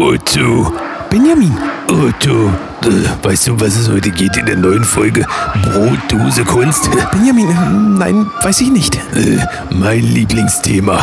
Otto. 0.00 0.70
Benjamin. 1.08 1.56
Otto. 1.88 2.52
Äh, 2.84 3.24
Weißt 3.24 3.46
du, 3.46 3.58
was 3.58 3.76
es 3.76 3.88
heute 3.88 4.10
geht 4.10 4.36
in 4.36 4.44
der 4.44 4.56
neuen 4.58 4.84
Folge 4.84 5.26
Brotdose 5.62 6.44
Kunst? 6.44 6.90
Benjamin, 7.12 7.48
äh, 7.48 7.54
nein, 7.98 8.26
weiß 8.42 8.60
ich 8.60 8.70
nicht. 8.70 8.96
Äh, 9.14 9.38
Mein 9.70 10.00
Lieblingsthema. 10.02 11.02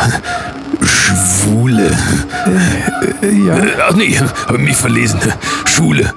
Schwule. 0.84 1.98
Äh, 3.24 3.32
ja. 3.48 3.58
Äh, 3.58 3.72
Ach 3.90 3.96
nee, 3.96 4.16
hab 4.16 4.58
mich 4.60 4.78
verlesen. 4.78 5.20
Schule. 5.66 6.14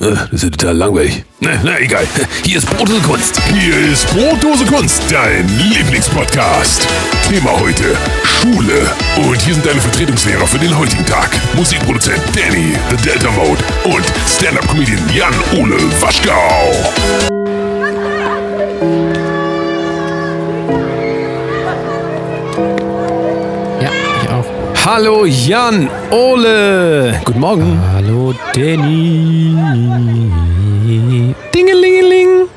Äh, 0.00 0.10
Das 0.10 0.32
ist 0.32 0.42
ja 0.44 0.50
total 0.50 0.76
langweilig. 0.76 1.24
Na, 1.40 1.50
na 1.64 1.78
egal. 1.80 2.06
Hier 2.44 2.58
ist 2.58 2.68
Brotdose 2.70 3.00
Kunst. 3.02 3.40
Hier 3.52 3.76
ist 3.92 4.06
Brotdose 4.14 4.64
Kunst, 4.66 5.02
dein 5.10 5.48
Lieblingspodcast. 5.58 6.86
Thema 7.28 7.58
heute 7.58 7.96
Schule. 8.24 8.90
Und 9.16 9.40
hier 9.42 9.54
sind 9.54 9.66
deine 9.66 9.80
Vertretungslehrer 9.80 10.46
für 10.46 10.58
den 10.58 10.76
heutigen 10.76 11.04
Tag. 11.06 11.30
Musikproduzent 11.54 12.20
Danny, 12.34 12.74
The 12.90 12.96
Delta 13.08 13.30
Mode 13.32 13.62
und 13.84 14.04
Stand-Up-Comedian 14.28 15.00
Jan-Ole 15.14 15.76
Waschgau. 16.00 17.67
Hallo 24.90 25.26
Jan, 25.26 25.86
Ole. 26.10 27.20
Guten 27.22 27.40
Morgen. 27.40 27.78
Hallo 27.92 28.34
Danny. 28.54 29.54
Dingelingeling. 31.54 32.48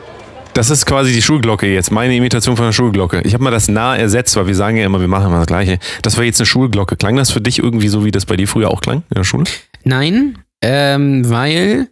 Das 0.53 0.70
ist 0.70 0.86
quasi 0.86 1.12
die 1.12 1.22
Schulglocke 1.22 1.67
jetzt, 1.67 1.91
meine 1.91 2.16
Imitation 2.16 2.55
von 2.55 2.67
der 2.67 2.72
Schulglocke. 2.72 3.20
Ich 3.25 3.34
habe 3.34 3.44
mal 3.44 3.52
das 3.52 3.67
nah 3.67 3.98
ersetzt, 3.98 4.34
weil 4.38 4.48
wir 4.48 4.55
sagen 4.55 4.77
ja 4.77 4.86
immer, 4.86 5.02
wir 5.02 5.09
machen 5.09 5.25
immer 5.25 5.39
das 5.39 5.48
Gleiche. 5.48 5.77
Das 6.03 6.16
war 6.16 6.23
jetzt 6.23 6.39
eine 6.39 6.45
Schulglocke. 6.45 6.95
Klang 6.95 7.17
das 7.17 7.31
für 7.31 7.41
dich 7.41 7.59
irgendwie 7.59 7.89
so, 7.89 8.05
wie 8.05 8.12
das 8.12 8.25
bei 8.25 8.38
dir 8.38 8.48
früher 8.48 8.72
auch 8.72 8.80
klang 8.80 9.03
in 9.09 9.16
der 9.16 9.25
Schule? 9.25 9.44
Nein, 9.84 10.38
ähm, 10.61 11.30
weil 11.30 11.89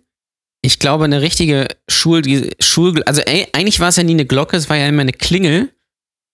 ich 0.61 0.79
glaube, 0.79 1.03
eine 1.03 1.21
richtige 1.21 1.67
Schul, 1.89 2.21
Schul, 2.61 3.03
also 3.03 3.19
ey, 3.23 3.47
eigentlich 3.51 3.81
war 3.81 3.89
es 3.89 3.97
ja 3.97 4.03
nie 4.03 4.13
eine 4.13 4.25
Glocke, 4.25 4.55
es 4.55 4.69
war 4.69 4.77
ja 4.77 4.87
immer 4.87 5.01
eine 5.01 5.11
Klingel. 5.11 5.67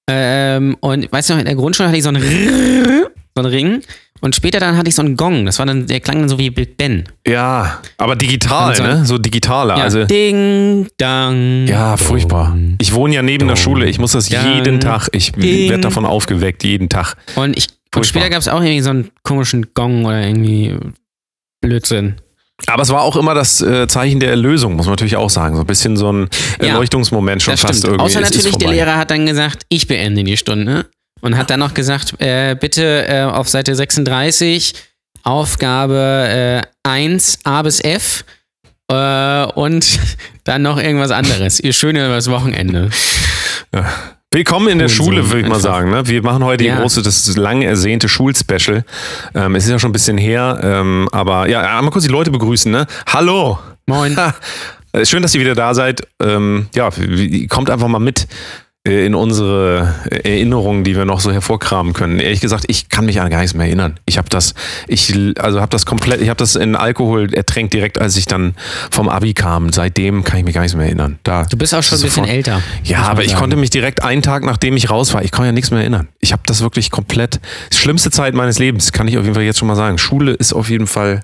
Ähm, 0.08 0.78
und 0.82 1.12
weißt 1.12 1.32
du 1.32 1.34
noch, 1.34 1.40
in 1.40 1.48
der 1.48 1.56
Grundschule 1.56 1.90
hatte 1.90 1.98
ich 1.98 2.04
so 2.04 2.12
Rrrr, 2.12 3.10
so 3.36 3.44
einen 3.44 3.54
Ring. 3.54 3.82
Und 4.22 4.34
später 4.34 4.60
dann 4.62 4.78
hatte 4.78 4.88
ich 4.90 4.96
so 4.96 5.02
einen 5.02 5.18
Gong. 5.18 5.46
Das 5.46 5.60
war 5.60 5.66
dann, 5.66 5.88
der 5.88 6.00
klang 6.00 6.20
dann 6.20 6.30
so 6.30 6.40
wie 6.40 6.50
Big 6.50 6.78
Ben. 6.78 7.04
Ja, 7.28 7.82
aber 7.98 8.16
digital, 8.16 8.70
Und 8.70 8.78
so- 8.78 8.84
ne? 8.84 9.06
So 9.06 9.18
digitaler. 9.18 9.78
Ja, 9.78 9.84
Also, 9.84 10.06
Ding, 10.06 10.88
Dang. 10.98 11.68
ja, 11.68 11.98
furchtbar. 11.98 12.58
Ich 12.80 12.94
wohne 12.94 13.14
ja 13.16 13.22
neben 13.22 13.48
der 13.48 13.58
Schule. 13.58 13.88
Ich 13.88 14.00
muss 14.00 14.14
das 14.14 14.30
Dang, 14.30 14.56
jeden 14.56 14.80
Tag. 14.80 15.10
Ich 15.12 15.36
werde 15.38 15.82
davon 15.82 16.06
aufgeweckt, 16.06 16.64
jeden 16.64 16.88
Tag. 16.90 17.16
Und, 17.36 17.58
ich, 17.58 17.68
und 17.94 18.06
später 18.06 18.30
gab 18.30 18.40
es 18.40 18.48
auch 18.48 18.62
irgendwie 18.62 18.82
so 18.82 18.90
einen 18.92 19.12
komischen 19.24 19.74
Gong 19.74 20.06
oder 20.06 20.26
irgendwie 20.26 20.78
Blödsinn. 21.62 22.16
Aber 22.68 22.84
es 22.84 22.90
war 22.90 23.02
auch 23.02 23.18
immer 23.18 23.34
das 23.34 23.62
äh, 23.62 23.86
Zeichen 23.88 24.22
der 24.22 24.30
Erlösung, 24.30 24.78
muss 24.78 24.86
man 24.86 24.94
natürlich 24.94 25.18
auch 25.18 25.30
sagen. 25.30 25.56
So 25.56 25.62
ein 25.64 25.68
bisschen 25.68 25.98
so 25.98 26.10
ein 26.12 26.30
Ja, 26.62 26.68
Erleuchtungsmoment 26.70 27.44
schon 27.44 27.52
Das 27.52 27.60
fast 27.60 27.80
stimmt. 27.80 27.96
irgendwie. 27.96 28.06
Außer 28.06 28.22
Es 28.22 28.34
natürlich, 28.34 28.56
der. 28.58 28.72
Lehrer 28.72 28.96
hat 28.96 29.12
dann 29.12 29.26
gesagt, 29.26 29.64
ich 29.68 29.88
beende 29.88 30.24
die 30.24 30.38
Stunde. 30.38 30.86
Und 31.26 31.38
hat 31.38 31.50
dann 31.50 31.60
noch 31.60 31.74
gesagt, 31.74 32.22
äh, 32.22 32.56
bitte 32.56 33.08
äh, 33.08 33.24
auf 33.24 33.50
Seite 33.50 33.74
36 33.74 34.76
Aufgabe 35.24 36.62
äh, 36.64 36.88
1 36.88 37.40
A 37.46 37.64
bis 37.64 37.84
F 37.84 38.24
äh, 38.92 39.46
und 39.56 40.00
dann 40.44 40.62
noch 40.62 40.78
irgendwas 40.78 41.10
anderes. 41.10 41.60
Ihr 41.60 41.74
schöne 41.74 42.06
übers 42.06 42.30
Wochenende. 42.30 42.92
Willkommen 44.30 44.68
in 44.68 44.78
der 44.78 44.88
Schule, 44.88 45.28
würde 45.28 45.40
ich 45.42 45.48
mal 45.48 45.60
sagen. 45.60 45.90
Ne? 45.90 46.08
Wir 46.08 46.22
machen 46.22 46.44
heute 46.44 46.64
Ja. 46.64 46.76
die 46.76 46.82
große, 46.82 47.02
das 47.02 47.36
lang 47.36 47.64
ersehnte 47.64 48.08
Schulspecial. 48.08 48.86
Ähm, 49.34 49.56
es 49.56 49.64
ist 49.64 49.72
ja 49.72 49.80
schon 49.80 49.90
ein 49.90 49.94
bisschen 49.94 50.20
her, 50.20 50.60
ähm, 50.62 51.10
aber 51.12 51.50
ja, 51.50 51.62
einmal 51.76 51.90
kurz 51.90 52.06
die 52.06 52.12
Leute 52.12 52.30
begrüßen. 52.30 52.72
Ne? 52.72 52.86
Hallo! 53.08 53.58
Moin. 53.88 54.16
Ha, 54.16 54.36
äh, 54.92 55.06
schön, 55.06 55.24
dass 55.24 55.34
ihr 55.34 55.42
wieder 55.42 55.56
da 55.56 55.74
seid. 55.74 56.04
Ähm, 56.22 56.68
ja, 56.76 56.92
kommt 57.50 57.72
einfach 57.72 57.88
mal 57.88 57.98
mit 57.98 58.22
äh, 58.22 58.26
in 58.86 59.16
unsere 59.16 59.96
Erinnerungen, 60.24 60.84
die 60.84 60.96
wir 60.96 61.06
noch 61.06 61.20
so 61.20 61.32
hervorkramen 61.32 61.94
können. 61.94 62.20
Ehrlich 62.20 62.40
gesagt, 62.40 62.66
ich 62.68 62.88
kann 62.88 63.08
mich 63.08 63.20
an 63.20 63.32
gar 63.32 63.40
nichts 63.40 63.56
mehr 63.56 63.66
erinnern. 63.66 64.00
Ich 64.06 64.20
habe 64.20 64.30
das, 64.30 64.54
ich 64.88 65.12
also 65.40 65.60
habe 65.60 65.72
das 65.72 65.88
komplett, 65.88 66.22
ich 66.22 66.30
habe 66.30 66.38
das 66.38 66.56
in 66.56 66.76
Alkohol 66.76 67.34
ertränkt 67.34 67.74
direkt, 67.74 68.00
als 68.00 68.16
ich 68.16 68.28
dann 68.28 68.54
vom 68.92 69.10
Abi 69.10 69.34
kam. 69.34 69.74
Seitdem 69.74 70.24
kann 70.24 70.38
ich 70.38 70.46
mich 70.46 70.54
gar 70.54 70.62
nichts 70.62 70.78
mehr 70.78 70.86
erinnern. 70.86 71.18
Da, 71.24 71.46
Du 71.46 71.58
bist 71.58 71.74
auch 71.74 71.82
schon 71.82 71.98
ein 71.98 72.02
bisschen 72.04 72.24
sofort- 72.26 72.30
älter. 72.30 72.62
Ja, 72.84 73.00
aber 73.08 73.24
ich 73.24 73.30
sagen. 73.30 73.40
konnte 73.40 73.56
mich 73.58 73.72
direkt 73.72 74.04
einen 74.04 74.22
Tag, 74.22 74.44
nachdem 74.46 74.78
ich 74.78 74.92
raus 74.92 75.16
war, 75.16 75.24
ich 75.24 75.32
kann 75.32 75.46
ja 75.46 75.52
nichts 75.52 75.72
mehr 75.72 75.80
erinnern. 75.80 76.08
Ich 76.20 76.32
habe 76.32 76.44
das 76.46 76.62
wirklich 76.62 76.92
komplett, 76.92 77.40
schlimmste 77.74 78.12
Zeit 78.12 78.36
meines 78.36 78.60
Lebens, 78.60 78.92
kann 78.92 79.08
ich 79.08 79.18
auf 79.18 79.24
jeden 79.24 79.34
Fall 79.34 79.44
jetzt 79.46 79.58
schon 79.58 79.68
mal 79.68 79.76
sagen. 79.76 79.98
Schule 79.98 80.34
ist 80.34 80.54
auf 80.54 80.70
jeden 80.70 80.86
Fall, 80.86 81.22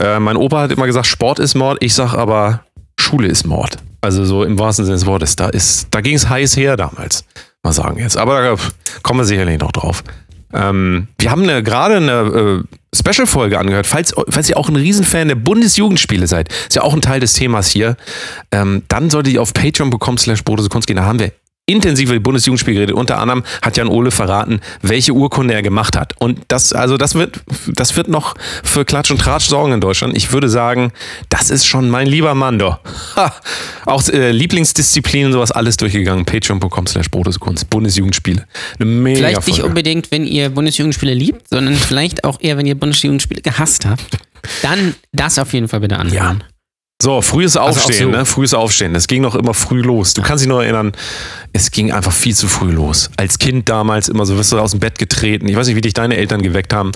äh, 0.00 0.18
mein 0.18 0.36
Opa 0.36 0.62
hat 0.62 0.72
immer 0.72 0.86
gesagt, 0.86 1.06
Sport 1.06 1.38
ist 1.38 1.54
Mord, 1.54 1.78
ich 1.80 1.94
sag 1.94 2.14
aber, 2.14 2.64
Schule 2.98 3.28
ist 3.28 3.46
Mord. 3.46 3.76
Also 4.00 4.24
so 4.24 4.44
im 4.44 4.58
wahrsten 4.58 4.84
Sinne 4.84 4.96
des 4.96 5.06
Wortes. 5.06 5.36
Da 5.36 5.48
ist, 5.48 5.88
da 5.90 6.00
ging 6.00 6.14
es 6.14 6.28
heiß 6.28 6.56
her 6.56 6.76
damals, 6.76 7.24
mal 7.62 7.72
sagen 7.72 7.98
jetzt. 7.98 8.16
Aber 8.16 8.42
da 8.42 8.56
kommen 9.02 9.20
wir 9.20 9.24
sicherlich 9.24 9.58
noch 9.58 9.72
drauf. 9.72 10.02
Ähm, 10.52 11.08
wir 11.18 11.30
haben 11.30 11.44
gerade 11.44 11.96
eine 11.96 12.64
äh, 12.64 12.96
Special-Folge 12.96 13.58
angehört. 13.58 13.86
Falls, 13.86 14.14
falls 14.28 14.48
ihr 14.48 14.56
auch 14.56 14.68
ein 14.68 14.76
Riesenfan 14.76 15.28
der 15.28 15.36
Bundesjugendspiele 15.36 16.26
seid, 16.26 16.48
ist 16.48 16.74
ja 16.74 16.82
auch 16.82 16.94
ein 16.94 17.02
Teil 17.02 17.20
des 17.20 17.34
Themas 17.34 17.68
hier, 17.68 17.96
ähm, 18.50 18.82
dann 18.88 19.10
solltet 19.10 19.34
ihr 19.34 19.42
auf 19.42 19.54
patreon.com 19.54 20.18
slash 20.18 20.42
gehen. 20.44 20.96
Da 20.96 21.04
haben 21.04 21.20
wir 21.20 21.32
intensiv 21.66 22.06
über 22.08 22.14
die 22.14 22.20
Bundesjugendspiele 22.20 22.74
geredet. 22.74 22.96
Unter 22.96 23.18
anderem 23.18 23.44
hat 23.62 23.76
Jan 23.76 23.88
Ole 23.88 24.10
verraten, 24.10 24.60
welche 24.82 25.12
Urkunde 25.12 25.54
er 25.54 25.62
gemacht 25.62 25.96
hat. 25.96 26.14
Und 26.18 26.40
das, 26.48 26.72
also 26.72 26.96
das 26.96 27.14
wird, 27.14 27.40
das 27.68 27.96
wird 27.96 28.08
noch 28.08 28.34
für 28.64 28.84
Klatsch 28.84 29.10
und 29.10 29.18
Tratsch 29.20 29.48
sorgen 29.48 29.72
in 29.72 29.80
Deutschland. 29.80 30.16
Ich 30.16 30.32
würde 30.32 30.48
sagen, 30.48 30.92
das 31.28 31.50
ist 31.50 31.66
schon 31.66 31.88
mein 31.88 32.06
lieber 32.06 32.34
Mann, 32.34 32.58
doch. 32.58 32.80
Ha. 33.16 33.32
Auch 33.86 34.06
äh, 34.08 34.32
Lieblingsdisziplinen 34.32 35.26
und 35.28 35.32
sowas 35.32 35.52
alles 35.52 35.76
durchgegangen. 35.76 36.24
Patreon.com 36.24 36.86
slash 36.86 37.06
Kunst. 37.38 37.70
Bundesjugendspiele. 37.70 38.46
Eine 38.78 38.90
mega 38.90 39.18
Vielleicht 39.18 39.46
nicht 39.46 39.56
Folge. 39.56 39.68
unbedingt, 39.68 40.10
wenn 40.10 40.26
ihr 40.26 40.48
Bundesjugendspiele 40.48 41.14
liebt, 41.14 41.48
sondern 41.48 41.74
vielleicht 41.74 42.24
auch 42.24 42.40
eher, 42.40 42.56
wenn 42.56 42.66
ihr 42.66 42.74
Bundesjugendspiele 42.74 43.42
gehasst 43.42 43.86
habt. 43.86 44.18
Dann 44.62 44.94
das 45.12 45.38
auf 45.38 45.52
jeden 45.52 45.68
Fall 45.68 45.80
bitte 45.80 45.98
anhören. 45.98 46.42
So, 47.02 47.22
frühes 47.22 47.56
Also 47.56 47.80
Aufstehen, 47.80 48.12
so. 48.12 48.18
ne? 48.18 48.26
Frühes 48.26 48.52
Aufstehen. 48.52 48.92
Das 48.92 49.06
ging 49.06 49.22
noch 49.22 49.34
immer 49.34 49.54
früh 49.54 49.80
los. 49.80 50.12
Du 50.12 50.20
kannst 50.20 50.42
dich 50.44 50.48
noch 50.48 50.60
erinnern, 50.60 50.92
es 51.52 51.70
ging 51.70 51.92
einfach 51.92 52.12
viel 52.12 52.34
zu 52.34 52.46
früh 52.46 52.70
los. 52.70 53.10
Als 53.16 53.38
Kind 53.38 53.70
damals 53.70 54.08
immer 54.08 54.26
so, 54.26 54.36
wirst 54.36 54.52
du 54.52 54.58
aus 54.58 54.72
dem 54.72 54.80
Bett 54.80 54.98
getreten. 54.98 55.48
Ich 55.48 55.56
weiß 55.56 55.66
nicht, 55.66 55.76
wie 55.76 55.80
dich 55.80 55.94
deine 55.94 56.16
Eltern 56.16 56.42
geweckt 56.42 56.74
haben, 56.74 56.92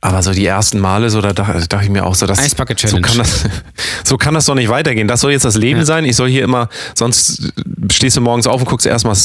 aber 0.00 0.22
so 0.22 0.32
die 0.32 0.44
ersten 0.44 0.80
Male, 0.80 1.10
so 1.10 1.20
da 1.20 1.32
dachte, 1.32 1.78
ich 1.82 1.88
mir 1.88 2.04
auch 2.04 2.16
so, 2.16 2.26
dass 2.26 2.40
Eisbucket 2.40 2.80
so 2.80 3.00
kann 3.00 3.18
das, 3.18 3.44
so 4.04 4.16
kann 4.16 4.34
das 4.34 4.46
doch 4.46 4.56
nicht 4.56 4.68
weitergehen. 4.68 5.06
Das 5.06 5.20
soll 5.20 5.30
jetzt 5.30 5.44
das 5.44 5.56
Leben 5.56 5.84
sein. 5.84 6.04
Ich 6.04 6.16
soll 6.16 6.28
hier 6.28 6.42
immer, 6.42 6.68
sonst 6.94 7.52
stehst 7.92 8.16
du 8.16 8.20
morgens 8.20 8.48
auf 8.48 8.60
und 8.60 8.68
guckst 8.68 8.86
erstmal, 8.86 9.16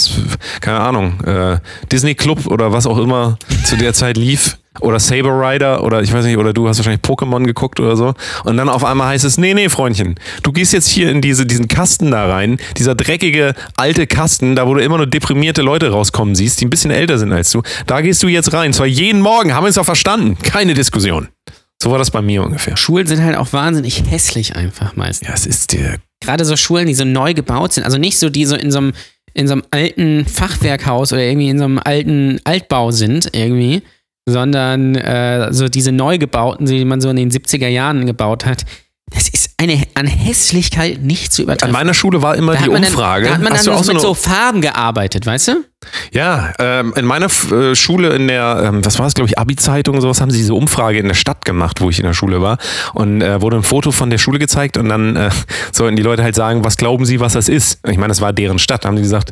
keine 0.62 0.80
Ahnung, 0.82 1.20
äh, 1.22 1.58
Disney 1.92 2.14
Club 2.14 2.46
oder 2.46 2.72
was 2.72 2.86
auch 2.86 3.00
immer 3.00 3.40
zu 3.66 3.76
der 3.76 3.94
Zeit 3.94 4.18
lief. 4.18 4.58
Oder 4.80 5.00
Saber 5.00 5.32
Rider 5.32 5.84
oder 5.84 6.02
ich 6.02 6.14
weiß 6.14 6.24
nicht, 6.24 6.38
oder 6.38 6.54
du 6.54 6.68
hast 6.70 6.78
wahrscheinlich 6.78 7.02
Pokémon 7.02 7.44
geguckt 7.44 7.82
oder 7.82 7.98
so. 7.98 8.14
Und 8.46 8.56
dann 8.56 8.70
auf 8.70 8.86
einmal 8.86 9.09
heißt 9.09 9.26
es, 9.26 9.38
nee, 9.38 9.54
nee, 9.54 9.68
Freundchen, 9.68 10.16
du 10.44 10.54
gehst 10.54 10.72
jetzt 10.72 10.88
hier 10.88 11.09
in 11.12 11.22
diese, 11.22 11.46
diesen 11.46 11.68
Kasten 11.68 12.12
da 12.12 12.28
rein, 12.28 12.58
dieser 12.78 12.96
dreckige 12.96 13.54
alte 13.76 14.08
Kasten, 14.08 14.56
da 14.56 14.68
wo 14.68 14.74
du 14.74 14.82
immer 14.82 14.96
nur 14.96 15.08
deprimierte 15.08 15.62
Leute 15.62 15.92
rauskommen 15.92 16.36
siehst, 16.36 16.62
die 16.62 16.66
ein 16.66 16.70
bisschen 16.70 16.92
älter 16.92 17.18
sind 17.18 17.34
als 17.34 17.52
du. 17.52 17.62
Da 17.86 18.00
gehst 18.00 18.24
du 18.24 18.30
jetzt 18.30 18.54
rein. 18.54 18.72
Zwar 18.72 18.88
jeden 18.88 19.20
Morgen, 19.20 19.54
haben 19.54 19.66
wir 19.66 19.70
es 19.70 19.76
doch 19.76 19.86
verstanden. 19.86 20.38
Keine 20.42 20.74
Diskussion. 20.74 21.28
So 21.84 21.92
war 21.92 21.98
das 21.98 22.12
bei 22.12 22.22
mir 22.22 22.42
ungefähr. 22.42 22.78
Schulen 22.78 23.08
sind 23.08 23.24
halt 23.24 23.36
auch 23.36 23.52
wahnsinnig 23.52 24.03
hässlich 24.09 24.56
einfach 24.56 24.96
meistens. 24.96 25.28
Ja, 25.28 25.34
es 25.34 25.46
ist 25.46 25.74
der 25.74 25.98
Gerade 26.22 26.46
so 26.46 26.56
Schulen, 26.56 26.86
die 26.86 26.94
so 26.94 27.03
neu 27.03 27.34
gebaut 27.34 27.74
sind, 27.74 27.84
also 27.84 27.98
nicht 27.98 28.20
so, 28.20 28.30
die 28.30 28.46
so 28.46 28.56
in 28.56 28.72
so 28.72 28.78
einem, 28.78 28.94
in 29.34 29.48
so 29.48 29.53
einem 29.53 29.64
alten 29.72 30.26
Fachwerkhaus 30.26 31.12
oder 31.12 31.24
irgendwie 31.24 31.50
in 31.50 31.58
so 31.58 31.66
einem 31.66 31.80
alten 31.84 32.40
Altbau 32.44 32.92
sind, 32.92 33.30
irgendwie, 33.34 33.82
sondern 34.26 34.96
äh, 34.96 35.52
so 35.52 35.68
diese 35.68 35.92
neu 35.92 36.18
gebauten, 36.18 36.66
die 36.66 36.86
man 36.86 37.02
so 37.02 37.09
in 37.09 37.16
den 37.18 37.32
70er 37.32 37.68
Jahren 37.68 38.06
gebaut 38.06 38.46
hat. 38.46 38.66
Das 39.14 39.28
ist 39.28 39.50
eine 39.58 39.84
an 39.94 40.08
Hässlichkeit 40.08 41.02
nicht 41.02 41.34
zu 41.34 41.41
An 41.41 41.44
übertreffen. 41.47 41.73
meiner 41.73 41.94
Schule 41.94 42.22
war 42.22 42.35
immer 42.38 42.53
Da 42.53 42.62
die 42.62 42.70
man 42.70 42.82
dann, 42.82 42.91
Umfrage. 42.91 43.28
Da 43.28 43.34
hat 43.34 43.41
man 43.41 43.52
Hast 43.52 43.68
dann 43.68 43.73
du 43.73 43.79
auch 43.79 43.84
so 43.84 43.91
mit 43.91 44.02
so 44.02 44.14
Farben 44.14 44.62
gearbeitet, 44.62 45.26
weißt 45.26 45.50
du? 45.50 45.52
ja, 46.14 46.53
ähm, 46.59 46.94
in 46.96 47.03
meiner 47.06 47.26
F- 47.26 47.52
äh, 47.52 47.76
Schule 47.76 48.09
in 48.16 48.29
der, 48.29 48.62
ähm, 48.64 48.85
was 48.85 49.00
war 49.00 49.06
das, 49.08 49.14
glaube 49.16 49.28
ich, 49.28 49.38
Abi-Zeitung 49.38 49.96
und 49.96 50.02
sowas, 50.02 50.22
haben 50.22 50.32
sie 50.32 50.38
diese 50.38 50.53
Umfrage 50.53 50.97
in 51.00 51.08
der 51.09 51.16
Stadt 51.16 51.44
gemacht, 51.44 51.82
wo 51.82 51.90
ich 51.90 52.00
in 52.00 52.06
der 52.06 52.14
Schule 52.14 52.41
war. 52.41 52.58
Und 52.94 53.22
äh, 53.22 53.41
wurde 53.41 53.58
ein 53.58 53.64
Foto 53.64 53.91
von 53.91 54.09
der 54.09 54.17
Schule 54.17 54.40
gezeigt 54.40 54.78
und 54.78 54.88
dann 54.88 55.17
äh, 55.17 55.29
sollten 55.74 55.97
die 55.97 56.03
Leute 56.03 56.24
halt 56.24 56.35
sagen, 56.35 56.64
was 56.64 56.78
glauben 56.78 57.06
sie, 57.06 57.20
was 57.20 57.34
das 57.34 57.50
ist. 57.50 57.79
Ich 57.90 57.97
meine, 57.97 58.09
das 58.09 58.22
war 58.22 58.32
deren 58.32 58.59
Stadt. 58.59 58.85
Da 58.85 58.88
haben 58.88 58.96
die 58.96 59.02
gesagt, 59.02 59.32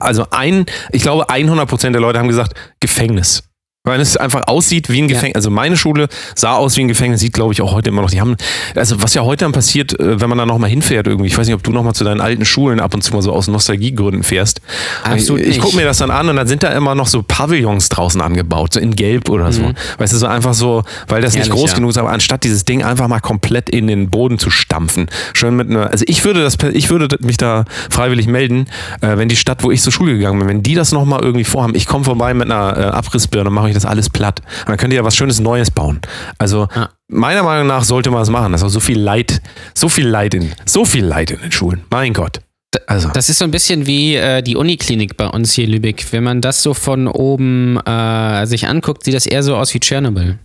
also 0.00 0.26
ein, 0.32 0.66
ich 0.90 1.02
glaube 1.02 1.28
100 1.30 1.68
Prozent 1.68 1.94
der 1.94 2.00
Leute 2.02 2.18
haben 2.18 2.28
gesagt, 2.28 2.54
Gefängnis. 2.80 3.44
Weil 3.84 4.00
es 4.00 4.16
einfach 4.16 4.46
aussieht 4.46 4.90
wie 4.90 5.02
ein 5.02 5.08
Ja. 5.08 5.14
Gefängnis. 5.16 5.34
Also 5.34 5.50
meine 5.50 5.76
Schule 5.76 6.06
sah 6.36 6.54
aus 6.54 6.76
wie 6.76 6.82
ein 6.82 6.88
Gefängnis, 6.88 7.18
sieht 7.18 7.32
glaube 7.32 7.52
ich 7.52 7.60
auch 7.62 7.72
heute 7.72 7.90
immer 7.90 8.00
noch. 8.00 8.10
Die 8.10 8.20
haben, 8.20 8.36
also 8.76 9.02
was 9.02 9.12
ja 9.14 9.22
heute 9.22 9.44
dann 9.44 9.50
passiert, 9.50 9.98
äh, 9.98 10.20
wenn 10.20 10.28
man 10.28 10.38
da 10.38 10.46
nochmal 10.46 10.70
hinfährt 10.70 11.08
irgendwie. 11.08 11.26
Ich 11.26 11.36
weiß 11.36 11.48
nicht, 11.48 11.56
ob 11.56 11.64
du 11.64 11.72
nochmal 11.72 11.92
zu 11.92 12.04
deinen 12.04 12.20
alten 12.20 12.44
Schulen 12.44 12.78
ab 12.78 12.94
und 12.94 13.02
zu 13.02 13.12
mal 13.12 13.22
so 13.22 13.32
aus 13.32 13.48
Nostalgiegründen 13.48 14.22
fährst. 14.22 14.60
Absolut 15.02 15.40
ich 15.42 15.48
ich 15.48 15.58
gucke 15.58 15.70
nicht. 15.74 15.76
mir 15.78 15.84
das 15.84 15.98
dann 15.98 16.12
an 16.12 16.28
und 16.28 16.36
dann 16.36 16.46
sind 16.46 16.62
da 16.62 16.68
immer 16.68 16.94
noch 16.94 17.08
so 17.08 17.24
Pavillons 17.24 17.88
draußen 17.88 18.20
angebaut, 18.20 18.74
so 18.74 18.78
in 18.78 18.94
Gelb 18.94 19.28
oder 19.28 19.50
so. 19.52 19.72
Weißt 19.98 20.12
du, 20.12 20.16
so 20.16 20.26
einfach 20.28 20.54
so, 20.54 20.84
weil 21.08 21.20
das 21.20 21.34
nicht 21.34 21.42
Mhm. 21.42 21.48
Herrlich, 21.48 21.60
groß 21.62 21.70
ja. 21.72 21.76
genug 21.78 21.90
ist, 21.90 21.98
aber 21.98 22.10
anstatt 22.12 22.44
dieses 22.44 22.64
Ding 22.64 22.84
einfach 22.84 23.08
mal 23.08 23.18
komplett 23.18 23.68
in 23.68 23.88
den 23.88 24.10
Boden 24.10 24.38
zu 24.38 24.50
stampfen. 24.50 25.06
Schön 25.32 25.56
mit 25.56 25.68
einer, 25.68 25.90
also 25.90 26.04
ich 26.06 26.24
würde 26.24 26.40
das, 26.44 26.56
ich 26.72 26.88
würde 26.88 27.16
mich 27.20 27.36
da 27.36 27.64
freiwillig 27.90 28.28
melden, 28.28 28.66
äh, 29.00 29.16
wenn 29.18 29.28
die 29.28 29.34
Stadt, 29.34 29.64
wo 29.64 29.72
ich 29.72 29.82
zur 29.82 29.92
Schule 29.92 30.12
gegangen 30.12 30.38
bin, 30.38 30.48
wenn 30.48 30.62
die 30.62 30.76
das 30.76 30.92
nochmal 30.92 31.20
irgendwie 31.22 31.42
vorhaben, 31.44 31.74
ich 31.74 31.86
komme 31.86 32.04
vorbei 32.04 32.32
mit 32.32 32.48
einer 32.48 32.76
äh, 32.78 32.82
Abrissbirne, 32.84 33.50
mache 33.50 33.66
ich 33.70 33.71
das 33.74 33.84
alles 33.84 34.10
platt. 34.10 34.40
Und 34.60 34.68
dann 34.70 34.76
könnt 34.76 34.92
ihr 34.92 34.98
ja 34.98 35.04
was 35.04 35.16
Schönes 35.16 35.40
Neues 35.40 35.70
bauen. 35.70 36.00
Also 36.38 36.68
Ja. 36.74 36.90
meiner 37.08 37.42
Meinung 37.42 37.66
nach 37.66 37.84
sollte 37.84 38.10
man 38.10 38.20
das 38.20 38.30
machen. 38.30 38.52
Das 38.52 38.62
ist 38.62 38.66
auch 38.66 38.70
so 38.70 38.80
viel 38.80 38.98
Leid, 39.00 39.40
so 39.74 39.88
viel 39.88 40.06
Leid 40.06 40.34
in, 40.34 40.52
so 40.64 40.84
viel 40.84 41.04
Leid 41.04 41.30
in 41.30 41.40
den 41.40 41.52
Schulen. 41.52 41.82
Mein 41.90 42.12
Gott. 42.12 42.40
Also. 42.86 43.10
Das 43.10 43.28
ist 43.28 43.36
so 43.38 43.44
ein 43.44 43.50
bisschen 43.50 43.86
wie 43.86 44.14
äh, 44.16 44.42
die 44.42 44.56
Uniklinik 44.56 45.18
bei 45.18 45.26
uns 45.26 45.52
hier 45.52 45.64
in 45.64 45.70
Lübeck. 45.72 46.06
Wenn 46.10 46.24
man 46.24 46.40
das 46.40 46.62
so 46.62 46.72
von 46.72 47.06
oben 47.06 47.76
äh, 47.86 48.46
sich 48.46 48.66
anguckt, 48.66 49.04
sieht 49.04 49.12
das 49.14 49.26
eher 49.26 49.42
so 49.42 49.56
aus 49.56 49.74
wie 49.74 49.80
Tschernobyl. 49.80 50.38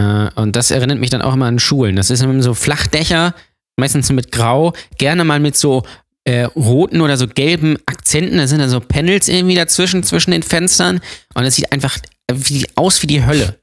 Äh, 0.00 0.28
und 0.34 0.56
das 0.56 0.72
erinnert 0.72 0.98
mich 0.98 1.10
dann 1.10 1.22
auch 1.22 1.34
immer 1.34 1.46
an 1.46 1.58
Schulen. 1.60 1.94
Das 1.94 2.10
ist 2.10 2.24
so 2.40 2.54
Flachdächer, 2.54 3.32
meistens 3.76 4.10
mit 4.10 4.32
Grau, 4.32 4.72
gerne 4.98 5.22
mal 5.24 5.38
mit 5.38 5.56
so 5.56 5.84
äh, 6.24 6.42
roten 6.56 7.00
oder 7.00 7.16
so 7.16 7.28
gelben 7.28 7.76
Akzenten. 7.86 8.38
Da 8.38 8.48
sind 8.48 8.58
dann 8.58 8.68
so 8.68 8.80
Panels 8.80 9.28
irgendwie 9.28 9.54
dazwischen, 9.54 10.02
zwischen 10.02 10.32
den 10.32 10.42
Fenstern. 10.42 11.00
Und 11.34 11.44
es 11.44 11.54
sieht 11.54 11.70
einfach 11.72 11.96
wie, 12.32 12.66
aus 12.74 13.02
wie 13.02 13.06
die 13.06 13.24
Hölle. 13.24 13.58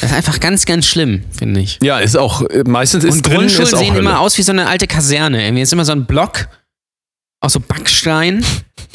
Das 0.00 0.10
ist 0.10 0.16
einfach 0.16 0.40
ganz, 0.40 0.66
ganz 0.66 0.86
schlimm, 0.86 1.24
finde 1.36 1.60
ich. 1.60 1.78
Ja, 1.82 1.98
ist 1.98 2.16
auch, 2.16 2.42
äh, 2.42 2.64
meistens 2.66 3.04
ist 3.04 3.14
Und 3.16 3.26
drin, 3.26 3.38
Grundschulen 3.38 3.66
ist 3.66 3.74
auch 3.74 3.78
sehen 3.78 3.94
Hölle. 3.94 4.00
immer 4.00 4.20
aus 4.20 4.36
wie 4.38 4.42
so 4.42 4.52
eine 4.52 4.66
alte 4.66 4.86
Kaserne. 4.86 5.44
Irgendwie 5.44 5.62
ist 5.62 5.72
immer 5.72 5.84
so 5.84 5.92
ein 5.92 6.06
Block 6.06 6.48
aus 7.40 7.54
so 7.54 7.60
Backstein 7.60 8.44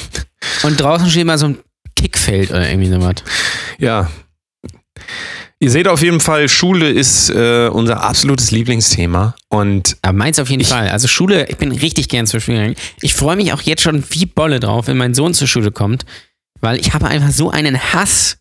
und 0.63 0.79
draußen 0.79 1.09
steht 1.09 1.23
immer 1.23 1.37
so 1.37 1.47
ein 1.47 1.57
Kickfeld 1.95 2.51
oder 2.51 2.69
irgendwie 2.69 2.89
sowas. 2.89 3.15
Ja. 3.79 4.09
Ihr 5.59 5.69
seht 5.69 5.87
auf 5.87 6.01
jeden 6.01 6.19
Fall, 6.19 6.49
Schule 6.49 6.89
ist 6.89 7.29
äh, 7.29 7.67
unser 7.67 8.01
absolutes 8.03 8.49
Lieblingsthema. 8.49 9.35
Und 9.47 9.95
Aber 10.01 10.17
meins 10.17 10.39
auf 10.39 10.49
jeden 10.49 10.65
Fall. 10.65 10.89
Also 10.89 11.07
Schule, 11.07 11.47
ich 11.49 11.57
bin 11.57 11.71
richtig 11.71 12.09
gern 12.09 12.25
zur 12.25 12.39
Schule 12.39 12.57
gegangen. 12.57 12.75
Ich 13.01 13.13
freue 13.13 13.35
mich 13.35 13.53
auch 13.53 13.61
jetzt 13.61 13.83
schon 13.83 14.03
wie 14.09 14.25
Bolle 14.25 14.59
drauf, 14.59 14.87
wenn 14.87 14.97
mein 14.97 15.13
Sohn 15.13 15.35
zur 15.35 15.47
Schule 15.47 15.71
kommt, 15.71 16.05
weil 16.61 16.79
ich 16.79 16.95
habe 16.95 17.07
einfach 17.07 17.29
so 17.29 17.51
einen 17.51 17.79
Hass, 17.93 18.37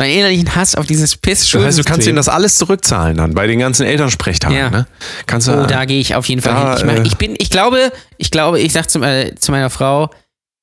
einen 0.00 0.14
innerlichen 0.14 0.54
Hass 0.54 0.74
auf 0.74 0.86
dieses 0.86 1.16
piss 1.16 1.52
heißt, 1.54 1.78
du 1.78 1.84
kannst 1.84 2.06
ihm 2.06 2.16
das 2.16 2.28
alles 2.28 2.56
zurückzahlen 2.56 3.16
dann 3.16 3.34
bei 3.34 3.46
den 3.46 3.58
ganzen 3.58 3.86
Elternsprechtagen. 3.86 4.56
Ja. 4.56 4.70
Ne? 4.70 4.86
Kannst 5.26 5.48
du, 5.48 5.52
Oh, 5.52 5.66
da 5.66 5.84
gehe 5.84 6.00
ich 6.00 6.14
auf 6.14 6.26
jeden 6.26 6.42
Fall 6.42 6.54
Da, 6.54 6.78
hin. 6.78 6.78
Ich, 6.78 6.84
mach, 6.84 7.04
äh, 7.04 7.06
ich 7.06 7.16
bin, 7.16 7.34
ich 7.38 7.50
glaube, 7.50 7.92
ich 8.18 8.30
glaube, 8.30 8.60
ich 8.60 8.72
sag 8.72 8.88
zu, 8.90 9.00
äh, 9.02 9.34
zu 9.34 9.52
meiner 9.52 9.70
Frau, 9.70 10.10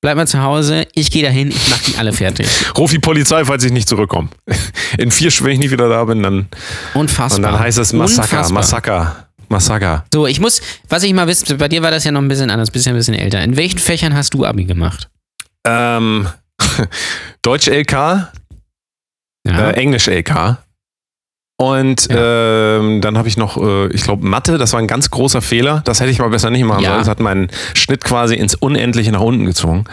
bleib 0.02 0.16
mal 0.18 0.28
zu 0.28 0.42
Hause, 0.42 0.88
ich 0.94 1.12
gehe 1.12 1.24
dahin, 1.24 1.50
ich 1.50 1.70
mache 1.70 1.84
die 1.86 1.98
alle 1.98 2.14
fertig. 2.14 2.48
Ruf 2.78 2.92
die 2.92 3.00
Polizei, 3.00 3.46
falls 3.46 3.64
ich 3.64 3.72
nicht 3.72 3.88
zurückkomme. 3.90 4.30
In 4.98 5.12
vier, 5.12 5.32
wenn 5.42 5.52
ich 5.52 5.60
nicht 5.60 5.72
wieder 5.72 5.90
da 5.90 6.04
bin, 6.06 6.24
dann, 6.24 6.48
Unfassbar. 6.94 7.38
und 7.38 7.44
dann 7.44 7.60
heißt 7.60 7.78
es 7.78 7.94
Massaker, 7.94 8.40
Unfassbar. 8.48 8.54
Massaker, 8.54 9.28
Massaker. 9.50 10.06
So, 10.14 10.28
ich 10.28 10.40
muss, 10.40 10.62
was 10.90 11.04
ich 11.04 11.14
mal 11.14 11.28
wissen, 11.28 11.58
bei 11.58 11.68
dir 11.68 11.82
war 11.82 11.92
das 11.92 12.04
ja 12.04 12.12
noch 12.12 12.22
ein 12.22 12.28
bisschen 12.28 12.50
anders, 12.50 12.72
bist 12.72 12.86
ja 12.86 12.92
ein 12.92 12.98
bisschen 12.98 13.16
älter. 13.16 13.42
In 13.42 13.56
welchen 13.58 13.80
Fächern 13.80 14.16
hast 14.16 14.34
du 14.34 14.46
Abi 14.46 14.66
gemacht? 14.66 15.10
Ähm, 15.66 16.28
Deutsch 17.42 17.68
LK, 17.68 18.30
äh, 19.48 19.72
Englisch 19.74 20.08
LK. 20.08 20.58
Und 21.60 22.08
ähm, 22.12 23.02
dann 23.02 23.18
habe 23.18 23.28
ich 23.28 23.36
noch, 23.36 23.58
äh, 23.58 23.88
ich 23.88 24.04
glaube, 24.04 24.24
Mathe, 24.24 24.60
das 24.60 24.74
war 24.74 24.80
ein 24.80 24.86
ganz 24.88 25.10
großer 25.10 25.42
Fehler. 25.42 25.82
Das 25.86 26.00
hätte 26.00 26.12
ich 26.12 26.20
mal 26.20 26.30
besser 26.30 26.52
nicht 26.52 26.64
machen 26.64 26.84
Ja. 26.84 26.90
sollen. 26.90 27.00
Das 27.02 27.10
hat 27.10 27.20
meinen 27.20 27.50
Schnitt 27.74 28.04
quasi 28.04 28.36
ins 28.36 28.54
Unendliche 28.54 29.12
nach 29.12 29.22
unten 29.22 29.46
gezogen. 29.46 29.86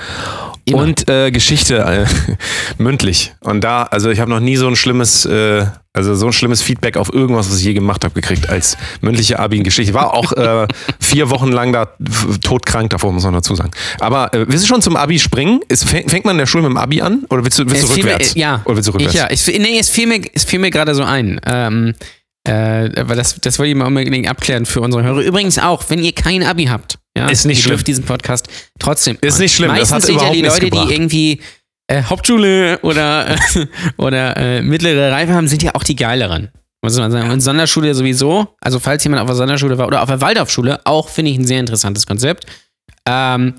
Immer. 0.67 0.79
Und 0.79 1.09
äh, 1.09 1.31
Geschichte 1.31 1.79
äh, 1.79 2.05
mündlich. 2.83 3.35
Und 3.41 3.63
da, 3.63 3.85
also 3.85 4.11
ich 4.11 4.21
habe 4.21 4.31
noch 4.31 4.41
nie 4.41 4.57
so 4.57 4.67
ein 4.69 4.77
schlimmes, 4.77 5.25
äh, 5.25 5.65
also 5.95 6.15
so 6.17 6.27
ein 6.27 6.33
schlimmes 6.33 6.61
Feedback 6.61 6.97
auf 6.97 7.13
irgendwas, 7.13 7.49
was 7.51 7.59
ich 7.59 7.65
je 7.65 7.73
gemacht 7.73 8.05
habe, 8.05 8.15
gekriegt 8.15 8.49
als 8.49 8.77
mündliche 9.01 9.39
Abi-Geschichte. 9.39 9.95
War 9.95 10.13
auch 10.13 10.33
äh, 10.33 10.67
vier 11.01 11.31
Wochen 11.31 11.53
lang 11.53 11.73
da 11.73 11.89
todkrank 12.43 12.91
davor, 12.91 13.13
muss 13.13 13.23
man 13.23 13.33
dazu 13.33 13.55
sagen. 13.55 13.71
Aber 14.01 14.35
äh, 14.35 14.45
willst 14.49 14.65
du 14.65 14.69
schon 14.69 14.83
zum 14.83 14.97
Abi 14.97 15.21
springen? 15.21 15.61
Ist, 15.69 15.89
fängt, 15.89 16.25
man 16.25 16.35
in 16.35 16.39
der 16.39 16.47
Schule 16.47 16.65
mit 16.65 16.73
dem 16.73 16.77
Abi 16.79 17.01
an? 17.01 17.25
Oder 17.31 17.45
willst 17.45 17.61
du, 17.61 17.71
willst 17.71 17.85
du 17.85 17.95
rückwärts? 17.95 18.35
Mir, 18.35 18.41
ja, 18.41 18.63
Oder 18.65 18.77
willst 18.77 18.89
du 18.89 18.93
rückwärts? 18.93 19.15
ich, 19.15 19.21
ja. 19.21 19.29
Es, 19.29 19.47
nee, 19.47 19.79
es 19.79 19.89
fiel 19.89 20.09
mir, 20.09 20.21
es 20.35 20.45
fiel 20.45 20.59
mir 20.59 20.71
gerade 20.71 20.97
so 20.97 21.05
ein. 21.05 21.41
Ähm, 21.47 21.95
äh, 22.47 22.91
aber 23.01 23.15
das, 23.15 23.41
das 23.41 23.59
wollte 23.61 23.71
ich 23.71 23.77
mal 23.77 23.87
unbedingt 23.87 24.29
abklären 24.29 24.67
für 24.67 24.81
unsere 24.81 25.05
Hörer. 25.05 25.21
Übrigens 25.21 25.59
auch, 25.59 25.85
wenn 25.89 26.01
ihr 26.01 26.13
kein 26.13 26.43
Abi 26.43 26.65
habt, 26.65 26.99
ja, 27.17 27.29
Ist 27.29 27.45
nicht 27.45 27.59
ihr 27.59 27.63
schlimm. 27.63 27.71
dürft 27.77 27.87
diesen 27.87 28.05
Podcast 28.05 28.49
trotzdem. 28.81 29.17
Ist 29.21 29.39
nicht 29.39 29.55
schlimm, 29.55 29.69
das 29.69 29.91
Meistens 29.91 29.95
hat 29.95 30.03
sind 30.03 30.21
ja 30.21 30.31
die 30.33 30.43
Leute, 30.43 30.71
die 30.71 30.93
irgendwie 30.93 31.41
äh, 31.87 32.03
Hauptschule 32.03 32.79
oder, 32.83 33.37
oder 33.97 34.37
äh, 34.37 34.63
mittlere 34.63 35.13
Reife 35.13 35.35
haben, 35.35 35.49
sind 35.49 35.63
ja 35.63 35.75
auch 35.75 35.85
die 35.85 35.97
geileren. 35.97 36.51
Muss 36.83 36.99
man 36.99 37.11
sagen. 37.11 37.31
Und 37.31 37.41
Sonderschule 37.41 37.95
sowieso. 37.95 38.47
Also, 38.61 38.79
falls 38.79 39.03
jemand 39.05 39.23
auf 39.23 39.27
der 39.27 39.37
Sonderschule 39.37 39.79
war 39.79 39.87
oder 39.87 40.03
auf 40.03 40.09
der 40.09 40.21
Waldorfschule, 40.21 40.85
auch 40.85 41.09
finde 41.09 41.31
ich 41.31 41.39
ein 41.39 41.47
sehr 41.47 41.61
interessantes 41.61 42.07
Konzept. 42.07 42.45
Ähm, 43.09 43.55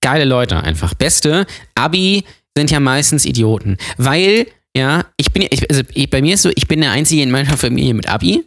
geile 0.00 0.24
Leute 0.24 0.62
einfach. 0.62 0.94
Beste. 0.94 1.46
Abi 1.74 2.24
sind 2.56 2.70
ja 2.70 2.78
meistens 2.78 3.24
Idioten. 3.24 3.78
Weil, 3.96 4.46
ja, 4.76 5.06
ich 5.16 5.32
bin 5.32 5.46
ich, 5.50 5.68
also 5.68 5.82
ich, 5.92 6.08
bei 6.08 6.22
mir 6.22 6.34
ist 6.34 6.42
so, 6.42 6.50
ich 6.54 6.68
bin 6.68 6.80
der 6.80 6.92
Einzige 6.92 7.22
in 7.22 7.32
meiner 7.32 7.56
Familie 7.56 7.94
mit 7.94 8.08
Abi. 8.08 8.44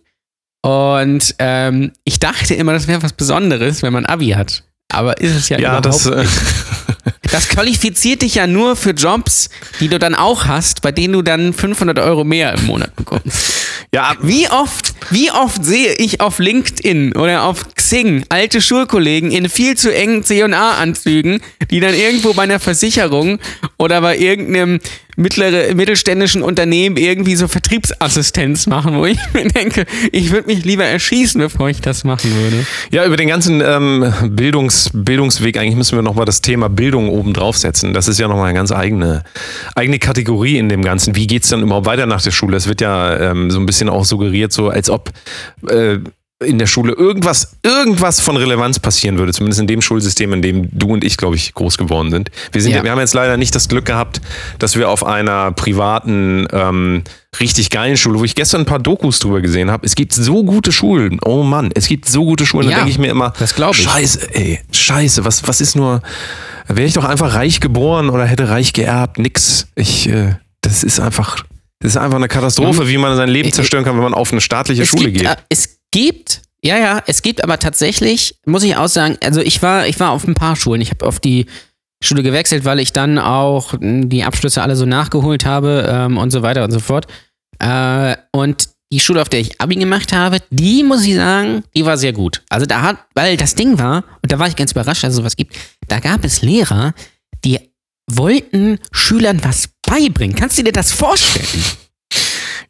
Und 0.63 1.36
ähm, 1.39 1.92
ich 2.06 2.19
dachte 2.19 2.54
immer, 2.54 2.72
das 2.72 2.88
wäre 2.88 3.04
was 3.04 3.13
Besonderes, 3.13 3.83
wenn 3.83 3.92
man 3.92 4.06
Abi 4.06 4.30
hat. 4.30 4.63
Aber 4.92 5.20
ist 5.20 5.36
es 5.36 5.50
ja, 5.50 5.60
Ja, 5.60 5.80
überhaupt 5.80 5.86
das, 5.86 6.06
äh, 6.06 6.26
das 7.32 7.48
qualifiziert 7.48 8.22
dich 8.22 8.36
ja 8.36 8.46
nur 8.48 8.76
für 8.76 8.92
Jobs, 8.92 9.50
die 9.80 9.88
du 9.88 10.00
dann 10.00 10.16
auch 10.16 10.46
hast, 10.46 10.82
bei 10.82 10.92
denen 10.92 11.14
du 11.14 11.22
dann 11.22 11.54
500 11.54 11.98
Euro 12.00 12.24
mehr 12.24 12.54
im 12.54 12.66
Monat 12.66 12.96
bekommst. 12.96 13.54
ja, 13.94 14.16
Wie 14.22 14.50
oft, 14.50 14.94
wie 15.10 15.32
oft 15.32 15.64
sehe 15.64 15.94
ich 15.94 16.20
auf 16.22 16.40
LinkedIn 16.40 17.16
oder 17.16 17.44
auf 17.44 17.74
Xing 17.76 18.26
alte 18.30 18.62
Schulkollegen 18.62 19.32
in 19.32 19.50
viel 19.50 19.78
zu 19.78 19.94
engen 19.94 20.24
C&A-Anzügen, 20.24 21.42
die 21.70 21.80
dann 21.80 21.94
irgendwo 21.94 22.34
bei 22.34 22.44
einer 22.44 22.60
Versicherung 22.60 23.40
oder 23.78 24.02
bei 24.02 24.18
irgendeinem 24.18 24.80
mittlere, 25.21 25.73
mittelständischen 25.75 26.41
Unternehmen 26.41 26.97
irgendwie 26.97 27.35
so 27.35 27.47
Vertriebsassistenz 27.47 28.68
machen, 28.68 28.97
wo 28.97 29.06
ich 29.06 29.19
mir 29.33 29.47
denke, 29.47 29.85
ich 30.12 30.31
würde 30.31 30.47
mich 30.47 30.65
lieber 30.65 30.85
erschießen, 30.85 31.39
bevor 31.39 31.69
ich 31.69 31.81
das 31.81 32.03
machen 32.03 32.31
würde. 32.35 32.65
Ja, 32.91 33.06
über 33.06 33.18
den 33.18 33.27
ganzen 33.27 33.62
ähm, 33.62 34.13
Bildungs, 34.29 34.89
Bildungsweg, 34.94 35.57
eigentlich 35.57 35.75
müssen 35.75 35.97
wir 35.97 36.01
nochmal 36.01 36.25
das 36.25 36.41
Thema 36.41 36.69
Bildung 36.69 37.09
oben 37.09 37.33
draufsetzen. 37.33 37.94
Das 37.94 38.07
ist 38.07 38.19
ja 38.19 38.27
nochmal 38.27 38.50
eine 38.50 38.57
ganz 38.57 38.71
eigene, 38.71 39.23
eigene 39.75 40.00
Kategorie 40.00 40.57
in 40.57 40.69
dem 40.69 40.83
Ganzen. 40.83 41.15
Wie 41.15 41.27
geht's 41.27 41.50
dann 41.50 41.62
überhaupt 41.62 41.85
weiter 41.85 42.06
nach 42.06 42.21
der 42.21 42.31
Schule? 42.31 42.57
Es 42.57 42.68
wird 42.68 42.81
ja 42.81 43.31
ähm, 43.31 43.51
so 43.51 43.59
ein 43.59 43.65
bisschen 43.65 43.89
auch 43.89 44.06
suggeriert, 44.06 44.51
so 44.51 44.69
als 44.69 44.89
ob 44.89 45.12
äh, 45.69 46.00
in 46.44 46.58
der 46.60 46.66
Schule 46.68 46.94
irgendwas, 46.94 47.56
irgendwas 47.64 48.19
von 48.19 48.36
Relevanz 48.36 48.80
passieren 48.80 49.18
würde, 49.18 49.31
zumindest 49.31 49.62
in 49.62 49.68
dem 49.68 49.81
Schulsystem, 49.81 50.33
in 50.33 50.42
dem 50.42 50.68
du 50.71 50.88
und 50.94 51.04
ich, 51.04 51.18
glaube 51.18 51.36
ich, 51.36 51.54
groß 51.54 51.78
geworden 51.78 52.10
sind. 52.12 52.31
Wir, 52.52 52.62
sind 52.62 52.71
Ja. 52.74 52.83
wir 52.83 52.92
haben 52.92 53.00
jetzt 53.00 53.14
leider 53.14 53.38
nicht 53.38 53.54
das 53.56 53.68
Glück 53.68 53.86
gehabt, 53.86 54.21
dass 54.60 54.76
wir 54.76 54.90
auf 54.90 55.06
einer 55.06 55.52
privaten, 55.52 56.48
ähm, 56.52 57.04
richtig 57.40 57.69
geilen 57.69 57.95
Schule, 57.95 58.19
wo 58.19 58.24
ich 58.24 58.36
gestern 58.36 58.62
ein 58.62 58.66
paar 58.66 58.80
Dokus 58.80 59.19
drüber 59.19 59.40
gesehen 59.42 59.71
habe, 59.71 59.86
es 59.86 59.95
gibt 59.95 60.14
so 60.14 60.44
gute 60.44 60.71
Schulen. 60.71 61.19
Oh 61.24 61.44
Mann, 61.44 61.69
es 61.76 61.88
gibt 61.88 62.07
so 62.10 62.26
gute 62.26 62.45
Schulen. 62.45 62.66
Da 62.66 62.71
Ja, 62.71 62.78
denke 62.80 62.92
ich 62.92 62.98
mir 63.00 63.10
immer, 63.12 63.33
das 63.40 63.52
ich. 63.57 63.76
Scheiße, 63.83 64.33
ey, 64.36 64.60
scheiße, 64.71 65.24
was, 65.24 65.48
was 65.48 65.62
ist 65.62 65.76
nur, 65.76 66.02
wäre 66.68 66.88
ich 66.88 66.94
doch 66.94 67.06
einfach 67.06 67.36
reich 67.36 67.60
geboren 67.60 68.10
oder 68.10 68.26
hätte 68.26 68.50
reich 68.50 68.74
geerbt, 68.74 69.18
nix. 69.19 69.68
Ich, 69.76 70.10
äh, 70.10 70.36
das 70.62 70.83
ist 70.83 71.00
einfach, 71.00 71.38
das 71.80 71.92
ist 71.94 71.98
einfach 71.98 72.18
eine 72.18 72.28
Katastrophe, 72.28 72.80
Man- 72.80 72.88
wie 72.88 72.98
man 72.98 73.16
sein 73.16 73.30
Leben 73.30 73.50
Äh, 73.50 73.52
zerstören 73.54 73.83
kann, 73.86 73.95
wenn 73.95 74.04
man 74.04 74.14
auf 74.14 74.31
eine 74.31 74.42
staatliche 74.42 74.83
es 74.83 74.90
Schule 74.90 75.12
gibt, 75.12 75.19
geht. 75.19 75.28
äh, 75.30 75.36
gibt, 75.92 76.42
ja, 76.64 76.78
ja, 76.78 77.02
es 77.07 77.21
gibt 77.21 77.44
aber 77.44 77.60
tatsächlich, 77.60 78.36
muss 78.45 78.64
ich 78.64 78.76
auch 78.76 78.88
sagen, 78.88 79.18
also 79.24 79.42
ich 79.42 79.62
war, 79.62 79.88
ich 79.88 80.00
war 80.00 80.12
auf 80.12 80.28
ein 80.28 80.36
paar 80.36 80.56
Schulen. 80.56 80.81
Ich 80.81 80.92
habe 80.92 81.06
auf 81.06 81.19
die 81.19 81.48
Schule 82.04 82.24
gewechselt, 82.24 82.66
weil 82.66 82.80
ich 82.80 82.94
dann 82.94 83.19
auch 83.19 83.74
mh, 83.80 84.06
die 84.06 84.24
Abschlüsse 84.24 84.62
alle 84.62 84.76
so 84.76 84.86
nachgeholt 84.86 85.45
habe 85.45 85.88
ähm, 85.90 86.18
und 86.18 86.31
so 86.31 86.42
weiter 86.42 86.64
und 86.64 86.71
so 86.71 86.80
fort. 86.80 87.07
Äh, 87.60 88.16
und 88.31 88.69
die 88.92 89.00
Schule, 89.00 89.21
auf 89.21 89.30
der 89.30 89.40
ich 89.40 89.60
Abi 89.62 89.76
gemacht 89.76 90.12
habe, 90.12 90.40
die 90.50 90.83
muss 90.83 91.06
ich 91.06 91.16
sagen, 91.16 91.64
die 91.76 91.86
war 91.86 91.98
sehr 91.98 92.14
gut. 92.14 92.44
Also 92.50 92.66
da 92.66 92.81
hat, 92.81 92.98
weil 93.14 93.38
das 93.38 93.56
Ding 93.56 93.80
war, 93.80 94.04
und 94.21 94.31
da 94.31 94.38
war 94.38 94.48
ich 94.48 94.56
ganz 94.56 94.71
überrascht, 94.71 95.04
dass 95.04 95.12
es 95.12 95.16
sowas 95.16 95.36
gibt, 95.36 95.56
da 95.88 96.00
gab 96.00 96.26
es 96.26 96.42
Lehrer, 96.42 96.94
die 97.45 97.60
wollten 98.10 98.80
Schülern 98.92 99.44
was 99.44 99.69
beibringen. 99.88 100.36
Kannst 100.36 100.57
du 100.57 100.64
dir 100.64 100.74
das 100.74 100.92
vorstellen? 100.92 101.64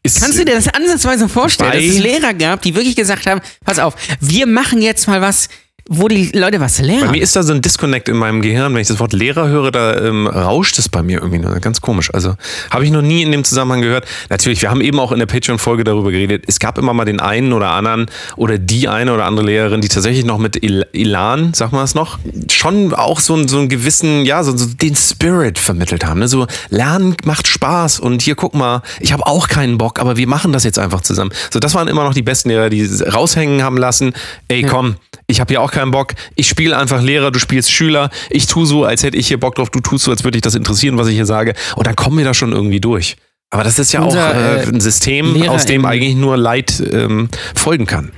Kannst 0.04 0.40
du 0.40 0.46
dir 0.46 0.56
das 0.56 0.68
ansatzweise 0.68 1.30
vorstellen, 1.30 1.72
dass 1.72 1.84
es 1.84 2.00
Lehrer 2.00 2.34
gab, 2.34 2.62
die 2.62 2.76
wirklich 2.76 2.96
gesagt 2.96 3.26
haben, 3.28 3.42
pass 3.66 3.80
auf, 3.80 3.96
wir 4.20 4.48
machen 4.48 4.82
jetzt 4.82 5.08
mal 5.08 5.22
was, 5.22 5.50
wo 5.90 6.08
die 6.08 6.30
Leute 6.34 6.60
was 6.60 6.80
lernen. 6.80 7.06
Bei 7.06 7.12
mir 7.12 7.22
ist 7.22 7.36
da 7.36 7.44
so 7.44 7.54
ein 7.54 7.62
Disconnect 7.62 8.08
in 8.10 8.16
meinem 8.18 8.42
Gehirn. 8.42 8.74
Wenn 8.74 8.82
ich 8.82 8.88
das 8.88 9.00
Wort 9.00 9.14
Lehrer 9.14 9.48
höre, 9.48 9.72
da 9.72 9.98
ähm, 9.98 10.28
rauscht 10.28 10.78
es 10.80 10.88
bei 10.90 11.02
mir 11.04 11.20
irgendwie 11.20 11.40
nur. 11.40 11.52
Ganz 11.60 11.82
komisch. 11.82 12.14
Also 12.14 12.36
habe 12.70 12.86
ich 12.86 12.92
noch 12.92 13.02
nie 13.02 13.24
in 13.24 13.32
dem 13.32 13.44
Zusammenhang 13.44 13.82
gehört. 13.82 14.06
Natürlich, 14.30 14.62
wir 14.62 14.70
haben 14.70 14.82
eben 14.82 15.00
auch 15.00 15.12
in 15.12 15.20
der 15.20 15.26
Patreon-Folge 15.26 15.84
darüber 15.84 16.12
geredet. 16.12 16.46
Es 16.48 16.60
gab 16.60 16.78
immer 16.78 16.94
mal 16.94 17.06
den 17.06 17.20
einen 17.20 17.52
oder 17.54 17.72
anderen 17.72 18.06
oder 18.38 18.58
die 18.58 18.88
eine 18.88 19.14
oder 19.14 19.26
andere 19.26 19.46
Lehrerin, 19.46 19.82
die 19.82 19.88
tatsächlich 19.88 20.24
noch 20.26 20.38
mit 20.38 20.64
El 20.64 20.86
Elan, 20.94 21.54
sag 21.54 21.72
mal 21.72 21.84
es 21.84 21.96
noch, 21.96 22.20
schon 22.50 22.94
auch 22.94 23.20
so, 23.20 23.34
einen- 23.34 23.48
so 23.48 23.58
einen 23.60 23.70
gewissen, 23.70 24.26
ja, 24.26 24.44
so, 24.44 24.56
so 24.56 24.66
den 24.68 24.96
Spirit 24.96 25.60
vermittelt 25.60 26.06
haben. 26.06 26.20
Ne? 26.20 26.28
So, 26.28 26.48
Lernen 26.70 27.16
macht 27.26 27.48
Spaß 27.48 28.00
und 28.00 28.22
hier 28.22 28.36
guck 28.36 28.54
mal, 28.54 28.82
ich 29.00 29.12
habe 29.14 29.26
auch 29.28 29.48
keinen 29.48 29.78
Bock, 29.78 30.00
aber 30.00 30.16
wir 30.18 30.28
machen 30.28 30.54
das 30.54 30.64
jetzt 30.64 30.80
einfach 30.80 31.02
zusammen. 31.02 31.32
So, 31.52 31.60
das 31.60 31.76
waren 31.76 31.88
immer 31.88 32.04
noch 32.04 32.14
die 32.14 32.22
besten 32.22 32.50
Lehrer, 32.50 32.70
die 32.70 32.86
raushängen 33.04 33.64
haben 33.64 33.78
lassen. 33.78 34.14
Ey, 34.48 34.64
komm, 34.64 34.96
ich 35.32 35.40
habe 35.40 35.54
hier 35.54 35.62
auch 35.62 35.72
keinen 35.72 35.92
Bock. 35.92 36.14
Ich 36.36 36.48
spiele 36.48 36.78
einfach 36.78 37.02
Lehrer, 37.02 37.32
du 37.32 37.40
spielst 37.40 37.72
Schüler. 37.72 38.10
Ich 38.30 38.46
tu 38.46 38.66
so, 38.66 38.86
als 38.86 39.04
hätte 39.04 39.18
ich 39.18 39.28
hier 39.28 39.40
Bock 39.40 39.56
drauf. 39.56 39.70
Du 39.70 39.80
tust 39.80 40.06
so, 40.06 40.12
als 40.12 40.24
würde 40.24 40.34
dich 40.34 40.42
das 40.42 40.56
interessieren, 40.56 40.98
was 40.98 41.08
ich 41.08 41.16
hier 41.16 41.26
sage. 41.26 41.54
Und 41.76 41.88
dann 41.88 41.96
kommen 41.96 42.18
wir 42.18 42.26
da 42.26 42.34
schon 42.34 42.52
irgendwie 42.52 42.80
durch. 42.80 43.18
Aber 43.50 43.64
das 43.64 43.80
ist 43.80 43.92
ja 43.92 44.02
Unser, 44.02 44.30
auch 44.30 44.34
äh, 44.34 44.64
äh, 44.64 44.68
ein 44.68 44.80
System, 44.80 45.34
Lehrer 45.34 45.52
aus 45.52 45.66
dem 45.66 45.86
eigentlich 45.86 46.16
nur 46.16 46.38
Leid 46.38 46.82
ähm, 46.92 47.30
folgen 47.56 47.86
kann. 47.86 48.12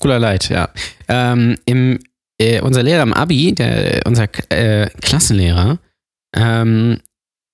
Cooler 0.00 0.18
Leid, 0.18 0.48
ja. 0.48 0.68
Ähm, 1.08 1.56
im, 1.64 1.98
äh, 2.38 2.60
unser 2.60 2.82
Lehrer 2.82 3.02
im 3.02 3.12
Abi, 3.12 3.54
der, 3.54 4.02
unser 4.06 4.28
äh, 4.50 4.88
Klassenlehrer, 5.00 5.78
ähm, 6.36 6.98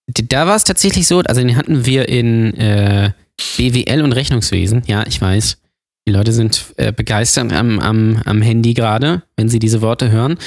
da 0.06 0.46
war 0.46 0.56
es 0.56 0.64
tatsächlich 0.64 1.06
so, 1.06 1.20
also 1.20 1.40
den 1.40 1.56
hatten 1.56 1.86
wir 1.86 2.08
in 2.08 2.54
äh, 2.54 3.12
BWL 3.56 4.02
und 4.02 4.12
Rechnungswesen. 4.12 4.82
Ja, 4.86 5.04
ich 5.06 5.20
weiß. 5.20 5.58
Die 6.08 6.12
Leute 6.12 6.32
sind 6.32 6.74
äh, 6.76 6.92
begeistert 6.92 7.52
am, 7.52 7.80
am, 7.80 8.22
am 8.24 8.42
Handy 8.42 8.74
gerade, 8.74 9.22
wenn 9.36 9.48
sie 9.48 9.58
diese 9.58 9.82
Worte 9.82 10.10
hören. 10.10 10.38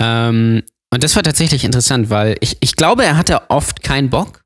Ähm, 0.00 0.62
und 0.90 1.04
das 1.04 1.14
war 1.16 1.22
tatsächlich 1.22 1.64
interessant, 1.64 2.08
weil 2.08 2.36
ich, 2.40 2.56
ich 2.60 2.76
glaube, 2.76 3.04
er 3.04 3.16
hatte 3.16 3.50
oft 3.50 3.82
keinen 3.82 4.10
Bock. 4.10 4.44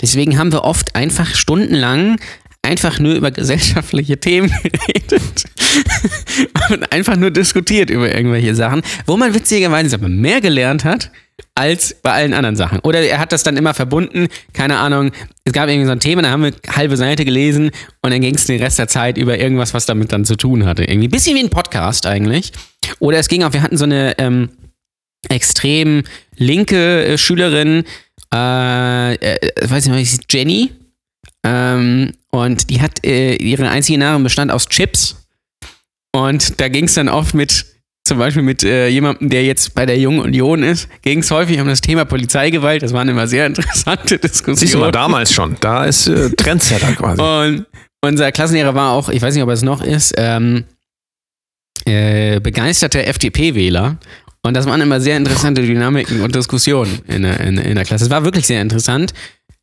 Deswegen 0.00 0.38
haben 0.38 0.52
wir 0.52 0.64
oft 0.64 0.94
einfach 0.94 1.34
stundenlang 1.34 2.18
einfach 2.62 2.98
nur 2.98 3.14
über 3.14 3.30
gesellschaftliche 3.30 4.18
Themen 4.20 4.50
geredet 4.62 5.44
und 6.70 6.92
einfach 6.92 7.16
nur 7.16 7.30
diskutiert 7.30 7.90
über 7.90 8.14
irgendwelche 8.14 8.54
Sachen, 8.54 8.82
wo 9.06 9.16
man 9.16 9.34
witzigerweise 9.34 9.96
aber 9.96 10.08
mehr 10.08 10.40
gelernt 10.40 10.84
hat 10.84 11.10
als 11.54 11.94
bei 12.02 12.12
allen 12.12 12.34
anderen 12.34 12.56
Sachen. 12.56 12.80
Oder 12.80 13.00
er 13.00 13.18
hat 13.18 13.32
das 13.32 13.42
dann 13.42 13.56
immer 13.56 13.74
verbunden, 13.74 14.28
keine 14.52 14.78
Ahnung, 14.78 15.12
es 15.44 15.52
gab 15.52 15.68
irgendwie 15.68 15.86
so 15.86 15.92
ein 15.92 16.00
Thema, 16.00 16.22
da 16.22 16.30
haben 16.30 16.44
wir 16.44 16.52
halbe 16.68 16.96
Seite 16.96 17.24
gelesen 17.24 17.70
und 18.02 18.10
dann 18.12 18.20
ging 18.20 18.34
es 18.34 18.46
den 18.46 18.62
Rest 18.62 18.78
der 18.78 18.88
Zeit 18.88 19.18
über 19.18 19.38
irgendwas, 19.38 19.74
was 19.74 19.86
damit 19.86 20.12
dann 20.12 20.24
zu 20.24 20.36
tun 20.36 20.66
hatte. 20.66 20.84
Irgendwie 20.84 21.08
ein 21.08 21.10
bisschen 21.10 21.36
wie 21.36 21.42
ein 21.42 21.50
Podcast 21.50 22.06
eigentlich. 22.06 22.52
Oder 22.98 23.18
es 23.18 23.28
ging 23.28 23.42
auch, 23.42 23.52
wir 23.52 23.62
hatten 23.62 23.76
so 23.76 23.84
eine 23.84 24.18
ähm, 24.18 24.50
extrem 25.28 26.04
linke 26.36 27.04
äh, 27.04 27.18
Schülerin, 27.18 27.84
äh, 28.32 29.14
äh, 29.14 29.38
weiß 29.68 29.86
nicht, 29.86 29.94
was 29.94 30.00
hieß 30.00 30.20
Jenny. 30.30 30.72
Ähm, 31.44 32.12
und 32.30 32.70
die 32.70 32.80
hat 32.80 33.04
äh, 33.04 33.36
ihre 33.36 33.68
einzige 33.68 33.98
Nahrung 33.98 34.22
bestand 34.22 34.50
aus 34.50 34.68
Chips. 34.68 35.16
Und 36.12 36.60
da 36.60 36.68
ging 36.68 36.84
es 36.84 36.94
dann 36.94 37.08
oft 37.08 37.34
mit, 37.34 37.66
zum 38.08 38.18
Beispiel 38.18 38.42
mit 38.42 38.64
äh, 38.64 38.88
jemandem, 38.88 39.28
der 39.28 39.44
jetzt 39.44 39.74
bei 39.74 39.86
der 39.86 39.98
Jungen 39.98 40.20
Union 40.20 40.62
ist, 40.62 40.88
ging 41.02 41.20
es 41.20 41.30
häufig 41.30 41.60
um 41.60 41.68
das 41.68 41.80
Thema 41.80 42.04
Polizeigewalt. 42.04 42.82
Das 42.82 42.92
waren 42.92 43.08
immer 43.08 43.26
sehr 43.26 43.46
interessante 43.46 44.18
Siehst 44.20 44.22
du 44.22 44.50
mal, 44.50 44.54
Diskussionen. 44.54 44.92
damals 44.92 45.32
schon. 45.32 45.56
Da 45.60 45.84
ist 45.84 46.08
äh, 46.08 46.30
Trendsetter 46.30 46.92
quasi. 46.92 47.22
Und 47.22 47.66
unser 48.00 48.32
Klassenlehrer 48.32 48.74
war 48.74 48.92
auch, 48.92 49.08
ich 49.08 49.22
weiß 49.22 49.34
nicht, 49.34 49.42
ob 49.42 49.50
er 49.50 49.54
es 49.54 49.62
noch 49.62 49.82
ist, 49.82 50.14
ähm, 50.16 50.64
äh, 51.84 52.40
begeisterter 52.40 53.06
FDP-Wähler. 53.06 53.98
Und 54.42 54.54
das 54.54 54.66
waren 54.66 54.80
immer 54.80 55.00
sehr 55.00 55.16
interessante 55.16 55.62
Dynamiken 55.62 56.22
und 56.22 56.34
Diskussionen 56.34 57.00
in 57.06 57.22
der, 57.22 57.40
in, 57.40 57.58
in 57.58 57.74
der 57.74 57.84
Klasse. 57.84 58.04
Es 58.04 58.10
war 58.10 58.24
wirklich 58.24 58.46
sehr 58.46 58.62
interessant. 58.62 59.12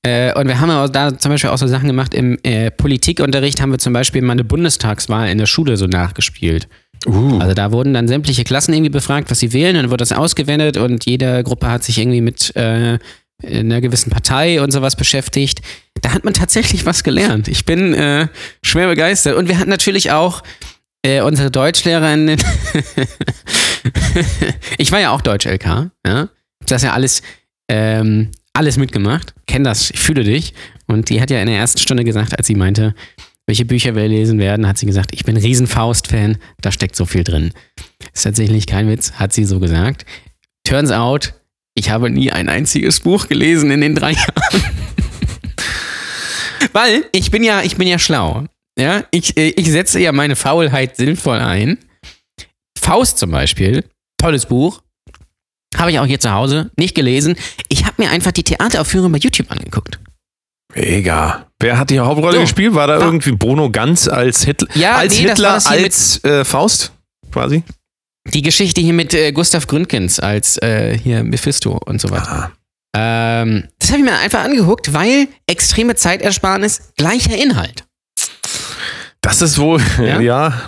Äh, 0.06 0.38
und 0.38 0.48
wir 0.48 0.60
haben 0.60 0.70
aber 0.70 0.90
da 0.92 1.18
zum 1.18 1.32
Beispiel 1.32 1.50
auch 1.50 1.58
so 1.58 1.66
Sachen 1.66 1.88
gemacht. 1.88 2.14
Im 2.14 2.38
äh, 2.44 2.70
Politikunterricht 2.70 3.62
haben 3.62 3.72
wir 3.72 3.80
zum 3.80 3.94
Beispiel 3.94 4.22
mal 4.22 4.34
eine 4.34 4.44
Bundestagswahl 4.44 5.30
in 5.30 5.38
der 5.38 5.48
Schule 5.48 5.78
so 5.78 5.88
nachgespielt. 5.88 6.68
Uh. 7.06 7.40
Also 7.40 7.54
da 7.54 7.72
wurden 7.72 7.94
dann 7.94 8.08
sämtliche 8.08 8.44
Klassen 8.44 8.74
irgendwie 8.74 8.90
befragt, 8.90 9.30
was 9.30 9.40
sie 9.40 9.54
wählen, 9.54 9.76
dann 9.76 9.90
wurde 9.90 9.98
das 9.98 10.12
ausgewendet 10.12 10.78
und 10.78 11.06
jede 11.06 11.44
Gruppe 11.44 11.68
hat 11.68 11.84
sich 11.84 11.98
irgendwie 11.98 12.22
mit 12.22 12.56
äh, 12.56 12.98
einer 13.44 13.82
gewissen 13.82 14.10
Partei 14.10 14.62
und 14.62 14.72
sowas 14.72 14.96
beschäftigt. 14.96 15.62
Da 16.02 16.14
hat 16.14 16.24
man 16.24 16.34
tatsächlich 16.34 16.86
was 16.86 17.04
gelernt. 17.04 17.48
Ich 17.48 17.66
bin 17.66 17.94
äh, 17.94 18.28
schwer 18.64 18.88
begeistert. 18.88 19.36
Und 19.36 19.48
wir 19.48 19.58
hatten 19.58 19.70
natürlich 19.70 20.12
auch 20.12 20.42
äh, 21.04 21.22
unsere 21.22 21.52
Deutschlehrerin. 21.52 22.38
ich 24.78 24.92
war 24.92 25.00
ja 25.00 25.12
auch 25.12 25.22
Deutsch-LK, 25.22 25.92
ja. 26.06 26.30
Das 26.66 26.82
ja 26.82 26.94
alles, 26.94 27.22
ähm, 27.70 28.32
alles 28.54 28.78
mitgemacht. 28.78 29.34
Kenn 29.46 29.64
das, 29.64 29.92
ich 29.92 30.00
fühle 30.00 30.24
dich. 30.24 30.54
Und 30.88 31.10
die 31.10 31.22
hat 31.22 31.30
ja 31.30 31.40
in 31.40 31.48
der 31.48 31.58
ersten 31.58 31.80
Stunde 31.80 32.04
gesagt, 32.04 32.38
als 32.38 32.48
sie 32.48 32.56
meinte, 32.56 32.96
welche 33.48 33.66
Bücher 33.66 33.96
wir 33.96 34.08
lesen 34.08 34.40
werden, 34.40 34.68
hat 34.68 34.78
sie 34.78 34.86
gesagt, 34.86 35.12
ich 35.14 35.24
bin 35.24 35.38
riesen 35.38 35.68
Faust-Fan, 35.68 36.38
da 36.62 36.72
steckt 36.72 36.96
so 36.96 37.06
viel 37.06 37.24
drin. 37.24 37.52
Ist 38.14 38.24
tatsächlich 38.24 38.66
kein 38.66 38.88
Witz, 38.90 39.14
hat 39.14 39.34
sie 39.34 39.46
so 39.46 39.60
gesagt. 39.60 40.06
Turns 40.64 40.92
out, 40.92 41.34
ich 41.76 41.90
habe 41.90 42.10
nie 42.10 42.32
ein 42.32 42.50
einziges 42.50 43.02
Buch 43.02 43.28
gelesen 43.28 43.70
in 43.70 43.82
den 43.82 43.96
drei 43.96 44.12
Jahren. 44.14 44.64
Weil 46.74 47.06
ich 47.12 47.32
bin 47.32 47.44
ja, 47.44 47.62
ich 47.62 47.76
bin 47.78 47.88
ja 47.88 48.00
schlau. 48.00 48.46
Ja, 48.78 49.06
ich, 49.12 49.38
äh, 49.38 49.50
ich 49.50 49.72
setze 49.72 50.00
ja 50.00 50.12
meine 50.12 50.36
Faulheit 50.36 50.98
sinnvoll 50.98 51.38
ein. 51.38 51.78
Faust 52.78 53.18
zum 53.18 53.32
Beispiel, 53.32 53.86
tolles 54.18 54.48
Buch. 54.48 54.82
Habe 55.78 55.92
ich 55.92 56.00
auch 56.00 56.06
hier 56.06 56.20
zu 56.20 56.32
Hause 56.32 56.72
nicht 56.78 56.96
gelesen. 56.96 57.36
Ich 57.70 57.86
habe 57.86 58.02
mir 58.02 58.10
einfach 58.10 58.32
die 58.32 58.44
Theateraufführung 58.44 59.12
bei 59.12 59.18
YouTube 59.18 59.52
angeguckt. 59.52 60.00
Mega. 60.76 61.46
Wer 61.60 61.78
hat 61.80 61.90
die 61.90 62.00
Hauptrolle 62.00 62.36
So. 62.36 62.42
gespielt? 62.42 62.76
War 62.76 62.88
da 62.88 62.98
irgendwie 63.00 63.32
Bono 63.32 63.70
Ganz 63.70 64.08
als 64.08 64.44
Hitler? 64.44 64.68
Ja, 64.76 64.96
als 64.98 65.14
nee, 65.18 65.28
Hitler, 65.30 65.60
als 65.66 66.24
äh, 66.24 66.44
Faust 66.44 66.92
quasi? 67.32 67.64
Die 68.34 68.42
Geschichte 68.42 68.82
hier 68.82 68.94
mit 68.94 69.14
äh, 69.14 69.32
Gustav 69.32 69.68
Gründgens 69.68 70.20
als 70.20 70.58
äh, 70.62 70.98
hier 70.98 71.24
Mephisto 71.24 71.80
und 71.86 72.02
so 72.02 72.10
weiter. 72.10 72.52
Ah. 72.94 73.42
Ähm, 73.42 73.66
das 73.80 73.90
habe 73.92 74.00
ich 74.00 74.06
mir 74.06 74.18
einfach 74.18 74.44
angeguckt, 74.44 74.94
weil 74.94 75.28
extreme 75.48 75.96
Zeitersparnis, 75.96 76.94
gleicher 76.98 77.38
Inhalt. 77.38 77.84
Das 79.22 79.42
ist 79.42 79.58
wohl, 79.58 79.82
Ja? 80.00 80.20
ja, 80.22 80.62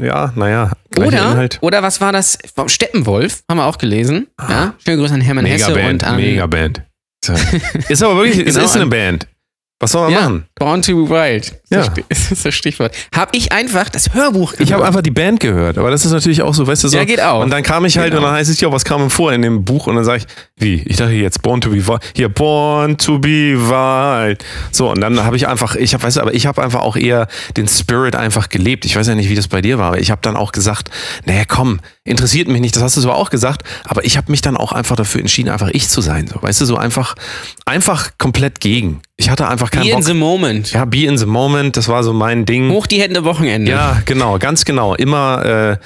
ja, 0.00 0.32
naja. 0.36 0.72
gleicher 0.90 1.08
Oder, 1.08 1.30
Inhalt. 1.32 1.58
oder 1.60 1.82
was 1.82 2.00
war 2.00 2.12
das? 2.12 2.38
Steppenwolf, 2.66 3.42
haben 3.50 3.58
wir 3.58 3.66
auch 3.66 3.78
gelesen. 3.78 4.28
Ja? 4.40 4.74
Schöne 4.84 4.96
Grüße 4.98 5.14
an 5.14 5.20
Hermann 5.20 5.44
Hesse 5.46 5.74
und 5.74 6.04
an 6.04 6.16
Megaband. 6.16 6.82
So. 7.24 7.32
Ist 7.88 8.02
aber 8.02 8.16
wirklich, 8.16 8.38
es 8.46 8.54
Genau, 8.54 8.64
ist 8.66 8.74
eine 8.74 8.84
an- 8.84 8.90
Band. 8.90 9.26
Was 9.82 9.90
soll 9.90 10.02
man 10.02 10.12
ja, 10.12 10.20
machen? 10.20 10.46
Born 10.54 10.80
to 10.82 11.04
be 11.04 11.10
Wild. 11.10 11.60
Ja. 11.72 11.92
Das 12.08 12.30
ist 12.30 12.44
das 12.44 12.54
Stichwort. 12.54 12.94
Habe 13.14 13.30
ich 13.34 13.52
einfach 13.52 13.88
das 13.88 14.14
Hörbuch 14.14 14.52
Ich 14.54 14.60
habe 14.60 14.66
gehört. 14.66 14.86
einfach 14.86 15.02
die 15.02 15.10
Band 15.10 15.40
gehört, 15.40 15.78
aber 15.78 15.90
das 15.90 16.04
ist 16.04 16.12
natürlich 16.12 16.42
auch 16.42 16.54
so, 16.54 16.66
weißt 16.66 16.84
du 16.84 16.88
so. 16.88 16.96
Ja, 16.96 17.04
geht 17.04 17.20
auch. 17.22 17.42
Und 17.42 17.50
dann 17.50 17.62
kam 17.62 17.84
ich 17.84 17.98
halt 17.98 18.10
Geht 18.10 18.18
und 18.18 18.24
dann 18.24 18.32
heißt 18.34 18.50
es 18.50 18.60
ja, 18.60 18.70
was 18.70 18.84
kam 18.84 19.00
denn 19.00 19.10
vor 19.10 19.32
in 19.32 19.42
dem 19.42 19.64
Buch? 19.64 19.86
Und 19.86 19.96
dann 19.96 20.04
sage 20.04 20.18
ich, 20.18 20.26
wie? 20.56 20.82
Ich 20.86 20.96
dachte 20.96 21.12
jetzt 21.12 21.42
Born 21.42 21.60
to 21.60 21.70
be 21.70 21.86
Wild. 21.86 22.00
Hier, 22.14 22.28
Born 22.28 22.96
to 22.98 23.18
be 23.18 23.56
Wild. 23.58 24.44
So, 24.70 24.90
und 24.90 25.00
dann 25.00 25.22
habe 25.24 25.36
ich 25.36 25.48
einfach, 25.48 25.74
ich 25.74 25.94
habe, 25.94 26.02
weißt 26.04 26.18
du, 26.18 26.20
aber 26.20 26.34
ich 26.34 26.46
habe 26.46 26.62
einfach 26.62 26.80
auch 26.80 26.96
eher 26.96 27.26
den 27.56 27.66
Spirit 27.68 28.14
einfach 28.16 28.48
gelebt. 28.48 28.84
Ich 28.84 28.94
weiß 28.96 29.06
ja 29.06 29.14
nicht, 29.14 29.28
wie 29.28 29.34
das 29.34 29.48
bei 29.48 29.60
dir 29.62 29.78
war, 29.78 29.88
aber 29.88 29.98
ich 30.00 30.10
habe 30.10 30.20
dann 30.22 30.36
auch 30.36 30.52
gesagt, 30.52 30.90
naja, 31.24 31.42
komm, 31.46 31.80
interessiert 32.04 32.48
mich 32.48 32.60
nicht, 32.60 32.76
das 32.76 32.82
hast 32.82 32.96
du 32.96 33.00
zwar 33.00 33.14
auch 33.16 33.30
gesagt, 33.30 33.62
aber 33.84 34.04
ich 34.04 34.16
habe 34.16 34.30
mich 34.30 34.40
dann 34.40 34.56
auch 34.56 34.72
einfach 34.72 34.96
dafür 34.96 35.20
entschieden, 35.20 35.48
einfach 35.50 35.68
ich 35.72 35.88
zu 35.88 36.00
sein. 36.00 36.26
So, 36.26 36.42
weißt 36.42 36.60
du, 36.60 36.64
so 36.64 36.76
einfach, 36.76 37.14
einfach 37.64 38.10
komplett 38.18 38.60
gegen. 38.60 39.00
Ich 39.16 39.30
hatte 39.30 39.46
einfach 39.48 39.70
keinen 39.70 39.82
Be 39.84 39.88
in 39.90 39.94
Bock. 39.96 40.04
the 40.04 40.14
moment. 40.14 40.72
Ja, 40.72 40.84
be 40.84 41.04
in 41.04 41.16
the 41.16 41.26
moment, 41.26 41.61
das 41.70 41.86
war 41.88 42.02
so 42.02 42.12
mein 42.12 42.44
Ding. 42.44 42.70
Hoch 42.70 42.86
die 42.88 43.00
Hände 43.00 43.22
Wochenende. 43.24 43.70
Ja, 43.70 44.02
genau, 44.04 44.38
ganz 44.38 44.64
genau. 44.64 44.94
Immer, 44.94 45.78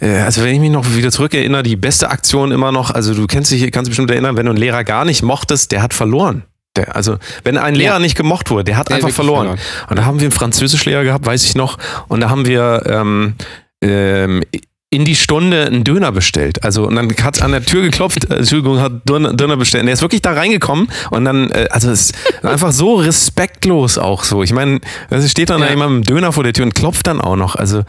äh, 0.00 0.06
äh, 0.06 0.20
also 0.20 0.42
wenn 0.42 0.54
ich 0.54 0.60
mich 0.60 0.70
noch 0.70 0.86
wieder 0.96 1.10
zurückerinnere, 1.10 1.62
die 1.62 1.76
beste 1.76 2.08
Aktion 2.10 2.52
immer 2.52 2.72
noch, 2.72 2.90
also 2.90 3.12
du 3.14 3.26
kennst 3.26 3.50
dich, 3.50 3.60
kannst 3.70 3.86
dich 3.88 3.90
bestimmt 3.90 4.10
erinnern, 4.10 4.36
wenn 4.36 4.46
du 4.46 4.50
einen 4.52 4.58
Lehrer 4.60 4.84
gar 4.84 5.04
nicht 5.04 5.22
mochtest, 5.22 5.72
der 5.72 5.82
hat 5.82 5.92
verloren. 5.92 6.44
Der, 6.76 6.94
also 6.96 7.16
wenn 7.44 7.58
ein 7.58 7.74
Lehrer 7.74 7.94
Ja. 7.94 7.98
nicht 7.98 8.16
gemocht 8.16 8.50
wurde, 8.50 8.64
der 8.64 8.76
hat 8.76 8.88
Der 8.88 8.96
einfach 8.96 9.10
verloren. 9.10 9.58
verloren. 9.58 9.60
Und 9.90 9.98
da 9.98 10.04
haben 10.04 10.20
wir 10.20 10.26
einen 10.26 10.32
Französischlehrer 10.32 11.02
gehabt, 11.04 11.26
weiß 11.26 11.44
ich 11.44 11.54
noch, 11.56 11.78
und 12.08 12.20
da 12.20 12.30
haben 12.30 12.46
wir 12.46 12.82
ähm, 12.86 13.34
ähm, 13.82 14.42
in 14.92 15.04
die 15.04 15.14
Stunde 15.14 15.66
einen 15.66 15.84
Döner 15.84 16.10
bestellt. 16.10 16.64
Also 16.64 16.84
und 16.86 16.96
dann 16.96 17.08
hat 17.22 17.42
an 17.42 17.52
der 17.52 17.64
Tür 17.64 17.82
geklopft, 17.82 18.28
äh, 18.30 18.34
Entschuldigung, 18.38 18.80
hat 18.80 19.08
Döner, 19.08 19.32
Döner 19.34 19.56
bestellt. 19.56 19.82
Und 19.82 19.86
der 19.86 19.94
ist 19.94 20.02
wirklich 20.02 20.20
da 20.22 20.32
reingekommen 20.32 20.88
und 21.10 21.24
dann, 21.24 21.50
äh, 21.52 21.68
also 21.70 21.90
es 21.90 22.10
ist 22.10 22.44
einfach 22.44 22.72
so 22.72 22.96
respektlos 22.96 23.98
auch 23.98 24.24
so. 24.24 24.42
Ich 24.42 24.52
meine, 24.52 24.80
es 25.10 25.30
steht 25.30 25.50
dann 25.50 25.60
Ja. 25.60 25.66
da 25.66 25.70
jemand 25.70 25.92
mit 25.98 26.08
dem 26.08 26.14
Döner 26.16 26.32
vor 26.32 26.42
der 26.42 26.52
Tür 26.52 26.64
und 26.64 26.74
klopft 26.74 27.06
dann 27.06 27.20
auch 27.20 27.36
noch. 27.36 27.54
Also 27.54 27.84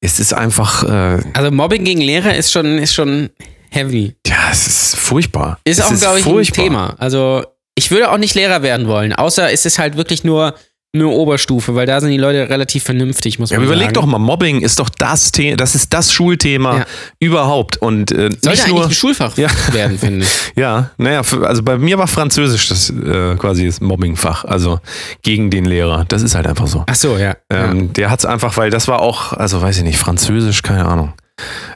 es 0.00 0.20
ist 0.20 0.32
einfach, 0.34 0.84
äh, 0.84 1.20
Also 1.32 1.50
Mobbing 1.50 1.82
gegen 1.84 2.00
Lehrer 2.00 2.36
ist 2.36 2.52
schon, 2.52 2.78
ist 2.78 2.94
schon 2.94 3.30
heavy. 3.70 4.14
ja, 4.26 4.36
es 4.52 4.66
ist 4.68 4.96
furchtbar. 4.96 5.58
Ist 5.64 5.80
es 5.80 5.84
auch, 5.84 5.98
glaube 5.98 6.18
ich, 6.18 6.24
furchtbar. 6.24 6.62
ein 6.62 6.68
Thema. 6.68 6.94
Also 6.98 7.44
ich 7.74 7.90
würde 7.90 8.10
auch 8.12 8.18
nicht 8.18 8.36
Lehrer 8.36 8.62
werden 8.62 8.86
wollen, 8.86 9.12
außer 9.12 9.52
es 9.52 9.66
ist 9.66 9.80
halt 9.80 9.96
wirklich 9.96 10.22
nur 10.22 10.54
eine 10.96 11.08
Oberstufe, 11.08 11.74
weil 11.74 11.86
da 11.86 12.00
sind 12.00 12.10
die 12.10 12.16
Leute 12.18 12.48
relativ 12.48 12.82
vernünftig, 12.84 13.38
muss 13.38 13.50
Ja, 13.50 13.56
man 13.58 13.66
aber 13.66 13.74
überleg 13.74 13.86
sagen. 13.88 13.94
doch 13.94 14.06
mal, 14.06 14.18
Mobbing 14.18 14.60
ist 14.60 14.78
doch 14.80 14.88
das 14.88 15.30
Thema, 15.32 15.56
das 15.56 15.74
ist 15.74 15.92
das 15.94 16.12
Schulthema 16.12 16.78
Ja. 16.78 16.86
überhaupt. 17.20 17.76
Und 17.78 18.10
äh, 18.12 18.14
Sollte 18.30 18.48
nicht 18.50 18.60
eigentlich 18.62 18.72
nur. 18.74 18.84
ein 18.86 18.90
Schulfach 18.92 19.36
Ja. 19.38 19.48
werden, 19.72 19.98
finde 19.98 20.24
ich. 20.26 20.30
Ja, 20.56 20.90
naja, 20.96 21.22
also 21.42 21.62
bei 21.62 21.76
mir 21.78 21.98
war 21.98 22.06
Französisch 22.06 22.68
das 22.68 22.90
äh, 22.90 23.36
quasi 23.36 23.66
das 23.66 23.80
Mobbingfach, 23.80 24.44
also 24.44 24.80
gegen 25.22 25.50
den 25.50 25.64
Lehrer. 25.66 26.04
Das 26.08 26.22
ist 26.22 26.34
halt 26.34 26.46
einfach 26.46 26.66
so. 26.66 26.82
Ach 26.86 26.94
so, 26.94 27.16
ja. 27.18 27.36
ja. 27.52 27.70
Ähm, 27.70 27.92
Der 27.92 28.10
hat 28.10 28.20
es 28.20 28.24
einfach, 28.26 28.56
weil 28.56 28.70
das 28.70 28.88
war 28.88 29.00
auch, 29.00 29.32
also 29.32 29.60
weiß 29.62 29.76
ich 29.78 29.84
nicht, 29.84 29.98
Französisch, 29.98 30.62
keine 30.62 30.86
Ahnung. 30.86 31.12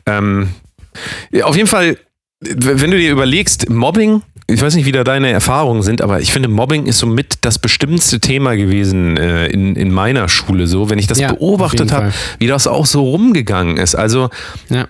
Ähm, 0.07 0.51
ja, 1.31 1.45
auf 1.45 1.57
jeden 1.57 1.69
Fall, 1.69 1.99
wenn 2.41 2.91
du 2.91 2.97
dir 2.97 3.11
überlegst, 3.11 3.69
Mobbing, 3.69 4.23
ich 4.51 4.61
weiß 4.61 4.75
nicht, 4.75 4.85
wie 4.87 4.93
da 4.93 5.05
deine 5.05 5.31
Erfahrungen 5.31 5.83
sind, 5.83 6.03
aber 6.03 6.21
ich 6.21 6.33
finde, 6.33 6.49
Mobbing 6.49 6.87
ist 6.87 6.99
somit 6.99 7.39
das 7.43 7.59
bestimmtste 7.59 8.21
Thema 8.21 8.57
gewesen 8.57 9.17
äh, 9.17 9.47
in, 9.47 9.77
in 9.77 9.91
meiner 9.93 10.29
Schule, 10.29 10.67
so, 10.67 10.91
wenn 10.91 10.99
ich 10.99 11.07
das 11.07 11.19
Ja, 11.19 11.33
beobachtet 11.33 11.93
habe, 11.93 12.13
wie 12.39 12.47
das 12.47 12.67
auch 12.67 12.87
so 12.87 13.03
rumgegangen 13.03 13.77
ist. 13.77 13.95
Also 13.95 14.31
Ja. 14.69 14.89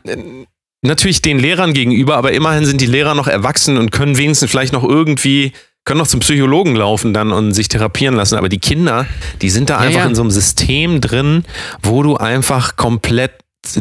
natürlich 0.83 1.23
den 1.23 1.39
Lehrern 1.39 1.73
gegenüber, 1.75 2.17
aber 2.17 2.33
immerhin 2.33 2.65
sind 2.65 2.81
die 2.81 2.87
Lehrer 2.87 3.15
noch 3.15 3.29
erwachsen 3.29 3.77
und 3.77 3.93
können 3.93 4.17
wenigstens 4.19 4.51
vielleicht 4.51 4.73
noch 4.73 4.85
irgendwie, 4.85 5.53
können 5.85 5.99
noch 5.99 6.07
zum 6.07 6.21
Psychologen 6.21 6.75
laufen 6.77 7.13
dann 7.15 7.33
und 7.33 7.53
sich 7.53 7.69
therapieren 7.69 8.15
lassen. 8.17 8.37
Aber 8.37 8.49
die 8.49 8.59
Kinder, 8.59 9.07
die 9.43 9.51
sind 9.51 9.71
da 9.71 9.75
Ja, 9.83 9.87
einfach 9.89 10.07
in 10.07 10.15
so 10.15 10.23
einem 10.23 10.31
System 10.31 11.01
drin, 11.01 11.45
wo 11.83 12.03
du 12.03 12.17
einfach 12.17 12.77
komplett 12.77 13.33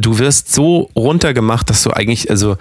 Du 0.02 0.20
wirst 0.20 0.54
so 0.54 0.90
runtergemacht, 0.96 1.70
dass 1.70 1.84
du 1.84 1.92
eigentlich, 1.92 2.30
also 2.30 2.58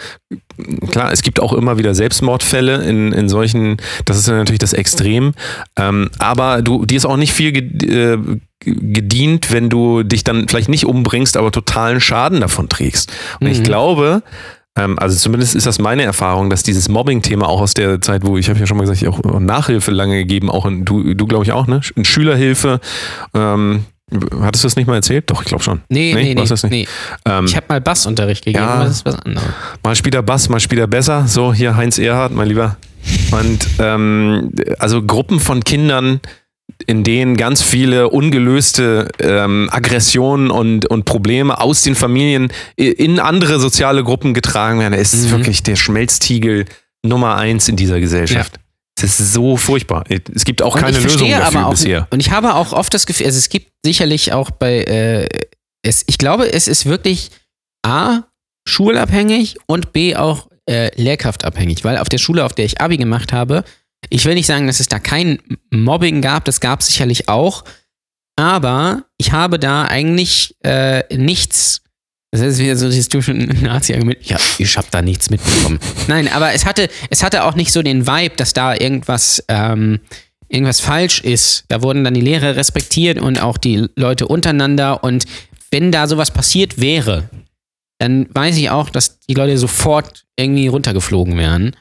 klar, 0.90 1.12
es 1.12 1.22
gibt 1.22 1.40
auch 1.40 1.52
immer 1.52 1.76
wieder 1.76 1.94
Selbstmordfälle 1.94 2.84
in, 2.84 3.12
in 3.12 3.28
solchen, 3.28 3.78
das 4.04 4.18
ist 4.18 4.28
ja 4.28 4.34
natürlich 4.34 4.60
das 4.60 4.72
Extrem, 4.72 5.34
ähm, 5.76 6.10
aber 6.20 6.62
du, 6.62 6.86
dir 6.86 6.96
ist 6.96 7.06
auch 7.06 7.16
nicht 7.16 7.32
viel 7.32 7.56
äh, 7.56 8.18
gedient, 8.64 9.50
wenn 9.52 9.68
du 9.68 10.04
dich 10.04 10.22
dann 10.22 10.48
vielleicht 10.48 10.68
nicht 10.68 10.86
umbringst, 10.86 11.36
aber 11.36 11.50
totalen 11.50 12.00
Schaden 12.00 12.40
davon 12.40 12.68
trägst. 12.68 13.12
Und 13.40 13.48
ich 13.48 13.58
Mhm. 13.58 13.64
glaube, 13.64 14.22
ähm, 14.76 14.96
also 14.98 15.16
zumindest 15.16 15.56
ist 15.56 15.66
das 15.66 15.80
meine 15.80 16.04
Erfahrung, 16.04 16.50
dass 16.50 16.62
dieses 16.62 16.88
Mobbing-Thema 16.88 17.48
auch 17.48 17.60
aus 17.60 17.74
der 17.74 18.00
Zeit, 18.00 18.24
wo 18.24 18.38
ich 18.38 18.48
habe 18.48 18.60
ja 18.60 18.66
schon 18.66 18.76
mal 18.76 18.84
gesagt, 18.84 19.02
ich 19.02 19.08
auch 19.08 19.40
Nachhilfe 19.40 19.90
lange 19.90 20.16
gegeben, 20.16 20.50
auch 20.50 20.66
in, 20.66 20.84
du, 20.84 21.14
du 21.14 21.26
glaube 21.26 21.44
ich 21.44 21.52
auch, 21.52 21.66
ne? 21.66 21.80
In 21.96 22.04
Schülerhilfe. 22.04 22.80
Ähm, 23.34 23.84
hattest 24.40 24.64
du 24.64 24.66
das 24.68 24.76
nicht 24.76 24.86
mal 24.86 24.94
erzählt? 24.96 25.30
Doch, 25.30 25.42
ich 25.42 25.48
glaube 25.48 25.62
schon. 25.62 25.80
Nee, 25.88 26.12
nee, 26.14 26.34
nee. 26.34 26.40
nicht? 26.40 26.64
nee. 26.70 26.86
Ähm, 27.24 27.44
Ich 27.46 27.56
habe 27.56 27.66
mal 27.68 27.80
Bassunterricht 27.80 28.44
gegeben, 28.44 28.64
Ja. 28.64 28.84
das 28.84 28.96
ist 28.96 29.04
was 29.06 29.16
anderes. 29.20 29.48
mal 29.82 29.94
spielt 29.96 30.14
er 30.14 30.22
Bass, 30.22 30.48
mal 30.48 30.60
spielt 30.60 30.80
er 30.80 30.86
besser. 30.86 31.26
So, 31.26 31.52
hier 31.52 31.76
Heinz 31.76 31.98
Erhardt, 31.98 32.32
mein 32.34 32.48
Lieber. 32.48 32.76
Und 33.30 33.58
ähm, 33.78 34.50
also 34.78 35.02
Gruppen 35.02 35.40
von 35.40 35.62
Kindern, 35.64 36.20
in 36.86 37.02
denen 37.04 37.36
ganz 37.36 37.62
viele 37.62 38.08
ungelöste 38.10 39.08
ähm, 39.18 39.68
Aggressionen 39.72 40.50
und, 40.50 40.86
und 40.86 41.04
Probleme 41.04 41.58
aus 41.60 41.82
den 41.82 41.94
Familien 41.94 42.52
in 42.76 43.18
andere 43.20 43.58
soziale 43.60 44.04
Gruppen 44.04 44.34
getragen 44.34 44.78
werden, 44.80 44.94
ist 44.94 45.14
Mhm. 45.14 45.30
wirklich 45.30 45.62
der 45.62 45.76
Schmelztiegel 45.76 46.66
Nummer 47.04 47.36
eins 47.36 47.68
in 47.68 47.76
dieser 47.76 48.00
Gesellschaft. 48.00 48.58
Es 49.02 49.20
ist 49.20 49.32
so 49.32 49.56
furchtbar. 49.56 50.04
Es 50.34 50.44
gibt 50.44 50.62
auch 50.62 50.74
Und 50.74 50.80
keine 50.80 50.98
Lösung 50.98 51.30
dafür 51.30 51.58
aber 51.60 51.66
auch, 51.66 51.70
bisher. 51.70 52.06
Und 52.10 52.20
ich 52.20 52.30
habe 52.30 52.54
auch 52.54 52.72
oft 52.72 52.92
das 52.92 53.06
Gefühl, 53.06 53.26
also 53.26 53.38
es 53.38 53.48
gibt 53.48 53.72
sicherlich 53.84 54.32
auch 54.32 54.50
bei, 54.50 54.82
äh, 54.84 55.28
es, 55.82 56.04
ich 56.06 56.18
glaube, 56.18 56.52
es 56.52 56.68
ist 56.68 56.86
wirklich 56.86 57.30
A, 57.82 58.22
schulabhängig 58.66 59.56
und 59.66 59.92
B, 59.92 60.16
auch 60.16 60.48
äh, 60.68 60.90
lehrkraftabhängig, 61.00 61.84
weil 61.84 61.98
auf 61.98 62.08
der 62.08 62.18
Schule, 62.18 62.44
auf 62.44 62.52
der 62.52 62.64
ich 62.64 62.80
Abi 62.80 62.96
gemacht 62.96 63.32
habe, 63.32 63.64
ich 64.10 64.24
will 64.24 64.34
nicht 64.34 64.46
sagen, 64.46 64.66
dass 64.66 64.80
es 64.80 64.88
da 64.88 64.98
kein 64.98 65.38
Mobbing 65.70 66.22
gab, 66.22 66.44
das 66.44 66.60
gab 66.60 66.80
es 66.80 66.86
sicherlich 66.86 67.28
auch, 67.28 67.64
aber 68.36 69.04
ich 69.16 69.32
habe 69.32 69.58
da 69.58 69.84
eigentlich 69.84 70.56
äh, 70.62 71.16
nichts. 71.16 71.82
Das 72.30 72.42
ist 72.42 72.58
wieder 72.58 72.76
so 72.76 72.88
dieses 72.88 73.08
typische 73.08 73.32
Nazi-Argument. 73.32 74.18
Ja, 74.22 74.36
ich 74.58 74.76
habe 74.76 74.88
da 74.90 75.00
nichts 75.00 75.30
mitbekommen. 75.30 75.78
Nein, 76.08 76.28
aber 76.28 76.52
es 76.52 76.66
hatte, 76.66 76.88
es 77.10 77.22
hatte 77.22 77.44
auch 77.44 77.54
nicht 77.54 77.72
so 77.72 77.82
den 77.82 78.06
Vibe, 78.06 78.36
dass 78.36 78.52
da 78.52 78.74
irgendwas, 78.74 79.42
ähm, 79.48 80.00
irgendwas 80.48 80.80
falsch 80.80 81.20
ist. 81.20 81.64
Da 81.68 81.82
wurden 81.82 82.04
dann 82.04 82.14
die 82.14 82.20
Lehrer 82.20 82.56
respektiert 82.56 83.18
und 83.18 83.40
auch 83.40 83.56
die 83.56 83.86
Leute 83.96 84.26
untereinander. 84.26 85.02
Und 85.02 85.24
wenn 85.70 85.90
da 85.90 86.06
sowas 86.06 86.30
passiert 86.30 86.78
wäre, 86.78 87.30
dann 87.98 88.26
weiß 88.30 88.56
ich 88.58 88.70
auch, 88.70 88.90
dass 88.90 89.18
die 89.20 89.34
Leute 89.34 89.56
sofort 89.56 90.24
irgendwie 90.36 90.68
runtergeflogen 90.68 91.36
wären. 91.36 91.76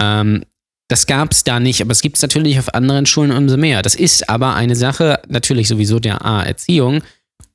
Ähm, 0.00 0.44
das 0.88 1.06
gab 1.06 1.30
es 1.30 1.44
da 1.44 1.60
nicht, 1.60 1.82
aber 1.82 1.92
es 1.92 2.00
gibt 2.00 2.16
es 2.16 2.22
natürlich 2.22 2.58
auf 2.58 2.74
anderen 2.74 3.06
Schulen 3.06 3.30
umso 3.30 3.56
mehr. 3.56 3.82
Das 3.82 3.94
ist 3.94 4.28
aber 4.28 4.54
eine 4.56 4.74
Sache, 4.74 5.20
natürlich 5.28 5.68
sowieso 5.68 6.00
der 6.00 6.24
A, 6.24 6.42
Erziehung, 6.42 7.02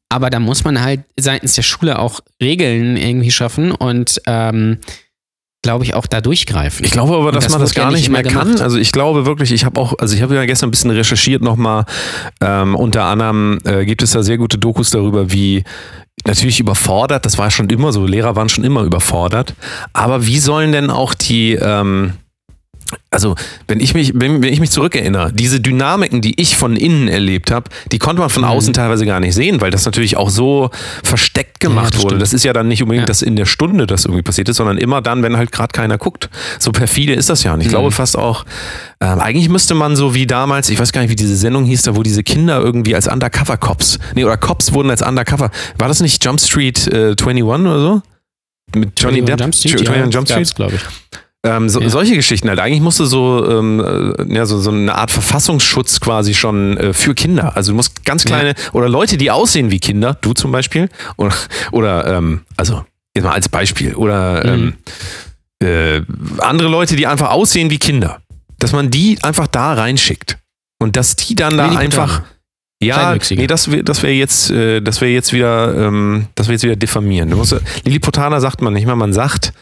aber 0.09 0.29
da 0.29 0.39
muss 0.39 0.63
man 0.63 0.81
halt 0.81 1.01
seitens 1.19 1.55
der 1.55 1.63
Schule 1.63 1.99
auch 1.99 2.21
Regeln 2.41 2.97
irgendwie 2.97 3.31
schaffen 3.31 3.71
und 3.71 4.21
ähm, 4.27 4.79
glaube 5.65 5.83
ich 5.83 5.95
auch 5.95 6.05
da 6.05 6.21
durchgreifen. 6.21 6.85
Ich 6.85 6.91
glaube 6.91 7.15
aber, 7.15 7.31
dass 7.31 7.45
das 7.45 7.53
man 7.53 7.61
das 7.61 7.71
wird 7.71 7.77
ja 7.77 7.83
gar 7.83 7.91
nicht 7.91 8.09
mehr 8.09 8.21
kann. 8.21 8.47
gemacht. 8.47 8.61
Also 8.61 8.77
ich 8.77 8.91
glaube 8.91 9.25
wirklich, 9.25 9.51
ich 9.51 9.65
habe 9.65 9.81
auch, 9.81 9.97
also 9.97 10.15
ich 10.15 10.21
habe 10.21 10.35
ja 10.35 10.45
gestern 10.45 10.69
ein 10.69 10.71
bisschen 10.71 10.91
recherchiert 10.91 11.41
nochmal. 11.41 11.85
Ähm, 12.39 12.75
unter 12.75 13.05
anderem 13.05 13.59
äh, 13.65 13.83
gibt 13.83 14.03
es 14.03 14.11
da 14.11 14.21
sehr 14.21 14.37
gute 14.37 14.59
Dokus 14.59 14.91
darüber, 14.91 15.31
wie 15.31 15.63
natürlich 16.25 16.59
überfordert, 16.59 17.25
das 17.25 17.37
war 17.37 17.49
schon 17.51 17.69
immer 17.69 17.91
so, 17.91 18.05
Lehrer 18.05 18.35
waren 18.35 18.47
schon 18.47 18.63
immer 18.63 18.83
überfordert. 18.83 19.55
Aber 19.93 20.25
wie 20.27 20.39
sollen 20.39 20.71
denn 20.71 20.91
auch 20.91 21.15
die, 21.15 21.53
ähm, 21.53 22.13
also 23.09 23.35
wenn 23.67 23.79
ich 23.79 23.93
mich, 23.95 24.11
wenn, 24.15 24.43
wenn 24.43 24.53
ich 24.53 24.59
mich 24.59 24.69
zurückerinnere, 24.71 25.33
diese 25.33 25.59
Dynamiken, 25.59 26.21
die 26.21 26.39
ich 26.39 26.55
von 26.55 26.75
innen 26.75 27.07
erlebt 27.07 27.49
habe, 27.49 27.69
die 27.91 27.97
konnte 27.97 28.19
man 28.21 28.29
von 28.29 28.43
Mhm. 28.43 28.49
außen 28.49 28.73
teilweise 28.73 29.05
gar 29.05 29.19
nicht 29.19 29.33
sehen, 29.33 29.59
weil 29.61 29.71
das 29.71 29.85
natürlich 29.85 30.17
auch 30.17 30.29
so 30.29 30.69
versteckt 31.03 31.59
gemacht 31.59 31.93
das 31.95 32.01
wurde. 32.01 32.09
stimmt. 32.09 32.21
Das 32.21 32.33
ist 32.33 32.43
ja 32.45 32.53
dann 32.53 32.67
nicht 32.67 32.83
unbedingt 32.83 33.03
Ja. 33.03 33.07
das 33.07 33.21
in 33.23 33.35
der 33.35 33.45
Stunde, 33.45 33.87
das 33.87 34.05
irgendwie 34.05 34.21
passiert 34.21 34.49
ist, 34.49 34.57
sondern 34.57 34.77
immer 34.77 35.01
dann, 35.01 35.23
wenn 35.23 35.35
halt 35.37 35.51
gerade 35.51 35.71
keiner 35.71 35.97
guckt. 35.97 36.29
So 36.59 36.71
perfide 36.71 37.13
ist 37.13 37.29
das 37.29 37.43
ja. 37.43 37.53
Und 37.53 37.61
ich 37.61 37.67
Mhm. 37.67 37.71
glaube 37.71 37.91
fast 37.91 38.17
auch, 38.17 38.45
ähm, 39.01 39.19
eigentlich 39.19 39.49
müsste 39.49 39.73
man 39.73 39.95
so 39.95 40.13
wie 40.13 40.27
damals, 40.27 40.69
ich 40.69 40.79
weiß 40.79 40.91
gar 40.91 41.01
nicht, 41.01 41.09
wie 41.09 41.15
diese 41.15 41.35
Sendung 41.35 41.65
hieß, 41.65 41.81
da 41.83 41.95
wo 41.95 42.03
diese 42.03 42.21
Kinder 42.23 42.59
irgendwie 42.61 42.93
als 42.95 43.07
Undercover-Cops, 43.07 43.97
nee, 44.13 44.23
oder 44.25 44.37
Cops 44.37 44.73
wurden 44.73 44.89
als 44.91 45.01
Undercover. 45.01 45.49
War 45.77 45.87
das 45.87 46.01
nicht 46.01 46.23
Jump 46.23 46.39
Street 46.39 46.87
äh, 46.87 47.15
21 47.19 47.43
oder 47.45 47.79
so? 47.79 48.01
Mit 48.75 48.99
Johnny 48.99 49.21
Depp? 49.23 49.39
Jump 49.39 49.55
Street, 49.55 49.89
21 49.89 50.13
ja, 50.13 50.19
Jump 50.19 50.29
Street? 50.29 50.55
glaube 50.55 50.75
ich. 50.75 50.81
Ähm, 51.45 51.69
so, 51.69 51.79
Ja. 51.79 51.89
Solche 51.89 52.15
Geschichten 52.15 52.49
halt. 52.49 52.59
Eigentlich 52.59 52.81
musste 52.81 53.05
so, 53.05 53.47
ähm, 53.49 53.79
äh, 53.79 54.33
ja, 54.33 54.45
so, 54.45 54.59
so 54.59 54.71
eine 54.71 54.95
Art 54.95 55.11
Verfassungsschutz 55.11 55.99
quasi 55.99 56.33
schon 56.33 56.75
äh, 56.77 56.91
für 56.93 57.13
Kinder. 57.13 57.55
Also 57.55 57.71
du 57.71 57.75
musst 57.75 58.03
ganz 58.03 58.25
kleine, 58.25 58.55
oder 58.73 58.89
Leute, 58.89 59.17
die 59.17 59.29
aussehen 59.31 59.69
wie 59.71 59.79
Kinder, 59.79 60.17
du 60.21 60.33
zum 60.33 60.51
Beispiel, 60.51 60.89
oder, 61.17 61.33
oder 61.71 62.17
ähm, 62.17 62.41
also 62.57 62.83
jetzt 63.15 63.23
mal 63.25 63.33
als 63.33 63.47
Beispiel, 63.47 63.93
oder 63.95 64.43
Mhm. 64.57 64.73
ähm, 65.61 65.67
äh, 65.67 66.01
andere 66.39 66.67
Leute, 66.67 66.95
die 66.95 67.07
einfach 67.07 67.29
aussehen 67.31 67.69
wie 67.69 67.77
Kinder, 67.77 68.21
dass 68.59 68.71
man 68.73 68.89
die 68.89 69.19
einfach 69.23 69.47
da 69.47 69.73
reinschickt. 69.73 70.37
Und 70.81 70.97
dass 70.97 71.15
die 71.15 71.35
dann 71.35 71.57
da 71.57 71.69
einfach. 71.69 72.23
Ja, 72.85 73.17
nee, 73.31 73.47
das 73.47 73.71
wäre 73.71 73.83
das 73.83 74.03
wär 74.03 74.15
jetzt, 74.15 74.51
äh, 74.51 74.81
das 74.81 75.01
wäre 75.01 75.11
jetzt 75.11 75.33
wieder, 75.33 75.87
ähm, 75.87 76.27
das 76.35 76.47
wäre 76.47 76.53
jetzt 76.53 76.63
wieder 76.63 76.75
diffamieren. 76.75 77.29
Du 77.29 77.37
musst, 77.37 77.55
Lilliputaner 77.83 78.39
sagt 78.41 78.61
man 78.61 78.73
nicht 78.73 78.85
mehr, 78.85 78.95
man 78.95 79.13
sagt 79.13 79.53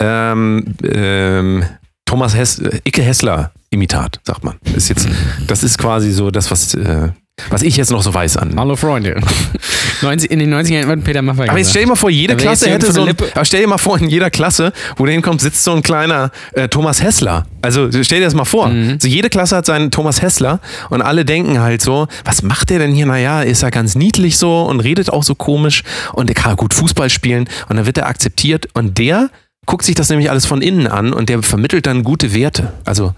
ähm, 0.00 0.74
ähm, 0.84 1.64
Thomas 2.04 2.34
Hess, 2.34 2.58
äh, 2.58 2.80
Icke 2.84 3.02
Hessler 3.02 3.52
Imitat, 3.70 4.20
sagt 4.24 4.44
man. 4.44 4.56
Ist 4.74 4.88
jetzt, 4.88 5.08
das 5.46 5.62
ist 5.62 5.76
quasi 5.78 6.12
so 6.12 6.30
das, 6.30 6.50
was, 6.50 6.74
äh, 6.74 7.10
was 7.50 7.62
ich 7.62 7.76
jetzt 7.76 7.90
noch 7.90 8.02
so 8.02 8.12
weiß 8.12 8.36
an. 8.38 8.54
Hallo 8.58 8.76
Freunde. 8.76 9.20
90, 10.02 10.30
in 10.30 10.38
den 10.38 10.52
90ern 10.52 10.86
wird 10.88 11.04
Peter 11.04 11.22
Maffay 11.22 11.48
Aber 11.48 11.58
jetzt 11.58 11.70
stell 11.70 11.82
dir 11.82 11.88
mal 11.88 11.96
vor, 11.96 12.10
jede 12.10 12.34
wär 12.34 12.36
Klasse 12.36 12.70
hätte 12.70 12.92
so 12.92 13.04
ein, 13.04 13.16
der 13.16 13.28
aber 13.34 13.44
stell 13.44 13.62
dir 13.62 13.66
mal 13.66 13.78
vor, 13.78 13.98
in 13.98 14.08
jeder 14.08 14.30
Klasse, 14.30 14.72
wo 14.96 15.06
du 15.06 15.12
hinkommst, 15.12 15.42
sitzt 15.42 15.64
so 15.64 15.72
ein 15.72 15.82
kleiner 15.82 16.30
äh, 16.52 16.68
Thomas 16.68 17.02
Hessler. 17.02 17.46
Also 17.62 17.88
stell 18.02 18.18
dir 18.18 18.26
das 18.26 18.34
mal 18.34 18.44
vor. 18.44 18.68
Mhm. 18.68 18.98
So 19.00 19.08
jede 19.08 19.30
Klasse 19.30 19.56
hat 19.56 19.66
seinen 19.66 19.90
Thomas 19.90 20.20
Hessler 20.20 20.60
und 20.90 21.02
alle 21.02 21.24
denken 21.24 21.60
halt 21.60 21.80
so, 21.82 22.08
was 22.24 22.42
macht 22.42 22.70
der 22.70 22.78
denn 22.78 22.92
hier? 22.92 23.06
Naja, 23.06 23.42
ist 23.42 23.62
er 23.62 23.70
ganz 23.70 23.94
niedlich 23.94 24.36
so 24.36 24.62
und 24.64 24.80
redet 24.80 25.10
auch 25.10 25.22
so 25.22 25.34
komisch 25.34 25.82
und 26.12 26.28
der 26.28 26.34
kann 26.34 26.56
gut 26.56 26.74
Fußball 26.74 27.10
spielen 27.10 27.48
und 27.68 27.76
dann 27.76 27.86
wird 27.86 27.98
er 27.98 28.06
akzeptiert 28.06 28.68
und 28.74 28.98
der 28.98 29.30
guckt 29.66 29.84
sich 29.84 29.96
das 29.96 30.08
nämlich 30.08 30.30
alles 30.30 30.46
von 30.46 30.62
innen 30.62 30.86
an 30.86 31.12
und 31.12 31.28
der 31.28 31.42
vermittelt 31.42 31.86
dann 31.86 32.04
gute 32.04 32.32
Werte. 32.32 32.72
Also 32.84 33.14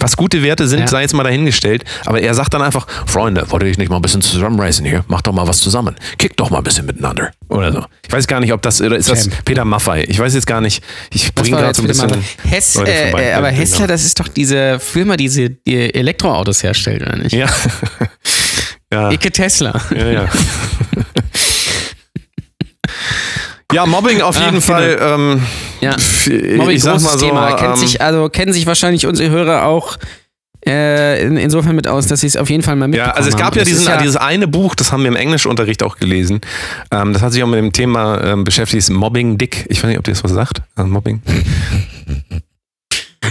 was 0.00 0.16
gute 0.16 0.42
Werte 0.42 0.68
sind, 0.68 0.80
Ja. 0.80 0.86
sei 0.86 1.02
jetzt 1.02 1.14
mal 1.14 1.22
dahingestellt. 1.24 1.84
Aber 2.06 2.20
er 2.20 2.34
sagt 2.34 2.54
dann 2.54 2.62
einfach, 2.62 2.86
Freunde, 3.06 3.44
wollt 3.50 3.62
ihr 3.64 3.70
euch 3.70 3.78
nicht 3.78 3.88
mal 3.88 3.96
ein 3.96 4.02
bisschen 4.02 4.22
zusammenreißen 4.22 4.84
hier? 4.84 5.04
Macht 5.08 5.26
doch 5.26 5.32
mal 5.32 5.46
was 5.48 5.58
zusammen. 5.60 5.96
Kickt 6.18 6.38
doch 6.40 6.50
mal 6.50 6.58
ein 6.58 6.64
bisschen 6.64 6.86
miteinander. 6.86 7.30
Oder 7.48 7.72
so. 7.72 7.84
Ich 8.06 8.12
weiß 8.12 8.26
gar 8.26 8.40
nicht, 8.40 8.52
ob 8.52 8.62
das, 8.62 8.80
oder 8.80 8.96
ist 8.96 9.10
das 9.10 9.24
Champ. 9.28 9.44
Peter 9.44 9.64
Maffei? 9.64 10.04
Ich 10.08 10.18
weiß 10.18 10.34
jetzt 10.34 10.46
gar 10.46 10.60
nicht. 10.60 10.82
Ich 11.12 11.24
Das 11.32 11.32
bringe 11.34 11.56
gerade 11.56 11.74
so 11.74 11.82
ein 11.82 11.88
bisschen. 11.88 12.10
mal 12.10 12.18
Hess, 12.48 12.76
äh, 12.76 13.10
äh, 13.10 13.32
aber 13.32 13.48
Hessler, 13.48 13.78
genau. 13.78 13.88
das 13.88 14.04
ist 14.04 14.18
doch 14.20 14.28
diese 14.28 14.78
Firma, 14.78 15.16
die, 15.16 15.28
sie, 15.28 15.58
die 15.66 15.94
Elektroautos 15.94 16.62
herstellt, 16.62 17.02
oder 17.02 17.16
nicht? 17.16 17.32
Ja. 17.32 17.46
ja. 18.92 19.10
Icke 19.10 19.30
Tesla. 19.30 19.80
Ja, 19.94 20.06
ja. 20.10 20.28
ja, 23.72 23.86
Mobbing 23.86 24.20
auf 24.22 24.36
Ach, 24.36 24.40
jeden 24.40 24.60
genau. 24.60 24.66
Fall. 24.66 24.98
Ähm, 25.00 25.42
Ja. 25.80 25.96
Mobbing, 26.56 26.76
ich 26.76 26.82
sag 26.82 27.00
mal 27.00 27.18
so. 27.18 27.26
Thema. 27.26 27.52
Kennt 27.56 27.74
ähm, 27.74 27.76
sich, 27.76 28.00
also 28.00 28.28
kennen 28.28 28.52
sich 28.52 28.66
wahrscheinlich 28.66 29.06
unsere 29.06 29.30
Hörer 29.30 29.64
auch 29.64 29.96
äh, 30.66 31.22
in, 31.22 31.36
insofern 31.36 31.76
mit 31.76 31.86
aus, 31.86 32.06
dass 32.06 32.20
sie 32.20 32.26
es 32.26 32.36
auf 32.36 32.50
jeden 32.50 32.62
Fall 32.62 32.76
mal 32.76 32.88
mitbekommen 32.88 33.12
Ja, 33.14 33.16
also 33.16 33.28
es 33.28 33.36
gab 33.36 33.56
ja, 33.56 33.64
diesen, 33.64 33.86
ja 33.86 33.96
dieses 33.96 34.16
eine 34.16 34.48
Buch, 34.48 34.74
das 34.74 34.90
haben 34.92 35.02
wir 35.02 35.08
im 35.08 35.16
Englischunterricht 35.16 35.82
auch 35.82 35.96
gelesen. 35.96 36.40
Ähm, 36.90 37.12
das 37.12 37.22
hat 37.22 37.32
sich 37.32 37.42
auch 37.42 37.46
mit 37.46 37.58
dem 37.58 37.72
Thema 37.72 38.22
ähm, 38.24 38.44
beschäftigt, 38.44 38.90
Mobbing 38.90 39.38
Dick. 39.38 39.66
Ich 39.68 39.82
weiß 39.82 39.88
nicht, 39.88 39.98
ob 39.98 40.04
dir 40.04 40.12
das 40.12 40.24
was 40.24 40.32
sagt. 40.32 40.62
Äh, 40.76 40.82
Mobbing. 40.82 41.22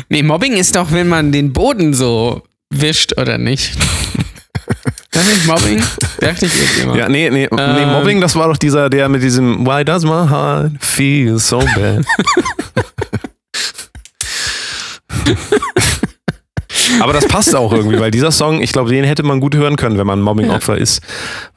Nee, 0.09 0.23
Mobbing 0.23 0.53
ist 0.53 0.75
doch, 0.75 0.91
wenn 0.91 1.07
man 1.07 1.31
den 1.31 1.51
Boden 1.53 1.93
so 1.93 2.43
wischt, 2.69 3.17
oder 3.19 3.37
nicht? 3.37 3.71
Ist 5.31 5.45
Mobbing? 5.47 5.81
Dachte 6.19 6.45
ich 6.45 6.81
immer. 6.83 6.95
Ja, 6.95 7.09
nee, 7.09 7.29
nee, 7.29 7.47
nee, 7.51 7.57
Ähm. 7.61 7.91
Mobbing, 7.91 8.21
das 8.21 8.35
war 8.35 8.47
doch 8.47 8.57
dieser, 8.57 8.89
der 8.89 9.09
mit 9.09 9.21
diesem 9.23 9.65
Why 9.65 9.83
does 9.83 10.03
my 10.03 10.27
heart 10.29 10.71
feel 10.79 11.37
so 11.39 11.59
bad? 11.59 12.05
Aber 17.01 17.13
das 17.13 17.27
passt 17.27 17.55
auch 17.55 17.71
irgendwie, 17.73 17.99
weil 17.99 18.11
dieser 18.11 18.31
Song, 18.31 18.61
ich 18.61 18.71
glaube, 18.71 18.89
den 18.89 19.03
hätte 19.03 19.23
man 19.23 19.39
gut 19.39 19.55
hören 19.55 19.75
können, 19.75 19.97
wenn 19.97 20.07
man 20.07 20.21
Mobbing-Opfer 20.21 20.77
ist. 20.77 21.01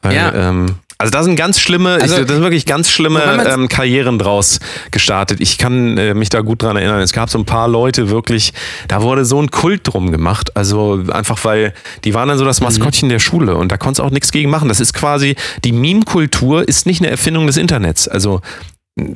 Weil, 0.03 0.15
Ja. 0.17 0.33
ähm, 0.35 0.77
also 1.01 1.11
da 1.11 1.23
sind 1.23 1.37
ganz 1.37 1.59
schlimme, 1.59 1.99
Also, 2.01 2.17
ich, 2.21 2.27
da 2.27 2.35
sind 2.35 2.43
wirklich 2.43 2.67
ganz 2.67 2.91
schlimme 2.91 3.23
ähm, 3.49 3.69
Karrieren 3.69 4.19
draus 4.19 4.61
gestartet. 4.91 5.41
Ich 5.41 5.59
kann 5.59 5.97
äh, 5.99 6.15
mich 6.15 6.29
da 6.29 6.41
gut 6.43 6.63
dran 6.63 6.77
erinnern. 6.77 7.01
Es 7.01 7.13
gab 7.13 7.31
so 7.31 7.39
ein 7.39 7.47
paar 7.47 7.69
Leute 7.69 8.11
wirklich, 8.11 8.53
da 8.87 9.03
wurde 9.03 9.25
so 9.25 9.41
ein 9.41 9.51
Kult 9.51 9.81
drum 9.85 10.11
gemacht. 10.13 10.57
Also 10.57 11.03
einfach 11.11 11.43
weil 11.45 11.73
die 12.05 12.15
waren 12.15 12.29
dann 12.29 12.39
so 12.39 12.45
Mhm. 12.45 12.49
das 12.49 12.61
Maskottchen 12.61 13.09
der 13.09 13.19
Schule 13.19 13.57
und 13.57 13.73
da 13.73 13.77
konntest 13.79 14.01
du 14.01 14.05
auch 14.05 14.11
nichts 14.11 14.31
gegen 14.31 14.51
machen. 14.51 14.69
Das 14.69 14.79
ist 14.81 14.93
quasi, 14.93 15.37
die 15.65 15.73
Meme-Kultur 15.73 16.69
ist 16.69 16.87
nicht 16.87 17.01
eine 17.01 17.11
Erfindung 17.11 17.47
des 17.47 17.57
Internets. 17.57 18.07
Also 18.07 18.41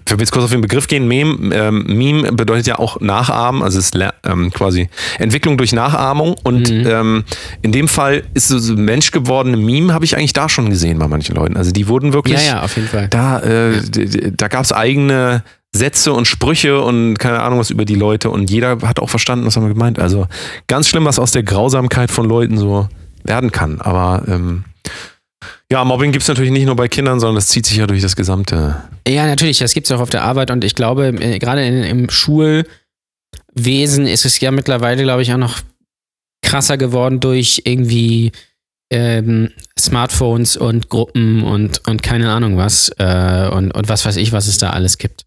für 0.06 0.16
jetzt 0.18 0.32
kurz 0.32 0.44
auf 0.44 0.50
den 0.50 0.60
Begriff 0.60 0.86
gehen, 0.86 1.06
Meme, 1.08 1.54
ähm, 1.54 1.84
Meme 1.86 2.32
bedeutet 2.32 2.66
ja 2.66 2.78
auch 2.78 3.00
Nachahmen, 3.00 3.62
also 3.62 3.78
es 3.78 3.86
ist 3.86 3.98
ähm, 4.24 4.50
quasi 4.52 4.88
Entwicklung 5.18 5.56
durch 5.58 5.72
Nachahmung 5.72 6.34
und 6.42 6.70
Mhm. 6.70 6.86
ähm, 6.86 7.24
in 7.62 7.72
dem 7.72 7.88
Fall 7.88 8.22
ist 8.34 8.48
so, 8.48 8.58
so 8.58 8.74
Mensch 8.74 9.10
gewordene 9.10 9.56
Meme, 9.56 9.92
habe 9.92 10.04
ich 10.04 10.16
eigentlich 10.16 10.32
da 10.32 10.48
schon 10.48 10.70
gesehen 10.70 10.98
bei 10.98 11.08
manchen 11.08 11.34
Leuten. 11.36 11.56
Also 11.56 11.70
die 11.72 11.88
wurden 11.88 12.12
wirklich, 12.12 12.40
Ja, 12.46 12.56
ja, 12.56 12.62
auf 12.62 12.76
jeden 12.76 12.88
Fall. 12.88 13.08
da, 13.08 13.40
äh, 13.40 13.80
da 14.36 14.48
gab 14.48 14.62
es 14.64 14.72
eigene 14.72 15.42
Sätze 15.72 16.12
und 16.12 16.26
Sprüche 16.26 16.80
und 16.80 17.18
keine 17.18 17.40
Ahnung 17.42 17.58
was 17.58 17.70
über 17.70 17.84
die 17.84 17.96
Leute 17.96 18.30
und 18.30 18.48
jeder 18.50 18.78
hat 18.82 19.00
auch 19.00 19.10
verstanden, 19.10 19.44
was 19.46 19.56
haben 19.56 19.64
wir 19.64 19.72
gemeint. 19.74 19.98
Also 19.98 20.26
ganz 20.68 20.88
schlimm, 20.88 21.04
was 21.04 21.18
aus 21.18 21.32
der 21.32 21.42
Grausamkeit 21.42 22.10
von 22.12 22.28
Leuten 22.28 22.56
so 22.58 22.88
werden 23.24 23.50
kann. 23.50 23.80
Aber 23.80 24.22
ähm, 24.28 24.64
ja, 25.70 25.84
Mobbing 25.84 26.12
gibt 26.12 26.22
es 26.22 26.28
natürlich 26.28 26.50
nicht 26.50 26.66
nur 26.66 26.76
bei 26.76 26.88
Kindern, 26.88 27.20
sondern 27.20 27.36
das 27.36 27.48
zieht 27.48 27.66
sich 27.66 27.76
ja 27.76 27.86
durch 27.86 28.02
das 28.02 28.16
gesamte 28.16 28.82
Ja, 29.06 29.26
natürlich, 29.26 29.58
das 29.58 29.74
gibt 29.74 29.86
es 29.86 29.92
auch 29.92 30.00
auf 30.00 30.10
der 30.10 30.22
Arbeit 30.22 30.50
und 30.50 30.64
ich 30.64 30.74
glaube, 30.74 31.08
äh, 31.08 31.38
gerade 31.38 31.66
im 31.66 32.10
Schulwesen 32.10 32.66
ist 34.06 34.24
es 34.24 34.40
ja 34.40 34.50
mittlerweile, 34.50 35.02
glaube 35.02 35.22
ich, 35.22 35.32
auch 35.32 35.38
noch 35.38 35.60
krasser 36.42 36.76
geworden 36.76 37.20
durch 37.20 37.62
irgendwie 37.64 38.32
ähm, 38.90 39.50
Smartphones 39.78 40.56
und 40.56 40.88
Gruppen 40.88 41.42
und, 41.42 41.86
und 41.88 42.02
keine 42.02 42.30
Ahnung 42.30 42.56
was 42.56 42.90
äh, 42.98 43.48
und, 43.52 43.72
und 43.72 43.88
was 43.88 44.04
weiß 44.04 44.16
ich, 44.16 44.32
was 44.32 44.46
es 44.46 44.58
da 44.58 44.70
alles 44.70 44.98
gibt. 44.98 45.24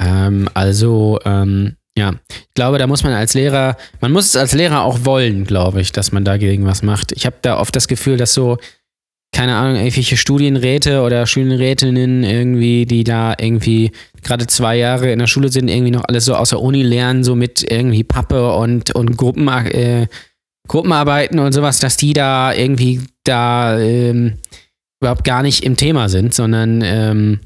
Ähm, 0.00 0.48
also, 0.54 1.18
ähm, 1.24 1.76
ja, 1.96 2.14
ich 2.30 2.54
glaube, 2.54 2.78
da 2.78 2.86
muss 2.86 3.04
man 3.04 3.12
als 3.12 3.34
Lehrer, 3.34 3.76
man 4.00 4.12
muss 4.12 4.26
es 4.26 4.36
als 4.36 4.54
Lehrer 4.54 4.82
auch 4.82 5.04
wollen, 5.04 5.44
glaube 5.44 5.80
ich, 5.80 5.92
dass 5.92 6.10
man 6.10 6.24
dagegen 6.24 6.64
was 6.64 6.82
macht. 6.82 7.12
Ich 7.12 7.26
habe 7.26 7.36
da 7.42 7.58
oft 7.58 7.76
das 7.76 7.86
Gefühl, 7.86 8.16
dass 8.16 8.32
so 8.32 8.56
keine 9.32 9.56
Ahnung, 9.56 9.76
irgendwelche 9.76 10.18
Studienräte 10.18 11.00
oder 11.00 11.26
Studienrätinnen 11.26 12.22
irgendwie, 12.22 12.84
die 12.84 13.02
da 13.02 13.34
irgendwie 13.38 13.90
gerade 14.22 14.46
zwei 14.46 14.76
Jahre 14.76 15.10
in 15.10 15.18
der 15.18 15.26
Schule 15.26 15.48
sind, 15.48 15.68
irgendwie 15.68 15.90
noch 15.90 16.04
alles 16.06 16.26
so 16.26 16.34
aus 16.34 16.50
der 16.50 16.60
Uni 16.60 16.82
lernen, 16.82 17.24
so 17.24 17.34
mit 17.34 17.64
irgendwie 17.68 18.04
Pappe 18.04 18.52
und, 18.54 18.94
und 18.94 19.16
Gruppen, 19.16 19.48
äh, 19.48 20.06
Gruppenarbeiten 20.68 21.38
und 21.38 21.52
sowas, 21.52 21.80
dass 21.80 21.96
die 21.96 22.12
da 22.12 22.52
irgendwie 22.52 23.00
da 23.24 23.78
ähm, 23.78 24.34
überhaupt 25.00 25.24
gar 25.24 25.42
nicht 25.42 25.64
im 25.64 25.76
Thema 25.76 26.10
sind, 26.10 26.34
sondern 26.34 26.82
ähm, 26.84 27.40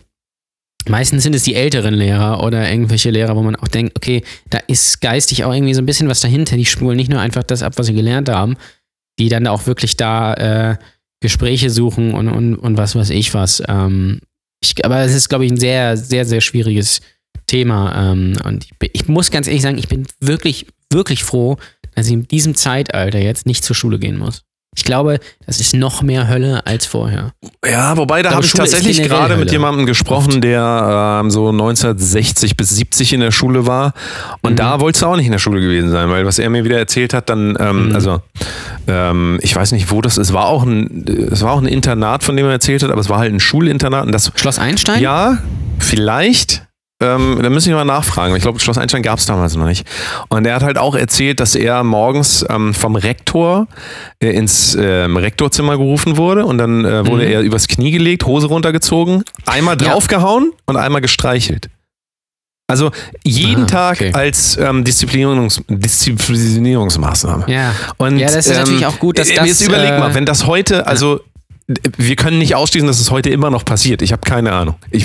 meistens 0.89 1.23
sind 1.23 1.35
es 1.35 1.45
die 1.45 1.55
älteren 1.55 1.95
Lehrer 1.95 2.43
oder 2.43 2.69
irgendwelche 2.69 3.11
Lehrer, 3.11 3.37
wo 3.37 3.43
man 3.43 3.57
auch 3.57 3.69
denkt, 3.69 3.97
okay, 3.97 4.23
da 4.51 4.59
ist 4.67 5.01
geistig 5.01 5.45
auch 5.45 5.55
irgendwie 5.55 5.75
so 5.75 5.83
ein 5.83 5.87
bisschen 5.87 6.09
was 6.09 6.21
dahinter, 6.21 6.57
die 6.57 6.67
spulen 6.67 6.97
nicht 6.97 7.11
nur 7.11 7.21
einfach 7.21 7.45
das 7.45 7.63
ab, 7.63 7.75
was 7.77 7.87
sie 7.87 7.95
gelernt 7.95 8.29
haben, 8.29 8.57
die 9.19 9.29
dann 9.29 9.47
auch 9.47 9.67
wirklich 9.67 9.97
da 9.97 10.35
äh, 10.35 10.77
Gespräche 11.27 11.71
suchen 11.71 12.15
und, 12.15 12.29
und, 12.29 12.55
und 12.57 12.77
was 12.77 12.95
weiß 12.97 13.11
ich 13.11 13.35
was. 13.35 13.63
Ähm, 13.69 14.21
ich, 14.63 14.85
aber 14.85 15.01
es 15.01 15.15
ist, 15.15 15.29
glaube 15.29 15.45
ich, 15.45 15.53
ein 15.53 15.59
sehr, 15.61 15.97
sehr, 15.97 16.25
sehr 16.25 16.41
schwieriges 16.41 17.01
Thema. 17.47 18.13
Ähm, 18.13 18.35
und 18.45 18.65
ich, 18.65 18.79
bin- 18.79 18.91
ich 18.93 19.09
muss 19.09 19.31
ganz 19.31 19.47
ehrlich 19.47 19.63
sagen, 19.63 19.79
ich 19.79 19.89
bin 19.89 20.07
wirklich, 20.21 20.67
wirklich 20.93 21.25
froh, 21.25 21.57
dass 21.95 22.07
ich 22.07 22.13
in 22.13 22.29
diesem 22.29 22.55
Zeitalter 22.55 23.19
jetzt 23.19 23.47
nicht 23.47 23.65
zur 23.65 23.75
Schule 23.77 23.99
gehen 23.99 24.19
muss. 24.19 24.43
Ich 24.79 24.85
glaube, 24.85 25.21
das 25.47 25.59
ist 25.59 25.75
noch 25.75 26.03
mehr 26.03 26.29
Hölle 26.29 26.67
als 26.67 26.85
vorher. 26.85 27.33
Ja, 27.65 27.97
wobei 27.97 28.21
da 28.23 28.33
habe 28.33 28.45
ich 28.45 28.51
Schule 28.51 28.65
tatsächlich 28.65 29.03
gerade 29.03 29.37
mit 29.39 29.51
jemandem 29.51 29.87
gesprochen, 29.87 30.43
der 30.43 31.21
ähm, 31.23 31.31
so 31.31 31.49
1960 31.49 32.57
bis 32.59 32.71
70 32.77 33.15
in 33.15 33.21
der 33.21 33.31
Schule 33.31 33.67
war. 33.67 33.95
Und 34.43 34.53
Mhm. 34.53 34.57
da 34.57 34.81
wolltest 34.81 35.03
du 35.03 35.07
auch 35.07 35.17
nicht 35.17 35.25
in 35.27 35.33
der 35.33 35.39
Schule 35.39 35.61
gewesen 35.63 35.91
sein, 35.91 36.11
weil 36.11 36.27
was 36.27 36.39
er 36.39 36.51
mir 36.51 36.65
wieder 36.65 36.77
erzählt 36.79 37.15
hat, 37.15 37.31
dann, 37.31 37.57
ähm, 37.59 37.89
Mhm. 37.89 37.95
also 37.95 38.21
ähm, 38.89 39.39
ich 39.43 39.55
weiß 39.55 39.73
nicht, 39.73 39.91
wo 39.91 40.01
das 40.03 40.19
ist. 40.19 40.29
Es 40.29 40.33
war 40.35 40.47
auch 40.47 40.63
ein, 40.65 41.05
es 41.31 41.43
war 41.43 41.53
auch 41.53 41.61
ein 41.61 41.67
Internat, 41.67 42.23
von 42.25 42.37
dem 42.37 42.47
er 42.47 42.53
erzählt 42.53 42.83
hat, 42.83 42.91
aber 42.91 43.01
es 43.01 43.09
war 43.09 43.19
halt 43.19 43.33
ein 43.33 43.41
Schulinternat. 43.41 44.07
Und 44.07 44.13
das, 44.13 44.33
Schloss 44.37 44.59
Einstein? 44.59 45.01
ja, 45.03 45.39
vielleicht. 45.79 46.63
Ähm, 47.03 47.39
da 47.43 47.51
müssen 47.51 47.69
wir 47.69 47.77
mal 47.77 47.85
nachfragen. 47.85 48.35
Ich 48.37 48.43
glaube, 48.43 48.59
Schloss 48.59 48.79
Einstein 48.79 49.03
gab 49.03 49.19
es 49.19 49.27
damals 49.27 49.55
noch 49.55 49.67
nicht. 49.67 49.87
Und 50.31 50.47
er 50.47 50.55
hat 50.55 50.63
halt 50.63 50.79
auch 50.79 50.95
erzählt, 50.95 51.41
dass 51.41 51.55
er 51.55 51.85
morgens 51.85 52.43
ähm, 52.49 52.73
vom 52.73 52.97
Rektor 52.97 53.67
äh, 54.19 54.31
ins 54.31 54.75
ähm, 54.81 55.19
Rektorzimmer 55.19 55.77
gerufen 55.77 56.17
wurde 56.17 56.47
und 56.47 56.57
dann 56.57 56.87
äh, 56.87 57.07
wurde 57.07 57.27
Mhm. 57.27 57.33
er 57.33 57.41
übers 57.43 57.69
Knie 57.69 57.91
gelegt, 57.91 58.25
Hose 58.25 58.47
runtergezogen, 58.47 59.25
einmal 59.45 59.77
Ja. 59.79 59.91
draufgehauen 59.91 60.53
und 60.65 60.77
einmal 60.79 61.03
gestreichelt. 61.03 61.69
Also 62.69 62.91
jeden 63.25 63.65
Ah, 63.65 63.67
Tag 63.67 63.97
okay. 64.01 64.13
als 64.13 64.57
ähm, 64.57 64.83
Disziplinierungs 64.83 65.63
Disziplinierungsmaßnahme. 65.69 67.45
Ja. 67.49 67.73
Und, 67.97 68.19
Ja, 68.19 68.27
das 68.27 68.47
ist 68.47 68.57
natürlich 68.59 68.87
auch 68.87 68.99
gut, 68.99 69.19
dass 69.19 69.31
äh, 69.31 69.35
das, 69.37 69.47
Jetzt 69.47 69.61
überleg 69.63 69.99
mal, 69.99 70.15
wenn 70.15 70.27
das 70.27 70.47
heute, 70.47 70.87
also 70.87 71.21
wir 71.69 72.15
können 72.15 72.39
nicht 72.39 72.55
ausschließen, 72.55 72.87
dass 72.87 73.01
es 73.01 73.11
heute 73.11 73.31
immer 73.31 73.51
noch 73.51 73.65
passiert. 73.65 74.01
Ich 74.01 74.13
habe 74.13 74.23
keine 74.23 74.53
Ahnung. 74.53 74.77
Ich, 74.93 75.05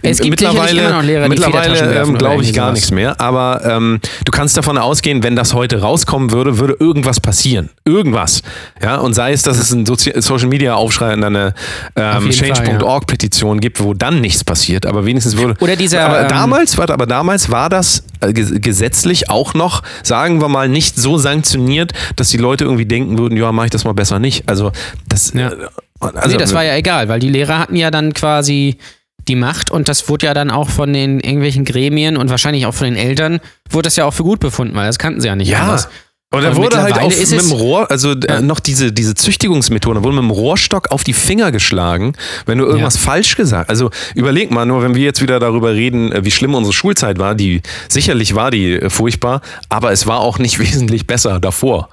Es 0.00 0.20
gibt 0.20 0.40
mittlerweile 0.40 0.80
immer 0.80 0.90
noch 0.90 1.02
Lehrer, 1.02 1.28
mittlerweile 1.28 2.00
ähm, 2.00 2.16
glaube 2.16 2.42
ich 2.42 2.54
gar 2.54 2.72
nichts 2.72 2.90
mehr. 2.90 3.20
Aber 3.20 3.62
ähm, 3.64 4.00
du 4.24 4.32
kannst 4.32 4.56
davon 4.56 4.78
ausgehen, 4.78 5.22
wenn 5.22 5.36
das 5.36 5.52
heute 5.52 5.82
rauskommen 5.82 6.32
würde, 6.32 6.58
würde 6.58 6.76
irgendwas 6.80 7.20
passieren. 7.20 7.68
Irgendwas. 7.84 8.42
Ja, 8.82 8.96
und 8.96 9.12
sei 9.12 9.32
es, 9.32 9.42
dass 9.42 9.58
es 9.58 9.70
einen 9.70 9.84
Sozi 9.84 10.12
Social 10.16 10.48
Media 10.48 10.74
Aufschrei 10.74 11.12
und 11.12 11.24
eine 11.24 11.52
ähm, 11.94 12.30
Change.org 12.30 13.06
Petition 13.06 13.60
gibt, 13.60 13.82
wo 13.82 13.92
dann 13.92 14.22
nichts 14.22 14.44
passiert. 14.44 14.86
Aber 14.86 15.04
wenigstens 15.04 15.36
würde. 15.36 15.56
Oder 15.60 15.76
dieser, 15.76 16.06
Aber 16.06 16.22
ähm, 16.22 16.28
damals, 16.28 16.78
warte, 16.78 16.94
aber 16.94 17.04
damals 17.04 17.50
war 17.50 17.68
das 17.68 18.02
gesetzlich 18.20 19.30
auch 19.30 19.54
noch, 19.54 19.82
sagen 20.02 20.40
wir 20.40 20.48
mal, 20.48 20.68
nicht 20.68 20.96
so 20.96 21.18
sanktioniert, 21.18 21.92
dass 22.16 22.28
die 22.30 22.36
Leute 22.36 22.64
irgendwie 22.64 22.86
denken 22.86 23.18
würden, 23.18 23.36
ja, 23.36 23.52
mache 23.52 23.66
ich 23.66 23.70
das 23.72 23.84
mal 23.84 23.94
besser 23.94 24.18
nicht. 24.18 24.48
Also 24.48 24.72
das. 25.08 25.32
Ja. 25.34 25.50
äh, 25.50 25.56
Also, 26.00 26.28
nee, 26.28 26.36
das 26.36 26.54
war 26.54 26.64
ja 26.64 26.76
egal, 26.76 27.08
weil 27.08 27.20
die 27.20 27.28
Lehrer 27.30 27.58
hatten 27.58 27.76
ja 27.76 27.90
dann 27.90 28.14
quasi 28.14 28.78
die 29.26 29.36
Macht 29.36 29.70
und 29.70 29.88
das 29.88 30.08
wurde 30.08 30.26
ja 30.26 30.34
dann 30.34 30.50
auch 30.50 30.70
von 30.70 30.92
den 30.92 31.20
irgendwelchen 31.20 31.64
Gremien 31.64 32.16
und 32.16 32.30
wahrscheinlich 32.30 32.64
auch 32.66 32.72
von 32.74 32.86
den 32.86 32.96
Eltern, 32.96 33.40
wurde 33.68 33.84
das 33.84 33.96
ja 33.96 34.06
auch 34.06 34.14
für 34.14 34.22
gut 34.22 34.40
befunden, 34.40 34.74
weil 34.74 34.86
das 34.86 34.98
kannten 34.98 35.20
sie 35.20 35.26
ja 35.28 35.36
nicht 35.36 35.50
Ja. 35.50 35.60
anders. 35.64 35.88
Und 36.30 36.42
da 36.42 36.54
wurde 36.56 36.82
halt 36.82 36.98
auf, 36.98 37.18
ist 37.18 37.30
mit 37.32 37.40
dem 37.40 37.52
Rohr, 37.52 37.90
also 37.90 38.12
äh, 38.12 38.16
Ja. 38.28 38.40
noch 38.42 38.60
diese, 38.60 38.92
diese 38.92 39.14
Züchtigungsmethode, 39.14 40.00
da 40.00 40.04
wurde 40.04 40.16
mit 40.16 40.24
dem 40.24 40.30
Rohrstock 40.30 40.90
auf 40.90 41.02
die 41.02 41.14
Finger 41.14 41.50
geschlagen, 41.52 42.12
wenn 42.44 42.58
du 42.58 42.66
irgendwas 42.66 42.96
Ja. 42.96 43.00
falsch 43.00 43.34
gesagt 43.36 43.70
Also 43.70 43.90
überleg 44.14 44.50
mal, 44.50 44.66
nur 44.66 44.82
wenn 44.82 44.94
wir 44.94 45.02
jetzt 45.04 45.22
wieder 45.22 45.40
darüber 45.40 45.72
reden, 45.72 46.12
äh, 46.12 46.24
wie 46.26 46.30
schlimm 46.30 46.54
unsere 46.54 46.74
Schulzeit 46.74 47.18
war, 47.18 47.34
die 47.34 47.62
sicherlich 47.88 48.34
war 48.34 48.50
die 48.50 48.74
äh, 48.74 48.90
furchtbar, 48.90 49.40
aber 49.70 49.90
es 49.92 50.06
war 50.06 50.20
auch 50.20 50.38
nicht 50.38 50.58
wesentlich 50.58 51.06
besser 51.06 51.40
davor. 51.40 51.88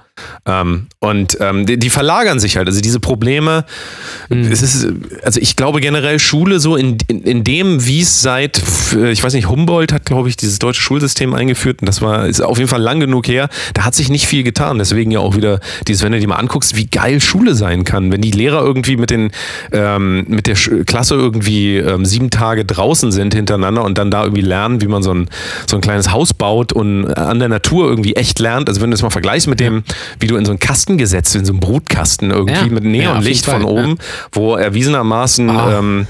Ähm, 0.46 0.86
und 1.00 1.38
ähm, 1.40 1.66
die, 1.66 1.78
die 1.78 1.90
verlagern 1.90 2.40
sich 2.40 2.56
halt. 2.56 2.66
Also 2.68 2.80
diese 2.80 3.00
Probleme, 3.00 3.64
Mhm. 4.28 4.50
es 4.50 4.62
ist, 4.62 4.88
also 5.22 5.40
ich 5.40 5.54
glaube 5.56 5.80
generell 5.80 6.18
Schule 6.18 6.58
so 6.58 6.74
in, 6.76 6.98
in, 7.06 7.22
in 7.22 7.44
dem, 7.44 7.86
wie 7.86 8.00
es 8.00 8.22
seit, 8.22 8.60
äh, 8.94 9.10
ich 9.12 9.22
weiß 9.22 9.34
nicht, 9.34 9.48
Humboldt 9.48 9.92
hat, 9.92 10.04
glaube 10.04 10.28
ich, 10.28 10.36
dieses 10.36 10.58
deutsche 10.58 10.80
Schulsystem 10.80 11.32
eingeführt 11.34 11.80
und 11.80 11.86
das 11.86 12.02
war, 12.02 12.26
ist 12.26 12.40
auf 12.40 12.58
jeden 12.58 12.68
Fall 12.68 12.80
lang 12.80 12.98
genug 12.98 13.28
her. 13.28 13.48
Da 13.74 13.84
hat 13.84 13.94
sich 13.94 14.08
nicht 14.08 14.26
viel 14.26 14.42
getan. 14.42 14.78
Deswegen 14.78 15.10
ja 15.10 15.20
auch 15.20 15.36
wieder 15.36 15.60
dieses, 15.86 16.02
wenn 16.02 16.12
du 16.12 16.18
dir 16.18 16.26
mal 16.28 16.36
anguckst, 16.36 16.76
wie 16.76 16.86
geil 16.86 17.20
Schule 17.20 17.54
sein 17.54 17.84
kann. 17.84 18.10
Wenn 18.10 18.20
die 18.20 18.30
Lehrer 18.30 18.62
irgendwie 18.62 18.96
mit 18.96 19.10
den, 19.10 19.30
ähm, 19.72 20.24
mit 20.28 20.46
der 20.46 20.56
Klasse 20.86 21.14
irgendwie 21.14 21.76
ähm, 21.76 22.04
sieben 22.04 22.30
Tage 22.30 22.64
draußen 22.64 23.12
sind 23.12 23.34
hintereinander 23.34 23.84
und 23.84 23.98
dann 23.98 24.10
da 24.10 24.24
irgendwie 24.24 24.42
lernen, 24.42 24.80
wie 24.80 24.88
man 24.88 25.02
so 25.02 25.12
ein, 25.12 25.28
so 25.68 25.76
ein 25.76 25.80
kleines 25.82 26.10
Haus 26.10 26.34
baut 26.34 26.72
und 26.72 27.06
an 27.16 27.38
der 27.38 27.48
Natur 27.48 27.88
irgendwie 27.88 28.16
echt 28.16 28.38
lernt. 28.38 28.68
Also 28.68 28.80
wenn 28.80 28.90
du 28.90 28.94
das 28.94 29.02
mal 29.02 29.10
vergleichst 29.10 29.46
mit 29.46 29.60
dem, 29.60 29.84
wie 30.20 30.26
du 30.26 30.36
in 30.36 30.44
so 30.44 30.52
einen 30.52 30.58
Kasten 30.60 30.98
gesetzt, 30.98 31.34
in 31.36 31.44
so 31.44 31.52
einen 31.52 31.60
Brutkasten 31.60 32.30
irgendwie 32.30 32.54
Ja. 32.54 32.66
mit 32.66 32.84
Ja, 32.84 32.90
Neonlicht 32.90 33.46
jeden 33.46 33.62
von 33.62 33.64
oben, 33.64 33.98
wo 34.32 34.54
erwiesenermaßen 34.56 35.50
Ah. 35.50 35.78
ähm, 35.78 36.06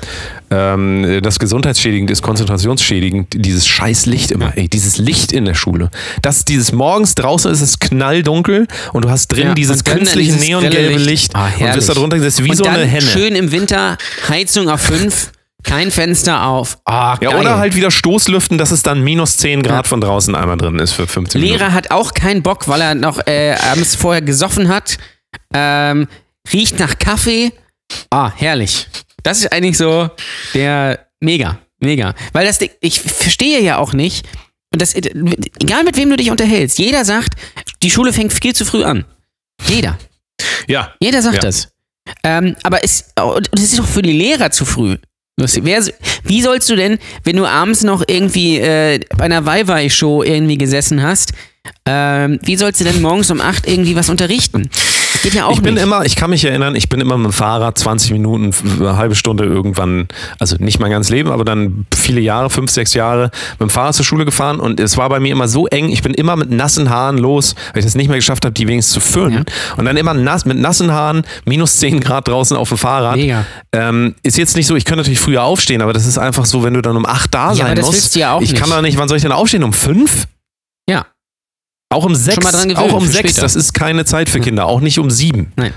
ähm, 0.51 1.21
das 1.23 1.39
gesundheitsschädigend 1.41 2.11
ist, 2.11 2.23
konzentrationsschädigend, 2.23 3.35
dieses 3.35 3.67
scheiß 3.67 4.07
Licht 4.07 4.31
immer, 4.31 4.53
ey, 4.57 4.69
dieses 4.69 4.97
Licht 4.99 5.33
in 5.33 5.45
der 5.45 5.55
Schule. 5.55 5.91
Das 6.23 6.45
dieses 6.45 6.73
morgens 6.73 7.15
draußen 7.17 7.51
ist 7.51 7.61
es 7.61 7.79
knalldunkel 7.81 8.67
und 8.93 9.05
du 9.05 9.11
hast 9.11 9.29
drin 9.29 9.49
Ja, 9.49 9.55
dieses 9.55 9.83
künstliche 9.85 10.33
dieses 10.33 10.47
neongelbe 10.49 10.95
Licht. 10.95 11.07
Licht, 11.07 11.37
Ah, 11.37 11.49
und 11.59 11.73
bist 11.75 11.89
da 11.89 11.95
drunter 11.95 12.17
gesetzt 12.19 12.43
wie 12.45 12.51
und 12.51 12.57
so 12.57 12.65
eine 12.65 12.85
Henne. 12.85 13.03
schön 13.03 13.35
im 13.35 13.51
Winter 13.53 13.97
Heizung 14.29 14.69
auf 14.69 14.81
5, 14.83 15.33
kein 15.67 15.91
Fenster 15.91 16.47
auf. 16.47 16.79
Ah, 16.85 17.19
ja, 17.21 17.31
geil. 17.31 17.41
oder 17.41 17.59
halt 17.59 17.75
wieder 17.75 17.91
Stoßlüften, 17.91 18.57
dass 18.57 18.71
es 18.71 18.83
dann 18.83 19.03
minus 19.03 19.37
10 19.37 19.63
Grad 19.63 19.87
von 19.87 20.01
draußen 20.01 20.35
einmal 20.35 20.57
drin 20.57 20.79
ist 20.79 20.93
für 20.93 21.07
15 21.07 21.41
Minuten. 21.41 21.59
Lehrer 21.59 21.73
hat 21.75 21.91
auch 21.91 22.15
keinen 22.15 22.43
Bock, 22.43 22.69
weil 22.69 22.81
er 22.81 22.95
noch 22.95 23.27
äh, 23.27 23.53
abends 23.71 23.95
vorher 23.95 24.23
gesoffen 24.23 24.69
hat. 24.69 24.97
Ähm, 25.53 26.09
riecht 26.53 26.79
nach 26.79 26.99
Kaffee. 26.99 27.53
Ah, 28.11 28.33
herrlich. 28.35 28.89
Das 29.23 29.39
ist 29.41 29.53
eigentlich 29.53 29.77
so 29.77 30.09
der 30.55 31.07
mega, 31.21 31.59
mega. 31.81 32.15
Weil 32.33 32.47
das, 32.47 32.59
ich 32.81 33.01
verstehe 33.01 33.61
ja 33.61 33.77
auch 33.79 33.93
nicht, 33.93 34.27
und 34.73 34.81
das, 34.83 34.95
egal 34.95 35.85
mit 35.85 35.97
wem 35.97 36.11
du 36.11 36.17
dich 36.17 36.31
unterhältst, 36.31 36.79
jeder 36.79 37.05
sagt, 37.05 37.35
die 37.83 37.91
Schule 37.91 38.13
fängt 38.13 38.33
viel 38.33 38.55
zu 38.55 38.65
früh 38.65 38.85
an. 38.85 39.05
Jeder. 39.67 39.99
Ja, 40.69 40.93
Jeder 41.01 41.23
sagt 41.23 41.37
Ja. 41.37 41.41
das. 41.43 41.69
Ähm, 42.23 42.55
aber 42.63 42.85
es, 42.85 43.13
es 43.53 43.63
ist 43.63 43.81
auch 43.81 43.87
für 43.87 44.03
die 44.03 44.13
Lehrer 44.13 44.51
zu 44.51 44.65
früh. 44.65 44.97
Wer, 45.39 45.85
wie 46.25 46.41
sollst 46.41 46.71
du 46.71 46.77
denn, 46.77 46.99
wenn 47.25 47.37
du 47.37 47.45
abends 47.45 47.83
noch 47.83 48.03
irgendwie 48.07 48.57
äh, 48.59 49.01
bei 49.19 49.25
einer 49.25 49.45
Weiwei-Show 49.45 50.23
irgendwie 50.23 50.57
gesessen 50.57 51.03
hast, 51.03 51.35
ähm, 51.85 52.39
wie 52.43 52.57
sollst 52.57 52.81
du 52.81 52.85
denn 52.85 53.03
morgens 53.03 53.31
um 53.31 53.43
8 53.43 53.69
irgendwie 53.69 53.97
was 53.97 54.09
unterrichten? 54.09 54.71
Geht 55.27 55.35
ja 55.35 55.47
auch 55.47 55.53
ich 55.55 55.61
bin 55.61 55.75
nicht. 55.75 55.83
immer, 55.83 56.05
ich 56.05 56.15
kann 56.15 56.31
mich 56.31 56.45
erinnern, 56.45 56.77
ich 56.77 56.89
bin 56.89 57.01
immer 57.01 57.17
mit 57.19 57.25
dem 57.27 57.33
Fahrrad 57.33 57.77
20 57.77 58.13
Minuten, 58.13 58.55
eine 58.79 58.97
halbe 58.97 59.17
Stunde 59.17 59.43
irgendwann, 59.43 60.07
also 60.39 60.55
nicht 60.61 60.79
mein 60.79 60.93
ganzes 60.93 61.11
Leben, 61.11 61.33
aber 61.33 61.45
dann 61.45 61.85
viele 61.93 62.21
Jahre, 62.21 62.49
fünf, 62.49 62.71
sechs 62.71 62.95
Jahre 62.95 63.33
mit 63.59 63.63
dem 63.63 63.71
Fahrrad 63.71 63.97
zur 63.97 64.05
Schule 64.05 64.25
gefahren 64.25 64.61
und 64.61 64.79
es 64.79 64.97
war 64.97 65.09
bei 65.09 65.19
mir 65.19 65.33
immer 65.33 65.49
so 65.49 65.67
eng, 65.67 65.89
ich 65.89 66.01
bin 66.03 66.15
immer 66.15 66.37
mit 66.37 66.53
nassen 66.53 66.91
Haaren 66.91 67.19
los, 67.19 67.57
weil 67.73 67.81
ich 67.81 67.85
das 67.85 67.97
nicht 67.97 68.07
mehr 68.07 68.19
geschafft 68.19 68.45
habe, 68.45 68.53
die 68.55 68.69
wenigstens 68.69 68.95
zu 68.95 69.01
föhnen. 69.01 69.45
Und 69.77 69.85
dann 69.85 69.97
immer 69.97 70.15
nass, 70.15 70.45
mit 70.45 70.59
nassen 70.59 70.93
Haaren, 70.93 71.25
minus 71.45 71.79
10 71.79 71.99
Grad 71.99 72.29
draußen 72.29 72.57
auf 72.57 72.69
dem 72.69 72.79
Fahrrad. 72.79 73.19
Ähm, 73.73 74.15
ist 74.23 74.39
jetzt 74.39 74.55
nicht 74.57 74.69
so, 74.69 74.77
ich 74.77 74.85
könnte 74.85 74.99
natürlich 74.99 75.19
früher 75.19 75.43
aufstehen, 75.43 75.83
aber 75.83 75.93
das 75.93 76.07
ist 76.07 76.19
einfach 76.19 76.45
so, 76.47 76.63
wenn 76.63 76.75
du 76.75 76.83
dann 76.83 76.97
um 76.97 77.05
8 77.05 77.35
da 77.35 77.49
Ja, 77.49 77.55
sein 77.57 77.67
aber 77.67 77.75
das 77.75 77.87
musst. 77.87 78.15
du 78.15 78.21
ja 78.21 78.33
auch 78.35 78.43
ich 78.43 78.55
kann 78.55 78.69
nicht. 78.69 78.79
da 78.79 78.83
nicht, 78.83 78.97
wann 78.99 79.09
soll 79.09 79.17
ich 79.17 79.23
denn 79.25 79.33
aufstehen? 79.33 79.65
Um 79.65 79.73
5? 79.73 80.27
Ja. 80.89 81.07
Auch 81.89 82.05
um 82.05 82.15
6? 82.15 82.43
mal 82.43 82.51
dran 82.51 82.69
gewöhnt 82.69 82.91
auch 82.91 82.95
um 82.95 83.07
für 83.07 83.13
6, 83.13 83.31
später. 83.31 83.43
das 83.43 83.57
ist 83.57 83.73
keine 83.73 84.05
Zeit 84.05 84.29
für 84.29 84.41
Kinder, 84.41 84.67
auch 84.67 84.81
nicht 84.81 84.99
um 84.99 85.11
7. 85.11 85.53
Nein. 85.57 85.73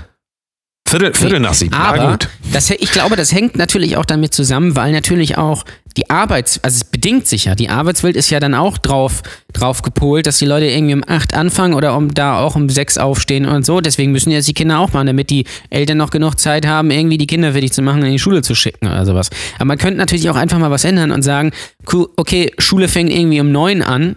Viertel, 0.90 1.14
Viertel 1.14 1.38
nach 1.38 1.54
sieben. 1.54 1.72
Aber 1.72 2.10
gut. 2.10 2.28
das, 2.52 2.68
ich 2.68 2.90
glaube, 2.90 3.14
das 3.14 3.32
hängt 3.32 3.54
natürlich 3.54 3.96
auch 3.96 4.04
damit 4.04 4.34
zusammen, 4.34 4.74
weil 4.74 4.90
natürlich 4.90 5.38
auch 5.38 5.64
die 5.96 6.10
Arbeits-, 6.10 6.58
also 6.64 6.74
es 6.74 6.84
bedingt 6.84 7.28
sich 7.28 7.44
ja, 7.44 7.54
die 7.54 7.68
Arbeitswelt 7.68 8.16
ist 8.16 8.30
ja 8.30 8.40
dann 8.40 8.54
auch 8.54 8.76
drauf, 8.76 9.22
drauf 9.52 9.82
gepolt, 9.82 10.26
dass 10.26 10.38
die 10.38 10.46
Leute 10.46 10.66
irgendwie 10.66 10.94
um 10.94 11.04
8 11.06 11.34
anfangen 11.34 11.74
oder 11.74 11.96
um 11.96 12.12
da 12.12 12.40
auch 12.40 12.56
um 12.56 12.68
6 12.68 12.98
aufstehen 12.98 13.46
und 13.46 13.64
so. 13.64 13.80
Deswegen 13.80 14.10
müssen 14.10 14.32
jetzt 14.32 14.48
die 14.48 14.54
Kinder 14.54 14.80
auch 14.80 14.92
machen, 14.92 15.06
damit 15.06 15.30
die 15.30 15.44
Eltern 15.70 15.96
noch 15.96 16.10
genug 16.10 16.40
Zeit 16.40 16.66
haben, 16.66 16.90
irgendwie 16.90 17.18
die 17.18 17.28
Kinder 17.28 17.52
fertig 17.52 17.72
zu 17.72 17.82
machen 17.82 18.00
und 18.00 18.06
in 18.06 18.12
die 18.12 18.18
Schule 18.18 18.42
zu 18.42 18.56
schicken 18.56 18.88
oder 18.88 19.06
sowas. 19.06 19.30
Aber 19.56 19.66
man 19.66 19.78
könnte 19.78 19.98
natürlich 19.98 20.28
auch 20.28 20.36
einfach 20.36 20.58
mal 20.58 20.72
was 20.72 20.84
ändern 20.84 21.12
und 21.12 21.22
sagen, 21.22 21.52
cool, 21.92 22.08
okay, 22.16 22.52
Schule 22.58 22.88
fängt 22.88 23.12
irgendwie 23.12 23.40
um 23.40 23.52
9 23.52 23.82
an, 23.82 24.16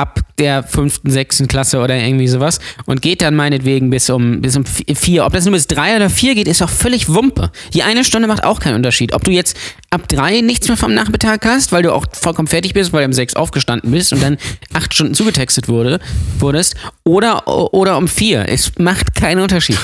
ab 0.00 0.20
der 0.38 0.62
fünften, 0.62 1.10
sechsten 1.10 1.46
Klasse 1.46 1.78
oder 1.80 1.94
irgendwie 1.96 2.26
sowas 2.26 2.58
und 2.86 3.02
geht 3.02 3.20
dann 3.20 3.34
meinetwegen 3.36 3.90
bis 3.90 4.08
um, 4.08 4.40
bis 4.40 4.56
um 4.56 4.64
vi- 4.64 4.94
vier. 4.96 5.26
Ob 5.26 5.32
das 5.34 5.44
nur 5.44 5.52
bis 5.52 5.66
drei 5.66 5.94
oder 5.96 6.08
vier 6.08 6.34
geht, 6.34 6.48
ist 6.48 6.62
auch 6.62 6.70
völlig 6.70 7.08
Wumpe. 7.10 7.50
Die 7.74 7.82
eine 7.82 8.02
Stunde 8.04 8.26
macht 8.26 8.44
auch 8.44 8.60
keinen 8.60 8.76
Unterschied. 8.76 9.12
Ob 9.12 9.24
du 9.24 9.30
jetzt 9.30 9.56
ab 9.90 10.08
drei 10.08 10.40
nichts 10.40 10.68
mehr 10.68 10.78
vom 10.78 10.94
Nachmittag 10.94 11.44
hast, 11.44 11.72
weil 11.72 11.82
du 11.82 11.92
auch 11.92 12.06
vollkommen 12.12 12.48
fertig 12.48 12.72
bist, 12.72 12.92
weil 12.92 13.02
du 13.02 13.06
um 13.08 13.12
sechs 13.12 13.34
aufgestanden 13.34 13.90
bist 13.90 14.12
und 14.14 14.22
dann 14.22 14.38
acht 14.72 14.94
Stunden 14.94 15.12
zugetextet 15.14 15.68
wurde, 15.68 16.00
wurdest, 16.38 16.76
oder, 17.04 17.46
oder 17.74 17.98
um 17.98 18.08
vier. 18.08 18.48
Es 18.48 18.72
macht 18.78 19.14
keinen 19.14 19.40
Unterschied. 19.40 19.78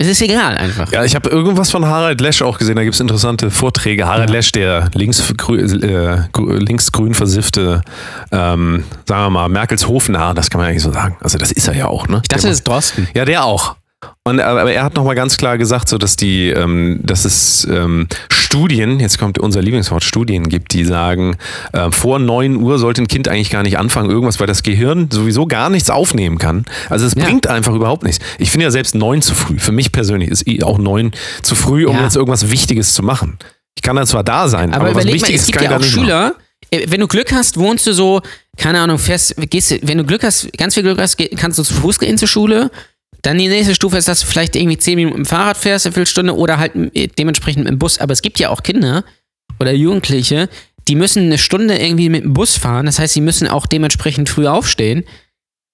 Es 0.00 0.06
ist 0.06 0.22
egal 0.22 0.56
einfach. 0.56 0.90
Ja, 0.92 1.04
ich 1.04 1.14
habe 1.14 1.28
irgendwas 1.28 1.70
von 1.70 1.84
Harald 1.84 2.22
Lesch 2.22 2.40
auch 2.40 2.56
gesehen. 2.56 2.76
Da 2.76 2.84
gibt 2.84 2.94
es 2.94 3.00
interessante 3.00 3.50
Vorträge. 3.50 4.06
Harald 4.06 4.30
Lesch, 4.30 4.50
der 4.50 4.88
linksgrün 4.94 5.82
äh, 5.82 6.22
linksgrün 6.34 7.12
versiffte, 7.12 7.82
ähm, 8.32 8.84
sagen 9.06 9.24
wir 9.24 9.28
mal, 9.28 9.48
Merkels 9.50 9.86
Hofnarr, 9.86 10.32
das 10.32 10.48
kann 10.48 10.58
man 10.58 10.70
eigentlich 10.70 10.82
so 10.82 10.90
sagen. 10.90 11.18
Also 11.20 11.36
das 11.36 11.52
ist 11.52 11.68
er 11.68 11.74
ja 11.74 11.86
auch, 11.86 12.08
ne? 12.08 12.20
Ich 12.22 12.28
dachte, 12.28 12.40
Der 12.44 12.50
das 12.50 12.60
ist 12.60 12.66
Drosten. 12.66 13.08
Ja, 13.12 13.26
der 13.26 13.44
auch. 13.44 13.76
Und, 14.24 14.40
aber 14.40 14.60
aber 14.62 14.72
er 14.72 14.82
hat 14.84 14.94
nochmal 14.96 15.14
ganz 15.14 15.36
klar 15.36 15.58
gesagt, 15.58 15.88
so 15.88 15.98
dass 15.98 16.16
die, 16.16 16.48
ähm, 16.48 17.00
dass 17.02 17.24
es 17.24 17.66
ähm, 17.70 18.06
Studien, 18.30 18.98
jetzt 18.98 19.18
kommt 19.18 19.38
unser 19.38 19.60
Lieblingswort, 19.62 20.02
Studien 20.04 20.48
gibt, 20.48 20.72
die 20.72 20.84
sagen, 20.84 21.36
äh, 21.72 21.90
vor 21.90 22.18
9 22.18 22.56
Uhr 22.56 22.78
sollte 22.78 23.02
ein 23.02 23.08
Kind 23.08 23.28
eigentlich 23.28 23.50
gar 23.50 23.62
nicht 23.62 23.78
anfangen, 23.78 24.10
irgendwas, 24.10 24.40
weil 24.40 24.46
das 24.46 24.62
Gehirn 24.62 25.08
sowieso 25.10 25.46
gar 25.46 25.68
nichts 25.70 25.90
aufnehmen 25.90 26.38
kann. 26.38 26.64
Also 26.88 27.06
es 27.06 27.14
Ja. 27.14 27.24
bringt 27.24 27.46
einfach 27.46 27.74
überhaupt 27.74 28.02
nichts. 28.02 28.24
Ich 28.38 28.50
finde 28.50 28.64
ja 28.64 28.70
selbst 28.70 28.94
9 28.94 29.20
zu 29.22 29.34
früh. 29.34 29.58
Für 29.58 29.72
mich 29.72 29.92
persönlich 29.92 30.30
ist 30.30 30.64
auch 30.64 30.78
9 30.78 31.12
zu 31.42 31.54
früh, 31.54 31.84
um 31.86 31.96
Ja. 31.96 32.04
jetzt 32.04 32.16
irgendwas 32.16 32.50
Wichtiges 32.50 32.94
zu 32.94 33.02
machen. 33.02 33.38
Ich 33.76 33.82
kann 33.82 33.96
dann 33.96 34.06
zwar 34.06 34.24
da 34.24 34.48
sein, 34.48 34.72
aber, 34.72 34.86
Aber, 34.86 34.94
was 34.96 35.04
mal, 35.04 35.12
Wichtiges 35.14 35.42
es 35.42 35.46
gibt 35.46 35.58
kann 35.58 35.70
ja 35.70 35.76
auch 35.76 35.80
nicht 35.80 35.94
machen. 35.96 36.04
Schüler, 36.06 36.34
äh, 36.70 36.86
wenn 36.88 37.00
du 37.00 37.06
Glück 37.06 37.32
hast, 37.32 37.56
wohnst 37.56 37.86
du 37.86 37.92
so, 37.92 38.20
keine 38.56 38.80
Ahnung, 38.80 38.98
fährst, 38.98 39.34
gehst, 39.50 39.70
du- 39.70 39.78
wenn 39.82 39.98
du 39.98 40.04
Glück 40.04 40.22
hast, 40.24 40.52
ganz 40.58 40.74
viel 40.74 40.82
Glück 40.82 40.98
hast, 41.00 41.16
kannst 41.36 41.58
du 41.58 41.62
zu 41.62 41.74
Fuß 41.74 41.98
gehen 41.98 42.18
zur 42.18 42.28
Schule. 42.28 42.70
Dann 43.22 43.38
die 43.38 43.48
nächste 43.48 43.74
Stufe 43.74 43.98
ist, 43.98 44.08
dass 44.08 44.20
du 44.20 44.26
vielleicht 44.26 44.56
irgendwie 44.56 44.78
zehn 44.78 44.96
Minuten 44.96 45.18
mit 45.18 45.26
dem 45.26 45.30
Fahrrad 45.30 45.56
fährst, 45.56 45.86
eine 45.86 45.92
Viertelstunde 45.92 46.36
oder 46.36 46.58
halt 46.58 46.72
dementsprechend 47.18 47.64
mit 47.64 47.72
dem 47.72 47.78
Bus. 47.78 47.98
Aber 47.98 48.12
es 48.12 48.22
gibt 48.22 48.38
ja 48.38 48.48
auch 48.48 48.62
Kinder 48.62 49.04
oder 49.58 49.72
Jugendliche, 49.72 50.48
die 50.88 50.94
müssen 50.94 51.24
eine 51.24 51.38
Stunde 51.38 51.76
irgendwie 51.76 52.08
mit 52.08 52.24
dem 52.24 52.32
Bus 52.32 52.56
fahren. 52.56 52.86
Das 52.86 52.98
heißt, 52.98 53.14
sie 53.14 53.20
müssen 53.20 53.46
auch 53.46 53.66
dementsprechend 53.66 54.28
früh 54.28 54.46
aufstehen. 54.46 55.04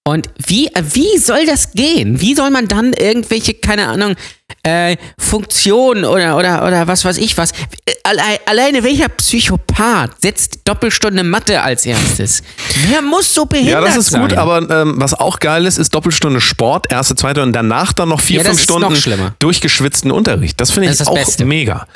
Und 0.07 0.29
wie, 0.47 0.69
äh, 0.69 0.83
wie 0.92 1.19
soll 1.19 1.47
das 1.47 1.73
gehen? 1.73 2.21
Wie 2.21 2.37
soll 2.37 2.51
man 2.51 2.69
dann 2.69 2.92
irgendwelche, 2.92 3.55
keine 3.55 3.88
Ahnung, 3.88 4.14
äh, 4.62 4.97
Funktionen 5.19 6.05
oder, 6.05 6.37
oder, 6.37 6.64
oder 6.64 6.87
was 6.87 7.05
weiß 7.05 7.19
ich 7.19 7.37
was. 7.37 7.51
Äh, 7.51 7.92
Alle, 8.05 8.23
alleine 8.47 8.85
welcher 8.85 9.09
Psychopath 9.09 10.12
setzt 10.23 10.61
Doppelstunde 10.64 11.25
Mathe 11.25 11.61
als 11.61 11.85
erstes? 11.87 12.45
Wer 12.88 13.03
muss 13.03 13.35
so 13.35 13.47
behindert 13.47 13.73
Ja, 13.73 13.81
das 13.81 13.97
ist 13.97 14.11
sein? 14.11 14.23
gut, 14.23 14.35
aber 14.35 14.59
ähm, 14.71 14.95
was 14.97 15.12
auch 15.12 15.40
geil 15.40 15.66
ist, 15.66 15.77
ist 15.77 15.92
Doppelstunde 15.92 16.40
Sport, 16.40 16.87
erste, 16.92 17.16
zweite 17.16 17.42
und 17.42 17.53
danach 17.53 17.92
dann 17.92 18.09
noch 18.11 18.21
vier, 18.21 18.42
Ja, 18.42 18.45
fünf 18.49 18.61
Stunden 18.62 18.95
durchgeschwitzten 19.40 20.12
Unterricht. 20.12 20.61
Das 20.61 20.71
finde 20.71 20.85
ich 20.85 20.90
Das 20.92 21.01
ist 21.01 21.07
das 21.07 21.09
auch 21.09 21.14
Beste. 21.14 21.45
mega. 21.45 21.87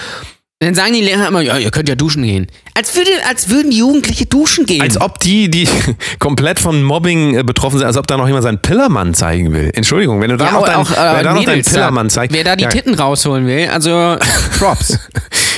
Dann 0.63 0.75
sagen 0.75 0.93
die 0.93 1.01
Lehrer 1.01 1.27
immer, 1.27 1.41
ja, 1.41 1.57
ihr 1.57 1.71
könnt 1.71 1.89
ja 1.89 1.95
duschen 1.95 2.23
gehen. 2.23 2.47
Als, 2.75 2.95
würde, 2.95 3.11
als 3.27 3.49
würden 3.49 3.73
Jugendliche 3.73 4.27
duschen 4.27 4.67
gehen. 4.67 4.83
Als 4.83 5.01
ob 5.01 5.19
die, 5.19 5.51
die 5.51 5.67
komplett 6.19 6.61
von 6.61 6.83
Mobbing 6.83 7.35
äh, 7.35 7.43
betroffen 7.43 7.79
sind, 7.79 7.87
als 7.87 7.97
ob 7.97 8.07
da 8.07 8.19
noch 8.19 8.27
jemand 8.27 8.43
seinen 8.43 8.61
Pillermann 8.61 9.15
zeigen 9.15 9.55
will. 9.55 9.71
Entschuldigung, 9.73 10.21
wenn 10.21 10.29
du 10.29 10.37
da 10.37 10.45
ja, 10.45 10.53
noch 10.53 10.61
auch, 10.61 10.67
deinen, 10.67 10.77
auch, 10.77 10.91
äh, 10.91 10.97
wer 10.97 11.23
da 11.23 11.33
noch 11.33 11.45
deinen. 11.45 11.63
Pillermann 11.63 12.11
zeigt. 12.11 12.35
Wer 12.35 12.45
da 12.45 12.57
die 12.57 12.65
ja, 12.65 12.69
Titten 12.69 12.93
rausholen 12.93 13.47
will, 13.47 13.69
also 13.71 14.19
Props. 14.59 14.99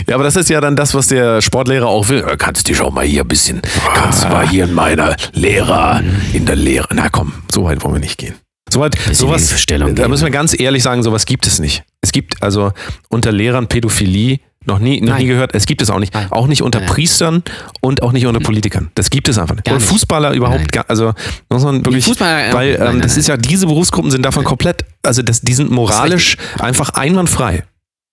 ja, 0.07 0.15
aber 0.15 0.23
das 0.23 0.37
ist 0.37 0.49
ja 0.49 0.61
dann 0.61 0.77
das, 0.77 0.95
was 0.95 1.09
der 1.09 1.43
Sportlehrer 1.43 1.89
auch 1.89 2.09
will. 2.09 2.21
Äh, 2.21 2.37
Kannst 2.37 2.69
dich 2.69 2.81
auch 2.81 2.93
mal 2.93 3.05
hier 3.05 3.23
ein 3.23 3.29
bisschen, 3.29 3.61
kannst 3.95 4.23
du 4.23 4.29
mal 4.29 4.49
hier 4.49 4.67
in 4.67 4.75
meiner 4.75 5.17
Lehrer, 5.33 6.01
in 6.33 6.47
der 6.47 6.55
Lehre. 6.55 6.87
Na 6.95 7.09
komm, 7.09 7.33
so 7.51 7.65
weit 7.65 7.83
wollen 7.83 7.95
wir 7.95 8.01
nicht 8.01 8.19
gehen. 8.19 8.37
Soweit, 8.71 8.97
sowas, 9.13 9.49
da 9.67 9.77
geben. 9.79 10.11
müssen 10.11 10.25
wir 10.25 10.31
ganz 10.31 10.59
ehrlich 10.59 10.85
sagen, 10.85 11.03
sowas 11.03 11.27
gibt 11.27 11.49
es 11.49 11.59
nicht. 11.59 11.83
Es 12.03 12.13
gibt 12.13 12.41
also 12.41 12.71
unter 13.09 13.33
Lehrern 13.33 13.67
Pädophilie 13.67 14.39
noch 14.65 14.79
nie, 14.79 15.01
noch 15.01 15.15
Nein. 15.15 15.23
nie 15.23 15.29
gehört. 15.29 15.55
Es 15.55 15.67
gibt 15.67 15.83
es 15.83 15.91
auch 15.91 15.99
nicht. 15.99 16.15
Nein. 16.15 16.27
Auch 16.31 16.47
nicht 16.47 16.63
unter 16.63 16.81
Nein. 16.81 16.89
Priestern 16.89 17.43
und 17.81 18.03
auch 18.03 18.13
nicht 18.13 18.27
unter 18.27 18.41
Politikern. 18.41 18.91
Das 18.95 19.11
gibt 19.11 19.29
es 19.29 19.39
einfach 19.39 19.55
nicht. 19.55 19.65
Gar 19.65 19.75
und 19.75 19.81
nicht. 19.81 19.91
Fußballer 19.91 20.33
überhaupt 20.33 20.59
Nein. 20.59 20.69
gar, 20.69 20.85
also 20.89 21.13
muss 21.49 21.65
man 21.65 21.85
wirklich, 21.85 22.05
Fußballer, 22.05 22.47
ja. 22.47 22.53
weil 22.53 22.79
ähm, 22.81 23.01
das 23.01 23.17
ist 23.17 23.29
ja, 23.29 23.37
diese 23.37 23.67
Berufsgruppen 23.67 24.11
sind 24.11 24.25
davon 24.25 24.45
komplett, 24.45 24.85
also 25.03 25.23
das, 25.23 25.41
die 25.41 25.55
sind 25.55 25.71
moralisch 25.71 26.37
einfach 26.59 26.91
einwandfrei. 26.91 27.65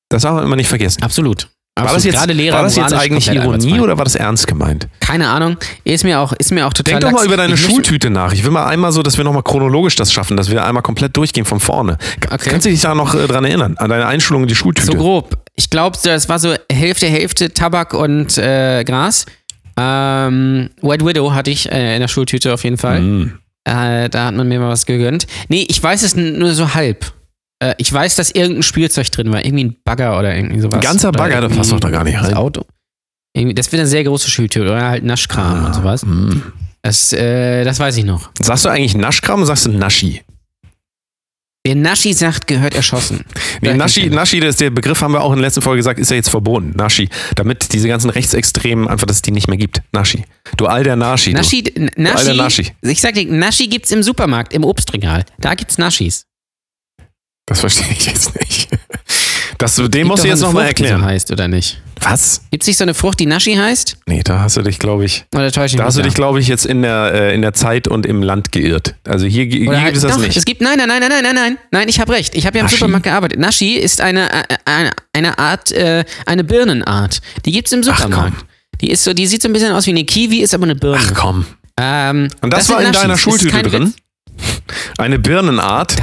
Das 0.10 0.24
darf 0.24 0.34
man 0.34 0.44
immer 0.44 0.56
nicht 0.56 0.70
vergessen. 0.70 1.04
Absolut. 1.04 1.48
War 1.80 1.86
das 1.86 1.96
Absolut. 1.96 2.14
jetzt, 2.14 2.20
Gerade 2.20 2.34
Lehrer 2.34 2.56
war 2.58 2.64
das 2.64 2.76
jetzt 2.76 2.94
eigentlich 2.94 3.28
Ironie 3.30 3.80
oder 3.80 3.98
war 3.98 4.04
das 4.04 4.16
ernst 4.16 4.48
gemeint? 4.48 4.88
Keine 5.00 5.30
Ahnung. 5.30 5.58
Ist 5.84 6.04
mir 6.04 6.20
auch, 6.20 6.34
ist 6.34 6.52
mir 6.52 6.68
auch 6.68 6.74
total 6.74 7.00
Denk 7.00 7.14
doch 7.14 7.20
mal 7.20 7.26
über 7.26 7.38
deine 7.38 7.54
Ich 7.54 7.62
Schultüte 7.62 8.10
nach. 8.10 8.34
Ich 8.34 8.44
will 8.44 8.52
mal 8.52 8.66
einmal 8.66 8.92
so, 8.92 9.02
dass 9.02 9.18
wir 9.18 9.24
nochmal 9.24 9.44
chronologisch 9.44 9.96
das 9.96 10.12
schaffen, 10.12 10.36
dass 10.36 10.50
wir 10.50 10.66
einmal 10.66 10.84
komplett 10.84 11.16
durchgehen 11.16 11.46
von 11.46 11.60
vorne. 11.60 11.98
Okay. 12.26 12.50
Kannst 12.50 12.66
du 12.66 12.70
dich 12.70 12.82
da 12.82 12.96
noch 12.96 13.16
äh, 13.16 13.28
dran 13.28 13.46
erinnern? 13.46 13.78
An 13.78 13.90
deine 13.90 14.08
Einschulung 14.08 14.44
in 14.44 14.48
die 14.50 14.56
Schultüte? 14.56 14.88
So 14.88 14.98
grob. 14.98 15.38
Ich 15.60 15.70
glaube, 15.70 15.98
das 16.02 16.30
war 16.30 16.40
so 16.40 16.56
Hälfte, 16.72 17.08
Hälfte 17.08 17.54
Tabak 17.54 17.94
und 17.94 18.38
äh, 18.38 18.86
Gras. 18.86 19.26
Ähm, 19.76 20.70
White 20.82 21.06
Widow 21.06 21.34
hatte 21.34 21.52
ich 21.52 21.70
äh, 21.70 21.96
in 21.96 22.00
der 22.00 22.08
Schultüte 22.08 22.54
auf 22.54 22.64
jeden 22.64 22.78
Fall. 22.78 23.02
Mm. 23.02 23.40
Äh, 23.66 24.08
da 24.08 24.28
hat 24.28 24.36
man 24.36 24.48
mir 24.48 24.62
mal 24.62 24.70
was 24.70 24.86
gegönnt. 24.86 25.28
Nee, 25.50 25.66
ich 25.68 25.84
weiß 25.84 26.04
es 26.04 26.16
nur 26.16 26.54
so 26.54 26.76
halb. 26.76 27.12
Äh, 27.62 27.76
ich 27.78 27.92
weiß, 27.92 28.16
dass 28.16 28.32
irgendein 28.32 28.64
Spielzeug 28.64 29.12
drin 29.12 29.34
war. 29.34 29.44
Irgendwie 29.44 29.66
ein 29.66 29.76
Bagger 29.84 30.18
oder 30.18 30.34
irgendwie 30.34 30.62
sowas. 30.62 30.76
Ein 30.76 30.80
ganzer 30.80 31.10
Oder 31.10 31.18
Bagger, 31.20 31.42
das 31.42 31.54
passt 31.54 31.74
doch 31.74 31.82
da 31.82 31.90
gar 31.90 32.06
nicht 32.06 32.16
das 32.16 32.28
rein. 32.28 32.36
Auto. 32.36 32.62
Irgendwie, 33.34 33.54
das 33.54 33.70
wird 33.74 33.82
eine 33.82 33.90
sehr 33.90 34.06
große 34.06 34.30
Schultüte 34.30 34.62
oder 34.66 34.88
halt 34.88 35.04
Naschkram 35.04 35.66
und 35.66 35.76
sowas. 35.76 36.06
Mm. 36.06 36.42
Das, 36.84 37.12
äh, 37.12 37.66
das 37.66 37.80
weiß 37.80 37.98
ich 37.98 38.06
noch. 38.06 38.30
Sagst 38.42 38.64
du 38.64 38.70
eigentlich 38.70 38.96
Naschkram 38.96 39.40
oder 39.40 39.48
sagst 39.48 39.66
du 39.66 39.72
Naschi? 39.72 40.22
Wer 41.66 41.76
Naschi 41.76 42.14
sagt, 42.14 42.48
gehört 42.48 42.74
erschossen. 42.74 43.26
Nee, 43.62 43.74
Naschi, 43.74 44.10
Naschi, 44.10 44.40
das 44.40 44.52
ist 44.52 44.62
der 44.62 44.70
Begriff, 44.70 45.02
haben 45.02 45.12
wir 45.12 45.22
auch 45.22 45.32
in 45.32 45.38
der 45.40 45.46
letzten 45.48 45.62
Folge 45.62 45.80
gesagt, 45.80 46.00
ist 46.00 46.10
ja 46.10 46.16
jetzt 46.16 46.30
verboten. 46.30 46.72
Naschi. 46.76 47.10
Damit 47.36 47.74
diese 47.74 47.90
ganzen 47.90 48.10
Rechtsextremen 48.10 48.88
einfach, 48.88 49.06
dass 49.06 49.18
es 49.18 49.22
die 49.24 49.32
nicht 49.32 49.50
mehr 49.50 49.58
gibt. 49.58 49.82
Naschi. 49.92 50.24
Du 50.56 50.68
alter 50.68 50.96
Naschi. 50.96 51.34
Naschi, 51.34 51.64
N- 51.76 51.90
alter 52.08 52.34
Naschi, 52.34 52.64
Naschi. 52.64 52.72
ich 52.82 53.02
sag 53.02 53.14
dir, 53.16 53.26
Naschi 53.26 53.68
gibt's 53.68 53.92
im 53.92 54.04
Supermarkt, 54.04 54.54
im 54.54 54.64
Obstregal. 54.64 55.26
Da 55.38 55.54
gibt's 55.54 55.78
Naschis. 55.78 56.24
Du. 56.98 57.04
Das 57.48 57.60
verstehe 57.60 57.92
ich 57.92 58.06
jetzt 58.06 58.40
nicht. 58.40 58.70
Das, 59.60 59.76
den 59.76 59.92
Gibt 59.92 60.06
musst 60.08 60.24
du 60.24 60.28
jetzt 60.30 60.40
nochmal 60.40 60.68
erklären. 60.68 61.02
So 61.02 61.06
heißt 61.06 61.32
oder 61.32 61.50
nicht? 61.50 61.82
Was? 62.00 62.44
Gibt 62.50 62.64
es 62.64 62.68
nicht 62.68 62.78
so 62.78 62.86
eine 62.86 62.94
Frucht, 62.94 63.20
die 63.20 63.26
Naschi 63.26 63.56
heißt? 63.56 63.98
Nee, 64.06 64.22
da 64.24 64.40
hast 64.40 64.56
du 64.56 64.62
dich, 64.62 64.80
glaube 64.80 65.04
ich. 65.04 65.26
Oder 65.36 65.52
täusch 65.52 65.74
ich 65.74 65.78
Da 65.78 65.84
hast 65.84 65.98
du 65.98 66.02
dich, 66.02 66.14
glaube 66.14 66.40
ich, 66.40 66.48
jetzt 66.48 66.66
in 66.66 66.82
der, 66.82 67.12
äh, 67.14 67.36
in 67.36 67.42
der 67.42 67.54
Zeit 67.54 67.90
und 67.90 68.06
im 68.06 68.24
Land 68.24 68.54
geirrt. 68.54 68.96
Also 69.04 69.26
hier, 69.26 69.44
hier 69.44 69.66
gibt 69.66 69.98
es 69.98 70.04
das 70.04 70.14
doch, 70.14 70.22
nicht. 70.22 70.38
Es 70.38 70.46
gibt, 70.46 70.62
nein, 70.62 70.78
nein, 70.78 70.88
nein, 70.88 71.02
nein, 71.02 71.12
nein, 71.22 71.36
nein, 71.36 71.58
nein, 71.72 71.90
ich 71.90 72.00
habe 72.00 72.14
recht. 72.14 72.36
Ich 72.36 72.46
habe 72.46 72.58
ja 72.58 72.62
im 72.62 72.68
Naschi? 72.68 72.78
Supermarkt 72.78 73.04
gearbeitet. 73.04 73.38
Naschi 73.38 73.76
ist 73.76 74.00
eine, 74.00 74.30
eine, 74.64 74.92
eine 75.12 75.38
Art, 75.38 75.74
äh, 75.74 76.06
eine 76.26 76.46
Birnenart. 76.46 77.20
Die 77.46 77.52
gibt 77.52 77.68
es 77.68 77.74
im 77.74 77.84
Supermarkt. 77.84 78.38
Ach, 78.40 78.44
die 78.80 78.90
ist 78.90 79.04
so, 79.04 79.14
die 79.14 79.28
sieht 79.28 79.42
so 79.42 79.50
ein 79.50 79.54
bisschen 79.54 79.74
aus 79.74 79.86
wie 79.88 79.92
eine 79.92 80.06
Kiwi, 80.06 80.40
ist 80.40 80.54
aber 80.54 80.64
eine 80.64 80.76
Birne. 80.76 81.04
Ach 81.06 81.14
komm. 81.14 81.46
Ähm, 81.76 82.30
und 82.42 82.54
das, 82.54 82.68
das 82.68 82.70
war 82.70 82.78
in 82.80 82.88
Naschis. 82.88 83.02
deiner 83.02 83.18
Schultüte 83.18 83.62
drin? 83.64 83.88
Witz. 83.88 83.94
Eine 84.98 85.20
Birnenart. 85.20 85.96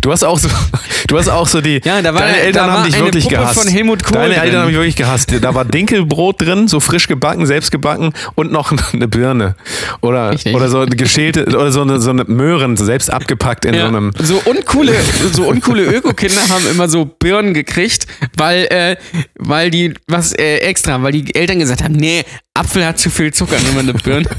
Du 0.00 0.10
hast 0.10 0.24
auch 0.24 0.38
so, 0.38 0.48
du 1.12 1.18
hast 1.18 1.28
auch 1.28 1.46
so 1.46 1.60
die. 1.60 1.80
Ja, 1.84 2.00
da 2.02 2.14
war- 2.14 2.22
deine 2.22 2.32
da 2.38 2.42
Eltern 2.42 2.66
war 2.68 2.72
haben 2.78 2.84
dich 2.86 2.94
eine 2.96 3.04
wirklich 3.04 3.24
Puppe 3.24 3.36
gehasst. 3.36 3.60
von 3.62 3.68
Helmut 3.70 4.02
Kohl 4.02 4.14
Deine 4.14 4.34
drin. 4.34 4.42
Eltern 4.44 4.60
haben 4.60 4.66
mich 4.68 4.76
wirklich 4.76 4.96
gehasst. 4.96 5.32
Da 5.40 5.54
war 5.54 5.64
Dinkelbrot 5.64 6.40
drin, 6.40 6.68
so 6.68 6.80
frisch 6.80 7.06
gebacken, 7.06 7.46
selbst 7.46 7.70
gebacken 7.70 8.12
und 8.34 8.50
noch 8.52 8.72
eine 8.92 9.08
Birne 9.08 9.54
oder 10.00 10.34
oder 10.52 10.68
so 10.68 10.80
eine 10.80 10.96
geschälte 10.96 11.44
oder 11.46 11.70
so 11.70 11.82
eine, 11.82 12.00
so 12.00 12.10
eine 12.10 12.24
Möhren 12.24 12.76
selbst 12.76 13.12
abgepackt 13.12 13.64
in 13.64 13.74
so 13.74 13.80
Ja. 13.80 13.88
einem. 13.88 14.12
So 14.22 14.40
uncoole, 14.44 14.94
so 15.32 15.44
uncoole 15.44 15.84
Öko-Kinder 15.84 16.48
haben 16.48 16.66
immer 16.70 16.88
so 16.88 17.04
Birnen 17.04 17.54
gekriegt, 17.54 18.06
weil, 18.36 18.64
äh, 18.70 18.96
weil 19.38 19.70
die 19.70 19.94
was 20.08 20.32
äh, 20.32 20.58
extra, 20.58 21.02
weil 21.02 21.12
die 21.12 21.34
Eltern 21.34 21.58
gesagt 21.58 21.82
haben, 21.84 21.94
nee, 21.94 22.24
Apfel 22.54 22.84
hat 22.84 22.98
zu 22.98 23.08
viel 23.08 23.32
Zucker, 23.32 23.56
nimm 23.64 23.74
mal 23.74 23.80
eine 23.80 23.94
Birne. 23.94 24.26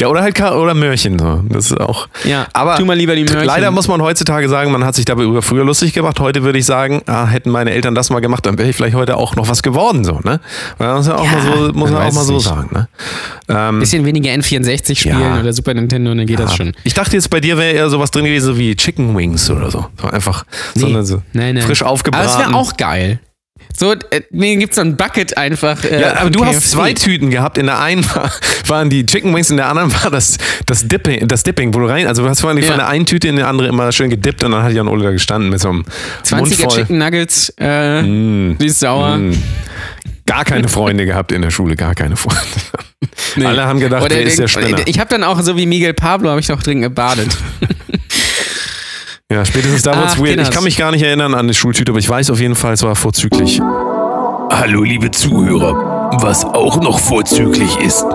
Ja, 0.00 0.06
oder 0.08 0.22
halt 0.22 0.40
oder 0.40 0.72
Möhrchen 0.74 1.18
so. 1.18 1.42
Das 1.50 1.66
ist 1.70 1.78
auch. 1.78 2.08
Ja, 2.24 2.46
aber 2.54 2.76
tu 2.76 2.84
mal 2.86 2.96
lieber 2.96 3.14
die 3.16 3.24
Möhrchen. 3.24 3.44
Leider 3.44 3.70
muss 3.70 3.86
man 3.86 4.00
heutzutage 4.00 4.48
sagen, 4.48 4.70
man 4.72 4.82
hat 4.84 4.94
sich 4.94 5.04
darüber 5.04 5.42
früher 5.42 5.64
lustig 5.64 5.92
gemacht. 5.92 6.20
Heute 6.20 6.42
würde 6.42 6.58
ich 6.58 6.64
sagen, 6.64 7.02
ah, 7.06 7.26
hätten 7.26 7.50
meine 7.50 7.72
Eltern 7.72 7.94
das 7.94 8.08
mal 8.08 8.20
gemacht, 8.20 8.46
dann 8.46 8.56
wäre 8.58 8.70
ich 8.70 8.76
vielleicht 8.76 8.94
heute 8.94 9.16
auch 9.18 9.36
noch 9.36 9.48
was 9.48 9.62
geworden 9.62 10.04
so, 10.04 10.20
ne? 10.24 10.40
Man 10.78 10.96
muss 10.96 11.06
ja 11.08 11.16
auch 11.16 11.24
Ja, 11.24 11.32
mal 11.32 11.42
so, 11.42 11.72
muss 11.74 11.90
man 11.90 12.02
auch 12.02 12.12
mal 12.12 12.24
so 12.24 12.34
nicht. 12.34 12.44
sagen, 12.44 12.70
ne? 12.72 12.88
Ähm, 13.48 13.80
Bisschen 13.80 14.06
weniger 14.06 14.30
N64 14.30 14.96
spielen 14.96 15.20
Ja. 15.20 15.40
oder 15.40 15.52
Super 15.52 15.74
Nintendo, 15.74 16.14
dann 16.14 16.26
geht 16.26 16.38
das 16.38 16.54
schon. 16.56 16.72
Ich 16.84 16.94
dachte 16.94 17.14
jetzt 17.16 17.28
bei 17.28 17.40
dir 17.40 17.58
wäre 17.58 17.72
eher 17.72 17.90
sowas 17.90 18.10
drin 18.10 18.24
gewesen 18.24 18.46
so 18.46 18.56
wie 18.58 18.74
Chicken 18.74 19.14
Wings 19.16 19.50
oder 19.50 19.70
so. 19.70 19.86
so 20.00 20.08
einfach 20.08 20.44
so 20.74 20.86
Nee. 20.86 20.94
eine 20.94 21.04
so 21.04 21.22
Nein, 21.34 21.56
nein. 21.56 21.64
frisch 21.64 21.82
aufgebraten. 21.82 22.26
Aber 22.26 22.40
es 22.40 22.46
wäre 22.46 22.56
auch 22.58 22.76
geil. 22.78 23.20
So, 23.76 23.92
äh, 23.92 24.22
mir 24.30 24.56
gibt's 24.56 24.76
so 24.76 24.82
ein 24.82 24.96
Bucket 24.96 25.36
einfach. 25.36 25.84
Äh, 25.84 26.00
ja, 26.00 26.16
aber 26.16 26.30
du 26.30 26.44
hast 26.44 26.56
KFC. 26.56 26.70
zwei 26.70 26.92
Tüten 26.94 27.30
gehabt. 27.30 27.58
In 27.58 27.66
der 27.66 27.78
einen 27.80 28.04
war, 28.14 28.30
waren 28.66 28.90
die 28.90 29.06
Chicken 29.06 29.34
Wings, 29.34 29.50
in 29.50 29.56
der 29.56 29.68
anderen 29.68 29.92
war 30.02 30.10
das, 30.10 30.38
das, 30.66 30.86
Dipping, 30.88 31.28
das 31.28 31.42
Dipping, 31.44 31.72
wo 31.74 31.78
du 31.80 31.86
rein, 31.86 32.06
also 32.06 32.22
du 32.22 32.28
hast 32.28 32.40
von, 32.40 32.56
Ja. 32.58 32.64
von 32.64 32.76
der 32.78 32.88
einen 32.88 33.06
Tüte 33.06 33.28
in 33.28 33.36
die 33.36 33.42
andere 33.42 33.68
immer 33.68 33.90
schön 33.92 34.10
gedippt 34.10 34.42
und 34.44 34.52
dann 34.52 34.62
hat 34.64 34.72
Jan 34.72 34.88
Ole 34.88 35.04
da 35.04 35.10
gestanden 35.12 35.50
mit 35.50 35.60
so 35.60 35.68
einem 35.68 35.84
20er 36.24 36.36
Mund. 36.62 36.72
Chicken 36.74 36.98
Nuggets, 36.98 37.52
äh, 37.58 38.02
Mm, 38.02 38.56
süß 38.58 38.80
sauer. 38.80 39.16
mm. 39.18 39.32
Gar 40.26 40.44
keine 40.44 40.68
Freunde 40.68 41.06
gehabt 41.06 41.32
in 41.32 41.40
der 41.42 41.50
Schule, 41.50 41.74
gar 41.76 41.94
keine 41.94 42.16
Freunde. 42.16 42.42
Nee. 43.36 43.46
Alle 43.46 43.64
haben 43.64 43.80
gedacht, 43.80 44.02
Oder 44.02 44.16
wer 44.16 44.24
ist 44.24 44.38
der 44.38 44.48
Spinner? 44.48 44.78
Ich 44.86 44.98
habe 44.98 45.08
dann 45.08 45.24
auch, 45.24 45.40
so 45.40 45.56
wie 45.56 45.64
Miguel 45.66 45.94
Pablo, 45.94 46.30
habe 46.30 46.40
ich 46.40 46.48
doch 46.48 46.62
drin 46.62 46.80
gebadet. 46.82 47.28
Ja, 49.30 49.44
spätestens 49.44 49.82
da 49.82 49.94
wird's 49.94 50.16
weird. 50.16 50.28
Ich 50.30 50.34
Kinders. 50.36 50.50
kann 50.54 50.64
mich 50.64 50.78
gar 50.78 50.90
nicht 50.90 51.02
erinnern 51.02 51.34
an 51.34 51.46
die 51.48 51.52
Schultüte, 51.52 51.92
aber 51.92 51.98
ich 51.98 52.08
weiß 52.08 52.30
auf 52.30 52.40
jeden 52.40 52.54
Fall, 52.54 52.72
es 52.72 52.82
war 52.82 52.96
vorzüglich. 52.96 53.60
Hallo 53.60 54.82
liebe 54.84 55.10
Zuhörer, 55.10 56.10
was 56.22 56.46
auch 56.46 56.80
noch 56.80 56.98
vorzüglich 56.98 57.78
ist, 57.80 58.06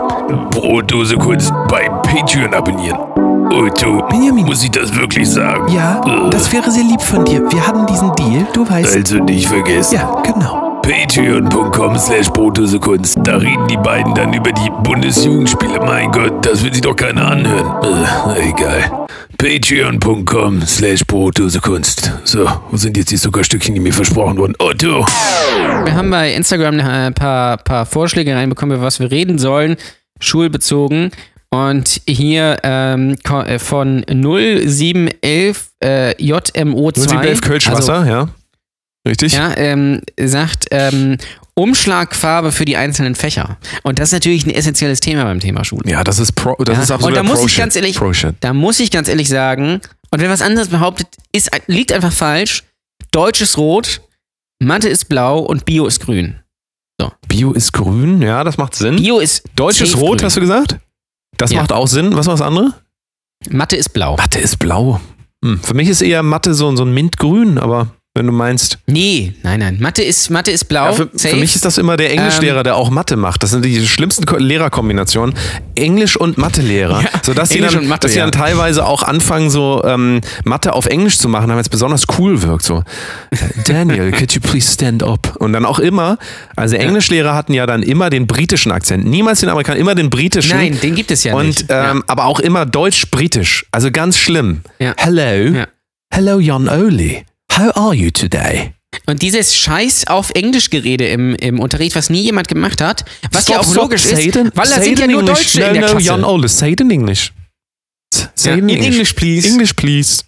Brotdose 0.50 1.16
Kunst 1.18 1.54
bei 1.70 1.88
Patreon 2.02 2.56
abonnieren. 2.56 2.98
Otto, 3.52 4.02
Benjamin. 4.10 4.46
muss 4.48 4.64
ich 4.64 4.72
das 4.72 4.96
wirklich 4.96 5.30
sagen? 5.30 5.72
Ja, 5.72 6.02
Äh, 6.04 6.32
das 6.32 6.52
wäre 6.52 6.72
sehr 6.72 6.84
lieb 6.84 7.02
von 7.04 7.24
dir. 7.26 7.44
Wir 7.52 7.68
hatten 7.68 7.86
diesen 7.86 8.12
Deal, 8.16 8.48
du 8.52 8.68
weißt. 8.68 8.96
Also 8.96 9.18
nicht 9.20 9.48
vergessen. 9.48 9.94
Ja, 9.94 10.20
genau. 10.24 10.73
Patreon.com 10.84 11.98
slash 11.98 12.30
Brotdosekunst. 12.30 13.18
Da 13.24 13.38
reden 13.38 13.68
die 13.70 13.78
beiden 13.78 14.14
dann 14.14 14.34
über 14.34 14.52
die 14.52 14.70
Bundesjugendspiele. 14.84 15.80
Mein 15.80 16.12
Gott, 16.12 16.46
das 16.46 16.62
will 16.62 16.74
sich 16.74 16.82
doch 16.82 16.96
keiner 16.96 17.32
anhören. 17.32 18.36
Äh, 18.36 18.50
egal. 18.50 19.08
Patreon.com 19.38 20.62
slash 20.64 21.06
Brotdosekunst. 21.06 22.12
So, 22.26 22.50
wo 22.70 22.76
sind 22.76 22.98
jetzt 22.98 23.12
die 23.12 23.16
Zuckerstückchen, 23.16 23.74
die 23.74 23.80
mir 23.80 23.94
versprochen 23.94 24.38
wurden? 24.38 24.56
Otto! 24.60 25.06
Wir 25.86 25.96
haben 25.96 26.10
bei 26.10 26.34
Instagram 26.34 26.82
ein 26.82 27.14
paar, 27.14 27.58
paar 27.58 27.86
Vorschläge 27.86 28.36
reinbekommen, 28.36 28.76
über 28.76 28.86
was 28.86 29.00
wir 29.00 29.10
reden 29.10 29.40
sollen, 29.40 29.78
schulbezogen. 30.20 31.12
Und 31.50 32.02
hier 32.06 32.58
ähm, 32.64 33.16
äh, 33.24 33.58
von 33.58 34.04
0711 34.10 35.72
äh, 35.80 36.12
JMO2. 36.20 37.08
0711 37.08 37.42
Kölschwasser, 37.42 38.06
ja. 38.06 38.28
Richtig? 39.08 39.34
Ja, 39.34 39.56
ähm, 39.58 40.02
sagt 40.20 40.68
ähm, 40.72 41.18
Umschlagfarbe 41.56 42.52
für 42.52 42.66
die 42.66 42.78
einzelnen 42.78 43.16
Fächer. 43.16 43.58
Und 43.84 44.00
das 44.00 44.10
ist 44.10 44.14
natürlich 44.14 44.46
ein 44.46 44.50
essentielles 44.52 45.00
Thema 45.02 45.26
beim 45.26 45.40
Thema 45.40 45.64
Schule. 45.66 45.90
Ja, 45.90 46.04
das 46.04 46.20
ist 46.20 46.32
Pro, 46.34 46.56
das 46.64 46.78
Ja, 46.78 46.84
ist 46.84 46.90
und 46.90 46.96
absolut 46.96 47.18
da 47.18 47.24
muss 47.24 47.46
ich 47.46 47.58
ganz 47.58 47.76
ehrlich-. 47.76 48.00
Da 48.40 48.54
muss 48.54 48.80
ich 48.80 48.92
ganz 48.92 49.08
ehrlich 49.10 49.30
sagen, 49.30 49.82
und 50.12 50.22
wer 50.22 50.30
was 50.30 50.42
anderes 50.42 50.70
behauptet, 50.70 51.08
ist, 51.32 51.52
liegt 51.68 51.92
einfach 51.92 52.14
falsch. 52.14 52.64
Deutsch 53.12 53.42
ist 53.42 53.58
rot, 53.58 54.02
Mathe 54.60 54.88
ist 54.90 55.06
blau 55.10 55.40
und 55.40 55.66
Bio 55.66 55.86
ist 55.86 56.00
grün. 56.00 56.40
Bio 57.28 57.52
ist 57.52 57.74
grün, 57.74 58.22
ja, 58.22 58.44
das 58.44 58.58
macht 58.58 58.76
Sinn. 58.76 58.96
Bio 58.96 59.20
ist 59.20 59.44
Deutsch 59.56 59.82
ist 59.82 59.98
rot, 59.98 60.20
grün. 60.20 60.26
hast 60.26 60.38
du 60.38 60.42
gesagt? 60.42 60.78
Das 61.38 61.52
Ja. 61.52 61.60
macht 61.60 61.72
auch 61.74 61.88
Sinn. 61.88 62.16
Was 62.16 62.28
war 62.28 62.36
das 62.36 62.42
andere? 62.42 62.74
Mathe 63.50 63.76
ist 63.76 63.90
blau. 63.90 64.16
Mathe 64.16 64.40
ist 64.40 64.58
blau. 64.60 65.02
Hm. 65.44 65.60
Für 65.62 65.74
mich 65.74 65.90
ist 65.90 66.02
eher 66.02 66.24
Mathe 66.24 66.54
so, 66.54 66.74
so 66.76 66.86
ein 66.86 66.94
Mintgrün, 66.94 67.58
aber 67.58 67.88
wenn 68.16 68.28
du 68.28 68.32
meinst. 68.32 68.78
Nee, 68.86 69.34
nein, 69.42 69.60
nein. 69.60 69.78
Mathe 69.80 70.04
ist, 70.04 70.30
Mathe 70.30 70.52
ist 70.52 70.66
blau. 70.66 70.86
Ja, 70.86 70.94
für, 70.94 71.10
für 71.16 71.36
mich 71.36 71.56
ist 71.56 71.66
das 71.66 71.80
immer 71.80 71.98
der 71.98 72.12
Englischlehrer, 72.12 72.62
der 72.62 72.76
auch 72.76 72.92
Mathe 72.92 73.16
macht. 73.16 73.42
Das 73.42 73.50
sind 73.50 73.66
die 73.66 73.88
schlimmsten 73.88 74.26
Ko- 74.28 74.38
Lehrerkombinationen. 74.38 75.34
Englisch 75.74 76.16
und 76.16 76.38
Mathelehrer. 76.38 77.02
Ja, 77.02 77.10
sodass 77.24 77.50
die 77.50 77.58
Englisch 77.58 77.74
dann, 77.74 77.88
Mathe, 77.88 78.02
dass 78.02 78.12
sie 78.12 78.20
ja. 78.20 78.26
dann 78.26 78.32
teilweise 78.32 78.86
auch 78.86 79.02
anfangen, 79.02 79.50
so 79.50 79.82
ähm, 79.84 80.22
Mathe 80.44 80.74
auf 80.74 80.86
Englisch 80.86 81.18
zu 81.18 81.28
machen, 81.28 81.48
damit 81.50 81.66
es 81.66 81.70
besonders 81.70 82.06
cool 82.20 82.44
wirkt. 82.44 82.64
So, 82.64 82.84
Daniel, 83.66 84.12
could 84.12 84.32
you 84.34 84.42
please 84.42 84.72
stand 84.72 85.02
up? 85.02 85.36
Und 85.40 85.54
dann 85.54 85.66
auch 85.66 85.80
immer, 85.80 86.20
also 86.56 86.76
Englischlehrer 86.76 87.34
hatten 87.34 87.54
ja 87.54 87.66
dann 87.66 87.82
immer 87.82 88.12
den 88.12 88.28
britischen 88.28 88.72
Akzent. 88.72 89.06
Niemals 89.06 89.40
den 89.40 89.50
Amerikanern, 89.50 89.82
immer 89.82 89.96
den 89.96 90.12
britischen. 90.12 90.56
Nein, 90.56 90.80
den 90.80 90.94
gibt 90.94 91.10
es 91.10 91.24
ja 91.24 91.34
und, 91.34 91.48
nicht. 91.48 91.66
Ähm, 91.70 92.04
aber 92.06 92.26
auch 92.26 92.40
immer 92.40 92.68
deutsch-britisch. 92.68 93.66
Also 93.72 93.90
ganz 93.90 94.20
schlimm. 94.20 94.62
Ja. 94.78 94.94
Hello. 94.98 95.58
Ja. 95.58 95.68
Hello, 96.14 96.38
Jan 96.40 96.70
Oli. 96.70 97.26
How 97.58 97.76
are 97.76 97.94
you 97.94 98.10
today? 98.12 98.74
Und 99.06 99.22
dieses 99.22 99.56
Scheiß 99.56 100.08
auf 100.08 100.32
Englischgerede 100.36 101.08
im, 101.08 101.36
im 101.36 101.60
Unterricht, 101.60 101.96
was 101.96 102.10
nie 102.10 102.22
jemand 102.22 102.48
gemacht 102.48 102.80
hat, 102.82 103.06
was 103.32 103.48
ja 103.48 103.60
auch 103.60 103.74
logisch 103.76 104.04
say 104.04 104.28
ist, 104.28 104.36
it 104.36 104.52
weil 104.56 104.68
da 104.70 104.82
sind 104.82 105.00
ja 105.00 105.08
nur 105.08 105.22
English. 105.22 105.54
Deutsche 105.54 105.60
no, 105.60 105.68
in 105.68 105.74
der 105.74 105.82
no, 105.82 105.88
Klasse. 105.90 106.06
Jan 106.06 106.24
Ole, 106.24 106.48
say 106.48 106.72
it 106.72 106.82
in 106.82 106.92
English. 106.92 107.34
Say 108.36 108.52
Ja, 108.52 108.58
in, 108.58 108.70
in 108.70 108.76
English. 108.76 108.88
English, 108.92 109.14
please. 109.14 109.48
English, 109.48 109.74
please. 109.74 110.24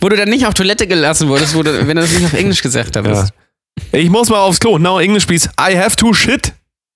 Wo 0.00 0.08
du 0.08 0.16
dann 0.16 0.28
nicht 0.28 0.46
auf 0.46 0.54
Toilette 0.54 0.86
gelassen 0.86 1.28
wurdest, 1.28 1.54
wo 1.54 1.62
du, 1.62 1.86
wenn 1.86 1.96
du 1.96 2.02
das 2.02 2.12
nicht 2.12 2.24
auf 2.24 2.34
Englisch 2.34 2.62
gesagt 2.62 2.94
Ja. 2.96 3.04
hast. 3.04 3.32
Ich 3.92 4.10
muss 4.10 4.28
mal 4.28 4.38
aufs 4.38 4.60
Klo. 4.60 4.78
Now 4.78 5.00
English, 5.00 5.26
please. 5.26 5.48
I 5.58 5.76
have 5.76 5.96
to 5.96 6.12
shit. 6.12 6.52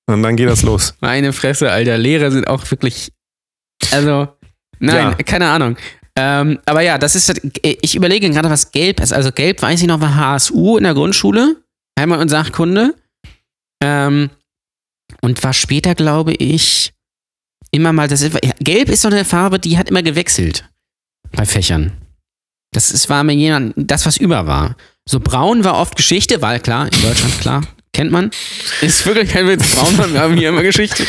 Und 0.06 0.22
dann 0.22 0.36
geht 0.36 0.48
das 0.48 0.62
los. 0.62 0.94
Meine 1.00 1.32
Fresse, 1.32 1.70
Alter. 1.70 1.98
Lehrer 1.98 2.30
sind 2.30 2.46
auch 2.46 2.70
wirklich. 2.70 3.10
Also, 3.90 4.28
nein, 4.78 4.96
Ja. 4.96 5.14
keine 5.24 5.48
Ahnung. 5.48 5.76
Ähm, 6.20 6.58
aber 6.64 6.80
ja, 6.80 6.98
das 6.98 7.14
ist. 7.14 7.40
Ich 7.62 7.94
überlege 7.94 8.28
gerade, 8.28 8.50
was 8.50 8.72
gelb 8.72 8.98
ist. 8.98 9.12
Also, 9.12 9.30
gelb 9.30 9.62
weiß 9.62 9.80
ich 9.80 9.86
noch, 9.86 10.00
war 10.00 10.16
HSU 10.16 10.76
in 10.76 10.82
der 10.82 10.94
Grundschule. 10.94 11.56
Heimat- 11.98 12.20
und 12.20 12.28
Sachkunde. 12.28 12.94
Ähm, 13.80 14.30
und 15.22 15.42
war 15.44 15.52
später, 15.52 15.94
glaube 15.94 16.32
ich, 16.32 16.92
immer 17.70 17.92
mal. 17.92 18.08
Das 18.08 18.28
gelb 18.58 18.88
ist 18.88 19.02
so 19.02 19.08
eine 19.08 19.24
Farbe, 19.24 19.60
die 19.60 19.78
hat 19.78 19.88
immer 19.88 20.02
gewechselt. 20.02 20.68
Bei 21.30 21.46
Fächern. 21.46 21.92
Das 22.72 22.90
ist, 22.90 23.08
war 23.08 23.22
mir 23.22 23.34
jemand, 23.34 23.74
das, 23.76 24.04
was 24.04 24.16
über 24.16 24.46
war. 24.46 24.76
So 25.08 25.20
braun 25.20 25.62
war 25.62 25.78
oft 25.78 25.94
Geschichte, 25.94 26.42
weil 26.42 26.58
klar, 26.58 26.92
in 26.92 27.00
Deutschland, 27.00 27.40
klar, 27.40 27.62
kennt 27.92 28.10
man. 28.10 28.30
Ist 28.80 29.06
wirklich 29.06 29.30
kein 29.30 29.46
Witz. 29.46 29.76
Braun 29.76 29.96
war, 29.98 30.12
wir 30.12 30.20
haben 30.20 30.36
hier 30.36 30.48
immer 30.48 30.62
Geschichte. 30.62 31.06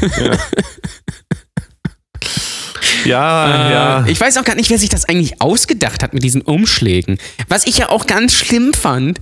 Ja, 0.00 0.38
Äh, 3.68 3.72
ja. 3.72 4.04
Ich 4.06 4.20
weiß 4.20 4.36
auch 4.38 4.44
gar 4.44 4.56
nicht, 4.56 4.70
wer 4.70 4.78
sich 4.78 4.88
das 4.88 5.08
eigentlich 5.08 5.40
ausgedacht 5.40 6.02
hat 6.02 6.14
mit 6.14 6.22
diesen 6.22 6.42
Umschlägen. 6.42 7.18
Was 7.48 7.66
ich 7.66 7.78
ja 7.78 7.88
auch 7.88 8.06
ganz 8.06 8.34
schlimm 8.34 8.72
fand, 8.72 9.20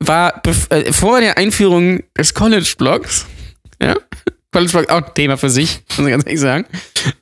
war 0.00 0.42
äh, 0.70 0.92
vor 0.92 1.20
der 1.20 1.38
Einführung 1.38 2.02
des 2.16 2.34
College-Blogs, 2.34 3.26
ja, 3.82 3.96
College-Blog 4.52 4.90
auch 4.90 5.06
ein 5.06 5.14
Thema 5.14 5.36
für 5.36 5.50
sich, 5.50 5.82
muss 5.96 6.06
ich 6.06 6.12
ganz 6.12 6.24
ehrlich 6.26 6.40
sagen, 6.40 6.66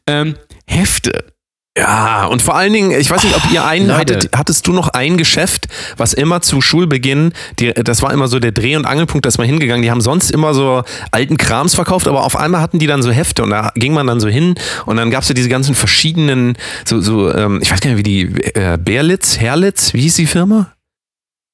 ähm, 0.07 0.37
Hefte. 0.66 1.32
Ja, 1.76 2.26
und 2.26 2.42
vor 2.42 2.54
allen 2.54 2.74
Dingen, 2.74 2.90
ich 2.90 3.08
weiß 3.08 3.24
nicht, 3.24 3.35
ob 3.35 3.50
ihr 3.50 3.64
einen 3.64 3.87
Leute. 3.88 4.16
hattet, 4.16 4.37
hattest 4.37 4.66
du 4.66 4.74
noch 4.74 4.88
ein 4.88 5.16
Geschäft, 5.16 5.68
was 5.97 6.12
immer 6.12 6.42
zu 6.42 6.61
Schulbeginn, 6.61 7.32
die, 7.59 7.72
das 7.72 8.03
war 8.03 8.12
immer 8.12 8.28
so 8.28 8.38
der 8.40 8.53
Dreh- 8.53 8.76
und 8.76 8.84
Angelpunkt, 8.84 9.24
da 9.24 9.28
ist 9.28 9.38
man 9.38 9.47
hingegangen. 9.47 9.82
Die 9.82 9.90
haben 9.90 10.03
sonst 10.03 10.30
immer 10.30 10.53
so 10.53 10.82
alten 11.12 11.38
Krams 11.38 11.74
verkauft, 11.74 12.07
aber 12.09 12.24
auf 12.24 12.36
einmal 12.36 12.61
hatten 12.61 12.78
die 12.78 12.86
dann 12.86 13.03
so 13.03 13.11
Hefte 13.11 13.42
und 13.42 13.49
da 13.51 13.72
ging 13.74 13.94
man 13.94 14.07
dann 14.07 14.20
so 14.20 14.28
hin 14.28 14.55
und 14.84 14.99
dann 14.99 15.11
gab's 15.11 15.28
ja 15.28 15.34
diese 15.34 15.49
ganzen 15.49 15.74
verschiedenen, 15.74 16.59
so, 16.84 17.01
so 17.01 17.32
ähm, 17.34 17.59
ich 17.62 17.72
weiß 17.72 17.80
gar 17.80 17.88
nicht, 17.90 17.99
wie 17.99 18.03
die, 18.03 18.22
äh, 18.55 18.76
Berlitz, 18.78 19.38
Herlitz, 19.40 19.94
wie 19.94 20.03
hieß 20.03 20.16
die 20.16 20.26
Firma? 20.26 20.72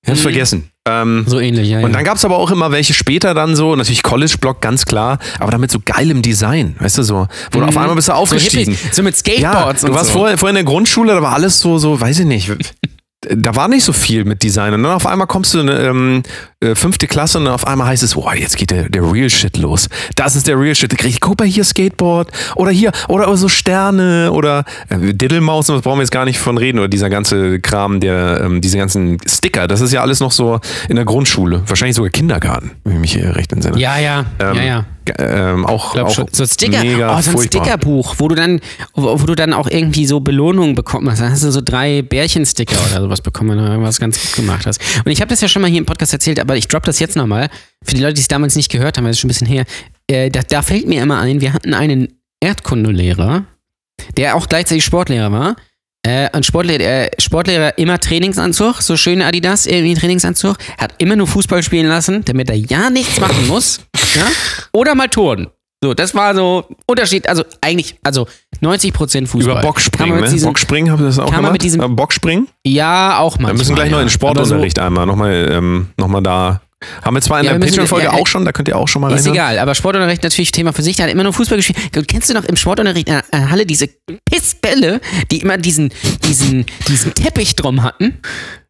Ich 0.02 0.10
hab's 0.10 0.18
Mhm. 0.18 0.22
vergessen. 0.24 0.70
Ähm, 0.88 1.24
So 1.26 1.38
ähnlich, 1.40 1.68
ja. 1.68 1.78
und 1.78 1.84
ja. 1.84 1.88
dann 1.90 2.04
gab's 2.04 2.24
aber 2.24 2.36
auch 2.38 2.50
immer 2.50 2.72
welche 2.72 2.94
später 2.94 3.34
dann 3.34 3.54
so, 3.56 3.76
natürlich 3.76 4.02
College-Block, 4.02 4.60
ganz 4.60 4.86
klar, 4.86 5.18
aber 5.38 5.50
dann 5.50 5.60
mit 5.60 5.70
so 5.70 5.78
geilem 5.84 6.22
Design, 6.22 6.76
weißt 6.78 6.98
du 6.98 7.02
so, 7.02 7.26
wo 7.52 7.60
du 7.60 7.66
auf 7.66 7.76
einmal 7.76 7.94
bist 7.96 8.08
du 8.08 8.12
aufgestiegen. 8.14 8.74
So, 8.74 8.80
hippies, 8.80 8.96
so 8.96 9.02
mit 9.02 9.14
Ja, 9.14 9.20
Skateboards 9.50 9.80
du 9.82 9.86
und 9.88 9.94
warst 9.94 10.12
so. 10.12 10.18
vorher, 10.18 10.38
vorher 10.38 10.50
in 10.58 10.64
der 10.66 10.72
Grundschule, 10.72 11.14
da 11.14 11.22
war 11.22 11.34
alles 11.34 11.60
so, 11.60 11.78
so, 11.78 12.00
weiß 12.00 12.20
ich 12.20 12.26
nicht. 12.26 12.50
Da 13.20 13.56
war 13.56 13.66
nicht 13.66 13.82
so 13.82 13.92
viel 13.92 14.24
mit 14.24 14.44
Design. 14.44 14.74
Und 14.74 14.84
dann 14.84 14.92
auf 14.92 15.04
einmal 15.04 15.26
kommst 15.26 15.52
du 15.52 15.58
in 15.58 15.68
eine 15.68 15.80
ähm, 15.80 16.22
äh, 16.60 16.76
fünfte 16.76 17.08
Klasse 17.08 17.38
und 17.38 17.46
dann 17.46 17.54
auf 17.54 17.66
einmal 17.66 17.88
heißt 17.88 18.04
es, 18.04 18.14
boah, 18.14 18.32
jetzt 18.32 18.56
geht 18.56 18.70
der, 18.70 18.88
der 18.88 19.02
Real 19.12 19.28
Shit 19.28 19.56
los. 19.56 19.88
Das 20.14 20.36
ist 20.36 20.46
der 20.46 20.58
Real 20.58 20.74
Shit. 20.74 20.92
Ich, 21.04 21.20
guck 21.20 21.40
mal 21.40 21.48
hier 21.48 21.64
Skateboard 21.64 22.30
oder 22.54 22.70
hier, 22.70 22.92
oder 23.08 23.36
so 23.36 23.48
Sterne 23.48 24.30
oder 24.30 24.64
äh, 24.88 25.14
Diddlemaus, 25.14 25.66
das 25.66 25.82
brauchen 25.82 25.98
wir 25.98 26.02
jetzt 26.02 26.12
gar 26.12 26.26
nicht 26.26 26.38
von 26.38 26.58
reden. 26.58 26.78
Oder 26.78 26.86
dieser 26.86 27.10
ganze 27.10 27.58
Kram, 27.58 27.98
der, 27.98 28.42
ähm, 28.44 28.60
diese 28.60 28.78
ganzen 28.78 29.18
Sticker, 29.26 29.66
das 29.66 29.80
ist 29.80 29.92
ja 29.92 30.00
alles 30.00 30.20
noch 30.20 30.30
so 30.30 30.60
in 30.88 30.94
der 30.94 31.04
Grundschule. 31.04 31.62
Wahrscheinlich 31.66 31.96
sogar 31.96 32.10
Kindergarten, 32.10 32.70
wenn 32.84 32.94
ich 32.94 33.00
mich 33.00 33.12
hier 33.14 33.34
recht 33.34 33.52
entsinne. 33.52 33.78
Ja, 33.80 33.98
ja, 33.98 34.26
Ähm, 34.38 34.54
ja, 34.54 34.62
ja. 34.62 34.84
Ähm, 35.18 35.66
auch, 35.66 35.96
auch 35.96 36.10
schon. 36.10 36.26
So 36.32 36.46
Sticker, 36.46 36.82
mega 36.82 37.16
oh, 37.16 37.20
so 37.20 37.32
ein. 37.32 37.46
Stickerbuch, 37.46 38.16
wo 38.18 38.28
du 38.28 38.34
dann, 38.34 38.60
wo, 38.94 39.20
wo 39.20 39.26
du 39.26 39.34
dann 39.34 39.52
auch 39.52 39.68
irgendwie 39.68 40.06
so 40.06 40.20
Belohnungen 40.20 40.74
bekommen 40.74 41.10
hast. 41.10 41.20
Da 41.20 41.30
hast 41.30 41.44
du 41.44 41.50
so 41.50 41.60
drei 41.60 42.02
Bärchensticker 42.02 42.76
oder 42.90 43.02
sowas 43.02 43.20
bekommen, 43.20 43.50
wenn 43.50 43.58
du 43.58 43.64
irgendwas 43.64 44.00
ganz 44.00 44.20
gut 44.20 44.32
gemacht 44.34 44.66
hast. 44.66 44.80
Und 45.04 45.10
ich 45.10 45.20
habe 45.20 45.28
das 45.28 45.40
ja 45.40 45.48
schon 45.48 45.62
mal 45.62 45.68
hier 45.68 45.78
im 45.78 45.86
Podcast 45.86 46.12
erzählt, 46.12 46.40
aber 46.40 46.56
ich 46.56 46.68
drop 46.68 46.84
das 46.84 46.98
jetzt 46.98 47.16
nochmal. 47.16 47.48
Für 47.84 47.94
die 47.94 48.02
Leute, 48.02 48.14
die 48.14 48.20
es 48.20 48.28
damals 48.28 48.56
nicht 48.56 48.70
gehört 48.70 48.96
haben, 48.96 49.04
weil 49.04 49.10
es 49.10 49.16
ist 49.16 49.20
schon 49.20 49.28
ein 49.28 49.34
bisschen 49.34 49.46
her. 49.46 49.64
Äh, 50.08 50.30
da, 50.30 50.40
da 50.42 50.62
fällt 50.62 50.86
mir 50.86 51.02
immer 51.02 51.20
ein, 51.20 51.40
wir 51.40 51.52
hatten 51.52 51.74
einen 51.74 52.08
Erdkundelehrer, 52.40 53.44
der 54.16 54.36
auch 54.36 54.48
gleichzeitig 54.48 54.84
Sportlehrer 54.84 55.32
war. 55.32 55.56
Äh, 56.08 56.30
und 56.34 56.46
Sportlehrer, 56.46 56.82
äh, 56.82 57.10
Sportlehrer 57.18 57.76
immer 57.76 57.98
Trainingsanzug, 58.00 58.80
so 58.80 58.96
schön 58.96 59.20
Adidas, 59.20 59.66
irgendwie 59.66 59.92
Trainingsanzug, 59.94 60.56
hat 60.78 60.94
immer 60.98 61.16
nur 61.16 61.26
Fußball 61.26 61.62
spielen 61.62 61.86
lassen, 61.86 62.24
damit 62.24 62.48
er 62.48 62.56
ja 62.56 62.88
nichts 62.88 63.20
machen 63.20 63.46
muss. 63.46 63.80
ja? 64.16 64.26
Oder 64.72 64.94
mal 64.94 65.08
Touren. 65.08 65.48
So, 65.84 65.92
das 65.94 66.14
war 66.14 66.34
so 66.34 66.64
Unterschied, 66.86 67.28
also 67.28 67.44
eigentlich, 67.60 67.96
also 68.02 68.26
90% 68.62 69.26
Fußball. 69.26 69.52
Über 69.52 69.60
Bockspringen, 69.60 70.20
ne? 70.20 70.28
diesem- 70.30 70.48
Bockspringen 70.48 70.90
habt 70.90 71.00
ihr 71.02 71.06
das 71.06 71.18
auch 71.18 71.30
gemacht? 71.30 71.52
mit 71.52 71.62
diesem- 71.62 71.80
Äh, 71.82 71.88
Bockspringen? 71.88 72.48
Ja, 72.64 73.18
auch 73.18 73.38
mal. 73.38 73.48
Wir 73.48 73.58
müssen 73.58 73.74
gleich 73.74 73.90
noch 73.90 74.00
in 74.00 74.08
Sportunterricht 74.08 74.78
einmal, 74.78 75.04
nochmal 75.06 75.48
ähm, 75.52 75.88
noch 75.98 76.08
mal 76.08 76.22
da. 76.22 76.62
Haben 77.02 77.16
wir 77.16 77.20
zwar 77.22 77.40
in 77.40 77.46
Ja, 77.46 77.52
der 77.58 77.66
Patreon-Folge 77.66 78.06
ja, 78.06 78.12
auch 78.12 78.26
schon, 78.26 78.44
da 78.44 78.52
könnt 78.52 78.68
ihr 78.68 78.76
auch 78.76 78.86
schon 78.86 79.02
mal 79.02 79.08
Ist 79.08 79.26
reinhören. 79.26 79.34
egal, 79.34 79.58
aber 79.58 79.74
Sportunterricht 79.74 80.22
natürlich 80.22 80.52
Thema 80.52 80.72
für 80.72 80.82
sich. 80.82 80.96
Der 80.96 81.06
hat 81.06 81.12
immer 81.12 81.24
nur 81.24 81.32
Fußball 81.32 81.58
gespielt. 81.58 81.78
Kennst 82.06 82.30
du 82.30 82.34
noch 82.34 82.44
im 82.44 82.56
Sportunterricht 82.56 83.08
in 83.08 83.14
der 83.14 83.24
äh, 83.32 83.46
Halle 83.50 83.66
diese 83.66 83.88
Pissbälle, 84.24 85.00
die 85.30 85.38
immer 85.38 85.58
diesen, 85.58 85.92
diesen, 86.24 86.66
diesen 86.86 87.14
Teppich 87.14 87.56
drum 87.56 87.82
hatten? 87.82 88.18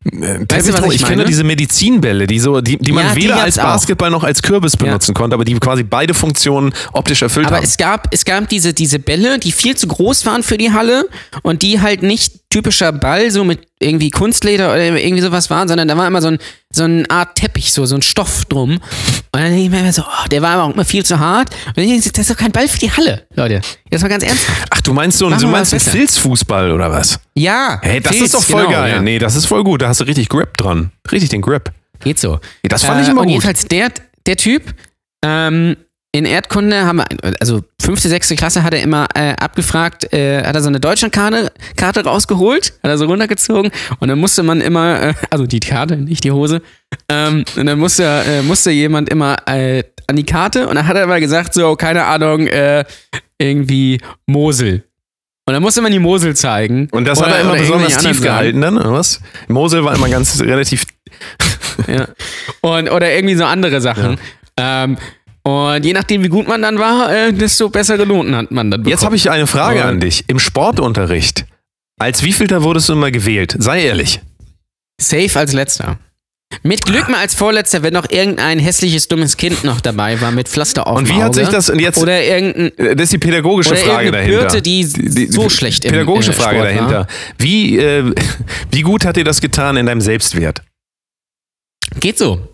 Äh, 0.04 0.44
Weißt 0.48 0.68
du, 0.68 0.72
was 0.72 0.84
ich, 0.86 1.02
ich 1.02 1.04
kenne 1.04 1.24
diese 1.24 1.42
Medizinbälle, 1.44 2.26
die, 2.26 2.38
so, 2.38 2.60
die, 2.60 2.78
die 2.78 2.92
man 2.92 3.06
Ja, 3.06 3.14
die 3.14 3.22
weder 3.22 3.34
gab's 3.34 3.44
als 3.44 3.58
auch. 3.58 3.64
Basketball 3.64 4.10
noch 4.10 4.22
als 4.24 4.42
Kürbis 4.42 4.76
benutzen 4.76 5.12
konnte, 5.12 5.34
aber 5.34 5.44
die 5.44 5.54
quasi 5.58 5.82
beide 5.82 6.14
Funktionen 6.14 6.72
optisch 6.92 7.22
erfüllt 7.22 7.46
Aber 7.46 7.56
haben. 7.56 7.64
es 7.64 7.76
gab, 7.76 8.08
es 8.12 8.24
gab 8.24 8.48
diese, 8.48 8.72
diese 8.72 9.00
Bälle, 9.00 9.38
die 9.38 9.52
viel 9.52 9.76
zu 9.76 9.88
groß 9.88 10.24
waren 10.26 10.42
für 10.42 10.56
die 10.56 10.72
Halle 10.72 11.08
und 11.42 11.62
die 11.62 11.80
halt 11.80 12.02
nicht 12.02 12.48
typischer 12.50 12.92
Ball, 12.92 13.30
so 13.30 13.44
mit 13.44 13.66
irgendwie 13.80 14.10
Kunstleder 14.10 14.68
oder 14.72 14.80
irgendwie 14.98 15.22
sowas 15.22 15.50
waren, 15.50 15.68
sondern 15.68 15.86
da 15.86 15.96
war 15.96 16.06
immer 16.06 16.22
so, 16.22 16.28
ein, 16.28 16.38
so 16.72 16.84
eine 16.84 17.08
Art 17.10 17.36
Teppich, 17.36 17.72
so, 17.72 17.84
so 17.84 17.94
ein 17.94 18.02
Stoff 18.02 18.44
drum. 18.46 18.72
Und 18.72 18.80
dann 19.32 19.50
denke 19.50 19.62
ich 19.62 19.70
mir 19.70 19.80
immer 19.80 19.92
so, 19.92 20.02
oh, 20.02 20.28
der 20.30 20.42
war 20.42 20.52
aber 20.54 20.64
auch 20.64 20.74
immer 20.74 20.84
viel 20.84 21.04
zu 21.04 21.18
hart. 21.18 21.50
Und 21.66 21.76
dann 21.76 21.84
denke 21.86 21.98
ich, 21.98 22.12
das 22.12 22.22
ist 22.22 22.30
doch 22.30 22.36
kein 22.36 22.50
Ball 22.52 22.66
für 22.66 22.78
die 22.78 22.90
Halle, 22.90 23.26
Leute. 23.34 23.60
Das 23.90 24.02
war 24.02 24.08
ganz 24.08 24.22
ernsthaft. 24.24 24.68
Ach, 24.70 24.80
du 24.80 24.92
meinst 24.92 25.18
so, 25.18 25.30
du 25.30 25.46
meinst. 25.48 25.74
Filzfußball 25.74 26.72
oder 26.72 26.90
was? 26.90 27.18
Ja. 27.34 27.78
Hey, 27.82 28.00
das 28.00 28.12
Filz, 28.12 28.26
ist 28.26 28.34
doch 28.34 28.42
voll 28.42 28.66
genau, 28.66 28.78
geil. 28.78 28.94
Ja. 28.96 29.02
Nee, 29.02 29.18
das 29.18 29.34
ist 29.34 29.46
voll 29.46 29.64
gut. 29.64 29.82
Da 29.82 29.88
hast 29.88 30.00
du 30.00 30.04
richtig 30.04 30.28
Grip 30.28 30.56
dran. 30.56 30.90
Richtig 31.10 31.30
den 31.30 31.40
Grip. 31.42 31.70
Geht 32.00 32.18
so. 32.18 32.38
Das 32.62 32.84
fand 32.84 33.00
ich 33.00 33.08
Äh, 33.08 33.10
immer 33.12 33.20
und 33.22 33.26
gut. 33.26 33.32
jedenfalls 33.34 33.64
der, 33.66 33.90
der 34.26 34.36
Typ, 34.36 34.62
ähm, 35.24 35.76
in 36.12 36.24
Erdkunde 36.24 36.86
haben 36.86 36.98
wir, 36.98 37.06
also 37.40 37.62
fünfte, 37.80 38.08
sechste 38.08 38.34
Klasse 38.34 38.62
hat 38.62 38.72
er 38.72 38.82
immer 38.82 39.06
äh, 39.14 39.34
abgefragt, 39.38 40.12
äh, 40.12 40.42
hat 40.42 40.54
er 40.54 40.62
so 40.62 40.68
eine 40.68 40.80
Deutschlandkarte 40.80 41.52
Karte 41.76 42.04
rausgeholt, 42.04 42.72
hat 42.82 42.90
er 42.90 42.98
so 42.98 43.04
runtergezogen 43.06 43.70
und 43.98 44.08
dann 44.08 44.18
musste 44.18 44.42
man 44.42 44.60
immer, 44.60 45.02
äh, 45.02 45.14
also 45.30 45.46
die 45.46 45.60
Karte, 45.60 45.96
nicht 45.96 46.24
die 46.24 46.32
Hose, 46.32 46.62
ähm, 47.10 47.44
und 47.56 47.66
dann 47.66 47.78
musste, 47.78 48.04
äh, 48.04 48.42
musste 48.42 48.70
jemand 48.70 49.10
immer 49.10 49.36
äh, 49.46 49.84
an 50.06 50.16
die 50.16 50.24
Karte 50.24 50.66
und 50.68 50.76
dann 50.76 50.86
hat 50.86 50.96
er 50.96 51.04
immer 51.04 51.20
gesagt, 51.20 51.52
so, 51.52 51.76
keine 51.76 52.04
Ahnung, 52.04 52.46
äh, 52.46 52.84
irgendwie 53.38 54.00
Mosel. 54.26 54.84
Und 55.46 55.54
dann 55.54 55.62
musste 55.62 55.80
man 55.80 55.92
die 55.92 55.98
Mosel 55.98 56.36
zeigen. 56.36 56.88
Und 56.90 57.06
das 57.06 57.18
Oder- 57.18 57.28
hat 57.28 57.34
er 57.36 57.40
immer 57.42 57.54
besonders 57.56 57.96
tief 57.98 58.20
gehalten 58.20 58.60
dann, 58.60 58.76
oder 58.76 58.92
was? 58.92 59.20
Mosel 59.46 59.82
war 59.84 59.94
immer 59.94 60.08
ganz 60.08 60.40
relativ. 60.40 60.84
Ja. 61.86 62.08
Und, 62.60 62.90
oder 62.90 63.14
irgendwie 63.14 63.36
so 63.36 63.44
andere 63.44 63.80
Sachen. 63.80 64.18
Ähm, 64.56 64.98
und 65.42 65.84
je 65.84 65.92
nachdem, 65.92 66.22
wie 66.22 66.28
gut 66.28 66.48
man 66.48 66.62
dann 66.62 66.78
war, 66.78 67.12
äh, 67.12 67.32
desto 67.32 67.68
bessere 67.68 68.06
Noten 68.06 68.34
hat 68.36 68.50
man 68.50 68.70
dann 68.70 68.80
bekommen. 68.80 68.90
Jetzt 68.90 69.04
habe 69.04 69.16
ich 69.16 69.30
eine 69.30 69.46
Frage 69.46 69.84
an 69.84 70.00
dich. 70.00 70.24
Im 70.28 70.38
Sportunterricht, 70.38 71.46
als 71.98 72.22
wievielter 72.22 72.62
wurdest 72.62 72.88
du 72.88 72.94
immer 72.94 73.10
gewählt? 73.10 73.56
Sei 73.58 73.84
ehrlich. 73.84 74.20
Safe 75.00 75.38
als 75.38 75.52
letzter. 75.52 75.98
Mit 76.62 76.84
Glück 76.86 77.08
mal 77.08 77.18
als 77.18 77.34
Vorletzter, 77.34 77.82
wenn 77.82 77.92
noch 77.92 78.10
irgendein 78.10 78.58
hässliches, 78.58 79.06
dummes 79.06 79.36
Kind 79.36 79.64
noch 79.64 79.80
dabei 79.80 80.20
war 80.20 80.32
mit 80.32 80.48
Pflaster 80.48 80.86
auf 80.86 80.96
Und 80.96 81.08
wie 81.08 81.12
hat 81.14 81.30
Auge. 81.30 81.34
sich 81.34 81.48
das 81.48 81.68
jetzt 81.68 81.98
Oder 81.98 82.22
irgendein... 82.22 82.96
Das 82.96 83.04
ist 83.04 83.12
die 83.12 83.18
pädagogische 83.18 83.76
Frage 83.76 84.10
dahinter. 84.10 84.40
Birte, 84.40 84.62
die 84.62 84.84
so 84.84 85.50
schlecht 85.50 85.84
im, 85.84 85.92
Pädagogische 85.92 86.30
äh, 86.30 86.34
Frage 86.34 86.58
Sport 86.58 86.74
war. 86.74 86.74
dahinter. 86.74 87.06
Wie, 87.38 87.78
äh, 87.78 88.14
wie 88.70 88.80
gut 88.80 89.04
hat 89.04 89.16
dir 89.16 89.24
das 89.24 89.40
getan 89.40 89.76
in 89.76 89.86
deinem 89.86 90.00
Selbstwert? 90.00 90.62
Geht 92.00 92.18
so. 92.18 92.48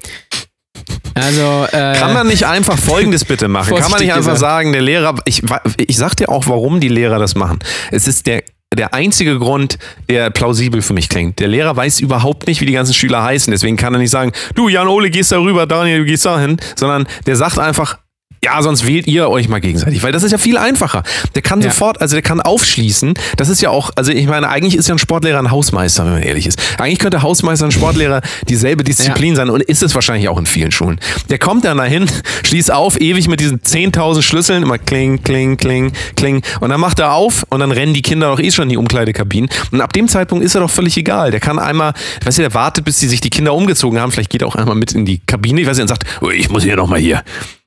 Also, 1.14 1.66
äh, 1.70 1.94
Kann 1.94 2.12
man 2.12 2.26
nicht 2.26 2.44
einfach 2.46 2.76
Folgendes 2.76 3.24
bitte 3.24 3.48
machen? 3.48 3.76
Kann 3.76 3.90
man 3.90 4.00
nicht 4.00 4.12
einfach 4.12 4.36
sagen, 4.36 4.72
der 4.72 4.82
Lehrer, 4.82 5.14
ich, 5.24 5.42
ich 5.78 5.96
sag 5.96 6.14
dir 6.16 6.28
auch, 6.28 6.46
warum 6.48 6.80
die 6.80 6.88
Lehrer 6.88 7.18
das 7.18 7.34
machen. 7.34 7.60
Es 7.90 8.08
ist 8.08 8.26
der, 8.26 8.42
der 8.74 8.94
einzige 8.94 9.38
Grund, 9.38 9.78
der 10.08 10.30
plausibel 10.30 10.82
für 10.82 10.92
mich 10.92 11.08
klingt. 11.08 11.38
Der 11.38 11.48
Lehrer 11.48 11.76
weiß 11.76 12.00
überhaupt 12.00 12.46
nicht, 12.46 12.60
wie 12.60 12.66
die 12.66 12.72
ganzen 12.72 12.94
Schüler 12.94 13.22
heißen. 13.22 13.50
Deswegen 13.50 13.76
kann 13.76 13.94
er 13.94 14.00
nicht 14.00 14.10
sagen, 14.10 14.32
du 14.54 14.68
Jan-Ole 14.68 15.10
gehst 15.10 15.32
da 15.32 15.38
rüber, 15.38 15.66
Daniel, 15.66 16.00
du 16.00 16.04
gehst 16.04 16.26
da 16.26 16.40
hin. 16.40 16.56
Sondern 16.74 17.06
der 17.26 17.36
sagt 17.36 17.58
einfach, 17.58 17.98
ja, 18.44 18.60
sonst 18.62 18.86
wählt 18.86 19.06
ihr 19.06 19.28
euch 19.28 19.48
mal 19.48 19.60
gegenseitig, 19.60 20.02
weil 20.02 20.12
das 20.12 20.22
ist 20.22 20.32
ja 20.32 20.38
viel 20.38 20.58
einfacher. 20.58 21.02
Der 21.34 21.42
kann 21.42 21.60
Ja. 21.62 21.70
sofort, 21.70 22.00
also 22.00 22.14
der 22.14 22.22
kann 22.22 22.40
aufschließen. 22.40 23.14
Das 23.36 23.48
ist 23.48 23.62
ja 23.62 23.70
auch, 23.70 23.90
also 23.96 24.12
ich 24.12 24.26
meine, 24.26 24.48
eigentlich 24.48 24.76
ist 24.76 24.86
ja 24.88 24.94
ein 24.94 24.98
Sportlehrer 24.98 25.38
ein 25.38 25.50
Hausmeister, 25.50 26.04
wenn 26.04 26.12
man 26.12 26.22
ehrlich 26.22 26.46
ist. 26.46 26.58
Eigentlich 26.78 26.98
könnte 26.98 27.22
Hausmeister 27.22 27.64
und 27.64 27.72
Sportlehrer 27.72 28.20
dieselbe 28.48 28.84
Disziplin 28.84 29.34
sein 29.34 29.48
und 29.50 29.62
ist 29.62 29.82
es 29.82 29.94
wahrscheinlich 29.94 30.28
auch 30.28 30.38
in 30.38 30.46
vielen 30.46 30.72
Schulen. 30.72 31.00
Der 31.30 31.38
kommt 31.38 31.64
dann 31.64 31.78
dahin, 31.78 32.06
schließt 32.44 32.70
auf, 32.72 33.00
ewig 33.00 33.28
mit 33.28 33.40
diesen 33.40 33.60
10.000 33.60 34.22
Schlüsseln, 34.22 34.62
immer 34.62 34.78
kling, 34.78 35.22
kling, 35.22 35.56
kling, 35.56 35.92
kling. 36.16 36.42
Und 36.60 36.70
dann 36.70 36.80
macht 36.80 36.98
er 36.98 37.12
auf 37.12 37.44
und 37.48 37.60
dann 37.60 37.72
rennen 37.72 37.94
die 37.94 38.02
Kinder 38.02 38.30
doch 38.30 38.40
eh 38.40 38.50
schon 38.50 38.64
in 38.64 38.68
die 38.70 38.76
Umkleidekabinen. 38.76 39.48
Und 39.72 39.80
ab 39.80 39.92
dem 39.92 40.08
Zeitpunkt 40.08 40.44
ist 40.44 40.54
er 40.54 40.60
doch 40.60 40.70
völlig 40.70 40.96
egal. 40.96 41.30
Der 41.30 41.40
kann 41.40 41.58
einmal, 41.58 41.94
weißt 42.24 42.38
du, 42.38 42.42
der 42.42 42.54
wartet, 42.54 42.84
bis 42.84 42.98
die 42.98 43.06
sich 43.08 43.20
die 43.20 43.30
Kinder 43.30 43.54
umgezogen 43.54 43.98
haben. 43.98 44.12
Vielleicht 44.12 44.30
geht 44.30 44.42
er 44.42 44.48
auch 44.48 44.56
einmal 44.56 44.74
mit 44.76 44.92
in 44.92 45.06
die 45.06 45.20
Kabine, 45.26 45.60
ich 45.62 45.66
weiß 45.66 45.76
nicht, 45.76 45.82
und 45.82 45.88
sagt, 45.88 46.04
oh, 46.20 46.30
ich 46.30 46.50
muss 46.50 46.62
hier 46.64 46.76
noch 46.76 46.88
mal 46.88 46.98
hier. 46.98 47.22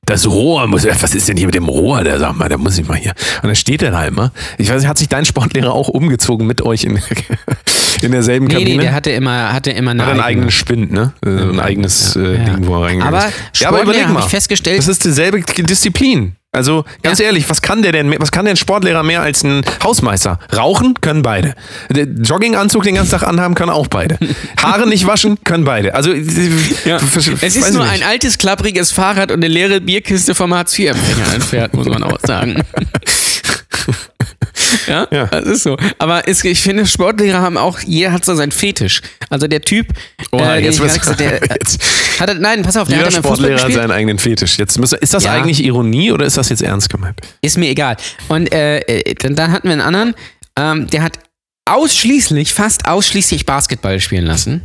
Das 0.08 0.26
Rohr 0.26 0.66
muss, 0.66 0.86
was 0.86 1.14
ist 1.14 1.28
denn 1.28 1.36
hier 1.36 1.46
mit 1.46 1.54
dem 1.54 1.68
Rohr? 1.68 2.02
Der 2.02 2.18
sagt 2.18 2.38
mal, 2.38 2.48
da 2.48 2.56
muss 2.56 2.78
ich 2.78 2.88
mal 2.88 2.96
hier. 2.96 3.12
Und 3.42 3.48
dann 3.48 3.56
steht 3.56 3.82
er 3.82 3.90
da 3.90 4.04
immer. 4.06 4.32
Ich 4.56 4.70
weiß 4.70 4.80
nicht, 4.80 4.88
hat 4.88 4.96
sich 4.98 5.08
dein 5.08 5.24
Sportlehrer 5.26 5.72
auch 5.72 5.88
umgezogen 5.88 6.46
mit 6.46 6.62
euch 6.62 6.84
in, 6.84 6.98
in 8.02 8.12
derselben 8.12 8.46
nee, 8.46 8.54
Kabine? 8.54 8.76
nee, 8.76 8.82
der 8.82 8.94
hatte 8.94 9.10
immer, 9.10 9.52
hatte 9.52 9.70
immer 9.70 9.90
eine 9.90 10.02
hat 10.06 10.12
einen 10.12 10.20
eigene- 10.20 10.26
eigenen 10.46 10.50
Spind, 10.50 10.92
ne? 10.92 11.12
Ein 11.24 11.60
eigenes 11.60 12.14
Ja, 12.14 12.22
äh, 12.22 12.36
ja. 12.38 12.44
Ding, 12.54 12.66
wo 12.66 12.76
er 12.76 12.86
reingegangen 12.86 13.14
Aber 13.14 13.26
ist. 13.28 13.60
Ja, 13.60 13.68
aber 13.68 13.78
Sportlehrer 13.78 13.82
überleg 14.04 14.14
mal. 14.14 14.24
ich 14.24 14.30
festgestellt- 14.30 14.78
Das 14.78 14.88
ist 14.88 15.04
dieselbe 15.04 15.40
Disziplin. 15.42 16.32
Also 16.50 16.84
ganz 17.02 17.18
Ja. 17.18 17.26
ehrlich, 17.26 17.48
was 17.50 17.60
kann 17.60 17.82
der 17.82 17.92
denn, 17.92 18.14
was 18.18 18.32
kann 18.32 18.46
denn 18.46 18.54
ein 18.54 18.56
Sportlehrer 18.56 19.02
mehr 19.02 19.20
als 19.20 19.44
ein 19.44 19.62
Hausmeister? 19.84 20.38
Rauchen 20.56 20.94
können 21.00 21.22
beide. 21.22 21.54
Jogginganzug 21.94 22.84
den 22.84 22.94
ganzen 22.94 23.10
Tag 23.12 23.22
anhaben 23.22 23.54
können 23.54 23.70
auch 23.70 23.86
beide. 23.86 24.18
Haare 24.62 24.88
nicht 24.88 25.06
waschen 25.06 25.36
können 25.44 25.64
beide. 25.64 25.94
Also 25.94 26.12
Ja. 26.12 26.98
Es 27.42 27.54
ist 27.56 27.72
nur 27.74 27.82
nicht. 27.84 27.92
ein 27.92 28.02
altes, 28.02 28.38
klappriges 28.38 28.92
Fahrrad 28.92 29.30
und 29.30 29.38
eine 29.38 29.48
leere 29.48 29.80
Bierkiste 29.82 30.34
vom 30.34 30.54
Hartz-IV-Empfänger 30.54 31.34
entfernt, 31.34 31.74
muss 31.74 31.86
man 31.86 32.02
auch 32.02 32.18
sagen. 32.26 32.62
ja, 34.88 35.06
Ja. 35.10 35.26
das 35.26 35.44
ist 35.46 35.62
so. 35.62 35.76
Aber 35.98 36.26
es, 36.26 36.42
ich 36.44 36.60
finde, 36.60 36.86
Sportlehrer 36.86 37.40
haben 37.40 37.56
auch, 37.56 37.78
jeder 37.80 38.12
hat 38.12 38.24
so 38.24 38.34
seinen 38.34 38.52
Fetisch. 38.52 39.00
Also 39.30 39.46
der 39.46 39.60
Typ, 39.62 39.88
Oh, 40.32 40.38
äh, 40.38 40.56
den 40.56 40.64
jetzt 40.64 40.78
gerade 40.80 40.98
gesagt- 40.98 41.20
der, 41.20 41.40
jetzt- 41.60 41.80
hat, 42.20 42.40
nein, 42.40 42.62
pass 42.62 42.76
auf, 42.76 42.88
der 42.88 42.98
Jeder 42.98 43.08
hat 43.08 43.24
Sportlehrer 43.24 43.62
hat 43.62 43.72
seinen 43.72 43.90
eigenen 43.90 44.18
Fetisch. 44.18 44.58
Jetzt 44.58 44.78
müssen, 44.78 44.98
ist 45.00 45.14
das 45.14 45.24
Ja. 45.24 45.32
eigentlich 45.32 45.62
Ironie 45.64 46.12
oder 46.12 46.24
ist 46.26 46.36
das 46.36 46.48
jetzt 46.48 46.62
ernst 46.62 46.90
gemeint? 46.90 47.20
Ist 47.40 47.58
mir 47.58 47.68
egal. 47.68 47.96
Und 48.28 48.52
äh, 48.52 48.78
äh, 48.80 49.14
dann, 49.14 49.34
dann 49.36 49.52
hatten 49.52 49.68
wir 49.68 49.72
einen 49.72 49.82
anderen. 49.82 50.14
ähm, 50.58 50.86
der 50.88 51.02
hat 51.02 51.18
ausschließlich, 51.66 52.52
fast 52.54 52.86
ausschließlich 52.86 53.46
Basketball 53.46 54.00
spielen 54.00 54.24
lassen. 54.26 54.62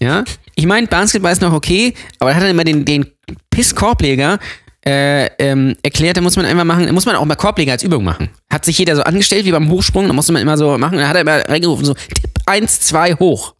Ja, 0.00 0.24
ich 0.54 0.66
meine, 0.66 0.86
Basketball 0.86 1.32
ist 1.32 1.42
noch 1.42 1.52
okay, 1.52 1.94
aber 2.18 2.30
er 2.30 2.36
hat 2.36 2.42
dann 2.42 2.50
immer 2.50 2.64
den, 2.64 2.84
den 2.84 3.06
Piss-Korbleger 3.50 4.38
äh, 4.86 5.26
ähm, 5.38 5.76
erklärt, 5.82 6.16
da 6.16 6.20
muss 6.20 6.36
man 6.36 6.46
einfach 6.46 6.64
machen, 6.64 6.86
da 6.86 6.92
muss 6.92 7.06
man 7.06 7.16
auch 7.16 7.24
mal 7.24 7.34
Korbleger 7.34 7.72
als 7.72 7.82
Übung 7.82 8.04
machen. 8.04 8.30
Hat 8.50 8.64
sich 8.64 8.78
jeder 8.78 8.96
so 8.96 9.02
angestellt 9.02 9.44
wie 9.44 9.52
beim 9.52 9.70
Hochsprung, 9.70 10.06
da 10.06 10.12
musste 10.12 10.32
man 10.32 10.42
immer 10.42 10.56
so 10.56 10.78
machen, 10.78 10.98
da 10.98 11.08
hat 11.08 11.16
er 11.16 11.22
immer 11.22 11.48
reingerufen, 11.48 11.84
so 11.84 11.94
Tipp 11.94 12.30
1, 12.46 12.80
2 12.80 13.14
hoch. 13.14 13.54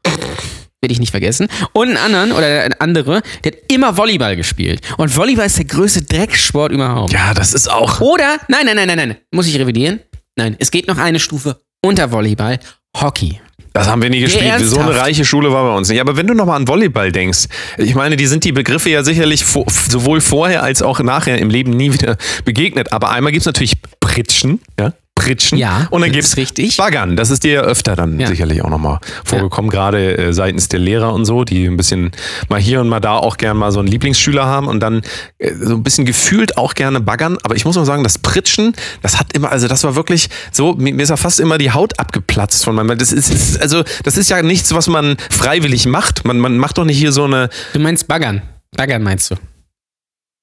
Will 0.81 0.93
ich 0.93 1.01
nicht 1.01 1.11
vergessen. 1.11 1.49
Und 1.73 1.89
einen 1.89 1.97
anderen, 1.97 2.33
oder 2.33 2.63
ein 2.63 2.73
andere, 2.75 3.23
der 3.43 3.53
hat 3.53 3.59
immer 3.69 3.97
Volleyball 3.97 4.37
gespielt. 4.37 4.81
Und 4.97 5.15
Volleyball 5.15 5.47
ist 5.47 5.59
der 5.59 5.65
größte 5.65 6.03
Drecksport 6.03 6.71
überhaupt. 6.71 7.13
Ja, 7.13 7.35
das 7.35 7.53
ist 7.53 7.69
auch. 7.69 8.01
Oder, 8.01 8.39
nein, 8.47 8.65
nein, 8.65 8.77
nein, 8.77 8.87
nein, 8.87 8.97
nein, 8.97 9.17
muss 9.33 9.49
ich 9.49 9.59
revidieren? 9.59 10.01
Nein, 10.37 10.55
es 10.61 10.71
geht 10.71 10.87
noch 10.87 10.99
eine 10.99 11.19
Stufe 11.19 11.61
unter 11.85 12.13
Volleyball, 12.13 12.61
Hockey. 12.97 13.41
Das 13.73 13.89
haben 13.89 14.03
wir 14.03 14.11
nie 14.11 14.21
gespielt. 14.21 14.45
So 14.61 14.77
eine 14.77 14.87
ernsthaft? 14.87 15.07
reiche 15.07 15.25
Schule 15.25 15.53
war 15.53 15.65
bei 15.65 15.77
uns 15.77 15.89
nicht. 15.89 16.01
Aber 16.01 16.17
wenn 16.17 16.27
du 16.27 16.35
nochmal 16.35 16.57
an 16.57 16.69
Volleyball 16.69 17.13
denkst, 17.13 17.47
ich 17.77 17.95
meine, 17.95 18.17
die 18.17 18.27
sind 18.27 18.45
die 18.45 18.53
Begriffe 18.53 18.91
ja 18.91 19.05
sicherlich 19.05 19.45
vo 19.45 19.67
sowohl 19.69 20.21
vorher 20.21 20.63
als 20.63 20.83
auch 20.83 21.01
nachher 21.01 21.39
im 21.39 21.51
Leben 21.51 21.71
nie 21.71 21.93
wieder 21.93 22.17
begegnet. 22.45 22.93
Aber 22.93 23.11
einmal 23.11 23.33
gibt 23.33 23.43
es 23.43 23.47
natürlich 23.47 23.77
Pritschen, 24.01 24.61
ja. 24.79 24.93
Pritschen. 25.29 25.59
Ja, 25.59 25.87
und 25.91 26.01
dann 26.01 26.11
das 26.11 26.13
gibt 26.15 26.25
es 26.25 26.31
ist 26.31 26.37
richtig. 26.39 26.77
Baggern. 26.79 27.17
Das 27.17 27.29
ist 27.31 27.45
dir 27.45 27.53
ja 27.53 27.61
öfter 27.61 27.95
dann 27.97 28.19
Ja. 28.19 28.27
sicherlich 28.29 28.63
auch 28.65 28.71
nochmal 28.71 28.99
vorgekommen, 29.25 29.71
gerade 29.71 30.17
äh, 30.17 30.33
seitens 30.33 30.69
der 30.69 30.81
Lehrer 30.81 31.13
und 31.13 31.25
so, 31.27 31.45
die 31.45 31.67
ein 31.67 31.77
bisschen 31.77 32.13
mal 32.49 32.59
hier 32.61 32.81
und 32.81 32.89
mal 32.89 33.01
da 33.01 33.17
auch 33.17 33.37
gern 33.37 33.57
mal 33.59 33.71
so 33.73 33.79
einen 33.79 33.89
Lieblingsschüler 33.89 34.47
haben 34.47 34.67
und 34.69 34.81
dann 34.81 35.03
äh, 35.39 35.53
so 35.55 35.75
ein 35.75 35.83
bisschen 35.83 36.07
gefühlt 36.07 36.57
auch 36.57 36.75
gerne 36.75 37.01
baggern. 37.01 37.37
Aber 37.43 37.57
ich 37.57 37.65
muss 37.65 37.77
mal 37.77 37.85
sagen, 37.85 38.05
das 38.05 38.19
Pritschen, 38.19 38.75
das 39.03 39.19
hat 39.19 39.33
immer, 39.35 39.51
also 39.53 39.69
das 39.69 39.85
war 39.85 39.95
wirklich 39.95 40.29
so, 40.51 40.73
mir 40.75 40.95
mir 40.95 41.03
ist 41.03 41.11
ja 41.11 41.17
fast 41.17 41.41
immer 41.41 41.59
die 41.59 41.71
Haut 41.73 41.99
abgeplatzt 41.99 42.65
von 42.65 42.75
meinem. 42.75 42.97
Das 42.99 43.13
ist, 43.13 43.31
ist 43.31 43.61
also 43.61 43.83
das 44.05 44.17
ist 44.17 44.31
ja 44.31 44.41
nichts, 44.43 44.73
was 44.75 44.87
man 44.89 45.17
freiwillig 45.31 45.87
macht. 45.87 46.25
Man, 46.25 46.39
man 46.39 46.57
macht 46.59 46.79
doch 46.79 46.85
nicht 46.85 46.99
hier 46.99 47.13
so 47.13 47.25
eine, 47.25 47.51
Du 47.75 47.79
meinst 47.81 48.09
Baggern. 48.09 48.41
Baggern 48.77 49.03
meinst 49.03 49.31
du. 49.31 49.35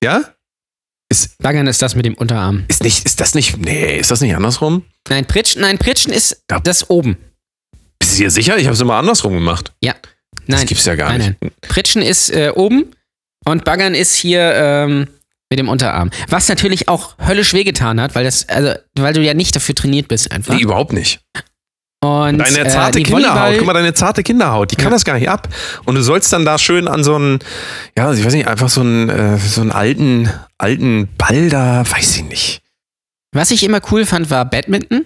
ja? 0.03 0.21
Ist, 1.09 1.37
Baggern 1.37 1.67
ist 1.67 1.81
das 1.81 1.95
mit 1.95 2.05
dem 2.05 2.15
Unterarm. 2.15 2.65
ist 2.67 2.83
nicht, 2.83 3.05
ist 3.05 3.19
das 3.21 3.35
nicht, 3.35 3.57
nee, 3.57 3.97
ist 3.97 4.09
das 4.11 4.21
nicht 4.21 4.35
andersrum? 4.35 4.83
Nein, 5.07 5.25
Pritschen, 5.25 5.61
nein, 5.61 5.77
Pritschen 5.77 6.11
ist 6.11 6.41
Ja. 6.49 6.59
das 6.59 6.89
oben. 6.89 7.17
Bist 7.99 8.13
du 8.17 8.23
dir 8.23 8.31
sicher? 8.31 8.57
Ich 8.57 8.65
habe 8.65 8.73
es 8.73 8.81
immer 8.81 8.95
andersrum 8.95 9.33
gemacht. 9.33 9.73
Ja. 9.81 9.93
Nein. 10.47 10.61
Das 10.61 10.65
gibt's 10.65 10.85
ja 10.85 10.95
gar 10.95 11.09
nein, 11.09 11.17
nicht. 11.19 11.41
Nein. 11.41 11.51
Pritschen 11.61 12.01
ist 12.01 12.29
äh, 12.31 12.51
oben 12.55 12.91
und 13.45 13.63
Baggern 13.65 13.93
ist 13.93 14.15
hier 14.15 14.41
ähm, 14.55 15.07
mit 15.49 15.59
dem 15.59 15.69
Unterarm. 15.69 16.09
Was 16.29 16.49
natürlich 16.49 16.87
auch 16.87 17.17
höllisch 17.19 17.53
wehgetan 17.53 18.01
hat, 18.01 18.15
weil 18.15 18.23
das, 18.23 18.49
also, 18.49 18.73
weil 18.95 19.13
du 19.13 19.21
ja 19.21 19.33
nicht 19.35 19.55
dafür 19.55 19.75
trainiert 19.75 20.07
bist 20.07 20.31
einfach. 20.31 20.55
Nee, 20.55 20.61
überhaupt 20.61 20.91
nicht. 20.93 21.19
Und 22.05 22.37
Deine 22.37 22.67
zarte 22.69 22.99
äh, 22.99 23.03
Kinderhaut, 23.03 23.55
guck 23.57 23.65
mal, 23.67 23.73
deine 23.73 23.93
zarte 23.93 24.23
Kinderhaut, 24.23 24.71
die 24.71 24.75
kann 24.75 24.85
Ja. 24.85 24.91
das 24.91 25.05
gar 25.05 25.15
nicht 25.15 25.29
ab. 25.29 25.47
Und 25.85 25.95
du 25.95 26.01
sollst 26.01 26.31
dann 26.33 26.45
da 26.45 26.57
schön 26.57 26.87
an 26.87 27.03
so 27.03 27.15
einen, 27.15 27.39
ja, 27.97 28.11
ich 28.13 28.23
weiß 28.25 28.33
nicht, 28.33 28.47
einfach 28.47 28.69
so 28.69 28.81
einen, 28.81 29.09
äh, 29.09 29.37
so 29.37 29.61
einen 29.61 29.71
alten, 29.71 30.29
alten 30.57 31.07
Ball 31.17 31.49
da, 31.49 31.83
weiß 31.89 32.17
ich 32.17 32.23
nicht. 32.25 32.61
Was 33.33 33.51
ich 33.51 33.63
immer 33.63 33.79
cool 33.91 34.05
fand, 34.05 34.29
war 34.29 34.45
Badminton. 34.45 35.05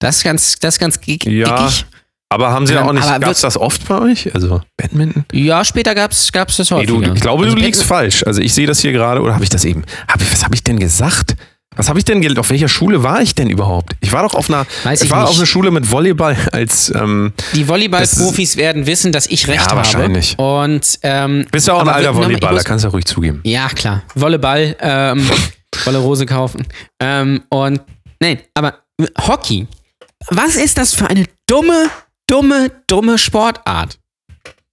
Das 0.00 0.18
ist 0.18 0.24
ganz, 0.24 0.58
das 0.58 0.74
ist 0.74 0.78
ganz 0.78 1.00
gick 1.00 1.24
Ja. 1.26 1.56
gickig. 1.66 1.86
Aber 2.30 2.50
haben 2.50 2.66
sie 2.66 2.74
ja 2.74 2.82
Ähm, 2.82 2.88
auch 2.88 2.92
nicht, 2.92 3.04
aber 3.04 3.20
gab's 3.20 3.40
das 3.40 3.56
oft 3.56 3.88
bei 3.88 3.98
euch? 3.98 4.34
Also 4.34 4.60
Badminton? 4.76 5.24
Ja, 5.32 5.64
später 5.64 5.94
gab's, 5.94 6.30
gab's 6.30 6.58
das 6.58 6.70
Nee, 6.70 6.76
häufiger. 6.76 7.00
du, 7.08 7.14
ich 7.14 7.20
glaube, 7.22 7.44
Also 7.44 7.56
du 7.56 7.62
liegst 7.62 7.82
falsch. 7.84 8.22
Also 8.26 8.42
ich 8.42 8.52
sehe 8.52 8.66
das 8.66 8.80
hier 8.80 8.92
gerade, 8.92 9.22
oder 9.22 9.32
habe 9.32 9.44
ich 9.44 9.50
das 9.50 9.64
eben? 9.64 9.84
Hab 10.06 10.20
ich, 10.20 10.30
was 10.30 10.44
habe 10.44 10.54
ich 10.54 10.62
denn 10.62 10.78
gesagt? 10.78 11.36
Was 11.76 11.88
habe 11.88 11.98
ich 11.98 12.04
denn, 12.04 12.20
gel- 12.20 12.36
auf 12.38 12.50
welcher 12.50 12.68
Schule 12.68 13.02
war 13.02 13.20
ich 13.20 13.34
denn 13.34 13.48
überhaupt? 13.50 13.92
Ich 14.00 14.10
war 14.12 14.22
doch 14.22 14.34
auf 14.34 14.48
einer, 14.50 14.66
Weiß 14.84 15.02
ich 15.02 15.10
war 15.10 15.20
nicht. 15.22 15.30
auf 15.30 15.36
einer 15.36 15.46
Schule 15.46 15.70
mit 15.70 15.90
Volleyball 15.90 16.36
als, 16.52 16.90
ähm, 16.94 17.32
Die 17.54 17.68
Volleyball-Profis 17.68 18.56
werden 18.56 18.86
wissen, 18.86 19.12
dass 19.12 19.26
ich 19.26 19.46
recht 19.46 19.60
Ja, 19.60 19.66
habe. 19.66 19.76
wahrscheinlich. 19.76 20.36
Und, 20.38 20.98
ähm, 21.02 21.46
bist 21.52 21.68
du 21.68 21.72
auch 21.72 21.80
ein 21.82 21.88
alter 21.88 22.14
Volleyballer, 22.14 22.62
kannst 22.64 22.84
du 22.84 22.88
ja 22.88 22.92
ruhig 22.92 23.04
zugeben. 23.04 23.40
Ja, 23.44 23.68
klar. 23.68 24.02
Wolleball, 24.14 24.76
ähm, 24.80 25.28
Wolle 25.84 25.98
Rose 25.98 26.26
kaufen. 26.26 26.66
Ähm, 27.00 27.42
und, 27.50 27.80
nein, 28.18 28.40
aber 28.54 28.80
Hockey. 29.26 29.68
Was 30.30 30.56
ist 30.56 30.78
das 30.78 30.94
für 30.94 31.08
eine 31.08 31.26
dumme, 31.46 31.90
dumme, 32.26 32.72
dumme 32.88 33.18
Sportart? 33.18 33.98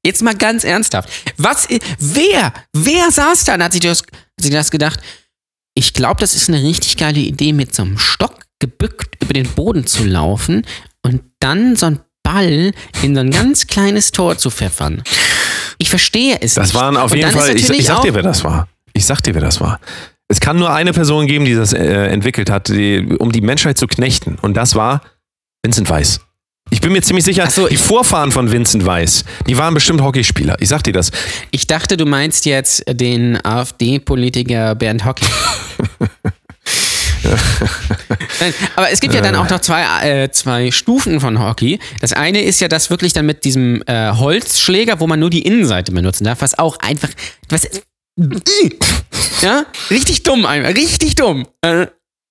Jetzt 0.04 0.24
mal 0.24 0.36
ganz 0.36 0.64
ernsthaft. 0.64 1.10
Was, 1.38 1.68
wer, 2.00 2.54
wer 2.74 3.12
saß 3.12 3.44
da 3.44 3.54
und 3.56 3.64
hat 3.64 3.74
sich 3.74 3.82
das, 3.82 4.00
hat 4.00 4.08
sich 4.42 4.52
das 4.52 4.72
gedacht? 4.72 5.00
Ich 5.76 5.94
glaube, 5.94 6.20
das 6.22 6.36
ist 6.36 6.50
eine 6.50 6.64
richtig 6.64 6.98
geile 6.98 7.20
Idee, 7.20 7.54
mit 7.54 7.76
so 7.76 7.84
einem 7.84 7.98
Stock 7.98 8.40
gebückt 8.60 9.22
über 9.22 9.34
den 9.34 9.48
Boden 9.50 9.86
zu 9.86 10.06
laufen 10.06 10.66
und 11.04 11.22
dann 11.40 11.76
so 11.76 11.88
einen 11.88 12.00
Ball 12.24 12.72
in 13.04 13.14
so 13.14 13.22
ein 13.22 13.30
ganz 13.30 13.68
kleines 13.68 14.12
Tor 14.12 14.38
zu 14.38 14.50
pfeffern. 14.50 15.04
Ich 15.78 15.90
verstehe 15.90 16.38
es 16.42 16.54
Das 16.54 16.68
nicht. 16.68 16.76
waren 16.76 16.96
auf 16.98 17.12
Und 17.12 17.18
jeden 17.18 17.32
Fall, 17.32 17.56
ich, 17.56 17.70
ich 17.70 17.86
sag 17.86 18.02
dir, 18.02 18.14
wer 18.14 18.24
das 18.24 18.44
war. 18.44 18.68
Ich 18.94 19.06
sag 19.06 19.22
dir, 19.22 19.34
wer 19.34 19.42
das 19.42 19.60
war. 19.60 19.80
Es 20.30 20.40
kann 20.40 20.58
nur 20.58 20.74
eine 20.74 20.94
Person 20.94 21.28
geben, 21.28 21.46
die 21.46 21.54
das 21.54 21.74
äh, 21.74 22.08
entwickelt 22.08 22.50
hat, 22.50 22.70
die, 22.70 23.06
um 23.20 23.32
die 23.32 23.42
Menschheit 23.42 23.78
zu 23.78 23.86
knechten. 23.86 24.38
Und 24.42 24.56
das 24.56 24.74
war 24.76 25.02
Vincent 25.64 25.90
Weiss. 25.90 26.22
Ich 26.72 26.82
bin 26.82 26.92
mir 26.92 27.02
ziemlich 27.02 27.26
sicher, 27.26 27.50
so, 27.50 27.68
die 27.68 27.78
Vorfahren 27.78 28.32
von 28.32 28.52
Vincent 28.52 28.86
Weiss, 28.86 29.24
die 29.48 29.58
waren 29.58 29.74
bestimmt 29.74 30.02
Hockeyspieler. 30.02 30.58
Ich 30.60 30.70
sag 30.70 30.84
dir 30.84 30.94
das. 30.94 31.12
Ich 31.52 31.68
dachte, 31.68 31.96
du 31.96 32.06
meinst 32.06 32.46
jetzt 32.46 32.84
den 32.88 33.44
AfD-Politiker 33.44 34.76
Bernd 34.76 35.06
Hockey. 35.06 35.26
Aber 38.76 38.92
es 38.92 39.00
gibt 39.00 39.14
ja 39.14 39.22
dann 39.22 39.36
auch 39.36 39.50
noch 39.50 39.62
zwei, 39.62 39.84
äh, 40.04 40.32
zwei 40.32 40.72
Stufen 40.72 41.20
von 41.20 41.40
Hockey. 41.40 41.80
Das 42.02 42.14
eine 42.14 42.42
ist 42.42 42.62
ja 42.62 42.68
das 42.68 42.90
wirklich 42.90 43.14
dann 43.14 43.26
mit 43.26 43.46
diesem 43.46 43.82
äh, 43.88 44.12
Holzschläger, 44.12 45.00
wo 45.00 45.08
man 45.08 45.20
nur 45.20 45.30
die 45.30 45.42
Innenseite 45.44 45.92
benutzen 45.92 46.24
darf, 46.26 46.42
was 46.42 46.58
auch 46.60 46.78
einfach. 46.80 47.10
Was, 47.50 47.68
ja, 49.42 49.66
richtig 49.90 50.24
dumm, 50.24 50.46
einfach, 50.46 50.76
richtig 50.76 51.16
dumm. 51.16 51.48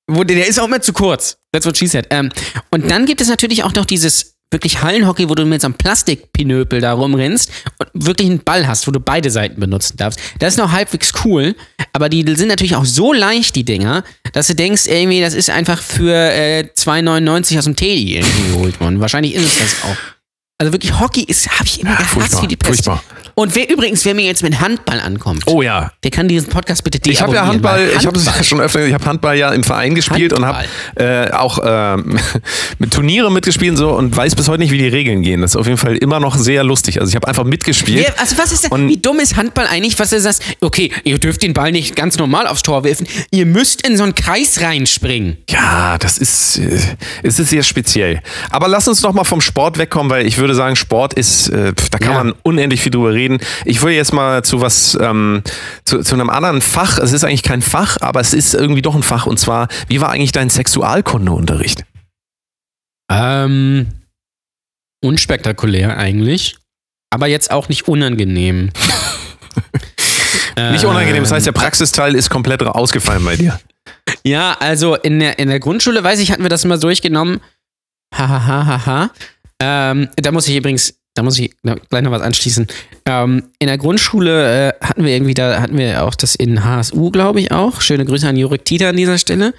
Wo, 0.07 0.23
der 0.25 0.47
ist 0.47 0.61
auch 0.61 0.67
immer 0.67 0.81
zu 0.81 0.93
kurz. 0.93 1.39
That's 1.53 1.67
what 1.67 1.77
she 1.77 1.87
said. 1.87 2.07
Ähm, 2.11 2.31
und 2.71 2.91
dann 2.91 3.07
gibt 3.07 3.21
es 3.21 3.29
natürlich 3.29 3.63
auch 3.65 3.73
noch 3.75 3.87
dieses 3.87 4.35
wirklich 4.51 4.83
Hallenhockey, 4.83 5.29
wo 5.29 5.35
du 5.35 5.45
mit 5.45 5.61
so 5.61 5.67
einem 5.67 5.75
Plastikpinöpel 5.75 6.81
da 6.81 6.93
rumrennst 6.93 7.51
und 7.79 8.07
wirklich 8.07 8.29
einen 8.31 8.39
Ball 8.39 8.67
hast, 8.67 8.87
wo 8.87 8.93
du 8.93 9.01
beide 9.01 9.31
Seiten 9.31 9.59
benutzen 9.59 9.97
darfst. 9.97 10.21
Das 10.39 10.55
ist 10.55 10.59
noch 10.59 10.71
halbwegs 10.71 11.13
cool, 11.25 11.57
aber 11.93 12.09
die 12.09 12.25
sind 12.37 12.49
natürlich 12.49 12.77
auch 12.77 12.85
so 12.85 13.13
leicht, 13.13 13.57
die 13.57 13.65
Dinger, 13.65 14.05
dass 14.33 14.47
du 14.47 14.55
denkst, 14.55 14.87
irgendwie, 14.87 15.21
das 15.21 15.35
ist 15.35 15.51
einfach 15.51 15.83
für 15.83 16.15
äh, 16.15 16.69
2,99 16.77 17.59
aus 17.59 17.65
dem 17.65 17.77
Teddy 17.77 18.17
irgendwie 18.17 18.53
geholt 18.53 18.81
worden. 18.81 19.01
Wahrscheinlich 19.01 19.35
ist 19.35 19.45
es 19.45 19.59
das 19.59 19.91
auch. 19.91 19.97
Also 20.59 20.73
wirklich, 20.73 21.01
Hockey 21.01 21.23
ist, 21.25 21.49
habe 21.51 21.65
ich 21.65 21.81
immer 21.81 21.97
gehasst 21.97 22.11
furchtbar, 22.11 22.43
wie 22.43 22.47
die 22.47 22.57
Pest. 22.57 22.85
furchtbar. 22.85 23.03
Und 23.37 23.57
wer 23.57 23.69
übrigens, 23.69 24.05
wer 24.05 24.15
mir 24.15 24.25
jetzt 24.25 24.45
mit 24.45 24.61
Handball 24.61 25.01
ankommt, 25.01 25.43
Oh 25.47 25.61
ja. 25.63 25.91
der 26.05 26.13
kann 26.13 26.29
diesen 26.29 26.49
Podcast 26.49 26.85
bitte 26.85 27.01
Ich 27.11 27.21
habe 27.21 27.35
ja 27.35 27.45
Handball, 27.49 27.81
weil 27.91 27.97
ich 27.99 28.07
habe 28.07 28.17
es 28.17 28.25
ja 28.27 28.45
schon 28.45 28.61
öfter, 28.61 28.87
ich 28.87 28.95
habe 28.95 29.05
Handball 29.05 29.37
ja 29.37 29.51
im 29.51 29.65
Verein 29.65 29.97
gespielt 29.97 30.33
und 30.33 30.45
habe 30.47 30.67
äh, 30.95 31.33
auch 31.33 31.59
ähm, 31.65 32.17
mit 32.79 32.93
Turniere 32.93 33.33
mitgespielt 33.33 33.73
und 33.73 33.77
so 33.79 33.91
und 33.91 34.17
weiß 34.17 34.37
bis 34.37 34.47
heute 34.47 34.61
nicht, 34.61 34.71
wie 34.71 34.79
die 34.79 34.87
Regeln 34.87 35.23
gehen. 35.23 35.41
Das 35.41 35.51
ist 35.51 35.57
auf 35.57 35.67
jeden 35.67 35.79
Fall 35.79 35.97
immer 35.97 36.21
noch 36.21 36.37
sehr 36.37 36.63
lustig. 36.63 37.01
Also 37.01 37.11
ich 37.11 37.17
habe 37.17 37.27
einfach 37.27 37.43
mitgespielt. 37.43 38.07
Wer, 38.07 38.21
also 38.21 38.39
was 38.39 38.53
ist 38.53 38.63
denn, 38.63 38.71
Und- 38.71 38.89
wie 38.89 38.99
dumm 38.99 39.19
ist 39.19 39.35
Handball 39.35 39.67
eigentlich? 39.67 39.99
Was 39.99 40.13
ist 40.13 40.25
das? 40.25 40.39
Okay, 40.61 40.93
ihr 41.03 41.19
dürft 41.19 41.43
den 41.43 41.55
Ball 41.55 41.73
nicht 41.73 41.97
ganz 41.97 42.17
normal 42.17 42.47
aufs 42.47 42.63
Tor 42.63 42.85
werfen. 42.85 43.09
Ihr 43.33 43.47
müsst 43.47 43.85
in 43.85 43.97
so 43.97 44.05
einen 44.05 44.15
Kreis 44.15 44.61
reinspringen. 44.61 45.39
Ja, 45.51 45.99
das 45.99 46.19
ist, 46.19 46.59
äh, 46.59 46.79
es 47.25 47.41
ist 47.41 47.51
sehr 47.51 47.65
speziell. 47.65 48.23
Aber 48.51 48.69
lass 48.69 48.87
uns 48.87 49.01
doch 49.01 49.13
mal 49.13 49.25
vom 49.25 49.41
Sport 49.41 49.77
wegkommen, 49.79 50.09
weil 50.13 50.25
ich 50.25 50.39
würde 50.39 50.54
sagen, 50.55 50.77
Sport 50.77 51.15
ist, 51.15 51.49
äh, 51.49 51.73
da 51.91 51.99
kann 51.99 52.13
Ja. 52.13 52.25
man 52.25 52.35
unendlich 52.43 52.81
viel 52.81 52.93
drüber 52.93 53.13
reden. 53.13 53.39
Ich 53.65 53.81
würde 53.83 53.95
jetzt 53.95 54.13
mal 54.13 54.43
zu 54.45 54.61
was, 54.61 54.97
ähm, 55.01 55.43
zu, 55.85 56.03
zu 56.03 56.15
einem 56.15 56.31
anderen 56.31 56.61
Fach. 56.61 56.99
Es 56.99 57.13
ist 57.13 57.25
eigentlich 57.25 57.43
kein 57.43 57.63
Fach, 57.63 57.97
aber 58.01 58.21
es 58.21 58.33
ist 58.33 58.55
irgendwie 58.55 58.83
doch 58.83 58.95
ein 58.95 59.03
Fach. 59.03 59.27
Und 59.27 59.39
zwar, 59.39 59.69
wie 59.89 60.01
war 60.01 60.11
eigentlich 60.11 60.33
dein 60.33 60.51
Sexualkundeunterricht? 60.51 61.85
Ähm, 63.11 63.87
unspektakulär 65.03 65.97
eigentlich. 65.99 66.57
Aber 67.11 67.27
jetzt 67.27 67.51
auch 67.51 67.69
nicht 67.69 67.87
unangenehm. 67.89 68.71
Nicht 70.57 70.85
unangenehm, 70.85 71.23
das 71.25 71.33
heißt, 71.33 71.47
der 71.47 71.53
Praxisteil 71.53 72.15
ist 72.15 72.31
komplett 72.31 72.63
ausgefallen 72.63 73.25
bei 73.25 73.35
dir. 73.37 73.59
Ja, 74.23 74.57
also 74.61 74.95
in 74.95 75.19
der, 75.19 75.41
in 75.41 75.49
der 75.49 75.59
Grundschule, 75.59 76.05
weiß 76.05 76.21
ich, 76.21 76.31
hatten 76.31 76.43
wir 76.45 76.49
das 76.49 76.65
immer 76.65 76.79
durchgenommen. 76.79 77.41
Hahaha. 78.15 78.47
Ha, 78.47 78.67
ha, 78.67 78.87
ha. 78.87 79.11
Ähm, 79.65 80.09
da 80.17 80.31
muss 80.31 80.47
ich 80.47 80.57
übrigens, 80.57 80.95
da 81.15 81.23
muss 81.23 81.39
ich 81.39 81.55
gleich 81.63 82.03
noch 82.03 82.11
was 82.11 82.21
anschließen. 82.21 82.67
Ähm, 83.07 83.45
in 83.59 83.69
der 83.69 83.79
Grundschule 83.79 84.69
äh, 84.69 84.85
hatten 84.85 85.05
wir 85.05 85.13
irgendwie, 85.13 85.33
da 85.33 85.61
hatten 85.61 85.79
wir 85.79 86.05
auch 86.05 86.15
das 86.15 86.35
in 86.35 86.65
HSU, 86.65 87.11
glaube 87.11 87.41
ich, 87.41 87.51
auch. 87.51 87.81
Schöne 87.81 88.05
Grüße 88.05 88.29
an 88.29 88.37
Jurek 88.37 88.65
Tita 88.67 88.91
an 88.91 88.97
dieser 88.97 89.17
Stelle, 89.17 89.55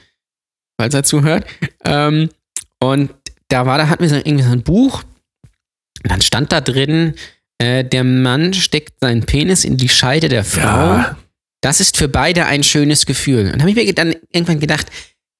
falls 0.80 0.94
er 0.94 1.04
zuhört. 1.04 1.46
Ähm, 1.84 2.30
und 2.80 3.12
da 3.48 3.66
war, 3.66 3.78
da 3.78 3.90
hatten 3.90 4.04
wir 4.04 4.10
so, 4.10 4.16
irgendwie 4.16 4.44
so 4.44 4.52
ein 4.52 4.64
Buch. 4.64 5.04
Und 6.04 6.12
dann 6.12 6.22
stand 6.22 6.52
da 6.52 6.62
drin, 6.62 7.16
äh, 7.58 7.84
der 7.84 8.04
Mann 8.04 8.54
steckt 8.54 9.00
seinen 9.02 9.26
Penis 9.26 9.66
in 9.66 9.78
die 9.78 9.90
Scheide 9.90 10.30
der 10.30 10.44
Frau. 10.44 10.98
Ja. 10.98 11.18
Das 11.62 11.80
ist 11.80 11.98
für 11.98 12.08
beide 12.08 12.46
ein 12.46 12.62
schönes 12.62 13.08
Gefühl. 13.08 13.46
Und 13.46 13.56
da 13.56 13.60
habe 13.62 13.72
ich 13.72 13.76
mir 13.76 13.94
dann 13.94 14.16
irgendwann 14.32 14.60
gedacht, 14.60 14.88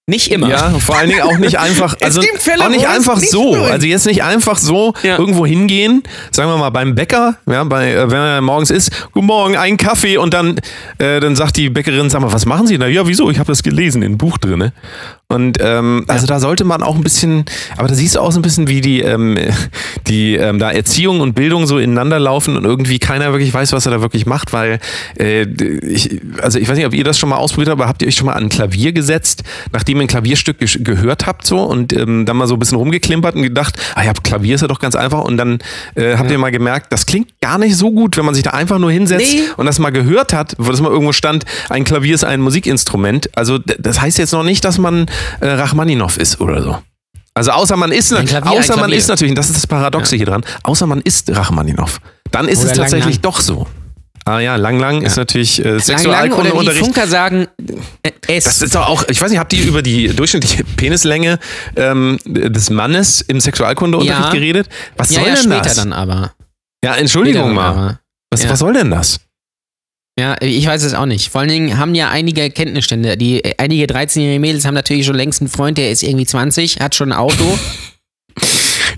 Nicht 0.08 0.32
immer. 0.32 0.50
Ja, 0.50 0.70
vor 0.78 0.98
allen 0.98 1.10
Dingen 1.10 1.24
auch 1.24 1.40
nicht 1.40 1.58
einfach, 1.60 1.96
also 2.00 2.22
gibt 2.22 2.40
Fälle, 2.40 2.64
auch 2.64 2.70
nicht 2.70 2.84
es 2.84 2.88
einfach 2.88 3.18
nicht 3.18 3.32
so. 3.32 3.54
stimmt. 3.56 3.72
Also 3.72 3.88
jetzt 3.88 4.06
nicht 4.06 4.22
einfach 4.24 4.56
so 4.60 4.94
Ja. 5.02 5.18
irgendwo 5.18 5.48
hingehen, 5.48 6.04
sagen 6.30 6.48
wir 6.52 6.58
mal 6.58 6.70
beim 6.70 6.94
Bäcker, 6.94 7.38
ja, 7.50 7.64
bei, 7.64 7.92
äh, 7.92 8.12
wenn 8.12 8.20
er 8.20 8.42
morgens 8.42 8.70
ist, 8.70 8.92
guten 9.14 9.26
Morgen, 9.26 9.58
einen 9.58 9.78
Kaffee 9.78 10.18
und 10.18 10.36
dann, 10.36 10.60
äh, 11.00 11.20
dann 11.20 11.36
sagt 11.36 11.58
die 11.58 11.72
Bäckerin, 11.72 12.12
sag 12.12 12.22
mal, 12.22 12.32
was 12.32 12.46
machen 12.46 12.68
Sie 12.68 12.78
da? 12.78 12.86
Ja, 12.86 13.08
wieso? 13.08 13.32
Ich 13.32 13.40
habe 13.40 13.48
das 13.48 13.64
gelesen 13.64 14.04
in 14.04 14.10
einem 14.10 14.18
Buch 14.20 14.38
drin. 14.38 14.60
Ne? 14.60 14.74
Und 15.28 15.58
ähm, 15.60 16.06
also 16.08 16.28
da 16.28 16.40
sollte 16.40 16.66
man 16.66 16.84
auch 16.84 16.96
ein 16.96 17.02
bisschen, 17.04 17.46
aber 17.78 17.88
da 17.88 17.96
siehst 17.96 18.16
du 18.16 18.20
auch 18.20 18.32
so 18.32 18.40
ein 18.40 18.44
bisschen, 18.44 18.68
wie 18.68 18.80
die, 18.80 19.02
ähm, 19.02 19.36
die 20.08 20.36
ähm, 20.36 20.60
da 20.60 20.72
Erziehung 20.72 21.20
und 21.20 21.34
Bildung 21.34 21.66
so 21.66 21.80
ineinander 21.80 22.20
laufen 22.20 22.56
und 22.56 22.64
irgendwie 22.64 23.00
keiner 23.00 23.32
wirklich 23.32 23.52
weiß, 23.52 23.72
was 23.74 23.88
er 23.88 23.92
da 23.92 24.02
wirklich 24.02 24.28
macht, 24.28 24.54
weil 24.54 24.80
äh, 25.20 25.44
ich, 25.82 26.22
also 26.42 26.60
ich 26.60 26.70
weiß 26.70 26.78
nicht, 26.78 26.86
ob 26.86 26.94
ihr 26.94 27.04
das 27.04 27.18
schon 27.18 27.30
mal 27.30 27.38
ausprobiert 27.38 27.70
habt, 27.70 27.82
aber 27.82 27.90
habt 27.90 28.04
ihr 28.04 28.08
euch 28.08 28.16
schon 28.16 28.28
mal 28.28 28.34
an 28.34 28.44
ein 28.44 28.50
Klavier 28.50 28.94
gesetzt, 28.94 29.44
nachdem 29.72 29.98
ihr 29.98 30.04
ein 30.04 30.08
Klavierstück 30.08 30.58
gehört 30.84 31.26
habt 31.26 31.48
so 31.48 31.60
und 31.64 31.92
ähm, 31.94 32.26
dann 32.28 32.38
mal 32.38 32.46
so 32.48 32.54
ein 32.54 32.60
bisschen 32.60 32.78
rumgeklimpert 32.78 33.36
und 33.36 33.42
gedacht, 33.42 33.78
ah 33.96 34.04
ja, 34.04 34.14
Klavier 34.14 34.56
ist 34.56 34.62
ja 34.62 34.68
doch 34.68 34.80
ganz 34.80 34.96
einfach 34.96 35.24
und 35.24 35.38
dann 35.38 35.58
äh, 35.96 36.18
habt 36.18 36.30
ihr 36.30 36.38
mal 36.38 36.52
gemerkt, 36.52 36.94
das 36.94 37.08
klingt 37.08 37.30
gar 37.42 37.58
nicht 37.58 37.76
so 37.76 37.92
gut, 37.92 38.16
wenn 38.18 38.26
man 38.26 38.36
sich 38.36 38.44
da 38.44 38.52
einfach 38.52 38.78
nur 38.78 38.92
hinsetzt 38.92 39.34
Nee. 39.34 39.42
und 39.58 39.66
das 39.66 39.80
mal 39.80 39.90
gehört 39.90 40.34
hat, 40.34 40.54
wo 40.60 40.70
das 40.70 40.82
mal 40.82 40.92
irgendwo 40.92 41.14
stand, 41.14 41.46
ein 41.70 41.84
Klavier 41.84 42.14
ist 42.14 42.24
ein 42.24 42.42
Musikinstrument. 42.42 43.30
Also 43.36 43.58
das 43.58 44.02
heißt 44.02 44.20
jetzt 44.20 44.32
noch 44.32 44.44
nicht, 44.44 44.64
dass 44.66 44.78
man 44.78 45.08
äh, 45.40 45.48
Rachmaninow 45.48 46.18
ist 46.18 46.40
oder 46.42 46.62
so. 46.62 46.78
Also 47.34 47.52
außer 47.52 47.76
man 47.76 47.92
ist, 47.92 48.14
Ein 48.14 48.26
Klavier, 48.26 48.52
außer 48.52 48.78
man 48.78 48.92
ist 48.94 49.10
natürlich, 49.10 49.32
und 49.32 49.38
das 49.38 49.48
ist 49.50 49.58
das 49.58 49.68
Paradoxe 49.68 50.16
hier 50.16 50.26
dran, 50.26 50.46
außer 50.64 50.88
man 50.88 51.02
ist 51.02 51.30
Rachmaninow. 51.36 52.00
Dann 52.32 52.48
ist 52.48 52.60
Oder 52.60 52.72
es 52.72 52.78
Lang 52.78 52.86
tatsächlich 52.86 53.16
Lang. 53.16 53.22
doch 53.24 53.40
so. 53.42 53.68
Ah 54.28 54.40
ja, 54.40 54.56
lang 54.56 54.80
lang 54.80 55.04
ist 55.04 55.18
natürlich 55.18 55.60
äh, 55.60 55.64
Lang, 55.64 55.72
lang 55.74 55.82
Sexualkundeunterricht. 55.82 56.84
Funker 56.84 57.06
sagen, 57.08 57.48
äh, 58.02 58.12
es. 58.28 58.46
Das 58.46 58.62
ist 58.62 58.74
doch 58.74 58.88
auch, 58.88 59.04
ich 59.08 59.22
weiß 59.22 59.30
nicht, 59.30 59.40
habt 59.40 59.54
ihr 59.54 59.64
über 59.66 59.84
die 59.84 60.08
durchschnittliche 60.08 60.64
Penislänge 60.64 61.38
ähm, 61.76 62.18
des 62.26 62.72
Mannes 62.72 63.22
im 63.22 63.40
Sexualkundeunterricht 63.40 64.26
Ja. 64.28 64.32
geredet? 64.32 64.68
Was 64.98 65.12
ja, 65.12 65.20
soll 65.20 65.28
ja, 65.30 65.36
denn 65.36 65.44
später 65.44 65.62
das? 65.62 65.76
dann 65.76 65.94
aber. 65.94 66.32
Ja, 66.84 66.96
Entschuldigung 66.96 67.44
Später 67.52 67.54
mal. 67.54 67.68
aber. 67.70 68.00
Was, 68.32 68.44
Ja. 68.44 68.50
was 68.50 68.60
soll 68.60 68.74
denn 68.74 68.90
das? 68.90 69.20
Ja, 70.18 70.36
ich 70.42 70.66
weiß 70.66 70.84
es 70.84 70.94
auch 70.94 71.06
nicht. 71.06 71.30
Vor 71.30 71.42
allen 71.42 71.50
Dingen 71.50 71.78
haben 71.78 71.94
ja 71.94 72.10
einige 72.10 72.50
Kenntnisstände. 72.50 73.18
Die, 73.18 73.44
äh, 73.44 73.56
einige 73.58 73.86
13-jährige 73.86 74.40
Mädels 74.40 74.64
haben 74.66 74.74
natürlich 74.74 75.06
schon 75.06 75.16
längst 75.16 75.42
einen 75.42 75.50
Freund, 75.50 75.78
der 75.78 75.92
ist 75.92 76.04
irgendwie 76.04 76.26
20, 76.26 76.80
hat 76.80 76.96
schon 76.96 77.12
ein 77.12 77.18
Auto. 77.18 77.60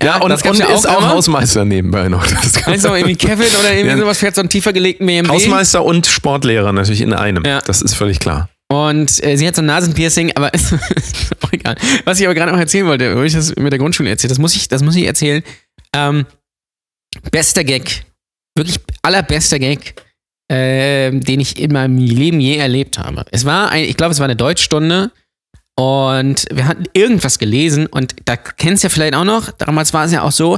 Ja, 0.04 0.18
und, 0.22 0.30
das 0.30 0.44
und 0.44 0.60
ja 0.60 0.68
auch 0.68 0.76
ist 0.76 0.88
auch 0.88 1.00
immer. 1.00 1.10
Hausmeister 1.10 1.66
nebenbei 1.66 2.08
noch. 2.08 2.26
Das 2.28 2.54
kann 2.54 2.74
Also 2.74 2.94
irgendwie 2.94 3.16
Kevin 3.16 3.48
oder 3.60 3.74
irgendwie 3.74 3.96
Ja. 3.96 3.98
sowas 3.98 4.20
fährt 4.20 4.36
so 4.36 4.42
einen 4.42 4.50
tiefer 4.50 4.72
gelegten 4.72 5.08
BMW. 5.08 5.28
Hausmeister 5.30 5.84
und 5.84 6.06
Sportlehrer 6.06 6.72
natürlich 6.72 7.02
in 7.02 7.14
einem. 7.14 7.44
Ja. 7.44 7.62
Das 7.62 7.82
ist 7.82 7.96
völlig 7.96 8.20
klar. 8.20 8.48
Und 8.72 9.24
äh, 9.24 9.38
sie 9.38 9.48
hat 9.48 9.56
so 9.56 9.64
ein 9.64 9.66
Nasenpiercing, 9.66 10.34
aber 10.36 10.54
ist 10.54 10.74
auch 11.42 11.52
egal. 11.52 11.78
Was 12.06 12.20
ich 12.20 12.28
aber 12.28 12.36
gerade 12.36 12.52
noch 12.52 12.60
erzählen 12.60 12.86
wollte, 12.86 13.18
wo 13.18 13.24
ich 13.24 13.34
das 13.34 13.56
mit 13.56 13.72
der 13.72 13.80
Grundschule 13.80 14.10
erzählt, 14.10 14.30
das 14.30 14.38
muss 14.38 14.56
ich, 14.56 14.68
das 14.68 14.84
muss 14.84 14.96
ich 14.96 15.06
erzählen. 15.08 15.42
Ähm, 15.96 16.28
bester 17.32 17.64
Gag, 17.64 18.04
wirklich 18.56 18.78
allerbester 19.02 19.58
Gag, 19.58 19.96
ähm, 20.50 21.22
den 21.22 21.40
ich 21.40 21.60
in 21.60 21.74
meinem 21.74 21.98
Leben 21.98 22.40
je 22.40 22.58
erlebt 22.58 22.98
habe. 22.98 23.26
Es 23.32 23.46
war, 23.46 23.70
ein, 23.70 23.84
ich 23.84 23.98
glaube, 23.98 24.14
es 24.14 24.20
war 24.20 24.26
eine 24.26 24.36
Deutschstunde 24.36 25.12
und 25.76 26.46
wir 26.52 26.68
hatten 26.68 26.86
irgendwas 26.94 27.38
gelesen 27.38 27.86
und 27.88 28.16
da 28.26 28.36
kennst 28.36 28.84
du 28.84 28.88
ja 28.88 28.90
vielleicht 28.90 29.16
auch 29.16 29.26
noch, 29.26 29.52
damals 29.52 29.94
war 29.94 30.06
es 30.06 30.12
ja 30.12 30.24
auch 30.24 30.32
so, 30.32 30.58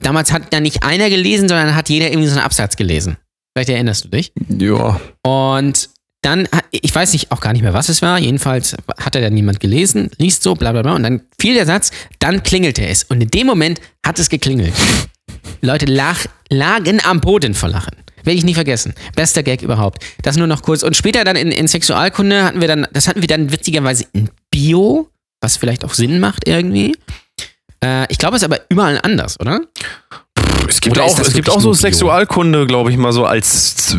damals 0.00 0.32
hat 0.32 0.52
ja 0.52 0.60
nicht 0.60 0.82
einer 0.82 1.08
gelesen, 1.10 1.48
sondern 1.48 1.74
hat 1.74 1.88
jeder 1.88 2.10
irgendwie 2.10 2.28
so 2.28 2.36
einen 2.36 2.44
Absatz 2.44 2.76
gelesen. 2.76 3.16
Vielleicht 3.54 3.70
erinnerst 3.70 4.04
du 4.04 4.08
dich. 4.08 4.32
Ja. 4.48 5.00
Und 5.22 5.88
dann, 6.22 6.48
ich 6.72 6.92
weiß 6.92 7.12
nicht 7.12 7.30
auch 7.30 7.40
gar 7.40 7.52
nicht 7.52 7.62
mehr, 7.62 7.72
was 7.72 7.88
es 7.88 8.02
war. 8.02 8.18
Jedenfalls 8.18 8.76
hat 8.98 9.14
er 9.14 9.22
dann 9.22 9.34
niemand 9.34 9.60
gelesen, 9.60 10.10
liest 10.18 10.42
so, 10.42 10.54
bla 10.54 10.72
bla 10.72 10.82
bla. 10.82 10.94
Und 10.94 11.04
dann 11.04 11.22
fiel 11.38 11.54
der 11.54 11.66
Satz, 11.66 11.90
dann 12.18 12.42
klingelte 12.42 12.84
es. 12.84 13.04
Und 13.04 13.22
in 13.22 13.28
dem 13.28 13.46
Moment 13.46 13.80
hat 14.04 14.18
es 14.18 14.28
geklingelt. 14.28 14.74
Leute 15.60 15.86
lach, 15.86 16.26
lagen 16.50 17.00
am 17.04 17.20
Boden 17.20 17.54
vor 17.54 17.68
Lachen. 17.68 17.96
Werde 18.26 18.36
ich 18.38 18.44
nie 18.44 18.54
vergessen. 18.54 18.92
Bester 19.14 19.42
Gag 19.42 19.62
überhaupt. 19.62 20.04
Das 20.22 20.36
nur 20.36 20.46
noch 20.48 20.60
kurz. 20.62 20.82
Und 20.82 20.96
später 20.96 21.24
dann 21.24 21.36
in, 21.36 21.50
in 21.52 21.68
Sexualkunde 21.68 22.44
hatten 22.44 22.60
wir 22.60 22.68
dann, 22.68 22.86
das 22.92 23.08
hatten 23.08 23.20
wir 23.22 23.28
dann 23.28 23.50
witzigerweise 23.52 24.04
in 24.12 24.28
Bio, 24.50 25.08
was 25.40 25.56
vielleicht 25.56 25.84
auch 25.84 25.94
Sinn 25.94 26.20
macht 26.20 26.46
irgendwie. 26.46 26.96
Äh, 27.82 28.06
ich 28.10 28.18
glaube, 28.18 28.36
es 28.36 28.42
ist 28.42 28.46
aber 28.46 28.60
überall 28.68 28.98
anders, 29.02 29.38
oder? 29.40 29.60
Es 30.68 30.80
gibt 30.80 30.96
Oder 30.96 31.06
auch, 31.06 31.18
es 31.18 31.32
gibt 31.32 31.48
auch 31.48 31.60
so? 31.60 31.72
Sexualkunde, 31.72 32.66
glaube 32.66 32.90
ich 32.90 32.96
mal, 32.96 33.12
so 33.12 33.24
als 33.24 33.96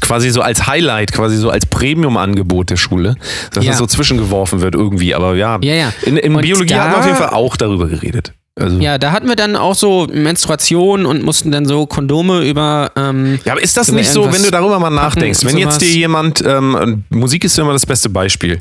quasi 0.00 0.30
so 0.30 0.40
als 0.40 0.66
Highlight, 0.66 1.12
quasi 1.12 1.36
so 1.36 1.50
als 1.50 1.66
Premium-Angebot 1.66 2.70
der 2.70 2.76
Schule, 2.76 3.16
dass 3.52 3.64
Ja. 3.64 3.72
das 3.72 3.78
so 3.78 3.86
zwischengeworfen 3.86 4.60
wird 4.62 4.74
irgendwie. 4.74 5.14
Aber 5.14 5.34
ja, 5.36 5.58
Ja, 5.62 5.74
ja. 5.74 5.92
in, 6.02 6.16
in 6.16 6.34
Biologie 6.38 6.72
da- 6.74 6.84
haben 6.84 6.92
wir 6.92 6.98
auf 7.00 7.04
jeden 7.04 7.18
Fall 7.18 7.30
auch 7.30 7.56
darüber 7.56 7.86
geredet. 7.88 8.32
Also, 8.60 8.76
ja. 8.76 8.92
Ja, 8.92 8.98
da 8.98 9.12
hatten 9.12 9.28
wir 9.28 9.36
dann 9.36 9.56
auch 9.56 9.74
so 9.74 10.06
Menstruation 10.12 11.06
und 11.06 11.22
mussten 11.22 11.50
dann 11.50 11.66
so 11.66 11.86
Kondome 11.86 12.40
über. 12.48 12.92
Ähm, 12.96 13.38
aber 13.48 13.62
ist 13.62 13.76
das 13.76 13.90
nicht 13.90 14.10
so, 14.10 14.32
wenn 14.32 14.42
du 14.42 14.50
darüber 14.50 14.78
mal 14.78 14.90
nachdenkst, 14.90 15.44
wenn 15.44 15.56
jetzt 15.56 15.80
dir 15.80 15.90
jemand, 15.90 16.42
ähm, 16.46 17.04
Musik 17.10 17.44
ist 17.44 17.56
ja 17.56 17.64
immer 17.64 17.72
das 17.72 17.86
beste 17.86 18.08
Beispiel. 18.08 18.60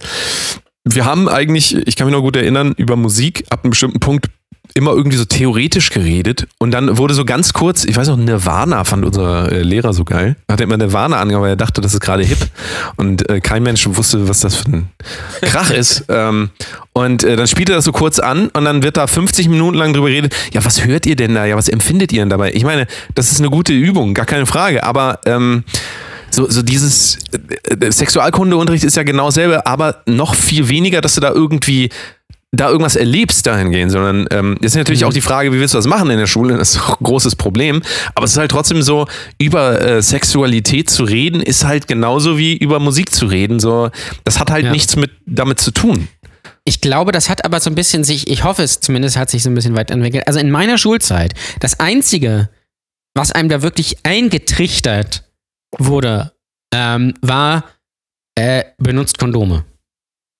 Wir 0.85 1.05
haben 1.05 1.27
eigentlich, 1.27 1.75
ich 1.87 1.95
kann 1.95 2.07
mich 2.07 2.15
noch 2.15 2.21
gut 2.21 2.35
erinnern, 2.35 2.73
über 2.77 2.95
Musik 2.95 3.45
ab 3.49 3.63
einem 3.63 3.71
bestimmten 3.71 3.99
Punkt 3.99 4.27
immer 4.73 4.91
irgendwie 4.91 5.17
so 5.17 5.25
theoretisch 5.25 5.89
geredet 5.89 6.47
und 6.57 6.71
dann 6.71 6.97
wurde 6.97 7.13
so 7.13 7.25
ganz 7.25 7.53
kurz, 7.53 7.85
ich 7.85 7.95
weiß 7.95 8.07
noch, 8.09 8.17
Nirvana 8.17 8.83
fand 8.83 9.05
unser 9.05 9.51
äh, 9.51 9.61
Lehrer 9.61 9.93
so 9.93 10.03
geil. 10.03 10.35
Hat 10.49 10.59
er 10.59 10.65
immer 10.65 10.77
Nirvana 10.77 11.19
angehauen, 11.19 11.43
weil 11.43 11.51
er 11.51 11.55
dachte, 11.55 11.81
das 11.81 11.93
ist 11.93 11.99
gerade 11.99 12.23
hip 12.23 12.37
und 12.95 13.29
äh, 13.29 13.39
kein 13.41 13.63
Mensch 13.63 13.87
wusste, 13.87 14.27
was 14.27 14.41
das 14.41 14.55
für 14.55 14.69
ein 14.69 14.89
Krach 15.41 15.71
ist. 15.71 16.05
Ähm, 16.19 16.49
und 16.91 17.23
äh, 17.23 17.35
dann 17.35 17.47
spielt 17.47 17.69
er 17.69 17.75
das 17.75 17.85
so 17.85 17.91
kurz 17.91 18.19
an 18.19 18.49
und 18.49 18.65
dann 18.65 18.83
wird 18.83 18.97
da 18.97 19.05
50 19.05 19.47
Minuten 19.47 19.77
lang 19.77 19.93
drüber 19.93 20.09
geredet, 20.09 20.35
ja, 20.51 20.65
was 20.65 20.83
hört 20.83 21.05
ihr 21.05 21.15
denn 21.15 21.35
da? 21.35 21.45
Ja, 21.45 21.55
was 21.55 21.69
empfindet 21.69 22.11
ihr 22.11 22.21
denn 22.21 22.29
dabei? 22.29 22.51
Ich 22.53 22.63
meine, 22.63 22.87
das 23.15 23.31
ist 23.31 23.39
eine 23.39 23.49
gute 23.49 23.73
Übung, 23.73 24.13
gar 24.13 24.25
keine 24.25 24.45
Frage, 24.45 24.83
aber 24.83 25.19
ähm, 25.25 25.63
so, 26.31 26.49
so 26.49 26.61
dieses 26.61 27.17
äh, 27.31 27.85
äh, 27.85 27.91
Sexualkundeunterricht 27.91 28.83
ist 28.83 28.97
ja 28.97 29.03
genau 29.03 29.25
dasselbe, 29.25 29.65
aber 29.65 30.01
noch 30.05 30.35
viel 30.35 30.69
weniger, 30.69 31.01
dass 31.01 31.15
du 31.15 31.21
da 31.21 31.31
irgendwie 31.31 31.89
da 32.51 32.69
irgendwas 32.69 32.95
erlebst 32.95 33.45
dahingehend, 33.45 33.91
sondern 33.91 34.27
ähm, 34.31 34.57
ist 34.61 34.75
natürlich 34.75 35.05
auch 35.05 35.13
die 35.13 35.21
Frage, 35.21 35.53
wie 35.53 35.59
willst 35.59 35.75
du 35.75 35.77
das 35.77 35.85
machen 35.85 36.09
in 36.09 36.17
der 36.17 36.25
Schule? 36.25 36.57
Das 36.57 36.71
ist 36.75 36.81
auch 36.81 36.99
ein 36.99 37.03
großes 37.03 37.35
Problem. 37.35 37.81
Aber 38.15 38.25
es 38.25 38.31
ist 38.31 38.37
halt 38.37 38.49
trotzdem 38.51 38.81
so, 38.81 39.07
über 39.37 39.79
äh, 39.79 40.01
Sexualität 40.01 40.89
zu 40.89 41.03
reden, 41.03 41.41
ist 41.41 41.63
halt 41.63 41.87
genauso 41.87 42.37
wie 42.39 42.57
über 42.57 42.79
Musik 42.79 43.13
zu 43.13 43.27
reden. 43.27 43.59
So, 43.59 43.91
das 44.23 44.39
hat 44.39 44.49
halt 44.49 44.65
Ja. 44.65 44.71
nichts 44.71 44.95
mit 44.95 45.11
damit 45.27 45.59
zu 45.59 45.71
tun. 45.71 46.07
Ich 46.65 46.81
glaube, 46.81 47.11
das 47.11 47.29
hat 47.29 47.45
aber 47.45 47.59
so 47.59 47.69
ein 47.69 47.75
bisschen 47.75 48.03
sich, 48.03 48.27
ich 48.29 48.43
hoffe 48.43 48.63
es 48.63 48.79
zumindest, 48.79 49.15
hat 49.17 49.29
sich 49.29 49.43
so 49.43 49.49
ein 49.49 49.55
bisschen 49.55 49.75
weiterentwickelt. 49.75 50.27
Also 50.27 50.39
in 50.39 50.49
meiner 50.49 50.77
Schulzeit, 50.79 51.33
das 51.59 51.79
Einzige, 51.79 52.49
was 53.15 53.31
einem 53.31 53.49
da 53.49 53.61
wirklich 53.61 53.97
eingetrichtert 54.03 55.23
wurde, 55.77 56.31
ähm, 56.73 57.13
war, 57.21 57.63
äh, 58.35 58.63
benutzt 58.77 59.17
Kondome. 59.19 59.65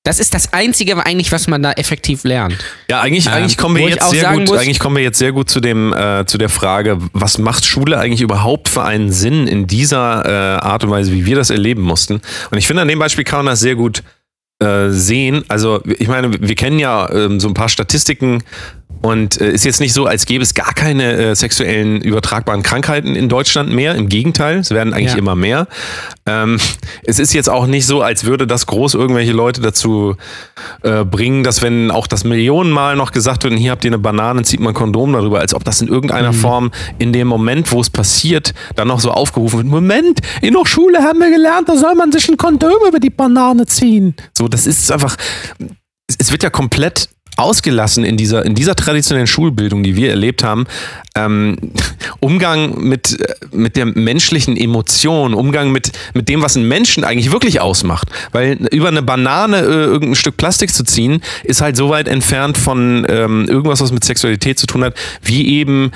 Das 0.10 0.20
ist 0.20 0.34
das 0.34 0.54
Einzige 0.54 0.98
eigentlich, 1.06 1.32
was 1.32 1.48
man 1.48 1.62
da 1.62 1.72
effektiv 1.74 2.24
lernt. 2.24 2.56
Ja, 2.90 3.02
eigentlich, 3.02 3.28
Ähm, 3.28 3.34
eigentlich 3.34 3.58
kommen 3.58 3.76
wir 3.78 3.88
jetzt 3.90 4.10
sehr 4.10 4.32
gut, 4.34 4.48
muss- 4.50 4.58
eigentlich 4.58 4.80
kommen 4.80 4.96
wir 4.96 5.04
jetzt 5.04 5.20
sehr 5.20 5.32
gut 5.34 5.52
zu 5.52 5.60
dem, 5.60 5.94
äh, 5.94 6.26
zu 6.26 6.40
der 6.40 6.50
Frage, 6.50 6.98
was 7.14 7.38
macht 7.38 7.64
Schule 7.64 8.00
eigentlich 8.00 8.22
überhaupt 8.22 8.70
für 8.70 8.84
einen 8.84 9.12
Sinn 9.12 9.46
in 9.46 9.68
dieser 9.68 10.26
äh, 10.26 10.60
Art 10.66 10.84
und 10.84 10.90
Weise, 10.90 11.12
wie 11.12 11.28
wir 11.28 11.36
das 11.36 11.52
erleben 11.52 11.84
mussten? 11.84 12.22
Und 12.50 12.58
ich 12.58 12.66
finde, 12.66 12.82
an 12.82 12.88
dem 12.88 12.98
Beispiel 12.98 13.24
kann 13.24 13.46
man 13.46 13.54
das 13.54 13.60
sehr 13.60 13.76
gut 13.76 14.02
äh, 14.62 14.90
sehen. 14.90 15.46
Also, 15.48 15.80
ich 15.86 16.08
meine, 16.08 16.32
wir 16.42 16.56
kennen 16.56 16.80
ja 16.80 17.08
ähm, 17.12 17.40
so 17.40 17.48
ein 17.48 17.54
paar 17.54 17.70
Statistiken 17.70 18.44
und 19.02 19.40
äh, 19.40 19.52
ist 19.52 19.64
jetzt 19.66 19.80
nicht 19.80 19.94
so, 19.94 20.06
als 20.06 20.26
gäbe 20.26 20.44
es 20.44 20.54
gar 20.54 20.74
keine 20.74 21.14
äh, 21.14 21.36
sexuellen 21.36 22.02
übertragbaren 22.02 22.64
Krankheiten 22.64 23.16
in 23.16 23.30
Deutschland 23.30 23.72
mehr. 23.72 23.96
Im 23.96 24.10
Gegenteil, 24.10 24.58
es 24.58 24.72
werden 24.72 24.94
eigentlich 24.94 25.14
Ja. 25.14 25.18
immer 25.20 25.36
mehr. 25.36 25.68
Ähm, 26.26 26.60
es 27.04 27.18
ist 27.20 27.34
jetzt 27.34 27.50
auch 27.50 27.66
nicht 27.66 27.86
so, 27.86 28.02
als 28.02 28.26
würde 28.26 28.46
das 28.46 28.66
groß 28.66 28.96
irgendwelche 28.96 29.32
Leute 29.32 29.62
dazu 29.62 30.16
äh, 30.84 31.06
bringen, 31.06 31.44
dass 31.44 31.62
wenn 31.62 31.92
auch 31.92 32.08
das 32.08 32.24
Millionenmal 32.24 32.96
noch 32.96 33.12
gesagt 33.12 33.44
wird, 33.46 33.54
hier 33.54 33.72
habt 33.72 33.86
ihr 33.86 33.90
eine 33.90 34.00
Banane, 34.00 34.42
zieht 34.44 34.60
man 34.60 34.72
ein 34.72 34.76
Kondom 34.76 35.14
darüber, 35.14 35.40
als 35.40 35.54
ob 35.54 35.64
das 35.64 35.82
in 35.82 35.88
irgendeiner 35.88 36.34
Form 36.34 36.72
in 36.98 37.14
dem 37.14 37.28
Moment, 37.28 37.72
wo 37.72 37.80
es 37.82 37.90
passiert, 37.90 38.54
dann 38.76 38.88
noch 38.90 39.00
so 39.00 39.12
aufgerufen 39.12 39.60
wird. 39.60 39.68
Moment, 39.68 40.20
in 40.42 40.54
der 40.54 40.66
Schule 40.66 41.00
haben 41.00 41.20
wir 41.20 41.32
gelernt, 41.32 41.70
da 41.70 41.78
soll 41.78 41.96
man 41.96 42.12
sich 42.12 42.28
ein 42.30 42.38
Kondom 42.38 42.74
über 42.88 43.00
die 43.00 43.10
Banane 43.10 43.66
ziehen. 43.66 44.16
So, 44.38 44.48
das 44.48 44.68
ist 44.68 44.92
einfach, 44.92 45.16
es 46.18 46.32
wird 46.32 46.44
ja 46.44 46.50
komplett 46.50 47.10
ausgelassen 47.40 48.04
in 48.04 48.18
dieser, 48.18 48.46
in 48.46 48.56
dieser 48.56 48.76
traditionellen 48.76 49.28
Schulbildung, 49.28 49.84
die 49.84 49.96
wir 49.96 50.10
erlebt 50.10 50.44
haben, 50.44 50.66
ähm, 51.16 51.58
Umgang 52.20 52.80
mit, 52.82 53.20
äh, 53.20 53.34
mit 53.52 53.76
der 53.76 53.86
menschlichen 53.86 54.58
Emotion, 54.58 55.34
Umgang 55.34 55.72
mit, 55.72 55.92
mit 56.14 56.30
dem, 56.30 56.42
was 56.42 56.56
einen 56.56 56.68
Menschen 56.68 57.04
eigentlich 57.04 57.32
wirklich 57.32 57.62
ausmacht. 57.62 58.10
Weil 58.32 58.68
über 58.72 58.90
eine 58.90 59.02
Banane 59.02 59.60
äh, 59.60 59.86
irgendein 59.86 60.16
Stück 60.16 60.38
Plastik 60.38 60.74
zu 60.74 60.84
ziehen, 60.84 61.22
ist 61.44 61.62
halt 61.62 61.78
so 61.78 61.90
weit 61.90 62.08
entfernt 62.08 62.58
von 62.58 63.06
ähm, 63.10 63.46
irgendwas, 63.48 63.82
was 63.82 63.92
mit 63.92 64.04
Sexualität 64.04 64.60
zu 64.60 64.68
tun 64.68 64.84
hat, 64.84 64.96
wie 65.22 65.48
eben 65.48 65.92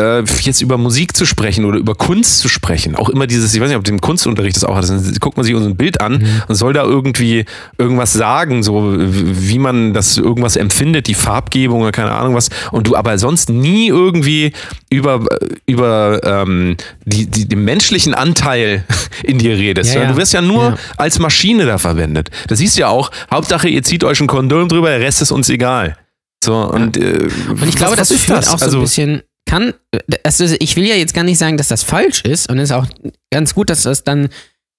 äh, 0.00 0.24
jetzt 0.40 0.62
über 0.62 0.78
Musik 0.78 1.16
zu 1.16 1.26
sprechen 1.26 1.64
oder 1.64 1.78
über 1.78 1.94
Kunst 1.94 2.38
zu 2.40 2.48
sprechen, 2.48 2.96
auch 2.96 3.08
immer 3.10 3.26
dieses, 3.26 3.54
ich 3.54 3.60
weiß 3.60 3.68
nicht, 3.68 3.76
ob 3.76 3.84
dem 3.84 4.00
Kunstunterricht 4.00 4.56
das 4.56 4.64
auch 4.64 4.76
hat, 4.76 4.88
dann 4.88 5.14
guckt 5.20 5.36
man 5.36 5.44
sich 5.44 5.54
so 5.54 5.60
ein 5.62 5.76
Bild 5.76 6.00
an 6.00 6.14
Mhm. 6.18 6.42
und 6.48 6.54
soll 6.54 6.72
da 6.72 6.82
irgendwie 6.84 7.44
irgendwas 7.78 8.12
sagen, 8.12 8.62
so 8.62 8.94
wie 8.98 9.58
man 9.58 9.92
das 9.94 10.16
irgendwas 10.16 10.56
empfindet, 10.56 11.06
die 11.06 11.14
Farbgebung 11.14 11.82
oder 11.82 11.92
keine 11.92 12.12
Ahnung 12.12 12.34
was, 12.34 12.48
und 12.72 12.86
du 12.86 12.96
aber 12.96 13.18
sonst 13.18 13.50
nie 13.50 13.88
irgendwie 13.88 14.52
über, 14.90 15.24
über 15.66 16.20
ähm, 16.24 16.76
die, 17.04 17.26
die, 17.26 17.46
den 17.48 17.64
menschlichen 17.64 18.14
Anteil 18.14 18.84
in 19.22 19.38
dir 19.38 19.56
redest. 19.56 19.94
Ja, 19.94 20.02
ja. 20.02 20.08
Du 20.12 20.16
wirst 20.16 20.32
ja 20.32 20.40
nur 20.42 20.64
Ja. 20.70 20.76
als 20.96 21.18
Maschine 21.18 21.66
da 21.66 21.78
verwendet. 21.78 22.30
Das 22.48 22.58
siehst 22.58 22.76
du 22.76 22.82
ja 22.82 22.88
auch, 22.88 23.10
Hauptsache 23.30 23.68
ihr 23.68 23.82
zieht 23.82 24.04
euch 24.04 24.20
ein 24.20 24.26
Kondom 24.26 24.68
drüber, 24.68 24.88
der 24.90 25.00
Rest 25.00 25.22
ist 25.22 25.30
uns 25.32 25.48
egal. 25.48 25.96
So, 26.42 26.54
und, 26.56 26.96
äh, 26.96 27.28
Und 27.48 27.68
ich 27.68 27.76
glaube, 27.76 27.92
was, 27.92 27.98
das 27.98 28.10
was 28.10 28.16
ist 28.16 28.24
führt 28.24 28.38
das? 28.38 28.48
auch 28.48 28.58
so 28.58 28.64
also, 28.64 28.78
ein 28.78 28.82
bisschen, 28.82 29.22
kann, 29.50 29.74
also 30.22 30.44
ich 30.60 30.76
will 30.76 30.86
ja 30.86 30.94
jetzt 30.94 31.12
gar 31.12 31.24
nicht 31.24 31.38
sagen, 31.38 31.56
dass 31.56 31.66
das 31.66 31.82
falsch 31.82 32.22
ist 32.22 32.48
und 32.48 32.58
es 32.58 32.70
ist 32.70 32.76
auch 32.76 32.86
ganz 33.32 33.52
gut, 33.52 33.68
dass 33.68 33.82
das 33.82 34.04
dann, 34.04 34.28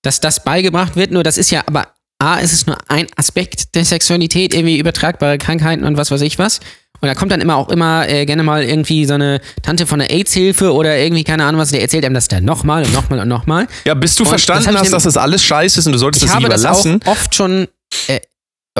dass 0.01 0.22
das 0.22 0.45
beigebracht 0.45 0.95
wird, 0.95 1.11
nur 1.11 1.24
das 1.24 1.38
ist 1.38 1.51
ja, 1.51 1.63
aber 1.65 1.89
A, 2.19 2.38
ist 2.39 2.53
es 2.53 2.67
nur 2.67 2.78
ein 2.88 3.07
Aspekt 3.17 3.76
der 3.76 3.84
Sexualität, 3.84 4.53
irgendwie 4.53 4.78
übertragbare 4.78 5.38
Krankheiten 5.38 5.84
und 5.84 5.97
was 5.97 6.09
weiß 6.11 6.22
ich 6.22 6.39
was. 6.39 6.59
Und 7.01 7.07
da 7.07 7.15
kommt 7.15 7.32
dann 7.32 7.41
immer 7.41 7.55
auch 7.57 7.69
immer 7.69 8.07
äh, 8.07 8.26
gerne 8.26 8.43
mal 8.43 8.63
irgendwie 8.63 9.05
so 9.05 9.15
eine 9.15 9.41
Tante 9.63 9.88
von 9.88 9.99
der 9.99 10.11
AIDS-Hilfe 10.11 10.72
oder 10.72 10.97
irgendwie, 10.97 11.24
keine 11.24 11.45
Ahnung 11.45 11.59
was, 11.59 11.72
der 11.72 11.82
erzählt 11.82 12.05
einem 12.05 12.13
das 12.13 12.28
dann 12.28 12.45
nochmal 12.45 12.86
und 12.86 12.93
nochmal 12.93 13.19
und 13.19 13.28
nochmal. 13.28 13.67
Ja, 13.86 13.95
bis 13.95 14.15
du 14.15 14.24
Und 14.24 14.32
das 14.32 14.43
verstanden 14.43 14.69
ich 14.76 14.82
hast, 14.82 14.93
dass 14.93 15.03
das 15.03 15.17
alles 15.17 15.43
scheiße 15.43 15.80
ist 15.80 15.88
und 15.88 15.93
du 15.93 15.97
solltest 15.97 16.24
Ich 16.24 16.28
das 16.30 16.36
habe 16.36 16.43
lieber 16.43 16.53
das 16.53 16.63
lassen. 16.63 17.01
auch 17.03 17.13
oft 17.13 17.34
schon, 17.34 17.67
äh, 18.07 18.19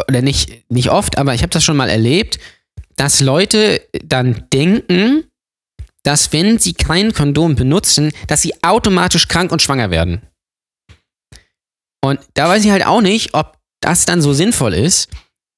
oder 0.08 0.22
nicht, 0.22 0.70
nicht 0.70 0.92
oft, 0.92 1.18
aber 1.18 1.34
ich 1.34 1.42
habe 1.42 1.50
das 1.50 1.64
schon 1.64 1.76
mal 1.76 1.90
erlebt, 1.90 2.38
dass 2.96 3.22
Leute 3.22 3.82
dann 4.04 4.44
denken, 4.54 5.24
dass 6.04 6.34
wenn 6.34 6.58
sie 6.58 6.74
kein 6.74 7.14
Kondom 7.14 7.56
benutzen, 7.56 8.12
dass 8.28 8.42
sie 8.42 8.54
automatisch 8.64 9.28
krank 9.28 9.52
und 9.52 9.62
schwanger 9.62 9.92
werden. 9.92 10.22
Und 12.04 12.20
da 12.34 12.50
weiß 12.50 12.66
ich 12.66 12.72
halt 12.72 12.86
auch 12.86 13.02
nicht, 13.02 13.34
ob 13.34 13.58
das 13.82 14.06
dann 14.06 14.22
so 14.22 14.34
sinnvoll 14.34 14.74
ist, 14.74 15.10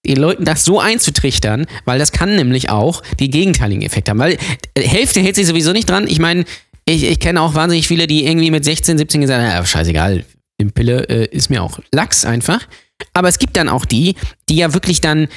den 0.05 0.17
Leuten 0.17 0.43
das 0.43 0.65
so 0.65 0.79
einzutrichtern, 0.79 1.65
weil 1.85 1.99
das 1.99 2.11
kann 2.11 2.35
nämlich 2.35 2.69
auch 2.69 3.01
die 3.19 3.29
gegenteiligen 3.29 3.83
Effekte 3.83 4.11
haben. 4.11 4.19
Weil 4.19 4.37
äh, 4.73 4.81
Hälfte 4.81 5.21
hält 5.21 5.35
sich 5.35 5.47
sowieso 5.47 5.71
nicht 5.71 5.89
dran. 5.89 6.07
Ich 6.07 6.19
meine, 6.19 6.43
ich, 6.85 7.03
ich 7.03 7.19
kenne 7.19 7.41
auch 7.41 7.55
wahnsinnig 7.55 7.87
viele, 7.87 8.07
die 8.07 8.25
irgendwie 8.25 8.51
mit 8.51 8.65
16, 8.65 8.97
17 8.97 9.21
gesagt 9.21 9.41
haben, 9.41 9.49
ja, 9.49 9.65
scheißegal, 9.65 10.25
die 10.59 10.65
Pille 10.65 11.07
äh, 11.09 11.25
ist 11.27 11.49
mir 11.49 11.63
auch 11.63 11.79
Lachs 11.93 12.25
einfach. 12.25 12.67
Aber 13.13 13.29
es 13.29 13.39
gibt 13.39 13.55
dann 13.55 13.69
auch 13.69 13.85
die, 13.85 14.15
die 14.49 14.57
ja 14.57 14.73
wirklich 14.73 14.99
dann 14.99 15.27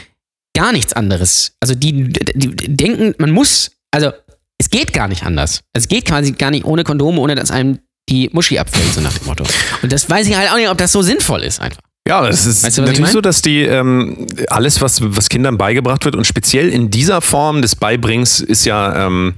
gar 0.55 0.73
nichts 0.73 0.93
anderes. 0.93 1.53
Also 1.61 1.75
die, 1.75 2.13
die, 2.13 2.57
die 2.57 2.77
denken, 2.77 3.15
man 3.19 3.31
muss, 3.31 3.71
also 3.93 4.11
es 4.59 4.71
geht 4.71 4.93
gar 4.93 5.09
nicht 5.09 5.25
anders. 5.25 5.61
Es 5.73 5.89
geht 5.89 6.07
quasi 6.07 6.33
gar 6.33 6.51
nicht 6.51 6.65
ohne 6.65 6.85
Kondome, 6.85 7.21
ohne 7.21 7.35
dass 7.35 7.51
einem 7.51 7.79
die 8.09 8.31
Muschi 8.33 8.59
abfällt, 8.59 8.95
so 8.95 9.01
nach 9.01 9.17
dem 9.17 9.27
Motto. 9.27 9.45
Und 9.83 9.93
das 9.93 10.09
weiß 10.09 10.27
ich 10.29 10.37
halt 10.37 10.51
auch 10.51 10.57
nicht, 10.57 10.69
ob 10.69 10.79
das 10.79 10.93
so 10.93 11.03
sinnvoll 11.03 11.43
ist 11.43 11.61
einfach. 11.61 11.81
Ja, 12.09 12.27
es 12.29 12.47
ist 12.47 12.63
Weißt 12.63 12.79
du, 12.79 12.83
natürlich 12.83 13.11
so, 13.11 13.21
dass 13.21 13.43
die 13.43 13.63
ähm, 13.63 14.29
alles, 14.49 14.81
was, 14.81 15.01
was 15.03 15.29
Kindern 15.29 15.59
beigebracht 15.59 16.05
wird 16.05 16.15
und 16.15 16.25
speziell 16.25 16.69
in 16.69 16.89
dieser 16.89 17.21
Form 17.21 17.63
des 17.63 17.75
Beibrings 17.75 18.41
ist 18.41 18.65
ja 18.65 19.07
ähm, 19.07 19.35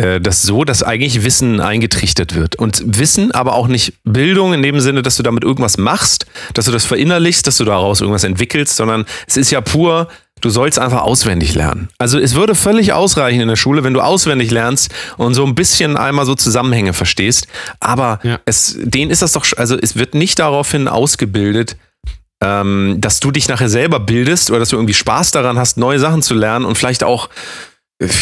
äh, 0.00 0.18
das 0.18 0.40
so, 0.40 0.64
dass 0.64 0.82
eigentlich 0.82 1.24
Wissen 1.24 1.60
eingetrichtert 1.60 2.34
wird. 2.34 2.56
Und 2.56 2.82
Wissen, 2.98 3.32
aber 3.32 3.54
auch 3.54 3.68
nicht 3.68 3.92
Bildung 4.04 4.54
in 4.54 4.62
dem 4.62 4.80
Sinne, 4.80 5.02
dass 5.02 5.16
du 5.16 5.22
damit 5.22 5.44
irgendwas 5.44 5.76
machst, 5.76 6.24
dass 6.54 6.64
du 6.64 6.72
das 6.72 6.86
verinnerlichst, 6.86 7.46
dass 7.46 7.58
du 7.58 7.64
daraus 7.64 8.00
irgendwas 8.00 8.24
entwickelst, 8.24 8.76
sondern 8.76 9.04
es 9.26 9.36
ist 9.36 9.50
ja 9.50 9.60
pur, 9.60 10.08
du 10.40 10.50
sollst 10.50 10.78
einfach 10.78 11.02
auswendig 11.02 11.54
lernen. 11.54 11.88
Also 11.98 12.18
es 12.18 12.34
würde 12.34 12.54
völlig 12.54 12.92
ausreichen 12.92 13.40
in 13.40 13.48
der 13.48 13.56
Schule, 13.56 13.84
wenn 13.84 13.94
du 13.94 14.00
auswendig 14.00 14.50
lernst 14.50 14.90
und 15.16 15.34
so 15.34 15.44
ein 15.44 15.54
bisschen 15.54 15.96
einmal 15.96 16.26
so 16.26 16.34
Zusammenhänge 16.34 16.92
verstehst. 16.92 17.46
Aber 17.80 18.18
Ja. 18.22 18.38
es, 18.44 18.76
denen 18.80 19.10
ist 19.10 19.22
das 19.22 19.32
doch, 19.32 19.44
also 19.56 19.76
es 19.80 19.96
wird 19.96 20.14
nicht 20.14 20.38
daraufhin 20.38 20.88
ausgebildet, 20.88 21.76
ähm, 22.42 22.96
dass 22.98 23.20
du 23.20 23.30
dich 23.30 23.48
nachher 23.48 23.68
selber 23.68 24.00
bildest 24.00 24.50
oder 24.50 24.60
dass 24.60 24.70
du 24.70 24.76
irgendwie 24.76 24.94
Spaß 24.94 25.30
daran 25.30 25.58
hast, 25.58 25.76
neue 25.76 25.98
Sachen 25.98 26.22
zu 26.22 26.34
lernen 26.34 26.64
und 26.64 26.78
vielleicht 26.78 27.04
auch 27.04 27.28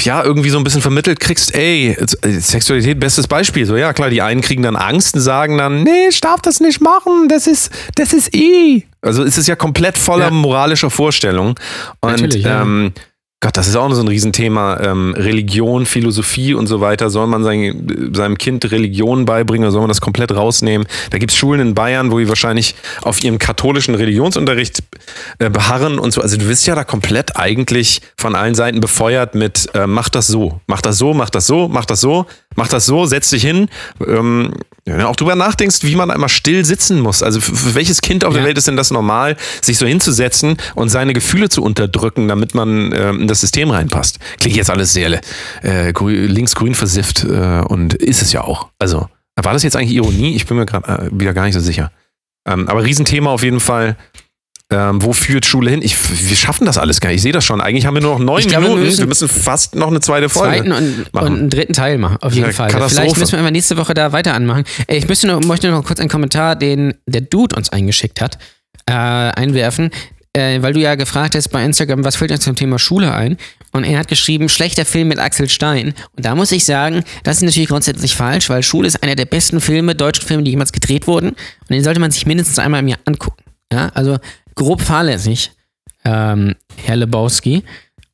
ja, 0.03 0.24
irgendwie 0.24 0.51
so 0.51 0.59
ein 0.59 0.64
bisschen 0.64 0.81
vermittelt 0.83 1.20
kriegst, 1.20 1.55
ey, 1.55 1.91
äh, 2.22 2.31
Sexualität, 2.41 2.99
bestes 2.99 3.29
Beispiel. 3.29 3.64
So, 3.64 3.76
ja, 3.76 3.93
klar, 3.93 4.11
die 4.11 4.22
einen 4.22 4.41
kriegen 4.41 4.62
dann 4.64 4.74
Angst 4.74 5.14
und 5.14 5.20
sagen 5.20 5.57
dann, 5.57 5.85
nee, 5.85 6.09
ich 6.11 6.20
darf 6.20 6.41
das 6.43 6.59
nicht 6.61 6.81
machen, 6.81 7.29
das 7.29 7.47
ist, 7.47 7.70
das 7.95 8.12
ist 8.12 8.35
eh. 8.35 8.83
Also 9.03 9.22
es 9.22 9.39
ist 9.39 9.47
ja 9.47 9.55
komplett 9.55 9.97
voller 9.97 10.26
Ja. 10.26 10.31
moralischer 10.33 10.91
Vorstellungen. 10.91 11.55
Und 12.01 12.11
Natürlich, 12.11 12.43
ja. 12.43 12.62
ähm, 12.62 12.93
Gott, 13.41 13.57
das 13.57 13.68
ist 13.68 13.76
auch 13.76 13.89
so 13.93 14.01
ein 14.03 14.09
Riesenthema. 14.09 14.80
Ähm, 14.80 15.14
Religion, 15.16 15.86
Philosophie 15.86 16.55
und 16.55 16.66
so 16.66 16.80
weiter. 16.80 17.09
Soll 17.09 17.28
man 17.28 17.45
sein, 17.45 18.11
seinem 18.12 18.36
Kind 18.36 18.68
Religion 18.72 19.26
beibringen 19.26 19.64
oder 19.64 19.70
soll 19.70 19.82
man 19.82 19.89
das 19.89 20.01
komplett 20.01 20.32
rausnehmen? 20.32 20.89
Da 21.11 21.18
gibt 21.18 21.30
es 21.30 21.39
Schulen 21.39 21.61
in 21.61 21.74
Bayern, 21.74 22.11
wo 22.11 22.18
die 22.18 22.28
wahrscheinlich 22.28 22.74
auf 23.03 23.22
ihrem 23.22 23.39
katholischen 23.39 23.95
Religionsunterricht 23.95 24.82
äh, 25.39 25.51
beharren 25.51 26.01
und 26.01 26.11
so. 26.11 26.20
Also 26.20 26.36
du 26.36 26.49
wirst 26.49 26.66
ja 26.66 26.74
da 26.74 26.82
komplett 26.82 27.36
eigentlich 27.36 28.03
von 28.16 28.34
allen 28.34 28.57
Seiten 28.57 28.80
befeuert 28.80 29.36
mit 29.36 29.68
äh, 29.72 29.86
mach 29.86 30.09
das 30.09 30.26
so, 30.26 30.61
mach 30.66 30.80
das 30.80 30.99
so, 30.99 31.14
mach 31.14 31.30
das 31.30 31.47
so, 31.47 31.68
mach 31.68 31.84
das 31.84 32.01
so, 32.01 32.26
mach 32.59 32.69
das 32.69 32.85
so, 32.85 33.07
setz 33.07 33.31
dich 33.31 33.43
hin. 33.43 33.69
Ähm, 34.07 34.53
wenn 34.85 34.99
du 34.99 35.09
auch 35.09 35.17
drüber 35.17 35.35
nachdenkst, 35.35 35.79
wie 35.83 35.97
man 35.97 36.11
einmal 36.11 36.29
still 36.29 36.65
sitzen 36.65 37.01
muss. 37.01 37.23
Also 37.23 37.41
für, 37.41 37.75
welches 37.75 38.01
Kind 38.01 38.25
auf 38.25 38.33
der 38.33 38.43
Ja. 38.43 38.49
Welt 38.49 38.59
ist 38.59 38.67
denn 38.67 38.77
das 38.77 38.91
normal, 38.91 39.37
sich 39.63 39.79
so 39.79 39.87
hinzusetzen 39.87 40.57
und 40.75 40.89
seine 40.89 41.13
Gefühle 41.13 41.49
zu 41.49 41.63
unterdrücken, 41.63 42.27
damit 42.27 42.55
man 42.55 42.93
ähm, 42.95 43.21
in 43.23 43.29
das 43.29 43.41
System 43.41 43.71
reinpasst? 43.71 44.19
Klingt 44.41 44.57
jetzt 44.57 44.71
alles 44.71 44.93
sehr 44.93 45.21
äh, 45.63 45.93
grü- 45.93 46.27
linksgrün 46.27 46.75
versifft 46.75 47.25
äh, 47.25 47.61
und 47.67 47.95
ist 47.95 48.23
es 48.23 48.33
ja 48.33 48.43
auch. 48.43 48.69
Also 48.79 49.09
war 49.37 49.53
das 49.53 49.63
jetzt 49.63 49.77
eigentlich 49.77 49.93
Ironie? 49.93 50.35
Ich 50.35 50.47
bin 50.47 50.57
mir 50.57 50.67
gerade 50.67 51.11
äh, 51.11 51.11
wieder 51.13 51.33
gar 51.33 51.45
nicht 51.45 51.55
so 51.55 51.61
sicher. 51.61 51.93
Ähm, 52.47 52.69
aber 52.69 52.83
Riesenthema 52.85 53.31
auf 53.31 53.43
jeden 53.43 53.61
Fall. 53.61 53.97
Ähm, 54.71 55.03
wo 55.03 55.14
führt 55.14 55.47
Schule 55.47 55.71
hin? 55.71 55.81
Ich, 55.83 55.97
wir 56.29 56.37
schaffen 56.37 56.66
das 56.66 56.77
alles 56.77 57.01
gar 57.01 57.09
nicht. 57.09 57.16
Ich 57.16 57.23
sehe 57.23 57.33
das 57.33 57.43
schon. 57.45 57.62
Eigentlich 57.62 57.87
haben 57.87 57.95
wir 57.95 58.03
nur 58.03 58.19
noch 58.19 58.25
neun 58.25 58.43
glaube, 58.43 58.64
wir 58.64 58.77
Minuten. 58.77 58.81
Wir 58.99 59.07
müssen- 59.07 59.09
müssen, 59.09 59.29
fast 59.29 59.75
noch 59.75 59.89
eine 59.89 60.01
zweite 60.01 60.29
Folge. 60.29 60.57
Zweiten 60.59 60.73
und, 60.73 61.14
machen. 61.14 61.27
und 61.33 61.39
einen 61.39 61.51
dritten 61.51 61.73
Teil 61.73 61.97
machen, 61.97 62.19
auf 62.21 62.35
jeden 62.35 62.49
Ja, 62.49 62.53
Fall. 62.53 62.69
Vielleicht 62.71 63.16
müssen 63.16 63.33
wir 63.33 63.39
einfach 63.39 63.51
nächste 63.51 63.79
Woche 63.79 63.95
da 63.95 64.12
weiter 64.12 64.35
anmachen. 64.35 64.64
Äh, 64.87 64.97
Ich 64.99 65.09
möchte 65.09 65.27
noch, 65.27 65.41
möchte 65.43 65.71
noch 65.71 65.83
kurz 65.85 66.01
einen 66.01 66.11
Kommentar, 66.11 66.55
den 66.55 66.93
der 67.07 67.23
Dude 67.23 67.57
uns 67.57 67.71
eingeschickt 67.71 68.21
hat, 68.21 68.37
äh, 68.87 68.93
einwerfen. 68.93 69.91
Äh, 70.35 70.61
weil 70.61 70.75
du 70.75 70.81
ja 70.81 70.95
gefragt 70.97 71.35
hast 71.35 71.49
bei 71.49 71.64
Instagram, 71.64 72.05
was 72.05 72.16
fällt 72.16 72.31
uns 72.31 72.45
zum 72.45 72.55
Thema 72.55 72.79
Schule 72.79 73.14
ein? 73.14 73.39
Und 73.73 73.85
er 73.85 73.99
hat 73.99 74.09
geschrieben, 74.09 74.51
schlechter 74.51 74.85
Film 74.85 75.09
mit 75.09 75.19
Axel 75.19 75.49
Stein. 75.49 75.95
Und 76.14 76.27
da 76.27 76.35
muss 76.35 76.53
ich 76.53 76.66
sagen, 76.66 77.03
das 77.23 77.39
ist 77.39 77.43
natürlich 77.43 77.71
grundsätzlich 77.71 78.14
falsch, 78.14 78.51
weil 78.51 78.62
Schule 78.62 78.87
ist 78.87 79.03
einer 79.03 79.14
der 79.14 79.25
besten 79.25 79.62
Filme, 79.62 79.95
deutschen 79.95 80.27
Filme, 80.27 80.43
die 80.43 80.51
jemals 80.51 80.73
gedreht 80.73 81.07
wurden. 81.07 81.31
Und 81.31 81.37
den 81.71 81.83
sollte 81.83 82.01
man 82.01 82.11
sich 82.11 82.27
mindestens 82.27 82.59
einmal 82.59 82.81
im 82.81 82.89
Jahr 82.89 82.99
angucken. 83.07 83.43
Ja, 83.73 83.91
also 83.95 84.19
grob 84.59 84.83
fahrlässig, 84.83 85.53
ähm, 86.05 86.55
Herr 86.77 86.97
Lebowski. 86.97 87.65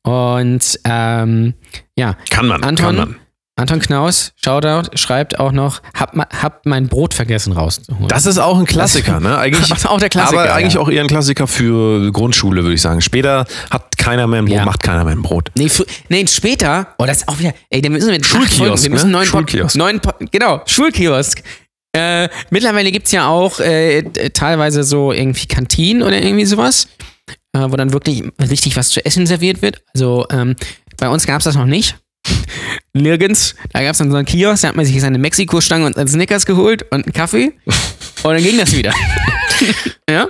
Und 0.03 0.79
ähm, 0.85 1.53
ja, 1.97 2.15
Kann 2.29 2.47
man. 2.47 2.63
Anton, 2.63 2.85
Kann 2.85 2.95
man. 2.95 3.15
Anton 3.57 3.79
Knaus, 3.79 4.33
Shoutout, 4.35 4.95
schreibt 4.97 5.39
auch 5.39 5.53
noch, 5.53 5.81
hab, 5.97 6.13
hab 6.43 6.65
mein 6.65 6.89
Brot 6.89 7.13
vergessen 7.13 7.53
rauszuholen. 7.53 8.09
Das 8.09 8.25
ist 8.25 8.37
auch 8.37 8.59
ein 8.59 8.65
Klassiker, 8.65 9.21
ne? 9.21 9.37
Eigentlich, 9.37 9.71
auch 9.87 9.97
der 9.99 10.09
Klassiker, 10.09 10.41
aber 10.41 10.53
eigentlich 10.53 10.73
ja. 10.73 10.81
auch 10.81 10.89
eher 10.89 11.01
ein 11.01 11.07
Klassiker 11.07 11.47
für 11.47 12.11
Grundschule, 12.11 12.63
würde 12.63 12.75
ich 12.75 12.81
sagen. 12.81 12.99
Später 13.01 13.45
hat 13.71 13.97
keiner 13.97 14.27
mehr 14.27 14.41
ein 14.41 14.45
Brot, 14.45 14.55
Ja. 14.57 14.65
macht 14.65 14.83
keiner 14.83 15.05
mehr 15.05 15.13
ein 15.15 15.21
Brot. 15.21 15.51
Nee, 15.57 15.71
nee, 16.09 16.27
später, 16.27 16.89
oh, 16.97 17.05
das 17.05 17.19
ist 17.19 17.27
auch 17.29 17.39
wieder, 17.39 17.53
ey, 17.69 17.81
da 17.81 17.89
müssen 17.89 18.11
wir 18.11 18.21
Schulkiosk, 18.23 18.57
Folgen, 18.57 18.83
wir 18.83 18.89
müssen 18.91 19.07
ne? 19.07 19.11
neuen 19.13 19.29
Pod- 19.29 19.49
Schulkiosk. 19.49 19.75
neuen 19.77 19.99
Pod- 20.01 20.31
genau, 20.31 20.61
Schulkiosk. 20.65 21.41
Äh, 21.95 22.27
mittlerweile 22.49 22.91
gibt's 22.91 23.13
ja 23.13 23.27
auch 23.29 23.59
äh, 23.61 24.03
teilweise 24.31 24.83
so 24.83 25.13
irgendwie 25.13 25.45
Kantinen 25.45 26.03
oder 26.03 26.21
irgendwie 26.21 26.45
sowas, 26.45 26.89
äh, 27.53 27.59
wo 27.59 27.77
dann 27.77 27.93
wirklich 27.93 28.23
richtig 28.51 28.75
was 28.75 28.89
zu 28.89 29.05
essen 29.05 29.25
serviert 29.25 29.61
wird. 29.61 29.81
Also 29.93 30.25
ähm, 30.29 30.57
bei 30.97 31.07
uns 31.07 31.25
gab's 31.25 31.45
das 31.45 31.55
noch 31.55 31.65
nicht. 31.65 31.95
Nirgends. 32.93 33.55
Da 33.71 33.81
gab's 33.81 33.99
dann 33.99 34.11
so 34.11 34.17
einen 34.17 34.25
Kiosk, 34.25 34.63
da 34.63 34.69
hat 34.69 34.75
man 34.75 34.85
sich 34.85 34.99
seine 34.99 35.17
Mexiko-Stange 35.19 35.85
und 35.85 35.97
einen 35.97 36.09
Snickers 36.09 36.45
geholt 36.45 36.83
und 36.91 37.05
einen 37.05 37.13
Kaffee. 37.13 37.53
Und 38.23 38.33
dann 38.33 38.43
ging 38.43 38.57
das 38.57 38.75
wieder. 38.75 38.93
ja? 40.09 40.27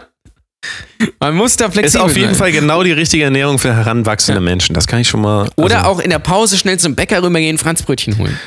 Man 1.20 1.36
muss 1.36 1.56
da 1.56 1.70
flexibel 1.70 1.86
Ist 1.86 1.96
auf 1.98 2.16
jeden 2.16 2.30
sein. 2.30 2.36
Fall 2.36 2.52
genau 2.52 2.84
die 2.84 2.92
richtige 2.92 3.24
Ernährung 3.24 3.58
für 3.58 3.76
heranwachsende 3.76 4.42
Menschen. 4.42 4.74
Das 4.74 4.86
kann 4.86 5.00
ich 5.00 5.08
schon 5.08 5.22
mal. 5.22 5.50
Oder 5.56 5.80
also, 5.80 5.90
auch 5.90 6.00
in 6.00 6.10
der 6.12 6.20
Pause 6.20 6.58
schnell 6.58 6.78
zum 6.78 6.96
Bäcker 6.96 7.24
rübergehen, 7.24 7.58
Franzbrötchen 7.58 8.18
holen. 8.18 8.38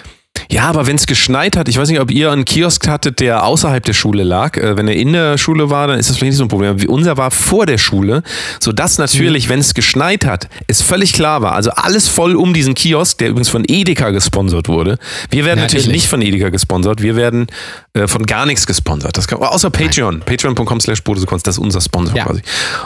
Ja, 0.51 0.65
aber 0.65 0.87
wenn 0.87 0.97
es 0.97 1.07
geschneit 1.07 1.57
hat, 1.59 1.69
ich 1.69 1.77
weiß 1.79 1.89
nicht, 1.91 2.01
ob 2.01 2.11
ihr 2.11 2.33
einen 2.33 2.45
Kiosk 2.47 2.89
hattet, 2.89 3.21
der 3.21 3.45
außerhalb 3.45 3.85
der 3.85 3.93
Schule 3.93 4.23
lag. 4.25 4.57
Äh, 4.57 4.77
wenn 4.79 4.89
er 4.89 4.97
in 4.97 5.13
der 5.13 5.37
Schule 5.37 5.69
war, 5.69 5.87
dann 5.89 5.99
ist 5.99 6.09
das 6.09 6.17
vielleicht 6.17 6.31
nicht 6.31 6.39
so 6.39 6.45
ein 6.45 6.49
Problem. 6.49 6.81
Wie 6.81 6.87
unser 6.89 7.17
war 7.19 7.31
vor 7.31 7.67
der 7.67 7.77
Schule, 7.77 8.23
sodass 8.59 8.97
natürlich, 8.97 9.47
Mhm. 9.47 9.51
wenn 9.51 9.61
es 9.61 9.75
geschneit 9.75 10.25
hat, 10.25 10.49
es 10.67 10.81
völlig 10.81 11.13
klar 11.13 11.43
war. 11.43 11.53
Also 11.53 11.71
alles 11.73 12.09
voll 12.09 12.35
um 12.35 12.55
diesen 12.55 12.75
Kiosk, 12.75 13.19
der 13.19 13.29
übrigens 13.29 13.51
von 13.51 13.65
Edeka 13.69 14.09
gesponsert 14.11 14.69
wurde. 14.69 14.99
Wir 15.31 15.45
werden 15.45 15.59
Ja, 15.59 15.65
natürlich 15.65 15.89
nicht 15.89 16.07
von 16.09 16.23
Edeka 16.23 16.49
gesponsert, 16.49 17.03
wir 17.03 17.15
werden 17.15 17.49
äh, 17.93 18.07
von 18.07 18.25
gar 18.25 18.47
nichts 18.47 18.67
gesponsert. 18.67 19.19
Das 19.19 19.29
kann, 19.29 19.41
außer 19.41 19.69
Patreon. 19.71 20.21
Patreon.com 20.21 20.81
slash 20.81 21.03
das 21.05 21.47
ist 21.55 21.59
unser 21.59 21.81
Sponsor 21.83 22.17
Ja. 22.17 22.25
quasi. 22.25 22.41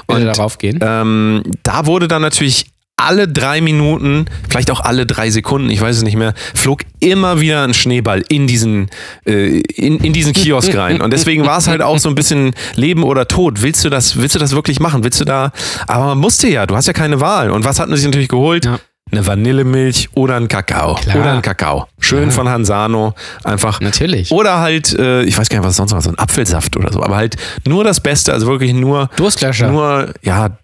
Und 0.06 0.24
darauf 0.24 0.58
gehen. 0.58 0.80
ähm, 0.82 1.42
da 1.62 1.86
wurde 1.86 2.08
dann 2.08 2.22
natürlich 2.22 2.71
alle 2.96 3.26
drei 3.26 3.60
Minuten, 3.60 4.26
vielleicht 4.48 4.70
auch 4.70 4.80
alle 4.80 5.06
drei 5.06 5.30
Sekunden, 5.30 5.70
ich 5.70 5.80
weiß 5.80 5.96
es 5.96 6.02
nicht 6.02 6.16
mehr, 6.16 6.34
flog 6.54 6.82
immer 7.00 7.40
wieder 7.40 7.64
ein 7.64 7.74
Schneeball 7.74 8.22
in 8.28 8.46
diesen, 8.46 8.90
äh, 9.26 9.60
in, 9.60 9.98
in 9.98 10.12
diesen 10.12 10.32
Kiosk 10.32 10.74
rein. 10.76 11.00
Und 11.00 11.12
deswegen 11.12 11.44
war 11.44 11.58
es 11.58 11.66
halt 11.66 11.82
auch 11.82 11.98
so 11.98 12.08
ein 12.08 12.14
bisschen 12.14 12.52
Leben 12.76 13.02
oder 13.02 13.26
Tod. 13.26 13.62
Willst 13.62 13.84
du 13.84 13.90
das, 13.90 14.16
willst 14.16 14.34
du 14.36 14.38
das 14.38 14.54
wirklich 14.54 14.78
machen? 14.78 15.02
Willst 15.02 15.20
du 15.20 15.24
da, 15.24 15.50
aber 15.88 16.06
man 16.06 16.18
musste 16.18 16.48
ja, 16.48 16.66
du 16.66 16.76
hast 16.76 16.86
ja 16.86 16.92
keine 16.92 17.20
Wahl. 17.20 17.50
Und 17.50 17.64
was 17.64 17.80
hat 17.80 17.88
man 17.88 17.96
sich 17.96 18.06
natürlich 18.06 18.28
geholt? 18.28 18.66
Ja. 18.66 18.78
Eine 19.10 19.26
Vanillemilch 19.26 20.08
oder 20.14 20.36
ein 20.36 20.48
Kakao. 20.48 20.94
Klar. 20.94 21.16
Oder 21.16 21.32
ein 21.32 21.42
Kakao. 21.42 21.86
Schön 21.98 22.30
von 22.30 22.48
Hansano. 22.48 23.14
Einfach. 23.44 23.80
Natürlich. 23.80 24.30
Oder 24.30 24.60
halt, 24.60 24.98
äh, 24.98 25.22
ich 25.24 25.36
weiß 25.36 25.50
gar 25.50 25.58
nicht, 25.58 25.66
was 25.66 25.72
es 25.72 25.76
sonst 25.76 25.90
noch 25.90 25.96
war, 25.96 26.02
so 26.02 26.08
ein 26.08 26.18
Apfelsaft 26.18 26.78
oder 26.78 26.90
so. 26.90 27.02
Aber 27.02 27.16
halt 27.16 27.36
nur 27.66 27.84
das 27.84 28.00
Beste, 28.00 28.32
also 28.32 28.46
wirklich 28.46 28.72
nur, 28.72 29.10
Durstlöscher. 29.16 29.70
nur, 29.70 30.14
ja, 30.22 30.56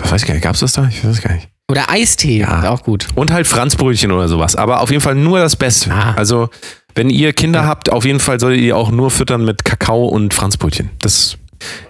weiß 0.00 0.22
ich 0.22 0.28
gar 0.28 0.34
nicht, 0.34 0.44
gab's 0.44 0.60
das 0.60 0.74
da? 0.74 0.86
Ich 0.88 1.04
weiß 1.04 1.20
gar 1.20 1.34
nicht. 1.34 1.48
Oder 1.70 1.90
Eistee, 1.90 2.38
Ja. 2.40 2.70
auch 2.70 2.82
gut. 2.84 3.08
Und 3.14 3.32
halt 3.32 3.46
Franzbrötchen 3.46 4.12
oder 4.12 4.28
sowas. 4.28 4.54
Aber 4.56 4.80
auf 4.80 4.90
jeden 4.90 5.02
Fall 5.02 5.14
nur 5.16 5.38
das 5.40 5.56
Beste. 5.56 5.90
Ah. 5.92 6.14
Also, 6.16 6.48
wenn 6.94 7.10
ihr 7.10 7.32
Kinder 7.32 7.66
habt, 7.66 7.90
auf 7.90 8.04
jeden 8.04 8.20
Fall 8.20 8.38
solltet 8.38 8.60
ihr 8.62 8.76
auch 8.76 8.90
nur 8.90 9.10
füttern 9.10 9.44
mit 9.44 9.64
Kakao 9.64 10.06
und 10.06 10.32
Franzbrötchen. 10.32 10.90
Das 11.00 11.36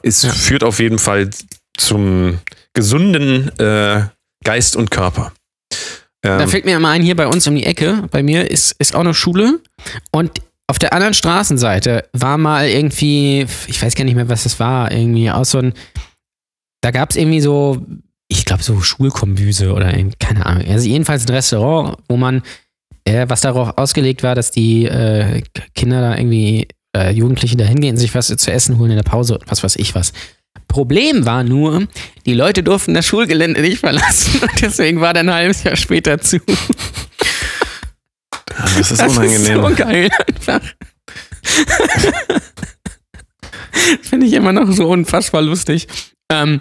ist, 0.03 0.27
führt 0.27 0.65
auf 0.65 0.79
jeden 0.81 0.99
Fall 0.99 1.29
zum 1.77 2.39
gesunden 2.73 3.51
äh, 3.59 4.05
Geist 4.45 4.77
und 4.77 4.91
Körper. 4.91 5.33
Da 6.23 6.41
Ähm, 6.41 6.49
fällt 6.49 6.65
mir 6.65 6.77
immer 6.77 6.89
ein, 6.89 7.03
hier 7.03 7.15
bei 7.17 7.27
uns 7.27 7.47
um 7.47 7.55
die 7.55 7.65
Ecke, 7.67 8.05
bei 8.11 8.23
mir 8.23 8.51
ist, 8.51 8.73
ist 8.79 8.95
auch 8.97 9.01
eine 9.01 9.15
Schule 9.15 9.61
und 10.11 10.31
auf 10.69 10.79
der 10.79 10.93
anderen 10.93 11.15
Straßenseite 11.15 12.09
war 12.13 12.39
mal 12.39 12.67
irgendwie, 12.69 13.47
ich 13.69 13.81
weiß 13.81 13.95
gar 13.95 14.05
nicht 14.05 14.17
mehr, 14.17 14.29
was 14.29 14.43
das 14.45 14.59
war, 14.59 14.91
irgendwie 14.91 15.31
aus 15.31 15.51
so 15.51 15.59
ein, 15.59 15.75
da 16.81 16.91
gab 16.91 17.11
es 17.11 17.17
irgendwie 17.17 17.41
so, 17.41 17.85
ich 18.29 18.45
glaube 18.45 18.63
so 18.63 18.81
Schulkombüse 18.81 19.73
oder 19.73 19.93
keine 20.19 20.47
Ahnung, 20.47 20.65
also 20.69 20.89
jedenfalls 20.89 21.27
ein 21.27 21.35
Restaurant, 21.35 21.97
wo 22.09 22.17
man, 22.17 22.43
äh, 23.05 23.27
was 23.29 23.43
darauf 23.43 23.77
ausgelegt 23.79 24.23
war, 24.23 24.35
dass 24.35 24.51
die 24.51 24.87
äh, 24.87 25.43
Kinder 25.75 26.01
da 26.01 26.17
irgendwie, 26.17 26.69
äh, 26.97 27.11
Jugendliche 27.13 27.57
da 27.57 27.65
hingehen, 27.65 27.97
sich 27.97 28.15
was 28.15 28.29
zu 28.29 28.53
essen 28.53 28.79
holen 28.79 28.91
in 28.91 28.97
der 28.97 29.05
Pause, 29.05 29.39
was 29.47 29.63
weiß 29.63 29.77
ich 29.77 29.95
was. 29.95 30.13
Problem 30.69 31.25
war 31.27 31.45
nur, 31.45 31.87
die 32.25 32.35
Leute 32.35 32.63
durften 32.65 32.95
das 32.95 33.07
Schulgelände 33.07 33.61
nicht 33.61 33.79
verlassen 33.79 34.41
und 34.43 34.61
deswegen 34.61 35.01
war 35.01 35.15
dann 35.15 35.29
ein 35.29 35.35
halbes 35.35 35.63
Jahr 35.63 35.77
später 35.77 36.19
zu. 36.21 36.41
das 38.49 38.91
ist 38.91 39.01
Das 39.01 39.17
unangenehm. 39.17 39.65
ist 39.65 39.69
so 39.69 39.75
geil 39.77 40.09
einfach. 40.27 40.61
Finde 44.03 44.27
ich 44.27 44.33
immer 44.33 44.53
noch 44.53 44.71
so 44.73 44.89
unfassbar 44.89 45.43
lustig. 45.43 45.87
Ähm, 46.31 46.61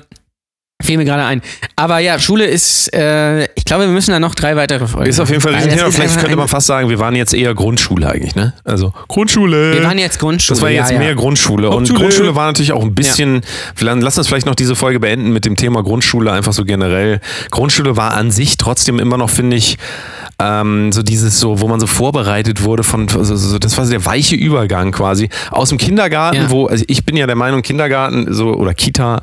fiel 0.81 0.97
mir 0.97 1.05
gerade 1.05 1.23
ein. 1.23 1.41
Aber 1.75 1.99
ja, 1.99 2.19
Schule 2.19 2.45
ist, 2.45 2.93
äh, 2.93 3.45
ich 3.55 3.63
glaube, 3.65 3.83
wir 3.85 3.91
müssen 3.91 4.11
da 4.11 4.19
noch 4.19 4.35
drei 4.35 4.55
weitere 4.55 4.87
Folgen. 4.87 5.09
ist 5.09 5.19
auf 5.19 5.29
jeden 5.29 5.41
Fall 5.41 5.55
ein 5.55 5.69
ist 5.69 5.95
Vielleicht 5.95 6.19
könnte 6.19 6.35
man 6.35 6.47
fast 6.47 6.67
sagen, 6.67 6.89
wir 6.89 6.99
waren 6.99 7.15
jetzt 7.15 7.33
eher 7.33 7.53
Grundschule 7.53 8.09
eigentlich, 8.09 8.35
ne? 8.35 8.53
Also 8.63 8.93
Grundschule. 9.07 9.73
Wir 9.73 9.83
waren 9.83 9.97
jetzt 9.97 10.19
Grundschule. 10.19 10.55
Das 10.55 10.61
war 10.61 10.69
jetzt 10.69 10.91
ja, 10.91 10.99
mehr 10.99 11.09
ja. 11.09 11.13
Grundschule. 11.15 11.69
Und 11.69 11.75
Hauptschule. 11.75 11.99
Grundschule 11.99 12.35
war 12.35 12.47
natürlich 12.47 12.73
auch 12.73 12.83
ein 12.83 12.93
bisschen, 12.93 13.41
vielleicht- 13.73 14.01
lass 14.03 14.17
uns 14.17 14.27
vielleicht 14.27 14.45
noch 14.45 14.55
diese 14.55 14.75
Folge 14.75 14.99
beenden 14.99 15.31
mit 15.31 15.45
dem 15.45 15.55
Thema 15.55 15.81
Grundschule, 15.81 16.31
einfach 16.31 16.53
so 16.53 16.65
generell. 16.65 17.21
Grundschule 17.51 17.95
war 17.95 18.13
an 18.13 18.31
sich 18.31 18.57
trotzdem 18.57 18.99
immer 18.99 19.17
noch, 19.17 19.29
finde 19.29 19.55
ich, 19.57 19.77
ähm, 20.39 20.91
so 20.91 21.01
dieses 21.03 21.39
so, 21.39 21.61
wo 21.61 21.67
man 21.67 21.79
so 21.79 21.87
vorbereitet 21.87 22.63
wurde 22.63 22.83
von, 22.83 23.07
so, 23.07 23.23
so, 23.23 23.57
das 23.59 23.77
war 23.77 23.85
so 23.85 23.91
der 23.91 24.05
weiche 24.05 24.35
Übergang 24.35 24.91
quasi 24.91 25.29
aus 25.51 25.69
dem 25.69 25.77
Kindergarten, 25.77 26.37
Ja. 26.43 26.49
wo, 26.49 26.65
also 26.67 26.83
ich 26.87 27.05
bin 27.05 27.15
ja 27.17 27.25
der 27.27 27.35
Meinung, 27.35 27.61
Kindergarten 27.61 28.33
so 28.33 28.53
oder 28.53 28.73
Kita, 28.73 29.21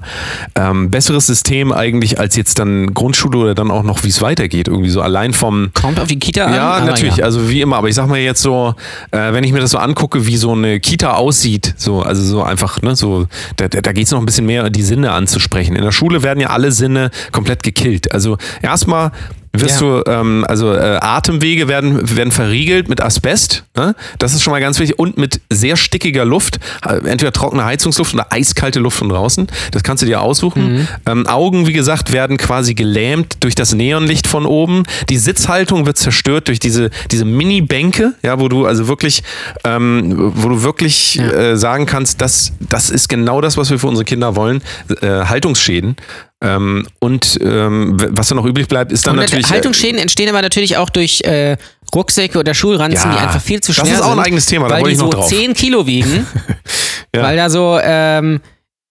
ähm, 0.55 0.91
besseres 0.91 1.27
System 1.27 1.73
eigentlich 1.73 2.19
als 2.19 2.37
jetzt 2.37 2.59
dann 2.59 2.95
Grundschule 2.95 3.39
oder 3.39 3.55
dann 3.55 3.71
auch 3.71 3.83
noch, 3.83 4.05
wie 4.05 4.09
es 4.09 4.23
weitergeht, 4.23 4.69
irgendwie 4.69 4.91
so 4.91 5.01
allein 5.03 5.33
vom, 5.33 5.71
Kommt 5.75 6.01
auf 6.01 6.09
die 6.09 6.19
Kita 6.19 6.47
an. 6.47 6.55
ja, 6.55 6.71
aber 6.73 6.87
natürlich, 6.87 7.17
Ja. 7.17 7.25
also 7.25 7.49
wie 7.51 7.61
immer, 7.61 7.77
aber 7.77 7.89
ich 7.89 7.95
sag 7.95 8.09
mal 8.09 8.19
jetzt 8.19 8.43
so, 8.43 8.75
äh, 9.11 9.33
wenn 9.33 9.45
ich 9.45 9.53
mir 9.53 9.61
das 9.61 9.71
so 9.73 9.79
angucke, 9.79 10.27
wie 10.27 10.37
so 10.37 10.53
eine 10.53 10.81
Kita 10.81 11.15
aussieht, 11.15 11.75
so, 11.77 12.01
also 12.03 12.23
so 12.23 12.43
einfach, 12.43 12.81
ne, 12.83 12.97
so, 12.97 13.27
da, 13.57 13.69
da 13.69 13.81
da 13.83 13.93
geht's 13.93 14.11
noch 14.13 14.19
ein 14.21 14.27
bisschen 14.27 14.47
mehr, 14.47 14.71
die 14.71 14.83
Sinne 14.83 15.13
anzusprechen. 15.13 15.77
In 15.77 15.83
der 15.83 15.93
Schule 15.93 16.23
werden 16.23 16.41
ja 16.41 16.49
alle 16.51 16.73
Sinne 16.73 17.11
komplett 17.33 17.63
gekillt. 17.63 18.13
Also 18.13 18.39
erstmal 18.63 19.11
wirst 19.53 19.81
Ja. 19.81 20.03
du, 20.03 20.11
ähm, 20.11 20.45
also 20.49 20.73
äh, 20.73 20.99
Atemwege 21.01 21.69
werden, 21.69 22.17
werden 22.17 22.31
verriegelt 22.33 22.89
mit 22.89 23.01
Asbest, 23.03 23.65
ne? 23.77 23.95
das 24.19 24.33
ist 24.35 24.43
schon 24.43 24.53
mal 24.53 24.61
ganz 24.61 24.79
wichtig, 24.79 24.99
und 24.99 25.19
mit 25.19 25.41
sehr 25.51 25.77
stickiger 25.77 26.25
Luft, 26.25 26.59
äh, 26.87 26.95
entweder 27.09 27.33
trockene 27.33 27.65
Heizungsluft 27.65 28.15
oder 28.15 28.27
eiskalte 28.33 28.81
Luft 28.81 28.99
von 28.99 29.09
draußen, 29.09 29.47
das 29.73 29.83
kannst 29.83 30.03
du 30.03 30.07
dir 30.07 30.21
aussuchen. 30.23 30.89
Ähm, 31.07 31.27
Augen, 31.27 31.67
wie 31.67 31.73
gesagt, 31.73 32.13
werden 32.13 32.37
quasi 32.39 32.75
gelähmt 32.75 33.37
durch 33.41 33.55
das 33.55 33.75
Neonlicht 33.75 34.27
von 34.27 34.47
oben, 34.47 34.85
die 35.11 35.19
Sitzhaltung 35.19 35.85
wird 35.87 35.99
zerstört 35.99 36.49
durch 36.49 36.59
diese, 36.59 36.91
diese 37.11 37.25
Mini-Bänke, 37.25 38.15
ja, 38.23 38.41
wo 38.41 38.49
du 38.49 38.67
also 38.67 38.89
wirklich, 38.89 39.23
ähm, 39.65 40.33
wo 40.35 40.49
du 40.49 40.63
wirklich 40.63 41.17
Ja. 41.17 41.31
äh, 41.31 41.57
sagen 41.57 41.87
kannst, 41.87 42.21
das, 42.21 42.53
das 42.61 42.89
ist 42.91 43.09
genau 43.09 43.41
das, 43.41 43.57
was 43.57 43.71
wir 43.71 43.79
für 43.79 43.87
unsere 43.89 44.05
Kinder 44.05 44.35
wollen, 44.37 44.63
äh, 45.03 45.07
Haltungsschäden. 45.27 45.97
Ähm, 46.43 46.87
und 46.99 47.39
ähm, 47.41 47.97
was 48.11 48.29
dann 48.29 48.37
noch 48.37 48.45
übrig 48.45 48.67
bleibt, 48.67 48.91
ist 48.91 49.07
dann 49.07 49.15
Und 49.15 49.21
natürlich. 49.25 49.47
äh, 49.47 49.51
Haltungsschäden 49.51 49.99
entstehen 50.01 50.29
aber 50.29 50.43
natürlich 50.43 50.77
auch 50.77 50.91
durch 50.91 51.21
äh, 51.23 51.57
Rucksäcke 51.95 52.39
oder 52.39 52.53
Schulranzen, 52.53 53.11
Ja, 53.13 53.17
die 53.19 53.23
einfach 53.23 53.41
viel 53.41 53.61
zu 53.61 53.71
das 53.73 53.77
schwer 53.77 53.87
sind. 53.87 53.95
ist 53.95 54.03
auch 54.03 54.13
ein 54.13 54.19
eigenes 54.19 54.47
Thema, 54.47 54.67
da 54.69 54.75
weil 54.75 54.81
wollte 54.83 54.93
ich 54.95 54.99
noch 54.99 55.07
so 55.13 55.19
drauf. 55.19 55.29
10 55.29 55.55
Kilo 55.55 55.87
wiegen, 55.87 56.27
Ja. 57.15 57.23
weil 57.23 57.37
da 57.37 57.49
so 57.51 57.79
ähm, 57.83 58.41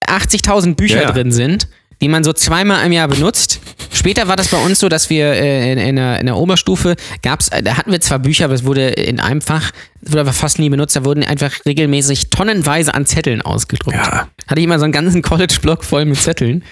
80.000 0.06 0.74
Bücher 0.76 1.02
Ja, 1.02 1.10
drin 1.12 1.32
sind, 1.32 1.68
die 2.00 2.08
man 2.08 2.24
so 2.24 2.32
zweimal 2.32 2.84
im 2.86 2.92
Jahr 2.92 3.08
benutzt. 3.08 3.60
Später 3.92 4.26
war 4.28 4.36
das 4.36 4.48
bei 4.48 4.56
uns 4.58 4.80
so, 4.80 4.88
dass 4.88 5.10
wir 5.10 5.26
äh, 5.34 5.72
in, 5.72 5.78
in, 5.78 5.96
der, 5.96 6.20
in 6.20 6.26
der 6.26 6.36
Oberstufe 6.36 6.96
gab's, 7.22 7.48
äh, 7.48 7.62
da 7.62 7.76
hatten 7.76 7.92
wir 7.92 8.00
zwar 8.00 8.18
Bücher, 8.18 8.46
aber 8.46 8.54
es 8.54 8.64
wurde 8.64 8.88
in 8.88 9.20
einem 9.20 9.40
Fach, 9.40 9.70
es 10.00 10.10
wurde 10.12 10.22
aber 10.22 10.32
fast 10.32 10.58
nie 10.58 10.70
benutzt, 10.70 10.96
da 10.96 11.04
wurden 11.04 11.22
einfach 11.22 11.52
regelmäßig 11.66 12.30
tonnenweise 12.30 12.94
an 12.94 13.06
Zetteln 13.06 13.42
ausgedruckt. 13.42 13.96
Ja. 13.96 14.28
Hatte 14.48 14.60
ich 14.60 14.64
immer 14.64 14.78
so 14.78 14.84
einen 14.84 14.92
ganzen 14.92 15.22
College-Block 15.22 15.84
voll 15.84 16.04
mit 16.04 16.18
Zetteln, 16.18 16.62
äh, 16.62 16.64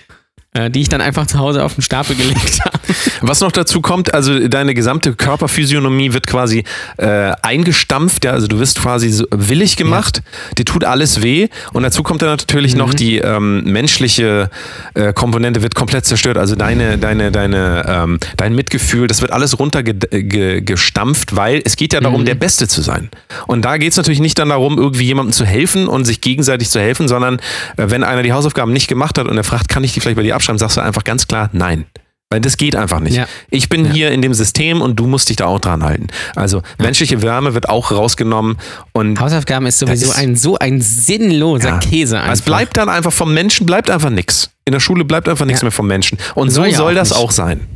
die 0.53 0.81
ich 0.81 0.89
dann 0.89 1.01
einfach 1.01 1.27
zu 1.27 1.39
Hause 1.39 1.63
auf 1.63 1.75
den 1.75 1.83
Stapel 1.83 2.17
gelegt 2.17 2.61
habe. 2.65 2.79
Was 3.21 3.41
noch 3.41 3.53
dazu 3.53 3.81
kommt, 3.81 4.13
also 4.13 4.49
deine 4.49 4.75
gesamte 4.75 5.15
Körperphysiognomie 5.15 6.13
wird 6.13 6.27
quasi 6.27 6.65
äh, 6.97 7.33
eingestampft, 7.43 8.25
ja, 8.25 8.33
also 8.33 8.49
du 8.49 8.59
wirst 8.59 8.81
quasi 8.81 9.11
so 9.11 9.27
willig 9.31 9.77
gemacht, 9.77 10.23
dir 10.59 10.65
tut 10.65 10.83
alles 10.83 11.23
weh 11.23 11.49
und 11.73 11.85
dazu 11.85 12.03
kommt 12.03 12.23
dann 12.23 12.31
natürlich 12.31 12.75
noch 12.75 12.95
die 12.95 13.19
ähm, 13.19 13.63
menschliche 13.63 14.51
äh, 14.95 15.13
Komponente 15.13 15.63
wird 15.63 15.77
komplett 15.77 16.05
zerstört, 16.05 16.37
also 16.37 16.57
deine, 16.57 16.99
deine, 16.99 17.31
deine, 17.31 17.85
ähm, 17.87 18.19
dein 18.37 18.55
Mitgefühl, 18.57 19.07
das 19.07 19.21
wird 19.21 19.33
alles 19.33 19.59
runtergestampft, 19.61 21.37
weil 21.37 21.63
es 21.65 21.77
geht 21.77 21.93
ja 21.93 22.01
darum, 22.01 22.25
der 22.25 22.35
Beste 22.35 22.67
zu 22.67 22.83
sein. 22.83 23.09
Und 23.47 23.65
da 23.65 23.77
geht 23.77 23.93
es 23.93 23.97
natürlich 23.97 24.21
nicht 24.21 24.39
dann 24.41 24.49
darum, 24.49 24.79
irgendwie 24.79 25.05
jemandem 25.05 25.33
zu 25.33 25.45
helfen 25.45 25.87
und 25.87 26.07
sich 26.07 26.21
gegenseitig 26.21 26.71
zu 26.71 26.81
helfen, 26.81 27.07
sondern 27.07 27.37
äh, 27.77 27.85
wenn 27.87 28.03
einer 28.03 28.25
die 28.25 28.33
Hausaufgaben 28.33 28.73
nicht 28.73 28.89
gemacht 28.89 29.17
hat 29.17 29.29
und 29.29 29.37
er 29.37 29.45
fragt, 29.45 29.69
kann 29.69 29.85
ich 29.85 29.93
die 29.93 30.01
vielleicht 30.01 30.17
bei 30.17 30.23
dir 30.25 30.40
abschreiben, 30.41 30.59
sagst 30.59 30.77
du 30.77 30.81
einfach 30.81 31.05
ganz 31.05 31.27
klar, 31.29 31.51
nein. 31.53 31.87
Weil 32.33 32.41
das 32.41 32.57
geht 32.57 32.77
einfach 32.77 33.01
nicht. 33.01 33.17
Ja. 33.17 33.27
Ich 33.51 33.69
bin 33.69 33.91
hier 33.91 34.13
in 34.13 34.23
dem 34.23 34.35
System 34.35 34.83
und 34.83 34.95
du 34.95 35.09
musst 35.09 35.29
dich 35.31 35.37
da 35.37 35.47
auch 35.47 35.59
dran 35.59 35.83
halten. 35.83 36.07
Also 36.37 36.63
menschliche 36.79 37.23
Wärme 37.23 37.55
wird 37.55 37.69
auch 37.69 37.91
rausgenommen 37.91 38.57
und 38.93 39.19
Hausaufgaben 39.19 39.67
ist 39.67 39.81
sowieso 39.81 40.13
ist- 40.13 40.17
ein 40.17 40.37
so 40.37 40.57
ein 40.57 40.81
sinnloser 40.81 41.69
Ja. 41.71 41.79
Käse 41.79 42.19
einfach. 42.21 42.33
es 42.35 42.43
bleibt 42.43 42.77
dann 42.77 42.89
einfach 42.89 43.13
vom 43.13 43.35
Menschen, 43.35 43.67
bleibt 43.67 43.91
einfach 43.91 44.11
nichts. 44.11 44.51
In 44.65 44.71
der 44.73 44.79
Schule 44.79 45.05
bleibt 45.05 45.29
einfach 45.29 45.45
nichts 45.45 45.63
Ja. 45.63 45.65
mehr 45.67 45.73
vom 45.73 45.89
Menschen. 45.89 46.19
Und 46.37 46.51
Soll 46.51 46.67
so 46.67 46.71
ja 46.71 46.77
soll 46.77 46.93
auch 46.93 46.97
das 47.01 47.11
nicht. 47.11 47.19
auch 47.19 47.31
sein. 47.33 47.67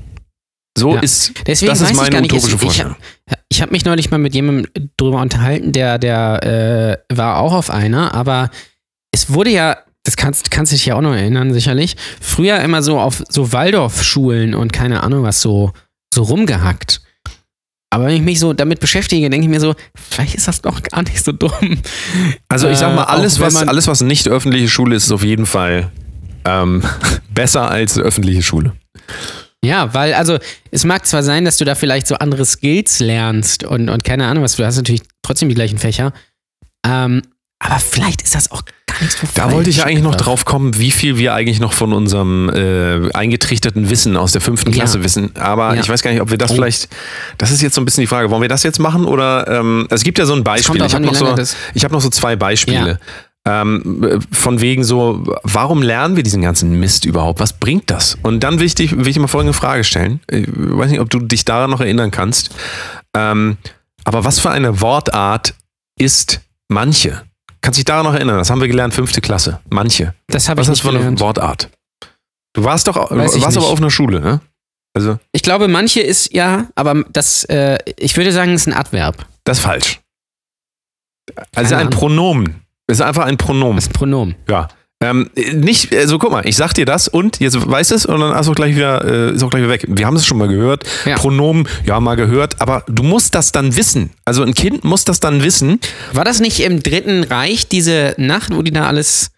So 0.78 0.94
Ja. 0.94 1.00
ist, 1.00 1.32
Deswegen 1.48 1.70
das 1.70 1.80
ist 1.80 1.90
ich 1.90 1.96
meine 1.96 2.18
utopische 2.22 2.46
ich, 2.46 2.54
ich, 2.54 2.60
Vorstellung. 2.60 2.94
ich 3.48 3.60
habe 3.60 3.72
mich 3.72 3.84
neulich 3.84 4.12
mal 4.12 4.18
mit 4.18 4.34
jemandem 4.36 4.70
drüber 4.96 5.20
unterhalten, 5.20 5.72
der, 5.72 5.98
der 5.98 7.00
äh, 7.10 7.16
war 7.16 7.38
auch 7.38 7.54
auf 7.54 7.70
einer, 7.70 8.14
aber 8.14 8.50
es 9.12 9.32
wurde 9.32 9.50
ja, 9.50 9.78
das 10.04 10.16
kannst, 10.16 10.50
kannst 10.50 10.72
dich 10.72 10.86
ja 10.86 10.94
auch 10.94 11.00
noch 11.00 11.14
erinnern, 11.14 11.52
sicherlich, 11.52 11.96
früher 12.20 12.60
immer 12.60 12.82
so 12.82 13.00
auf 13.00 13.22
so 13.28 13.52
Waldorfschulen 13.52 14.54
und 14.54 14.72
keine 14.72 15.02
Ahnung 15.02 15.22
was 15.24 15.40
so, 15.40 15.72
so 16.12 16.22
rumgehackt. 16.22 17.00
Aber 17.90 18.06
wenn 18.06 18.16
ich 18.16 18.22
mich 18.22 18.40
so 18.40 18.52
damit 18.52 18.80
beschäftige, 18.80 19.30
denke 19.30 19.46
ich 19.46 19.50
mir 19.50 19.60
so, 19.60 19.74
vielleicht 19.94 20.34
ist 20.34 20.48
das 20.48 20.60
doch 20.60 20.82
gar 20.82 21.02
nicht 21.02 21.24
so 21.24 21.32
dumm. 21.32 21.78
Also 22.48 22.68
ich 22.68 22.78
sag 22.78 22.94
mal, 22.94 23.04
Äh, 23.04 23.06
alles, 23.06 23.38
wenn 23.38 23.46
was, 23.46 23.56
alles, 23.56 23.86
was 23.86 24.00
nicht 24.00 24.28
öffentliche 24.28 24.68
Schule 24.68 24.96
ist, 24.96 25.04
ist 25.04 25.12
auf 25.12 25.22
jeden 25.24 25.46
Fall 25.46 25.90
ähm, 26.44 26.82
besser 27.30 27.70
als 27.70 27.98
öffentliche 27.98 28.42
Schule. 28.42 28.72
Ja, 29.64 29.94
weil, 29.94 30.12
also, 30.12 30.38
es 30.72 30.84
mag 30.84 31.06
zwar 31.06 31.22
sein, 31.22 31.46
dass 31.46 31.56
du 31.56 31.64
da 31.64 31.74
vielleicht 31.74 32.06
so 32.06 32.16
andere 32.16 32.44
Skills 32.44 32.98
lernst 32.98 33.64
und, 33.64 33.88
und 33.88 34.04
keine 34.04 34.26
Ahnung 34.26 34.44
was, 34.44 34.56
du 34.56 34.66
hast 34.66 34.76
natürlich 34.76 35.02
trotzdem 35.22 35.48
die 35.48 35.54
gleichen 35.54 35.78
Fächer. 35.78 36.12
Ähm, 36.86 37.22
aber 37.58 37.78
vielleicht 37.78 38.22
ist 38.22 38.34
das 38.34 38.50
auch 38.50 38.62
gar 38.86 39.00
nicht 39.02 39.12
so 39.18 39.26
Da 39.34 39.50
wollte 39.50 39.70
ich 39.70 39.78
ja 39.78 39.84
eigentlich 39.84 40.02
noch 40.02 40.14
drauf 40.16 40.44
kommen, 40.44 40.78
wie 40.78 40.90
viel 40.90 41.16
wir 41.16 41.32
eigentlich 41.34 41.60
noch 41.60 41.72
von 41.72 41.92
unserem 41.92 42.50
äh, 42.50 43.10
eingetrichterten 43.12 43.88
Wissen 43.90 44.16
aus 44.16 44.32
der 44.32 44.40
fünften 44.42 44.70
Ja. 44.70 44.76
Klasse 44.76 45.02
wissen. 45.02 45.34
Aber 45.36 45.74
Ja. 45.74 45.80
ich 45.80 45.88
weiß 45.88 46.02
gar 46.02 46.10
nicht, 46.10 46.20
ob 46.20 46.30
wir 46.30 46.38
das 46.38 46.50
Oh. 46.50 46.54
vielleicht. 46.54 46.88
Das 47.38 47.50
ist 47.50 47.62
jetzt 47.62 47.74
so 47.74 47.80
ein 47.80 47.84
bisschen 47.86 48.02
die 48.02 48.06
Frage. 48.06 48.30
Wollen 48.30 48.42
wir 48.42 48.48
das 48.48 48.62
jetzt 48.64 48.78
machen 48.80 49.06
oder? 49.06 49.48
Ähm, 49.48 49.86
es 49.90 50.02
gibt 50.04 50.18
ja 50.18 50.26
so 50.26 50.34
ein 50.34 50.44
Beispiel. 50.44 50.82
Ich 50.84 50.94
habe 50.94 51.04
noch, 51.04 51.14
so, 51.14 51.34
ich 51.74 51.84
hab 51.84 51.92
noch 51.92 52.00
so 52.02 52.10
zwei 52.10 52.36
Beispiele. 52.36 52.98
Ähm, 53.46 54.02
äh, 54.04 54.18
von 54.34 54.60
wegen 54.62 54.84
so, 54.84 55.22
warum 55.42 55.82
lernen 55.82 56.16
wir 56.16 56.22
diesen 56.22 56.40
ganzen 56.42 56.78
Mist 56.80 57.04
überhaupt? 57.04 57.40
Was 57.40 57.52
bringt 57.54 57.90
das? 57.90 58.16
Und 58.22 58.40
dann 58.40 58.58
will 58.58 58.66
ich, 58.66 58.74
dich, 58.74 58.96
will 58.96 59.06
ich 59.08 59.18
mal 59.18 59.26
folgende 59.28 59.52
Frage 59.52 59.84
stellen. 59.84 60.20
Ich 60.30 60.46
weiß 60.48 60.90
nicht, 60.90 61.00
ob 61.00 61.10
du 61.10 61.18
dich 61.20 61.44
daran 61.44 61.70
noch 61.70 61.80
erinnern 61.80 62.10
kannst. 62.10 62.50
Ähm, 63.14 63.58
aber 64.04 64.24
was 64.24 64.38
für 64.38 64.50
eine 64.50 64.80
Wortart 64.80 65.54
ist 65.98 66.40
manche? 66.68 67.22
Kannst 67.64 67.78
dich 67.78 67.86
daran 67.86 68.04
noch 68.04 68.12
erinnern? 68.12 68.36
Das 68.36 68.50
haben 68.50 68.60
wir 68.60 68.68
gelernt, 68.68 68.92
fünfte 68.92 69.22
Klasse. 69.22 69.58
Manche. 69.70 70.14
Das 70.26 70.50
habe 70.50 70.60
Was 70.60 70.66
ich 70.68 70.72
ist 70.74 70.84
nicht 70.84 70.94
das 70.94 71.00
für 71.02 71.08
eine. 71.08 71.18
Wortart? 71.20 71.70
Du 72.52 72.62
warst 72.62 72.86
doch, 72.86 73.10
Weiß 73.10 73.40
warst 73.40 73.56
aber 73.56 73.68
auf 73.68 73.78
einer 73.78 73.90
Schule, 73.90 74.20
ne? 74.20 74.40
Also, 74.92 75.18
Ich 75.32 75.42
glaube, 75.42 75.66
manche 75.66 76.00
ist 76.00 76.34
ja, 76.34 76.66
aber 76.74 77.04
das, 77.10 77.44
äh, 77.44 77.78
ich 77.96 78.18
würde 78.18 78.32
sagen, 78.32 78.52
es 78.52 78.62
ist 78.62 78.66
ein 78.68 78.74
Adverb. 78.74 79.24
das 79.44 79.58
ist 79.58 79.64
falsch. 79.64 80.00
Also 81.54 81.74
ein. 81.74 81.88
Pronomen. 81.88 82.60
Es 82.86 82.98
ist 82.98 83.00
einfach 83.00 83.24
ein 83.24 83.38
Pronomen. 83.38 83.76
Das 83.76 83.84
ist 83.86 83.90
ein 83.90 83.94
Pronomen. 83.94 84.34
Ja. 84.46 84.68
Ähm, 85.10 85.30
nicht, 85.54 85.94
also 85.94 86.18
guck 86.18 86.30
mal, 86.32 86.46
ich 86.46 86.56
sag 86.56 86.72
dir 86.74 86.86
das 86.86 87.08
und 87.08 87.40
jetzt 87.40 87.54
weißt 87.68 87.92
es 87.92 88.06
und 88.06 88.20
dann 88.20 88.38
ist 88.38 88.48
auch 88.48 88.54
gleich 88.54 88.74
wieder, 88.74 89.04
äh, 89.04 89.34
ist 89.34 89.42
auch 89.42 89.50
gleich 89.50 89.62
wieder 89.62 89.72
weg. 89.72 89.84
Wir 89.88 90.06
haben 90.06 90.16
es 90.16 90.24
schon 90.26 90.38
mal 90.38 90.48
gehört. 90.48 90.84
Ja. 91.04 91.16
Pronomen, 91.16 91.68
ja, 91.84 92.00
mal 92.00 92.14
gehört, 92.16 92.60
aber 92.60 92.84
du 92.88 93.02
musst 93.02 93.34
das 93.34 93.52
dann 93.52 93.76
wissen. 93.76 94.10
Also 94.24 94.42
ein 94.42 94.54
Kind 94.54 94.84
muss 94.84 95.04
das 95.04 95.20
dann 95.20 95.42
wissen. 95.42 95.80
War 96.12 96.24
das 96.24 96.40
nicht 96.40 96.60
im 96.60 96.82
Dritten 96.82 97.24
Reich, 97.24 97.68
diese 97.68 98.14
Nacht, 98.16 98.54
wo 98.54 98.62
die 98.62 98.70
da 98.72 98.86
alles 98.86 99.30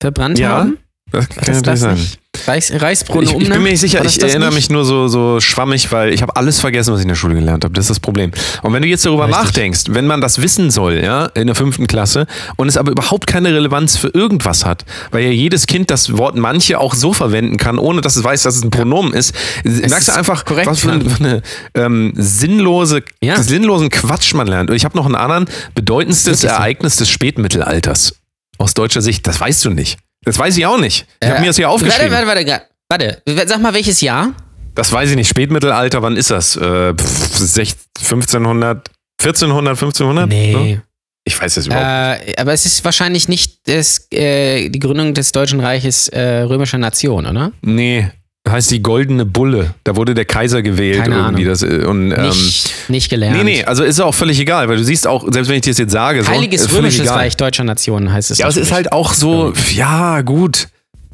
verbrannt 0.00 0.38
Ja, 0.38 0.50
haben? 0.50 0.78
Das 1.10 1.28
kann 1.28 1.44
das 1.46 1.62
das 1.62 1.80
sein. 1.80 1.94
nicht? 1.94 2.18
Reichs, 2.46 2.70
Ich, 2.70 2.80
Reichspronomen? 2.82 3.40
ich 3.42 3.48
bin 3.48 3.62
mir 3.62 3.70
nicht 3.70 3.80
sicher, 3.80 4.04
ich 4.04 4.20
erinnere 4.20 4.48
nicht? 4.50 4.56
mich 4.56 4.70
nur 4.70 4.84
so, 4.84 5.08
so 5.08 5.40
schwammig, 5.40 5.90
weil 5.92 6.12
ich 6.12 6.22
habe 6.22 6.36
alles 6.36 6.60
vergessen, 6.60 6.92
was 6.92 7.00
ich 7.00 7.04
in 7.04 7.08
der 7.08 7.14
Schule 7.14 7.34
gelernt 7.34 7.64
habe. 7.64 7.72
Das 7.74 7.84
ist 7.84 7.90
das 7.90 8.00
Problem. 8.00 8.32
Und 8.62 8.72
wenn 8.72 8.82
du 8.82 8.88
jetzt 8.88 9.04
darüber 9.06 9.26
Richtig. 9.28 9.42
nachdenkst, 9.44 9.80
wenn 9.88 10.06
man 10.06 10.20
das 10.20 10.40
wissen 10.42 10.70
soll, 10.70 11.02
ja, 11.04 11.26
in 11.34 11.46
der 11.46 11.54
fünften 11.56 11.86
Klasse, 11.86 12.26
und 12.56 12.68
es 12.68 12.76
aber 12.76 12.90
überhaupt 12.92 13.26
keine 13.26 13.54
Relevanz 13.54 13.96
für 13.96 14.08
irgendwas 14.08 14.64
hat, 14.64 14.84
weil 15.10 15.24
ja 15.24 15.30
jedes 15.30 15.66
Kind 15.66 15.90
das 15.90 16.16
Wort 16.18 16.36
manche 16.36 16.78
auch 16.80 16.94
so 16.94 17.12
verwenden 17.12 17.56
kann, 17.56 17.78
ohne 17.78 18.00
dass 18.00 18.16
es 18.16 18.24
weiß, 18.24 18.42
dass 18.42 18.56
es 18.56 18.62
ein 18.62 18.70
Pronomen 18.70 19.12
ist, 19.12 19.34
merkst 19.64 20.08
du 20.08 20.12
ist 20.12 20.18
einfach, 20.18 20.44
korrekt, 20.44 20.66
was 20.66 20.80
für 20.80 20.92
eine, 20.92 21.08
für 21.08 21.24
eine 21.24 21.42
ähm, 21.74 22.12
sinnlose, 22.16 23.02
Ja. 23.22 23.40
sinnlosen 23.42 23.90
Quatsch 23.90 24.34
man 24.34 24.46
lernt. 24.46 24.70
Und 24.70 24.76
ich 24.76 24.84
habe 24.84 24.96
noch 24.96 25.06
einen 25.06 25.14
anderen 25.14 25.46
bedeutendstes. 25.74 26.44
Ereignis 26.44 26.96
des 26.96 27.08
Spätmittelalters. 27.10 28.16
Aus 28.58 28.74
deutscher 28.74 29.02
Sicht, 29.02 29.26
das 29.26 29.40
weißt 29.40 29.64
du 29.64 29.70
nicht. 29.70 29.98
Das 30.24 30.38
weiß 30.38 30.56
ich 30.56 30.66
auch 30.66 30.78
nicht. 30.78 31.06
Ich 31.20 31.28
habe 31.28 31.38
Äh, 31.38 31.40
mir 31.40 31.46
das 31.48 31.56
hier 31.56 31.68
aufgeschrieben. 31.70 32.10
Warte, 32.12 32.26
warte, 32.26 32.46
warte, 32.88 33.22
warte. 33.26 33.48
Sag 33.48 33.60
mal, 33.60 33.74
welches 33.74 34.00
Jahr? 34.00 34.32
Das 34.74 34.90
weiß 34.92 35.10
ich 35.10 35.16
nicht. 35.16 35.28
Spätmittelalter, 35.28 36.02
wann 36.02 36.16
ist 36.16 36.30
das? 36.30 36.56
Äh, 36.56 36.94
pff, 36.94 37.36
sech- 37.40 37.74
1500, 38.00 38.88
1400, 39.20 39.72
1500? 39.76 40.28
Ne? 40.28 40.82
Ich 41.26 41.40
weiß 41.40 41.56
es 41.56 41.66
überhaupt 41.66 42.26
nicht. 42.26 42.36
Äh, 42.36 42.40
aber 42.40 42.52
es 42.52 42.66
ist 42.66 42.84
wahrscheinlich 42.84 43.28
nicht 43.28 43.66
das, 43.68 44.08
äh, 44.12 44.68
die 44.68 44.78
Gründung 44.78 45.14
des 45.14 45.32
Deutschen 45.32 45.60
Reiches 45.60 46.08
äh, 46.08 46.40
römischer 46.40 46.76
Nation, 46.78 47.24
oder? 47.26 47.52
Nee, 47.62 48.10
heißt 48.48 48.70
die 48.70 48.82
Goldene 48.82 49.24
Bulle. 49.24 49.74
Da 49.84 49.96
wurde 49.96 50.14
der 50.14 50.24
Kaiser 50.24 50.62
gewählt 50.62 51.02
Keine 51.02 51.16
irgendwie. 51.16 51.42
Ahnung. 51.42 51.44
Das, 51.46 51.62
äh, 51.62 51.84
und, 51.86 52.12
ähm, 52.12 52.22
nicht, 52.28 52.74
nicht 52.88 53.08
gelernt. 53.10 53.38
nee, 53.38 53.44
nee, 53.44 53.64
also 53.64 53.84
ist 53.84 54.00
auch 54.00 54.14
völlig 54.14 54.38
egal, 54.38 54.68
weil 54.68 54.76
du 54.76 54.84
siehst 54.84 55.06
auch, 55.06 55.24
selbst 55.30 55.48
wenn 55.48 55.56
ich 55.56 55.62
dir 55.62 55.70
das 55.70 55.78
jetzt 55.78 55.92
sage, 55.92 56.22
so, 56.22 56.30
Heiliges 56.30 56.66
völlig 56.66 56.94
Römisches. 56.94 57.10
Reich 57.10 57.36
deutscher 57.36 57.64
Nation 57.64 58.12
heißt 58.12 58.30
es. 58.30 58.38
Ja, 58.38 58.48
es 58.48 58.56
ist 58.56 58.72
halt 58.72 58.92
auch 58.92 59.14
so, 59.14 59.52
ja, 59.74 60.20
gut. 60.20 60.68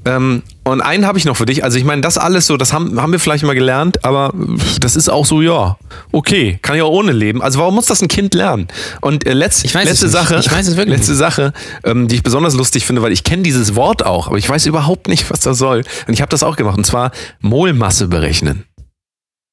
Ähm, 0.07 0.43
und 0.65 0.81
einen 0.81 1.07
habe 1.07 1.19
ich 1.19 1.25
noch 1.27 1.37
für 1.37 1.45
dich. 1.47 1.63
Also 1.63 1.77
ich 1.79 1.85
meine, 1.85 2.01
das 2.01 2.17
alles 2.17 2.47
so, 2.47 2.57
das 2.57 2.73
haben, 2.73 3.01
haben 3.01 3.13
wir 3.13 3.19
vielleicht 3.21 3.45
mal 3.45 3.55
gelernt, 3.55 4.05
aber 4.05 4.33
das 4.81 4.97
ist 4.97 5.11
auch 5.11 5.27
so, 5.27 5.43
ja, 5.43 5.77
okay, 6.13 6.59
kann 6.63 6.77
ich 6.77 6.83
auch 6.83 6.91
ohne 6.91 7.13
leben. 7.13 7.43
Also 7.43 7.59
warum 7.59 7.75
muss 7.75 7.87
das 7.87 8.01
ein 8.01 8.09
Kind 8.09 8.35
lernen? 8.35 8.69
Und 9.03 9.27
äh, 9.27 9.35
letz, 9.35 9.63
Ich 9.65 9.75
weiß 9.75 9.85
es 9.85 9.89
letzte 9.91 10.07
nicht. 10.07 10.13
Sache, 10.13 10.37
Ich 10.39 10.51
weiß 10.51 10.69
es 10.69 10.77
wirklich 10.77 10.97
letzte 10.99 11.15
Sache, 11.15 11.53
ähm, 11.85 12.09
die 12.09 12.15
ich 12.17 12.23
besonders 12.23 12.55
lustig 12.55 12.87
finde, 12.87 13.03
weil 13.03 13.13
ich 13.13 13.25
kenne 13.25 13.43
dieses 13.43 13.75
Wort 13.75 14.05
auch, 14.07 14.29
aber 14.29 14.39
ich 14.39 14.49
weiß 14.49 14.65
überhaupt 14.67 15.09
nicht, 15.09 15.31
was 15.31 15.41
das 15.41 15.59
soll. 15.59 15.85
Und 16.07 16.15
ich 16.15 16.23
habe 16.23 16.31
das 16.31 16.43
auch 16.43 16.57
gemacht, 16.57 16.79
und 16.79 16.85
zwar 16.87 17.11
Molmasse 17.41 18.09
berechnen. 18.09 18.65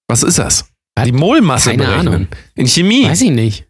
Was 0.08 0.24
ist 0.24 0.40
das? 0.40 0.66
Die 1.06 1.12
Molmasse 1.12 1.72
Keine 1.72 1.84
berechnen. 1.84 2.08
Ahnung. 2.08 2.28
In 2.56 2.68
Chemie. 2.68 3.06
Weiß 3.08 3.22
ich 3.22 3.32
nicht. 3.32 3.66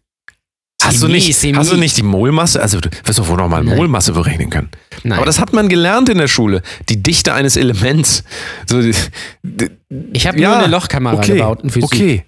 Hast 0.82 1.02
du, 1.02 1.08
nicht, 1.08 1.28
hast 1.56 1.72
du 1.72 1.76
nicht 1.76 1.96
die 1.96 2.02
Molmasse? 2.02 2.62
Also, 2.62 2.80
du 2.80 2.88
wirst 3.04 3.18
doch 3.18 3.28
wohl 3.28 3.36
noch 3.36 3.48
mal 3.48 3.62
Nein. 3.64 3.76
Molmasse 3.76 4.12
berechnen 4.12 4.48
können. 4.48 4.68
Nein. 5.02 5.18
Aber 5.18 5.26
das 5.26 5.38
hat 5.40 5.52
man 5.52 5.68
gelernt 5.68 6.08
in 6.08 6.18
der 6.18 6.28
Schule. 6.28 6.62
Die 6.88 7.02
Dichte 7.02 7.34
eines 7.34 7.56
Elements. 7.56 8.24
So, 8.66 8.80
die- 8.80 8.94
die- 9.42 9.70
ich 10.12 10.26
habe 10.26 10.38
ja, 10.40 10.48
nur 10.50 10.58
eine 10.58 10.68
Lochkamera 10.68 11.16
okay, 11.16 11.32
gebaut 11.34 11.62
in 11.62 11.70
Physik. 11.70 11.84
Okay. 11.92 12.24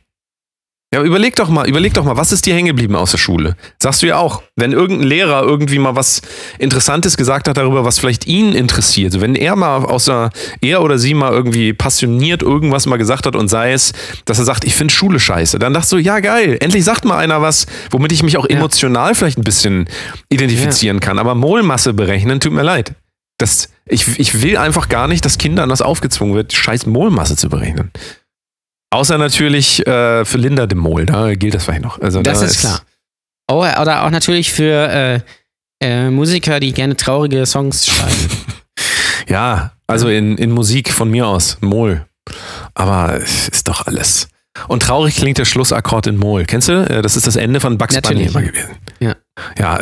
Ja, 0.92 1.04
überleg 1.04 1.36
doch 1.36 1.48
mal, 1.48 1.68
überleg 1.68 1.94
doch 1.94 2.02
mal, 2.04 2.16
was 2.16 2.32
ist 2.32 2.46
dir 2.46 2.54
hängen 2.54 2.66
geblieben 2.66 2.96
aus 2.96 3.12
der 3.12 3.18
Schule? 3.18 3.54
Sagst 3.80 4.02
du 4.02 4.08
ja 4.08 4.16
auch, 4.16 4.42
wenn 4.56 4.72
irgendein 4.72 5.06
Lehrer 5.06 5.44
irgendwie 5.44 5.78
mal 5.78 5.94
was 5.94 6.20
Interessantes 6.58 7.16
gesagt 7.16 7.46
hat 7.46 7.56
darüber, 7.56 7.84
was 7.84 8.00
vielleicht 8.00 8.26
ihn 8.26 8.52
interessiert, 8.54 9.20
wenn 9.20 9.36
er 9.36 9.54
mal 9.54 9.84
außer 9.84 10.30
er 10.60 10.82
oder 10.82 10.98
sie 10.98 11.14
mal 11.14 11.30
irgendwie 11.30 11.72
passioniert 11.74 12.42
irgendwas 12.42 12.86
mal 12.86 12.96
gesagt 12.96 13.26
hat 13.26 13.36
und 13.36 13.46
sei 13.46 13.72
es, 13.72 13.92
dass 14.24 14.40
er 14.40 14.44
sagt, 14.44 14.64
ich 14.64 14.74
finde 14.74 14.92
Schule 14.92 15.20
scheiße, 15.20 15.60
dann 15.60 15.74
dachtest 15.74 15.92
du, 15.92 15.98
ja 15.98 16.18
geil, 16.18 16.56
endlich 16.60 16.84
sagt 16.84 17.04
mal 17.04 17.18
einer 17.18 17.40
was, 17.40 17.66
womit 17.92 18.10
ich 18.10 18.24
mich 18.24 18.36
auch 18.36 18.48
Ja. 18.50 18.56
emotional 18.56 19.14
vielleicht 19.14 19.38
ein 19.38 19.44
bisschen 19.44 19.88
identifizieren 20.28 20.98
kann. 20.98 21.20
Aber 21.20 21.36
Molmasse 21.36 21.92
berechnen, 21.94 22.40
tut 22.40 22.52
mir 22.52 22.62
leid. 22.64 22.94
Das, 23.38 23.68
ich, 23.86 24.18
ich 24.18 24.42
will 24.42 24.56
einfach 24.56 24.88
gar 24.88 25.06
nicht, 25.06 25.24
dass 25.24 25.38
Kindern 25.38 25.68
das 25.68 25.82
aufgezwungen 25.82 26.34
wird, 26.34 26.52
scheiß 26.52 26.86
Molmasse 26.86 27.36
zu 27.36 27.48
berechnen. 27.48 27.92
Außer 28.90 29.18
natürlich 29.18 29.86
äh, 29.86 30.24
für 30.24 30.38
Linda 30.38 30.66
de 30.66 30.76
Mol, 30.76 31.06
da 31.06 31.32
gilt 31.34 31.54
das 31.54 31.64
vielleicht 31.64 31.82
noch. 31.82 32.00
Also 32.00 32.22
Das 32.22 32.40
da 32.40 32.46
ist 32.46 32.60
klar. 32.60 32.80
Oh, 33.48 33.58
oder 33.60 34.04
auch 34.04 34.10
natürlich 34.10 34.52
für 34.52 34.88
äh, 34.88 35.20
äh, 35.80 36.10
Musiker, 36.10 36.60
die 36.60 36.72
gerne 36.72 36.96
traurige 36.96 37.46
Songs 37.46 37.86
schreiben. 37.90 38.28
Ja, 39.28 39.72
also 39.86 40.08
in, 40.08 40.36
in 40.38 40.50
Musik 40.50 40.92
von 40.92 41.10
mir 41.10 41.26
aus, 41.26 41.58
Mol. 41.60 42.04
Aber 42.74 43.14
es 43.16 43.48
ist 43.48 43.68
doch 43.68 43.86
alles. 43.86 44.28
Und 44.68 44.82
traurig 44.82 45.16
klingt 45.16 45.38
der 45.38 45.44
Schlussakkord 45.44 46.06
in 46.06 46.16
Mol. 46.16 46.44
Kennst 46.44 46.68
du? 46.68 46.72
Äh, 46.72 47.02
Das 47.02 47.16
ist 47.16 47.26
das 47.26 47.36
Ende 47.36 47.60
von 47.60 47.78
Bugs 47.78 47.94
Bunny 48.00 48.24
Natürlich, 48.24 48.34
immer 48.34 48.40
ja. 48.44 48.50
gewesen. 48.50 48.76
Ja. 49.00 49.14
Ja, 49.58 49.80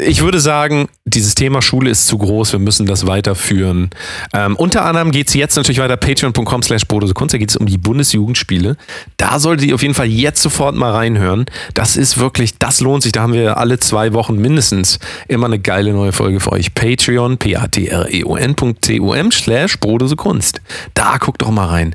ich 0.00 0.22
würde 0.22 0.38
sagen, 0.38 0.88
dieses 1.04 1.34
Thema 1.34 1.60
Schule 1.60 1.90
ist 1.90 2.06
zu 2.06 2.18
groß. 2.18 2.52
Wir 2.52 2.60
müssen 2.60 2.86
das 2.86 3.06
weiterführen. 3.06 3.90
Ähm, 4.32 4.54
unter 4.56 4.84
anderem 4.84 5.10
geht 5.10 5.28
es 5.28 5.34
jetzt 5.34 5.56
natürlich 5.56 5.80
weiter. 5.80 5.96
Patreon.com 5.96 6.62
slash 6.62 6.82
Kunst. 6.86 7.34
Da 7.34 7.38
geht 7.38 7.50
es 7.50 7.56
um 7.56 7.66
die 7.66 7.78
Bundesjugendspiele. 7.78 8.76
Da 9.16 9.38
solltet 9.38 9.66
ihr 9.66 9.74
auf 9.74 9.82
jeden 9.82 9.94
Fall 9.94 10.06
jetzt 10.06 10.42
sofort 10.42 10.76
mal 10.76 10.92
reinhören. 10.92 11.46
Das 11.74 11.96
ist 11.96 12.18
wirklich, 12.18 12.58
das 12.58 12.80
lohnt 12.80 13.02
sich. 13.02 13.12
Da 13.12 13.22
haben 13.22 13.32
wir 13.32 13.56
alle 13.56 13.78
zwei 13.80 14.12
Wochen 14.12 14.36
mindestens 14.36 14.98
immer 15.28 15.46
eine 15.46 15.58
geile 15.58 15.92
neue 15.92 16.12
Folge 16.12 16.40
für 16.40 16.52
euch. 16.52 16.74
Patreon, 16.74 17.38
p-a-t-r-e-o-n.com 17.38 19.32
slash 19.32 19.78
Bodose 19.80 20.16
Kunst. 20.16 20.60
Da 20.94 21.16
guckt 21.18 21.42
doch 21.42 21.50
mal 21.50 21.66
rein. 21.66 21.94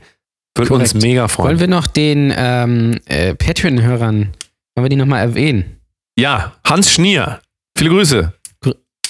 Würde 0.57 0.73
uns 0.73 0.93
mega 0.93 1.21
Wollen 1.21 1.29
freuen. 1.29 1.59
wir 1.59 1.67
noch 1.67 1.87
den 1.87 2.33
ähm, 2.35 2.99
äh, 3.05 3.33
Patreon-Hörern, 3.35 4.15
wollen 4.75 4.85
wir 4.85 4.89
die 4.89 4.95
nochmal 4.95 5.21
erwähnen? 5.21 5.79
Ja, 6.17 6.53
Hans 6.65 6.91
Schnier. 6.91 7.39
Viele 7.77 7.91
Grüße. 7.91 8.33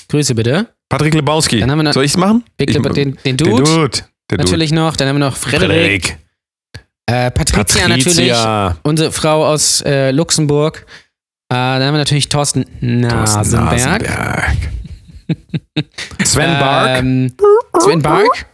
Grüße 0.10 0.36
bitte. 0.36 0.68
Patrick 0.90 1.14
Lebowski. 1.14 1.60
Dann 1.60 1.70
haben 1.72 1.80
wir 1.80 1.84
noch- 1.84 1.94
Soll 1.94 2.06
ich 2.06 2.12
es 2.12 2.18
machen? 2.18 2.44
Big 2.58 2.70
Ich- 2.70 2.82
den, 2.82 3.18
den 3.26 3.38
Dude, 3.38 3.64
Dude. 3.64 3.90
Der 4.30 4.38
Dude. 4.38 4.44
natürlich 4.44 4.72
noch. 4.72 4.96
Dann 4.96 5.08
haben 5.10 5.16
wir 5.18 5.26
noch 5.26 5.36
Frederik. 5.36 6.18
Äh, 7.10 7.32
Patricia, 7.32 7.88
natürlich. 7.88 8.34
Unsere 8.84 9.12
Frau 9.12 9.46
aus 9.46 9.82
äh, 9.82 10.12
Luxemburg. 10.12 10.86
Äh, 11.50 11.56
dann 11.56 11.84
haben 11.84 11.94
wir 11.94 12.00
natürlich 12.00 12.28
Thorsten 12.30 12.64
Thorsten 12.82 13.00
Nasenberg. 13.02 14.02
Nasenberg. 14.02 14.58
Sven 16.24 16.52
Bark. 16.60 17.00
Ähm, 17.00 17.34
Sven 17.80 18.02
Bark. 18.02 18.46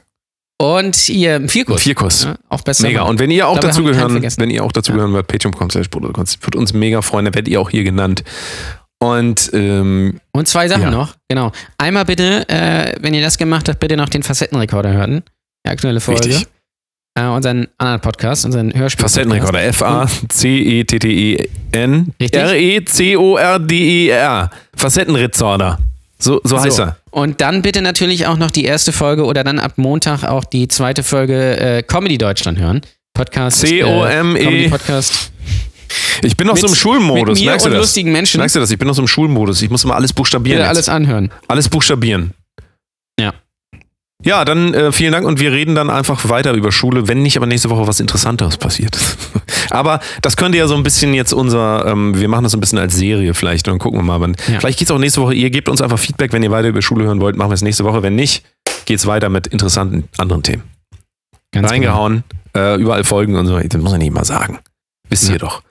Und 0.64 1.09
ihr 1.09 1.49
Vierkuss. 1.49 1.82
Vierkuss. 1.82 2.24
Ja, 2.24 2.36
auch 2.47 2.61
besser. 2.61 2.88
Mega. 2.88 3.01
Und 3.01 3.20
wenn 3.20 3.30
ihr 3.30 3.49
auch 3.49 3.59
dazugehören, 3.59 4.24
wenn 4.38 4.49
ihr 4.49 4.64
auch 4.64 4.72
dazugehören 4.72 5.11
wollt, 5.11 5.28
patreon.com 5.28 5.68
wird 5.74 6.55
uns 6.55 6.72
mega 6.72 7.01
freuen, 7.01 7.26
dann 7.26 7.36
werdet 7.36 7.51
ihr 7.51 7.59
auch 7.59 7.70
hier 7.70 7.84
genannt. 7.84 8.24
Und 8.99 9.49
ähm, 9.53 10.22
Und 10.32 10.47
zwei 10.47 10.70
Sachen 10.70 10.84
Ja. 10.84 10.91
noch, 10.91 11.16
genau. 11.28 11.51
Einmal 11.78 12.05
bitte, 12.05 12.47
äh, 12.47 12.95
wenn 13.01 13.14
ihr 13.14 13.22
das 13.22 13.38
gemacht 13.38 13.68
habt, 13.68 13.82
bitte 13.82 13.97
noch 13.97 14.07
den 14.07 14.24
Facettenrekorder 14.24 14.93
hören. 14.93 15.24
Die 15.66 15.70
aktuelle 15.72 15.99
Folge. 15.99 16.28
Richtig. 16.30 16.47
Äh, 17.16 17.26
unseren 17.28 17.68
anderen 17.78 17.99
Podcast, 17.99 18.45
unseren 18.45 18.74
Hörspiel. 18.74 19.03
Facettenrekorder. 19.03 19.64
E 19.64 19.68
F-A-C-E-T-T-E-N. 19.68 22.14
Richtig. 22.22 22.41
R-E-C-O-R-D-E-R. 22.41 24.49
Facettenrekorder. 24.78 25.80
So, 26.24 26.39
so 26.43 26.59
heißt 26.59 26.78
So. 26.78 26.84
er. 26.84 26.97
Und 27.11 27.41
dann 27.41 27.61
bitte 27.61 27.82
natürlich 27.82 28.28
auch 28.28 28.38
noch 28.38 28.49
die 28.51 28.63
erste 28.65 28.91
Folge 28.93 29.26
oder 29.26 29.43
dann 29.43 29.59
ab 29.59 29.74
Montag 29.78 30.24
auch 30.24 30.43
die 30.45 30.67
zweite 30.67 31.03
Folge 31.03 31.57
äh, 31.59 31.84
Comedy 31.84 32.17
Deutschland 32.17 32.59
hören. 32.59 32.82
Podcast. 33.13 33.59
C-O-M-E. 33.59 34.39
Äh, 34.39 34.43
Comedy 34.43 34.69
Podcast. 34.69 35.32
Ich 36.24 36.36
bin 36.38 36.47
noch 36.47 36.57
so 36.57 36.65
im 36.67 36.71
Mit- 36.71 36.80
Schulmodus. 36.80 37.38
mit 37.38 37.45
mir 37.45 37.51
merkst 37.51 37.65
du 37.65 37.69
und 37.69 37.74
das? 37.76 37.82
lustigen 37.84 38.11
Menschen. 38.11 38.38
Merkst 38.39 38.55
du 38.55 38.59
das? 38.59 38.71
Ich 38.71 38.80
bin 38.80 38.88
noch 38.88 38.95
so 38.95 39.01
im 39.01 39.07
Schulmodus. 39.07 39.61
Ich 39.61 39.69
muss 39.69 39.84
mal 39.86 39.95
alles 39.95 40.11
buchstabieren. 40.13 40.57
Bitte 40.57 40.61
jetzt. 40.67 40.76
alles 40.78 40.89
anhören. 40.89 41.30
alles 41.47 41.69
buchstabieren. 41.69 42.34
Ja. 43.19 43.34
Ja, 44.26 44.45
dann 44.45 44.74
äh, 44.74 44.91
vielen 44.91 45.11
Dank 45.11 45.26
und 45.26 45.39
wir 45.39 45.51
reden 45.51 45.76
dann 45.76 45.89
einfach 45.89 46.30
weiter 46.30 46.53
über 46.53 46.71
Schule, 46.71 47.07
wenn 47.07 47.21
nicht 47.24 47.36
aber 47.38 47.45
nächste 47.45 47.69
Woche 47.69 47.88
was 47.88 47.99
Interessanteres 47.99 48.57
passiert. 48.57 48.97
aber 49.69 49.99
das 50.21 50.38
könnte 50.38 50.57
ja 50.57 50.67
so 50.67 50.76
ein 50.76 50.84
bisschen 50.84 51.13
jetzt 51.13 51.34
unser, 51.34 51.86
ähm, 51.86 52.17
wir 52.17 52.28
machen 52.30 52.43
das 52.43 52.53
so 52.53 52.57
ein 52.57 52.61
bisschen 52.61 52.80
als 52.80 52.95
Serie 52.95 53.34
vielleicht 53.34 53.67
und 53.67 53.74
dann 53.74 53.80
gucken 53.80 53.99
wir 53.99 54.03
mal. 54.03 54.21
Wann. 54.21 54.36
Ja. 54.47 54.59
Vielleicht 54.59 54.80
geht's 54.80 54.91
auch 54.91 54.97
nächste 54.97 55.21
Woche, 55.21 55.34
ihr 55.34 55.49
gebt 55.49 55.67
uns 55.67 55.82
einfach 55.82 55.99
Feedback, 55.99 56.32
wenn 56.32 56.41
ihr 56.43 56.51
weiter 56.51 56.69
über 56.69 56.82
Schule 56.82 57.05
hören 57.05 57.19
wollt, 57.19 57.36
machen 57.36 57.49
wir 57.49 57.55
es 57.55 57.61
nächste 57.61 57.84
Woche. 57.84 58.01
Wenn 58.03 58.15
nicht, 58.15 58.45
geht's 58.86 59.05
weiter 59.07 59.30
mit 59.30 59.47
interessanten 59.47 60.07
anderen 60.17 60.43
Themen. 60.43 60.63
Ganz 61.51 61.69
genau. 61.69 61.69
Reingehauen, 61.69 62.24
äh, 62.55 62.80
überall 62.82 63.03
folgen 63.03 63.36
und 63.36 63.45
so. 63.47 63.59
Das 63.59 63.82
muss 63.82 63.91
man 63.91 63.99
nicht 63.99 64.13
mal 64.13 64.26
sagen. 64.26 64.59
Wisst 65.09 65.28
Ja. 65.28 65.34
ihr 65.34 65.39
doch. 65.39 65.61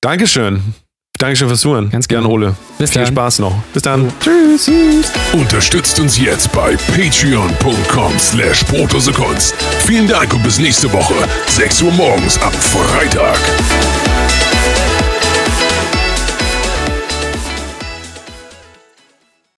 Dankeschön. 0.00 0.74
Dankeschön 1.18 1.48
fürs 1.48 1.60
Zuhören. 1.60 1.90
Ganz 1.90 2.08
Gern, 2.08 2.22
genau. 2.22 2.34
Ole. 2.34 2.56
Bis 2.78 2.90
Viel 2.90 3.02
dann. 3.02 3.12
Spaß 3.12 3.38
noch. 3.40 3.54
Bis 3.72 3.82
dann. 3.82 4.12
Tschüss. 4.20 4.70
Unterstützt 5.32 6.00
uns 6.00 6.18
jetzt 6.18 6.50
bei 6.52 6.76
patreon.com 6.94 8.18
slash. 8.18 8.64
Vielen 9.86 10.08
Dank 10.08 10.34
und 10.34 10.42
bis 10.42 10.58
nächste 10.58 10.92
Woche, 10.92 11.14
6 11.48 11.82
Uhr 11.82 11.92
morgens 11.92 12.38
am 12.42 12.52
Freitag. 12.52 13.38